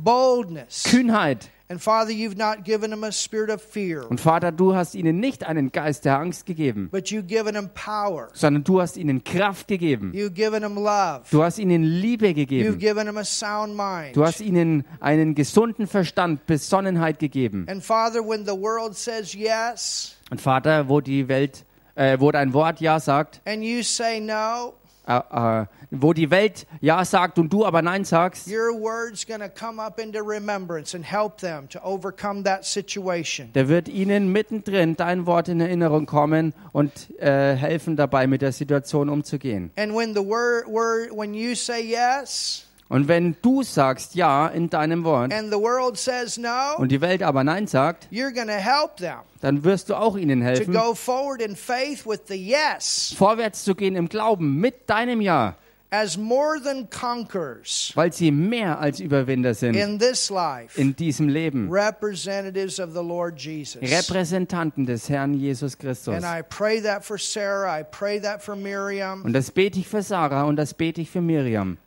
Kühnheit. 0.84 1.50
And 1.74 1.82
Father, 1.82 2.12
you've 2.12 2.38
not 2.38 2.64
given 2.64 2.91
them 2.91 3.04
a 3.04 3.12
spirit 3.12 3.50
of 3.50 3.60
fear, 3.60 4.08
Und 4.08 4.22
Vater, 4.22 4.52
du 4.52 4.76
hast 4.76 4.94
ihnen 4.94 5.20
nicht 5.20 5.44
einen 5.44 5.72
Geist 5.72 6.06
der 6.06 6.20
Angst 6.20 6.45
gegeben, 6.45 6.90
but 6.91 7.06
you've 7.08 7.24
given 7.26 7.56
them 7.56 7.72
power. 7.74 8.30
sondern 8.34 8.64
du 8.64 8.80
hast 8.80 8.95
ihnen 8.95 9.24
Kraft 9.24 9.68
gegeben. 9.68 10.12
You've 10.14 10.36
given 10.36 10.62
them 10.62 10.76
love. 10.76 11.22
Du 11.32 11.41
hast 11.41 11.58
ihnen 11.58 11.82
Liebe 11.84 12.28
You've 12.28 12.36
gegeben. 12.36 12.78
given 12.78 13.08
them 13.08 13.18
a 13.18 13.24
sound 13.24 13.76
mind. 13.76 14.16
Du 14.16 14.24
hast 14.24 14.40
ihnen 14.40 14.86
einen 15.00 15.34
gesunden 15.34 15.88
Verstand, 15.88 16.45
Besonnenheit 16.45 17.18
gegeben. 17.18 17.66
And 17.68 17.84
Father, 17.84 18.20
when 18.24 18.45
the 18.45 18.52
world 18.54 18.95
says 18.95 19.34
yes 19.34 20.16
Und 20.30 20.40
Vater, 20.40 20.88
wo 20.90 21.02
die 21.02 21.28
Welt, 21.28 21.66
äh, 21.95 22.20
wo 22.20 22.32
dein 22.32 22.54
Wort 22.54 22.82
Ja 22.82 23.00
sagt 23.00 23.41
and 23.45 23.64
you 23.64 23.82
say 23.82 24.20
no, 24.20 24.76
äh, 25.08 25.62
äh, 25.62 25.66
wo 25.92 26.14
die 26.14 26.32
Welt 26.32 26.66
Ja 26.82 27.04
sagt 27.06 27.38
und 27.38 27.52
du 27.52 27.66
aber 27.66 27.82
Nein 27.82 28.06
sagst, 28.06 28.48
your 28.48 28.74
word's 28.80 29.26
going 29.26 29.42
to 29.42 29.50
come 29.50 29.82
up 29.82 30.00
into 30.00 30.20
remembrance 30.20 30.96
and 30.96 31.06
help 31.06 31.38
them 31.38 31.68
to 31.70 31.80
overcome 31.84 32.44
that 32.44 32.66
situation. 32.66 33.52
der 33.54 33.68
wird 33.68 33.88
ihnen 33.90 34.32
mittendrin 34.32 34.96
dein 34.96 35.26
Wort 35.26 35.48
in 35.48 35.60
Erinnerung 35.60 36.06
kommen 36.06 36.54
und 36.72 36.92
äh, 37.20 37.56
helfen 37.56 37.96
dabei, 37.96 38.28
mit 38.28 38.42
der 38.42 38.52
Situation 38.52 39.10
umzugehen. 39.10 39.72
And 39.76 39.96
when 39.96 40.14
the 40.14 40.26
word, 40.26 40.68
word 40.68 41.12
when 41.12 41.34
you 41.34 41.56
say 41.56 41.82
yes 41.82 42.66
Und 42.90 43.08
wenn 43.08 43.36
du 43.42 43.64
sagst 43.64 44.14
Ja 44.14 44.48
in 44.48 44.70
deinem 44.70 45.04
Wort 45.04 45.34
and 45.34 45.52
the 45.52 45.60
world 45.60 45.98
says 45.98 46.38
no, 46.38 46.78
und 46.78 46.92
die 46.92 47.02
Welt 47.02 47.24
aber 47.24 47.44
Nein 47.44 47.66
sagt, 47.68 48.08
you're 48.12 48.34
going 48.34 48.48
to 48.48 48.54
help 48.54 48.98
them 48.98 49.20
dann 49.42 49.64
wirst 49.64 49.90
du 49.90 49.96
auch 49.96 50.16
ihnen 50.16 50.42
to 50.42 50.46
helfen, 50.46 50.74
go 50.74 50.94
forward 50.94 51.42
in 51.42 51.56
faith 51.56 52.06
with 52.06 52.22
the 52.28 52.36
yes 52.36 53.14
vorwärts 53.18 53.64
zu 53.64 53.74
gehen 53.76 53.96
im 53.96 54.10
Glauben 54.10 54.58
mit 54.58 54.90
deinem 54.90 55.22
Ja, 55.22 55.56
as 55.90 56.18
more 56.18 56.60
than 56.62 56.90
conquerors 56.90 57.92
weil 57.96 58.12
sie 58.12 58.32
mehr 58.32 58.80
als 58.80 59.00
Überwinder 59.00 59.54
sind 59.54 59.76
in 59.76 60.00
this 60.00 60.30
life, 60.30 60.80
in 60.80 60.96
diesem 60.96 61.30
Leben. 61.30 61.70
representatives 61.72 62.80
of 62.80 62.92
the 62.94 63.04
Lord 63.04 63.40
Jesus. 63.40 63.82
Repräsentanten 63.82 64.86
des 64.86 65.08
Herrn 65.10 65.34
Jesus 65.34 65.78
Christus. 65.78 66.16
Sarah. 66.22 66.44
Und 69.24 69.34
das 69.34 69.52
bete 69.52 69.80
ich 69.80 69.88
für 69.88 70.02
Sarah 70.02 70.44
und 70.44 70.56
das 70.58 70.74
bete 70.74 71.02
ich 71.02 71.10
für 71.10 71.22
Miriam. 71.22 71.78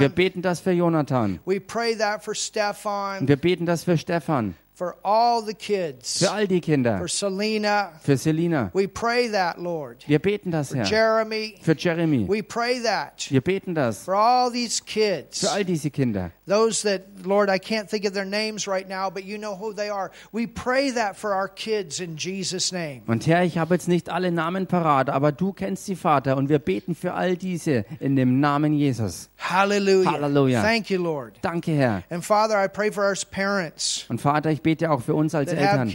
Wir 0.00 0.08
beten 0.08 0.42
das 0.42 0.60
für 0.60 0.72
Jonathan. 0.72 1.38
Wir 1.46 3.36
beten 3.36 3.64
das 3.66 3.84
für 3.84 3.96
Stefan, 3.96 4.54
for 4.74 4.96
all 5.04 5.40
the 5.40 5.54
kids, 5.54 6.18
für 6.18 6.30
all 6.32 6.46
die 6.46 6.60
Kinder, 6.60 6.98
for 6.98 7.08
Selena. 7.08 7.92
für 8.02 8.16
Selina. 8.16 8.70
We 8.74 8.88
pray 8.88 9.28
that, 9.30 9.58
Lord. 9.60 10.02
Wir 10.08 10.18
beten 10.18 10.50
das, 10.50 10.70
For 10.70 10.78
Herr. 10.78 10.84
Jeremy. 10.86 11.54
Für 11.62 11.76
Jeremy. 11.76 12.26
We 12.28 12.42
pray 12.42 12.80
that 12.82 13.26
Wir 13.30 13.40
beten 13.40 13.74
das 13.74 14.04
for 14.04 14.14
all 14.16 14.50
these 14.50 14.82
kids. 14.84 15.40
für 15.40 15.50
all 15.52 15.64
diese 15.64 15.90
Kinder. 15.90 16.32
Those 16.46 16.82
that, 16.82 17.02
Lord, 17.24 17.48
I 17.48 17.58
can't 17.58 17.88
think 17.88 18.04
of 18.04 18.12
their 18.14 18.26
names 18.26 18.66
right 18.66 18.88
now, 18.88 19.08
but 19.10 19.24
you 19.24 19.38
know 19.38 19.54
who 19.56 19.72
they 19.72 19.88
are. 19.90 20.10
We 20.32 20.46
pray 20.46 20.90
that 20.92 21.16
for 21.16 21.32
our 21.34 21.48
kids 21.48 22.00
in 22.00 22.16
Jesus' 22.16 22.72
name. 22.72 23.02
Und 23.06 23.26
Herr, 23.26 23.44
ich 23.44 23.56
habe 23.58 23.74
jetzt 23.74 23.88
nicht 23.88 24.10
alle 24.10 24.30
Namen 24.32 24.66
parat, 24.66 25.08
aber 25.08 25.32
du 25.32 25.52
kennst 25.52 25.86
sie, 25.86 25.94
Vater. 25.96 26.36
Und 26.36 26.48
wir 26.48 26.58
beten 26.58 26.94
für 26.94 27.14
all 27.14 27.36
diese 27.36 27.84
in 28.00 28.16
dem 28.16 28.40
Namen 28.40 28.74
Jesus. 28.74 29.30
Hallelujah. 29.38 30.10
Hallelujah. 30.12 30.62
Thank 30.62 30.90
you, 30.90 31.00
Lord. 31.02 31.38
Danke, 31.42 31.72
Herr. 31.72 32.02
And 32.10 32.24
Father, 32.24 32.56
I 32.62 32.66
pray 32.68 32.90
for 32.90 33.04
our 33.04 33.14
parents 33.30 34.04
Und 34.08 34.20
Vater, 34.20 34.50
ich 34.50 34.62
bete 34.64 34.90
auch 34.90 35.00
für 35.00 35.14
uns 35.14 35.32
als 35.36 35.52
Eltern. 35.60 35.88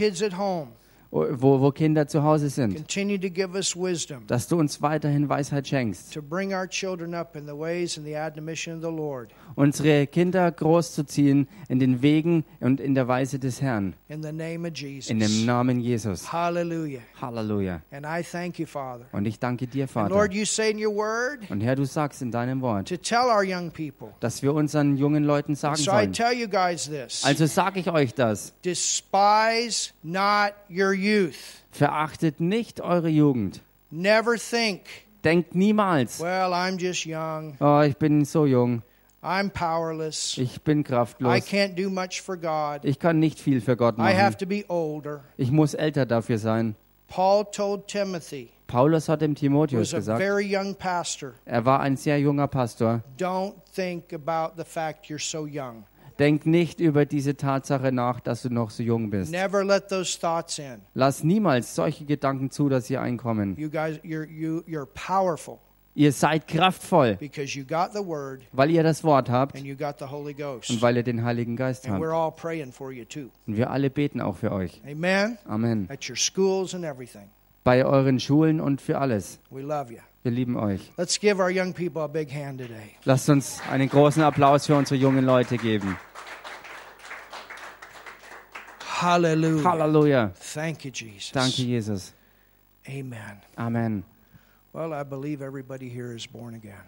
Wo, 1.12 1.60
wo 1.60 1.70
Kinder 1.72 2.06
zu 2.06 2.22
Hause 2.22 2.48
sind, 2.50 2.74
Continue 2.76 3.18
to 3.18 3.28
give 3.28 3.54
us 3.56 3.74
wisdom 3.76 4.26
dass 4.26 4.46
du 4.48 4.56
uns 4.58 4.80
weiterhin 4.80 5.28
Weisheit 5.28 5.66
schenkst, 5.66 6.12
to 6.14 6.22
bring 6.22 6.52
our 6.54 6.68
children 6.68 7.14
up 7.14 7.34
in 7.36 7.46
the 7.46 7.52
ways 7.56 7.96
and 7.98 8.06
the 8.06 8.16
admonition 8.16 8.76
of 8.76 8.80
the 8.82 8.90
Lord. 8.96 9.30
unsere 9.56 10.06
Kinder 10.06 10.50
großzuziehen 10.52 11.48
in 11.68 11.78
den 11.80 12.00
Wegen 12.02 12.44
und 12.60 12.80
in 12.80 12.94
der 12.94 13.08
Weise 13.08 13.38
des 13.38 13.60
Herrn. 13.60 13.94
In 14.08 14.22
the 14.22 14.32
name 14.32 14.66
of 14.68 14.74
Jesus. 14.76 15.10
In 15.10 15.18
dem 15.18 15.44
Namen 15.46 15.80
Jesus. 15.80 16.32
Halleluja. 16.32 17.00
And 17.90 18.06
I 18.06 18.22
thank 18.22 18.58
you, 18.58 18.66
Father. 18.66 19.04
Und 19.12 19.26
ich 19.26 19.38
danke 19.38 19.66
dir, 19.66 19.88
Vater. 19.88 20.14
Lord, 20.14 20.32
you 20.32 20.44
say 20.44 20.70
in 20.70 20.78
your 20.84 20.94
word 20.94 21.40
Und 21.50 21.60
Herr, 21.60 21.74
du 21.76 21.84
sagst 21.84 22.22
in 22.22 22.30
deinem 22.30 22.60
Wort, 22.60 22.88
to 22.88 22.96
tell 22.96 23.26
our 23.26 23.42
young 23.44 23.70
people. 23.70 24.08
dass 24.20 24.42
wir 24.42 24.54
unseren 24.54 24.96
jungen 24.96 25.24
Leuten 25.24 25.54
sagen 25.56 25.76
So 25.76 25.90
I 25.90 25.94
sollen. 26.04 26.12
tell 26.12 26.32
you 26.32 26.48
guys 26.48 26.88
this 26.88 27.24
Also 27.24 27.46
sage 27.46 27.80
ich 27.80 27.90
euch 27.90 28.14
das. 28.14 28.52
despise 28.64 29.90
not 30.02 30.52
your 30.70 30.92
youth. 31.00 31.62
Verachtet 31.72 32.40
nicht 32.40 32.80
eure 32.80 33.08
Jugend. 33.08 33.60
Never 33.90 34.36
think, 34.36 34.82
Denkt 35.24 35.54
niemals, 35.54 36.20
well, 36.20 36.52
I'm 36.54 36.78
just 36.78 37.04
young, 37.04 37.56
oh, 37.60 37.80
ich 37.82 37.96
bin 37.98 38.24
so 38.24 38.46
jung, 38.46 38.82
I'm 39.22 39.50
powerless, 39.50 40.38
ich 40.38 40.62
bin 40.62 40.80
I 40.80 40.82
kraftlos, 40.84 41.46
can't 41.46 41.74
do 41.74 41.90
much 41.90 42.22
for 42.22 42.36
God, 42.36 42.84
ich 42.84 42.98
kann 42.98 43.18
nicht 43.18 43.38
viel 43.38 43.60
für 43.60 43.76
Gott 43.76 43.96
I 43.98 44.12
have 44.14 44.34
machen, 44.34 44.38
to 44.38 44.46
be 44.46 44.64
older. 44.68 45.24
ich 45.36 45.50
muss 45.50 45.74
älter 45.74 46.06
dafür 46.06 46.38
sein. 46.38 46.74
Paul 47.08 47.44
told 47.50 47.88
Timothy, 47.88 48.50
Paulus 48.68 49.08
hat 49.08 49.20
dem 49.20 49.34
Timotheus 49.34 49.92
was 49.92 49.94
a 49.94 49.96
gesagt, 49.96 50.20
very 50.20 50.46
young 50.46 50.74
pastor, 50.74 51.34
er 51.44 51.64
war 51.66 51.80
ein 51.80 51.96
sehr 51.96 52.18
junger 52.18 52.46
Pastor, 52.46 53.02
don't 53.18 53.54
think 53.74 54.12
about 54.12 54.56
the 54.56 54.64
fact 54.64 55.10
you're 55.10 55.18
so 55.18 55.46
young. 55.46 55.84
Denk 56.20 56.46
nicht 56.46 56.78
über 56.78 57.06
diese 57.06 57.36
Tatsache 57.36 57.90
nach, 57.90 58.20
dass 58.20 58.42
du 58.42 58.50
noch 58.50 58.70
so 58.70 58.82
jung 58.82 59.10
bist. 59.10 59.32
Never 59.32 59.64
let 59.64 59.88
those 59.88 60.18
thoughts 60.18 60.58
in. 60.58 60.82
Lass 60.94 61.24
niemals 61.24 61.74
solche 61.74 62.04
Gedanken 62.04 62.50
zu, 62.50 62.68
dass 62.68 62.86
sie 62.86 62.98
einkommen. 62.98 63.56
You 63.56 63.70
guys, 63.70 63.98
you're, 64.04 64.28
you, 64.28 64.60
you're 64.68 64.86
powerful 64.86 65.58
Ihr 65.94 66.12
seid 66.12 66.46
kraftvoll, 66.46 67.18
weil 68.52 68.70
ihr 68.70 68.82
das 68.82 69.02
Wort 69.02 69.28
habt 69.28 69.60
und 69.60 70.82
weil 70.82 70.96
ihr 70.96 71.02
den 71.02 71.24
Heiligen 71.24 71.56
Geist 71.56 71.88
habt. 71.88 72.00
Und 72.00 73.56
wir 73.56 73.70
alle 73.70 73.90
beten 73.90 74.20
auch 74.20 74.36
für 74.36 74.52
euch. 74.52 74.80
Amen. 74.88 75.38
Amen. 75.46 75.88
Bei 77.64 77.84
euren 77.84 78.20
Schulen 78.20 78.60
und 78.60 78.80
für 78.80 78.98
alles. 78.98 79.40
Wir 80.22 80.32
lieben 80.32 80.56
euch. 80.56 80.92
Let's 80.98 81.18
give 81.18 81.40
our 81.40 81.50
young 81.50 81.72
people 81.72 82.02
a 82.02 82.08
big 82.08 82.30
hand 82.30 82.60
today. 82.60 82.96
Lasst 83.04 83.30
uns 83.30 83.60
einen 83.70 83.88
großen 83.88 84.22
Applaus 84.22 84.66
für 84.66 84.76
unsere 84.76 85.00
jungen 85.00 85.24
Leute 85.24 85.56
geben. 85.56 85.96
Hallelujah. 89.00 89.64
Halleluja. 89.64 90.32
Thank 90.54 90.84
you, 90.84 90.90
Jesus. 90.90 91.32
Danke, 91.32 91.62
Jesus. 91.62 92.12
Amen. 92.86 93.40
Amen. 93.56 94.04
Well, 94.74 94.92
I 94.92 95.04
believe 95.04 95.42
everybody 95.42 95.88
here 95.88 96.14
is 96.14 96.26
born 96.26 96.54
again. 96.54 96.84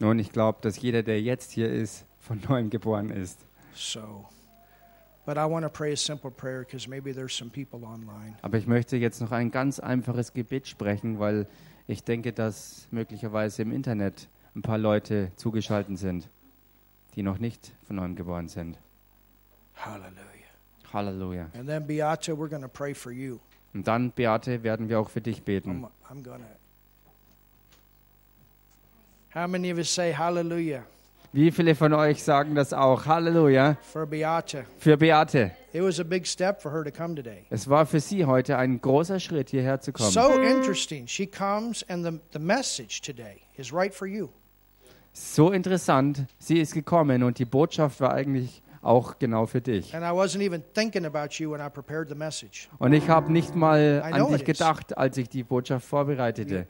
Nun, 0.00 0.18
ich 0.18 0.32
glaube, 0.32 0.58
dass 0.62 0.80
jeder, 0.80 1.02
der 1.02 1.20
jetzt 1.20 1.52
hier 1.52 1.70
ist, 1.70 2.06
von 2.18 2.40
neuem 2.48 2.70
geboren 2.70 3.10
ist. 3.10 3.38
So, 3.74 4.24
Aber 5.26 5.56
ich 8.58 8.66
möchte 8.66 8.96
jetzt 8.96 9.20
noch 9.20 9.32
ein 9.32 9.50
ganz 9.50 9.80
einfaches 9.80 10.32
Gebet 10.32 10.68
sprechen, 10.68 11.18
weil 11.18 11.46
ich 11.86 12.02
denke, 12.04 12.32
dass 12.32 12.88
möglicherweise 12.90 13.60
im 13.62 13.72
Internet 13.72 14.28
ein 14.54 14.62
paar 14.62 14.78
Leute 14.78 15.32
zugeschaltet 15.36 15.98
sind, 15.98 16.28
die 17.14 17.22
noch 17.22 17.38
nicht 17.38 17.72
von 17.86 17.96
neuem 17.96 18.16
geboren 18.16 18.48
sind. 18.48 18.78
Hallelujah. 19.76 20.14
Halleluja. 20.92 21.50
And 21.58 21.66
then, 21.66 21.86
Beata, 21.86 22.32
we're 22.32 22.48
going 22.48 22.62
to 22.62 22.68
pray 22.68 22.94
for 22.94 23.10
you. 23.10 23.38
Und 23.72 23.88
dann, 23.88 24.12
Beate, 24.12 24.62
werden 24.62 24.88
wir 24.88 25.00
auch 25.00 25.10
für 25.10 25.20
dich 25.20 25.42
beten. 25.42 25.84
I'm, 26.08 26.08
I'm 26.08 26.22
to. 26.22 26.38
How 29.34 29.48
many 29.48 29.72
of 29.72 29.78
us 29.78 29.92
say 29.92 30.12
hallelujah 30.12 30.84
Wie 31.34 31.50
viele 31.50 31.74
von 31.74 31.92
euch 31.92 32.22
sagen 32.22 32.54
das 32.54 32.72
auch? 32.72 33.06
Halleluja. 33.06 33.76
for 33.92 34.06
Beata? 34.06 34.62
Für 34.78 34.96
Beate. 34.96 35.50
It 35.72 35.82
was 35.82 35.98
a 35.98 36.04
big 36.04 36.28
step 36.28 36.62
for 36.62 36.70
her 36.70 36.84
to 36.84 36.92
come 36.92 37.16
today. 37.16 37.44
Es 37.50 37.68
war 37.68 37.86
für 37.86 37.98
sie 37.98 38.24
heute 38.24 38.56
ein 38.56 38.80
großer 38.80 39.18
Schritt, 39.18 39.50
hierher 39.50 39.80
zu 39.80 39.92
kommen. 39.92 40.12
So 40.12 40.30
interesting. 40.40 41.08
She 41.08 41.26
comes, 41.26 41.84
and 41.88 42.06
the, 42.06 42.20
the 42.32 42.38
message 42.38 43.00
today 43.02 43.40
is 43.56 43.72
right 43.72 43.92
for 43.92 44.06
you. 44.06 44.28
So 45.12 45.50
interessant. 45.50 46.24
Sie 46.38 46.60
ist 46.60 46.72
gekommen 46.72 47.24
und 47.24 47.40
die 47.40 47.46
Botschaft 47.46 48.00
war 48.00 48.12
eigentlich 48.12 48.62
auch 48.80 49.18
genau 49.18 49.46
für 49.46 49.60
dich. 49.60 49.92
And 49.92 50.04
I 50.04 50.16
wasn't 50.16 50.40
even 50.40 50.62
thinking 50.72 51.04
about 51.04 51.42
you 51.42 51.50
when 51.50 51.60
I 51.60 51.68
prepared 51.68 52.08
the 52.08 52.14
message. 52.14 52.68
Und 52.78 52.92
ich 52.92 53.08
habe 53.08 53.32
nicht 53.32 53.56
mal 53.56 54.02
an 54.04 54.28
dich 54.32 54.44
gedacht, 54.44 54.96
als 54.96 55.16
ich 55.16 55.28
die 55.28 55.42
Botschaft 55.42 55.84
vorbereitete. 55.84 56.68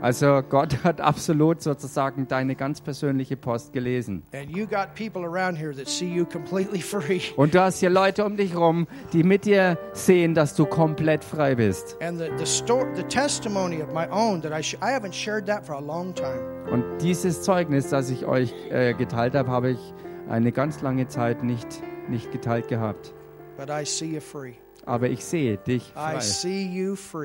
Also 0.00 0.42
Gott 0.48 0.84
hat 0.84 1.00
absolut 1.00 1.60
sozusagen 1.60 2.28
deine 2.28 2.54
ganz 2.54 2.80
persönliche 2.80 3.36
Post 3.36 3.72
gelesen. 3.72 4.22
And 4.32 4.48
you 4.48 4.66
got 4.66 4.94
people 4.94 5.24
around 5.24 5.56
here 5.58 5.74
that 5.74 5.88
see 5.88 6.06
you 6.06 6.24
completely 6.24 6.80
free. 6.82 7.20
Und 7.36 7.54
du 7.54 7.60
hast 7.60 7.80
hier 7.80 7.90
Leute 7.90 8.24
um 8.24 8.36
dich 8.36 8.54
rum, 8.56 8.86
die 9.12 9.24
mit 9.24 9.44
dir 9.44 9.76
sehen, 9.92 10.34
dass 10.34 10.54
du 10.54 10.66
komplett 10.66 11.24
frei 11.24 11.56
bist. 11.56 11.96
And 12.00 12.18
the, 12.18 12.30
the, 12.38 12.46
story, 12.46 12.86
the 12.94 13.02
testimony 13.02 13.82
of 13.82 13.92
my 13.92 14.06
own 14.10 14.40
that 14.42 14.52
I, 14.52 14.62
sh- 14.62 14.76
I 14.80 14.92
haven't 14.92 15.12
shared 15.12 15.46
that 15.46 15.66
for 15.66 15.74
a 15.74 15.80
long 15.80 16.14
time. 16.14 16.40
Und 16.70 16.84
dieses 17.02 17.42
Zeugnis, 17.42 17.88
das 17.88 18.10
ich 18.10 18.24
euch 18.24 18.54
äh, 18.70 18.94
geteilt 18.94 19.34
habe, 19.34 19.50
habe 19.50 19.70
ich 19.70 19.94
eine 20.28 20.52
ganz 20.52 20.80
lange 20.82 21.08
Zeit 21.08 21.42
nicht, 21.42 21.82
nicht 22.08 22.30
geteilt 22.30 22.68
gehabt. 22.68 23.12
But 23.56 23.68
I 23.68 23.84
see 23.84 24.06
you 24.14 24.20
free. 24.20 24.52
Aber 24.88 25.10
ich 25.10 25.22
sehe 25.22 25.58
dich 25.58 25.92
frei. 25.92 26.16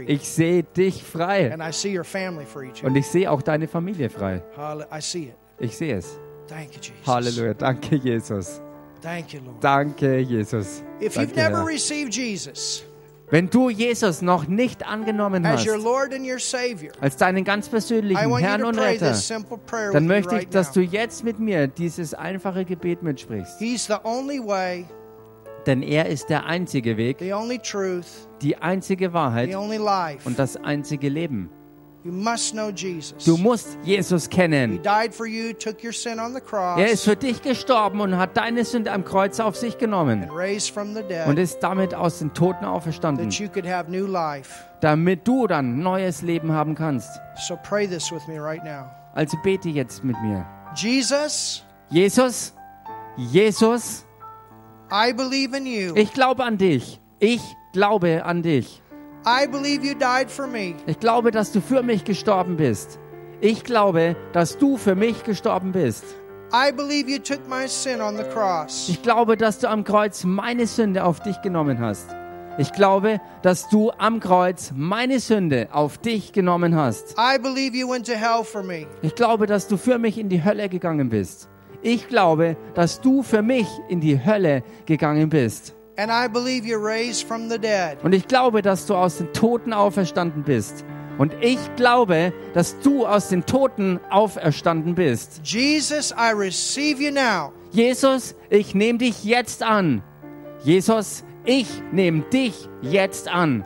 Ich 0.07 0.27
sehe 0.27 0.63
dich 0.63 1.01
frei. 1.01 1.55
Und 2.83 2.95
ich 2.97 3.07
sehe 3.07 3.31
auch 3.31 3.41
deine 3.41 3.69
Familie 3.69 4.09
frei. 4.09 4.43
Ich 5.59 5.77
sehe 5.77 5.95
es. 5.95 6.19
Halleluja. 7.07 7.53
Danke, 7.53 7.95
Jesus. 7.95 8.61
Danke, 9.61 10.19
Jesus. 10.19 10.83
If 11.01 11.15
you've 11.15 11.27
Danke, 11.27 11.35
never 11.35 11.57
Herr. 11.59 11.67
received 11.67 12.13
Jesus 12.13 12.83
Wenn 13.29 13.49
du 13.49 13.69
Jesus 13.69 14.21
noch 14.21 14.47
nicht 14.47 14.85
angenommen 14.85 15.45
as 15.45 15.65
hast, 15.65 16.95
als 16.99 17.17
deinen 17.17 17.43
ganz 17.45 17.69
persönlichen 17.69 18.37
Herrn 18.37 18.63
und 18.63 18.77
Retter, 18.77 19.15
dann 19.93 20.05
möchte 20.05 20.37
ich, 20.37 20.49
dass 20.49 20.73
du 20.73 20.81
jetzt 20.81 21.23
mit 21.23 21.39
mir 21.39 21.67
dieses 21.67 22.13
einfache 22.13 22.65
Gebet 22.65 23.03
mitsprichst. 23.03 23.59
Denn 25.65 25.81
er 25.81 26.07
ist 26.07 26.29
der 26.29 26.45
einzige 26.45 26.97
Weg, 26.97 27.17
the 27.19 27.33
only 27.33 27.57
truth, 27.59 28.05
die 28.41 28.57
einzige 28.57 29.07
the 29.09 29.13
Wahrheit 29.13 29.55
und 30.25 30.37
das 30.37 30.57
einzige 30.57 31.09
Leben. 31.09 31.49
You 32.05 32.11
must 32.11 32.51
know 32.51 32.69
Jesus. 32.69 33.23
Du 33.23 33.37
musst 33.37 33.77
Jesus 33.83 34.25
He 34.25 34.29
kennen. 34.29 34.81
died 34.83 35.15
for 35.15 35.25
you, 35.25 35.53
took 35.53 35.81
your 35.81 35.93
sin 35.93 36.19
on 36.19 36.33
the 36.33 36.41
cross, 36.41 36.77
Er 36.77 36.87
ist 36.91 37.05
für 37.05 37.15
dich 37.15 37.41
gestorben 37.41 38.01
und 38.01 38.17
hat 38.17 38.35
deine 38.35 38.65
Sünde 38.65 38.91
am 38.91 39.05
Kreuz 39.05 39.39
auf 39.39 39.55
sich 39.55 39.77
genommen 39.77 40.23
and 40.23 40.31
raised 40.35 40.69
from 40.73 40.93
the 40.93 41.01
und 41.25 41.39
ist 41.39 41.59
damit 41.61 41.95
aus 41.95 42.19
den 42.19 42.33
Toten 42.33 42.65
auferstanden, 42.65 43.29
that 43.29 43.39
you 43.39 43.47
could 43.47 43.65
have 43.65 43.89
new 43.89 44.05
life. 44.05 44.49
damit 44.81 45.25
du 45.25 45.47
dann 45.47 45.79
neues 45.79 46.21
Leben 46.21 46.51
haben 46.51 46.75
kannst. 46.75 47.09
So 47.47 47.57
pray 47.63 47.87
this 47.87 48.11
with 48.11 48.27
me 48.27 48.37
right 48.37 48.65
now. 48.65 48.89
Also 49.15 49.37
bete 49.41 49.69
jetzt 49.69 50.03
mit 50.03 50.21
mir. 50.23 50.45
Jesus, 50.75 51.63
Jesus, 51.89 52.53
Jesus, 53.15 54.05
ich 55.95 56.13
glaube 56.13 56.43
an 56.43 56.57
dich. 56.59 56.99
Ich 57.19 57.41
glaube 57.71 58.23
an 58.25 58.43
dich. 58.43 58.79
I 59.25 59.47
believe 59.47 59.83
you 59.83 59.95
died 59.95 60.29
for 60.29 60.45
me. 60.45 60.75
Ich 60.85 60.99
glaube, 60.99 61.31
dass 61.31 61.51
du 61.51 61.61
für 61.61 61.81
mich 61.81 62.03
gestorben 62.03 62.57
bist. 62.57 62.99
Ich 63.41 63.63
glaube, 63.63 64.15
dass 64.33 64.57
du 64.59 64.77
für 64.77 64.93
mich 64.93 65.23
gestorben 65.23 65.71
bist. 65.71 66.03
I 66.53 66.71
believe 66.71 67.09
you 67.09 67.17
took 67.17 67.39
my 67.49 67.67
sin 67.67 68.01
on 68.01 68.17
the 68.17 68.23
cross. 68.23 68.87
Ich 68.87 69.01
glaube, 69.01 69.35
dass 69.35 69.57
du 69.57 69.67
am 69.67 69.83
Kreuz 69.83 70.23
meine 70.25 70.67
Sünde 70.67 71.03
auf 71.03 71.21
dich 71.21 71.41
genommen 71.41 71.79
hast. 71.79 72.09
Ich 72.59 72.71
glaube, 72.71 73.19
dass 73.41 73.69
du 73.69 73.89
am 73.97 74.19
Kreuz 74.19 74.73
meine 74.75 75.19
Sünde 75.19 75.69
auf 75.71 75.97
dich 75.97 76.33
genommen 76.33 76.75
hast. 76.75 77.17
I 77.17 77.39
believe 77.39 77.75
you 77.75 77.89
went 77.89 78.05
to 78.05 78.13
hell 78.13 78.43
for 78.43 78.61
me. 78.61 78.85
Ich 79.01 79.15
glaube, 79.15 79.47
dass 79.47 79.67
du 79.67 79.77
für 79.77 79.97
mich 79.97 80.19
in 80.19 80.29
die 80.29 80.43
Hölle 80.43 80.69
gegangen 80.69 81.09
bist. 81.09 81.49
Ich 81.83 82.07
glaube, 82.07 82.55
dass 82.75 83.01
du 83.01 83.23
für 83.23 83.41
mich 83.41 83.67
in 83.89 83.99
die 83.99 84.23
Hölle 84.23 84.63
gegangen 84.85 85.29
bist. 85.29 85.75
And 85.97 86.09
I 86.09 86.27
believe 86.27 86.65
you 86.65 86.77
raised 86.79 87.27
from 87.27 87.49
the 87.49 87.59
dead. 87.59 87.97
Und 88.03 88.13
ich 88.13 88.27
glaube, 88.27 88.61
dass 88.61 88.85
du 88.87 88.95
aus 88.95 89.17
den 89.17 89.31
Toten 89.33 89.73
auferstanden 89.73 90.43
bist. 90.43 90.83
Und 91.17 91.33
ich 91.41 91.59
glaube, 91.75 92.33
dass 92.53 92.79
du 92.79 93.05
aus 93.05 93.29
den 93.29 93.45
Toten 93.45 93.99
auferstanden 94.09 94.95
bist. 94.95 95.41
Jesus, 95.43 96.13
Jesus, 97.71 98.35
ich 98.49 98.73
nehme 98.73 98.97
dich 98.97 99.23
jetzt 99.23 99.61
an. 99.61 100.01
Jesus, 100.63 101.23
ich 101.45 101.67
nehme 101.91 102.21
dich 102.31 102.67
jetzt 102.81 103.27
an. 103.27 103.63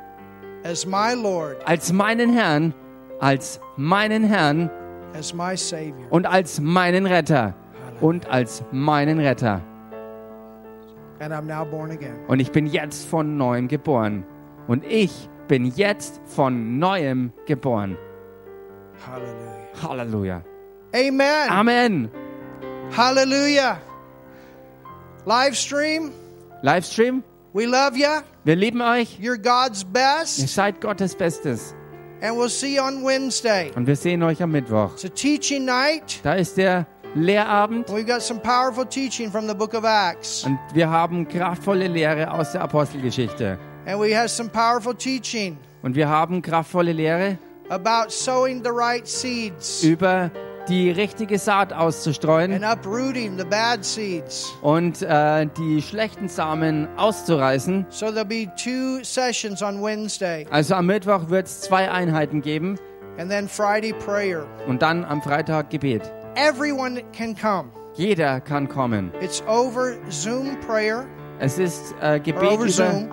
as 0.63 0.85
my 0.85 1.13
Lord, 1.13 1.65
Als 1.65 1.93
meinen 1.93 2.33
Herrn, 2.33 2.73
als 3.19 3.61
meinen 3.77 4.23
Herrn 4.23 4.69
und 6.09 6.25
als 6.25 6.59
meinen 6.59 7.05
Retter. 7.05 7.55
Und 8.01 8.27
als 8.29 8.63
meinen 8.71 9.19
Retter. 9.19 9.61
And 11.19 11.33
I'm 11.33 11.43
now 11.47 11.65
born 11.65 11.91
again. 11.91 12.15
Und 12.27 12.39
ich 12.39 12.51
bin 12.51 12.67
jetzt 12.67 13.07
von 13.07 13.37
neuem 13.37 13.67
geboren. 13.67 14.23
Und 14.67 14.83
ich 14.85 15.29
bin 15.47 15.65
jetzt 15.65 16.21
von 16.25 16.77
neuem 16.77 17.31
geboren. 17.47 17.97
Hallelujah. 19.05 19.57
Halleluja. 19.81 20.41
Amen. 20.93 21.49
Amen. 21.49 22.11
Hallelujah. 22.95 23.79
Live 25.25 25.55
stream, 25.55 26.11
Livestream, 26.61 27.21
we 27.53 27.65
love 27.65 27.97
you. 27.97 28.21
wir 28.45 28.55
lieben 28.55 28.81
euch. 28.81 29.19
You're 29.19 29.37
God's 29.37 29.83
Ihr 29.83 29.89
best. 29.91 30.47
seid 30.47 30.79
Gottes 30.79 31.15
Bestes. 31.15 31.75
And 32.21 32.35
we'll 32.37 32.49
see 32.49 32.75
you 32.77 32.81
on 32.81 33.03
Wednesday. 33.03 33.71
Und 33.75 33.85
wir 33.87 33.95
sehen 33.95 34.23
euch 34.23 34.41
am 34.41 34.51
Mittwoch. 34.51 34.93
It's 34.93 35.05
a 35.05 35.09
teaching 35.09 35.65
night. 35.65 36.21
Da 36.23 36.33
ist 36.35 36.57
der 36.57 36.87
Lehrabend. 37.17 37.89
We've 37.89 38.05
got 38.07 38.21
some 38.21 38.39
powerful 38.41 38.85
teaching 38.85 39.31
from 39.31 39.47
the 39.47 39.53
book 39.55 39.73
of 39.73 39.83
Acts. 39.83 40.43
Und 40.45 40.57
wir 40.73 40.89
haben 40.89 41.27
kraftvolle 41.27 41.87
Lehre 41.87 42.31
aus 42.31 42.51
der 42.53 42.61
Apostelgeschichte. 42.61 43.57
And 43.85 43.99
we 43.99 44.15
have 44.15 44.29
some 44.29 44.49
powerful 44.49 44.93
teaching 44.93 45.57
Und 45.83 45.95
wir 45.95 46.09
haben 46.09 46.41
kraftvolle 46.41 46.91
Lehre 46.91 47.37
about 47.69 48.09
sowing 48.09 48.63
the 48.63 48.69
right 48.71 49.07
seeds 49.07 49.83
über 49.83 50.29
die 50.67 50.91
richtige 50.91 51.37
Saat 51.39 51.71
auszustreuen 51.71 52.51
and 52.51 52.65
uprooting 52.65 53.37
the 53.37 53.45
bad 53.45 53.83
seeds. 53.85 54.53
und 54.61 55.01
äh, 55.01 55.47
die 55.57 55.81
schlechten 55.81 56.27
Samen 56.27 56.87
auszureißen. 56.97 57.85
So 57.89 58.07
there'll 58.07 58.25
be 58.25 58.47
two 58.61 59.01
sessions 59.03 59.61
on 59.61 59.81
Wednesday 59.81 60.45
Also 60.51 60.75
am 60.75 60.87
Mittwoch 60.87 61.29
wird 61.29 61.47
es 61.47 61.61
zwei 61.61 61.89
Einheiten 61.89 62.41
geben 62.41 62.77
and 63.17 63.29
then 63.31 63.47
Friday 63.47 63.93
prayer. 63.93 64.45
und 64.67 64.81
dann 64.81 65.05
am 65.05 65.21
Freitag 65.21 65.69
Gebet. 65.69 66.01
Everyone 66.37 67.01
can 67.13 67.33
come. 67.33 67.71
Jeder 67.95 68.39
kann 68.39 68.67
kommen. 68.67 69.11
It's 69.21 69.41
over 69.47 69.97
Zoom 70.11 70.59
prayer 70.61 71.07
Es 71.39 71.57
ist 71.57 71.95
äh, 71.99 72.19
Gebet, 72.19 72.53
über, 72.53 72.69
Zoom 72.69 73.09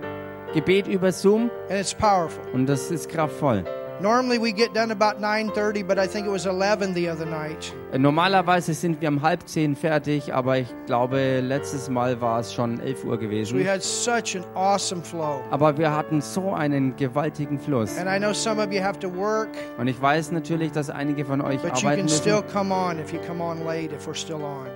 Gebet 0.53 0.87
über 0.87 1.11
Zoom 1.11 1.51
and 1.71 1.81
it's 1.81 1.95
powerful. 1.95 2.45
und 2.53 2.67
das 2.67 2.91
ist 2.91 3.09
kraftvoll. 3.09 3.65
Normally 4.01 4.39
we 4.41 4.53
get 4.53 4.75
done 4.75 4.91
about 4.91 5.21
9:30, 5.21 5.85
but 5.87 5.99
I 5.99 6.09
think 6.09 6.27
it 6.27 6.31
was 6.33 6.47
11 6.47 6.95
the 6.95 7.09
other 7.09 7.25
night. 7.25 7.73
Normalerweise 7.97 8.75
sind 8.75 9.01
wir 9.01 9.09
um 9.09 9.23
halb 9.23 9.47
zehn 9.49 9.77
fertig, 9.77 10.35
aber 10.35 10.59
ich 10.59 10.75
glaube, 10.87 11.41
letztes 11.41 11.89
Mal 11.89 12.21
war 12.21 12.41
es 12.41 12.53
schon 12.53 12.81
11 12.81 13.05
Uhr 13.05 13.13
We 13.13 13.19
gewesen. 13.19 13.65
had 13.69 13.83
such 13.85 14.35
an 14.37 14.45
awesome 14.55 15.01
flow. 15.03 15.41
Aber 15.53 15.79
wir 15.79 15.95
hatten 15.95 16.21
so 16.21 16.53
einen 16.53 16.97
gewaltigen 16.97 17.59
Fluss. 17.59 17.97
And 17.97 18.09
I 18.09 18.19
know 18.19 18.33
some 18.33 18.61
of 18.61 18.73
you 18.73 18.83
have 18.83 18.99
to 18.99 19.09
work, 19.15 19.51
Und 19.79 19.87
ich 19.87 20.01
weiß 20.03 20.33
natürlich, 20.33 20.73
dass 20.73 20.91
einige 20.91 21.25
von 21.25 21.41
euch 21.41 21.61
but 21.63 21.81
you 21.81 21.87
arbeiten 21.89 22.07
can 22.07 22.09
still 22.09 22.43
müssen. 22.43 22.49
come 22.53 22.75
on 22.75 22.99
if 22.99 23.13
you 23.13 23.21
come 23.27 23.43
on 23.43 23.65
late 23.65 23.95
if 23.95 24.09
we're 24.09 24.15
still 24.17 24.43
on. 24.43 24.67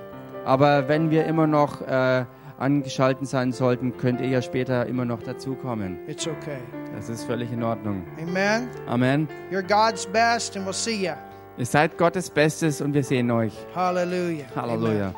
Aber 0.45 0.87
wenn 0.89 1.11
wir 1.11 1.27
immer 1.27 1.49
noch 1.49 1.81
äh, 1.83 2.25
angeschalten 2.59 3.27
sein 3.27 3.53
sollten, 3.53 3.97
könnt 3.97 4.21
ihr 4.21 4.29
ja 4.29 4.43
später 4.43 4.87
immer 4.87 5.05
noch 5.05 5.23
dazukommen. 5.23 5.99
It's 6.09 6.27
okay. 6.27 6.59
Das 6.95 7.09
ist 7.09 7.25
völlig 7.25 7.53
in 7.53 7.63
Ordnung. 7.63 8.05
Amen. 8.21 8.69
Amen. 8.87 9.29
You're 9.51 9.63
God's 9.63 10.07
best 10.07 10.57
and 10.57 10.67
we'll 10.67 10.73
see 10.73 11.07
you. 11.07 11.15
Ihr 11.57 11.67
seid 11.67 11.99
Gottes 11.99 12.31
Bestes 12.31 12.81
und 12.81 12.95
wir 12.95 13.03
sehen 13.05 13.31
euch. 13.31 13.53
Halleluja. 13.75 14.47
Amen. 14.55 15.15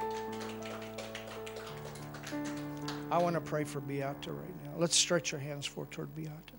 I 3.12 3.22
want 3.22 3.34
to 3.34 3.40
pray 3.40 3.64
for 3.64 3.80
Beata 3.80 4.30
right 4.30 4.64
now. 4.64 4.78
Let's 4.78 4.96
stretch 4.96 5.34
our 5.34 5.40
hands 5.40 5.66
forward 5.66 5.90
toward 5.90 6.14
Beata. 6.14 6.54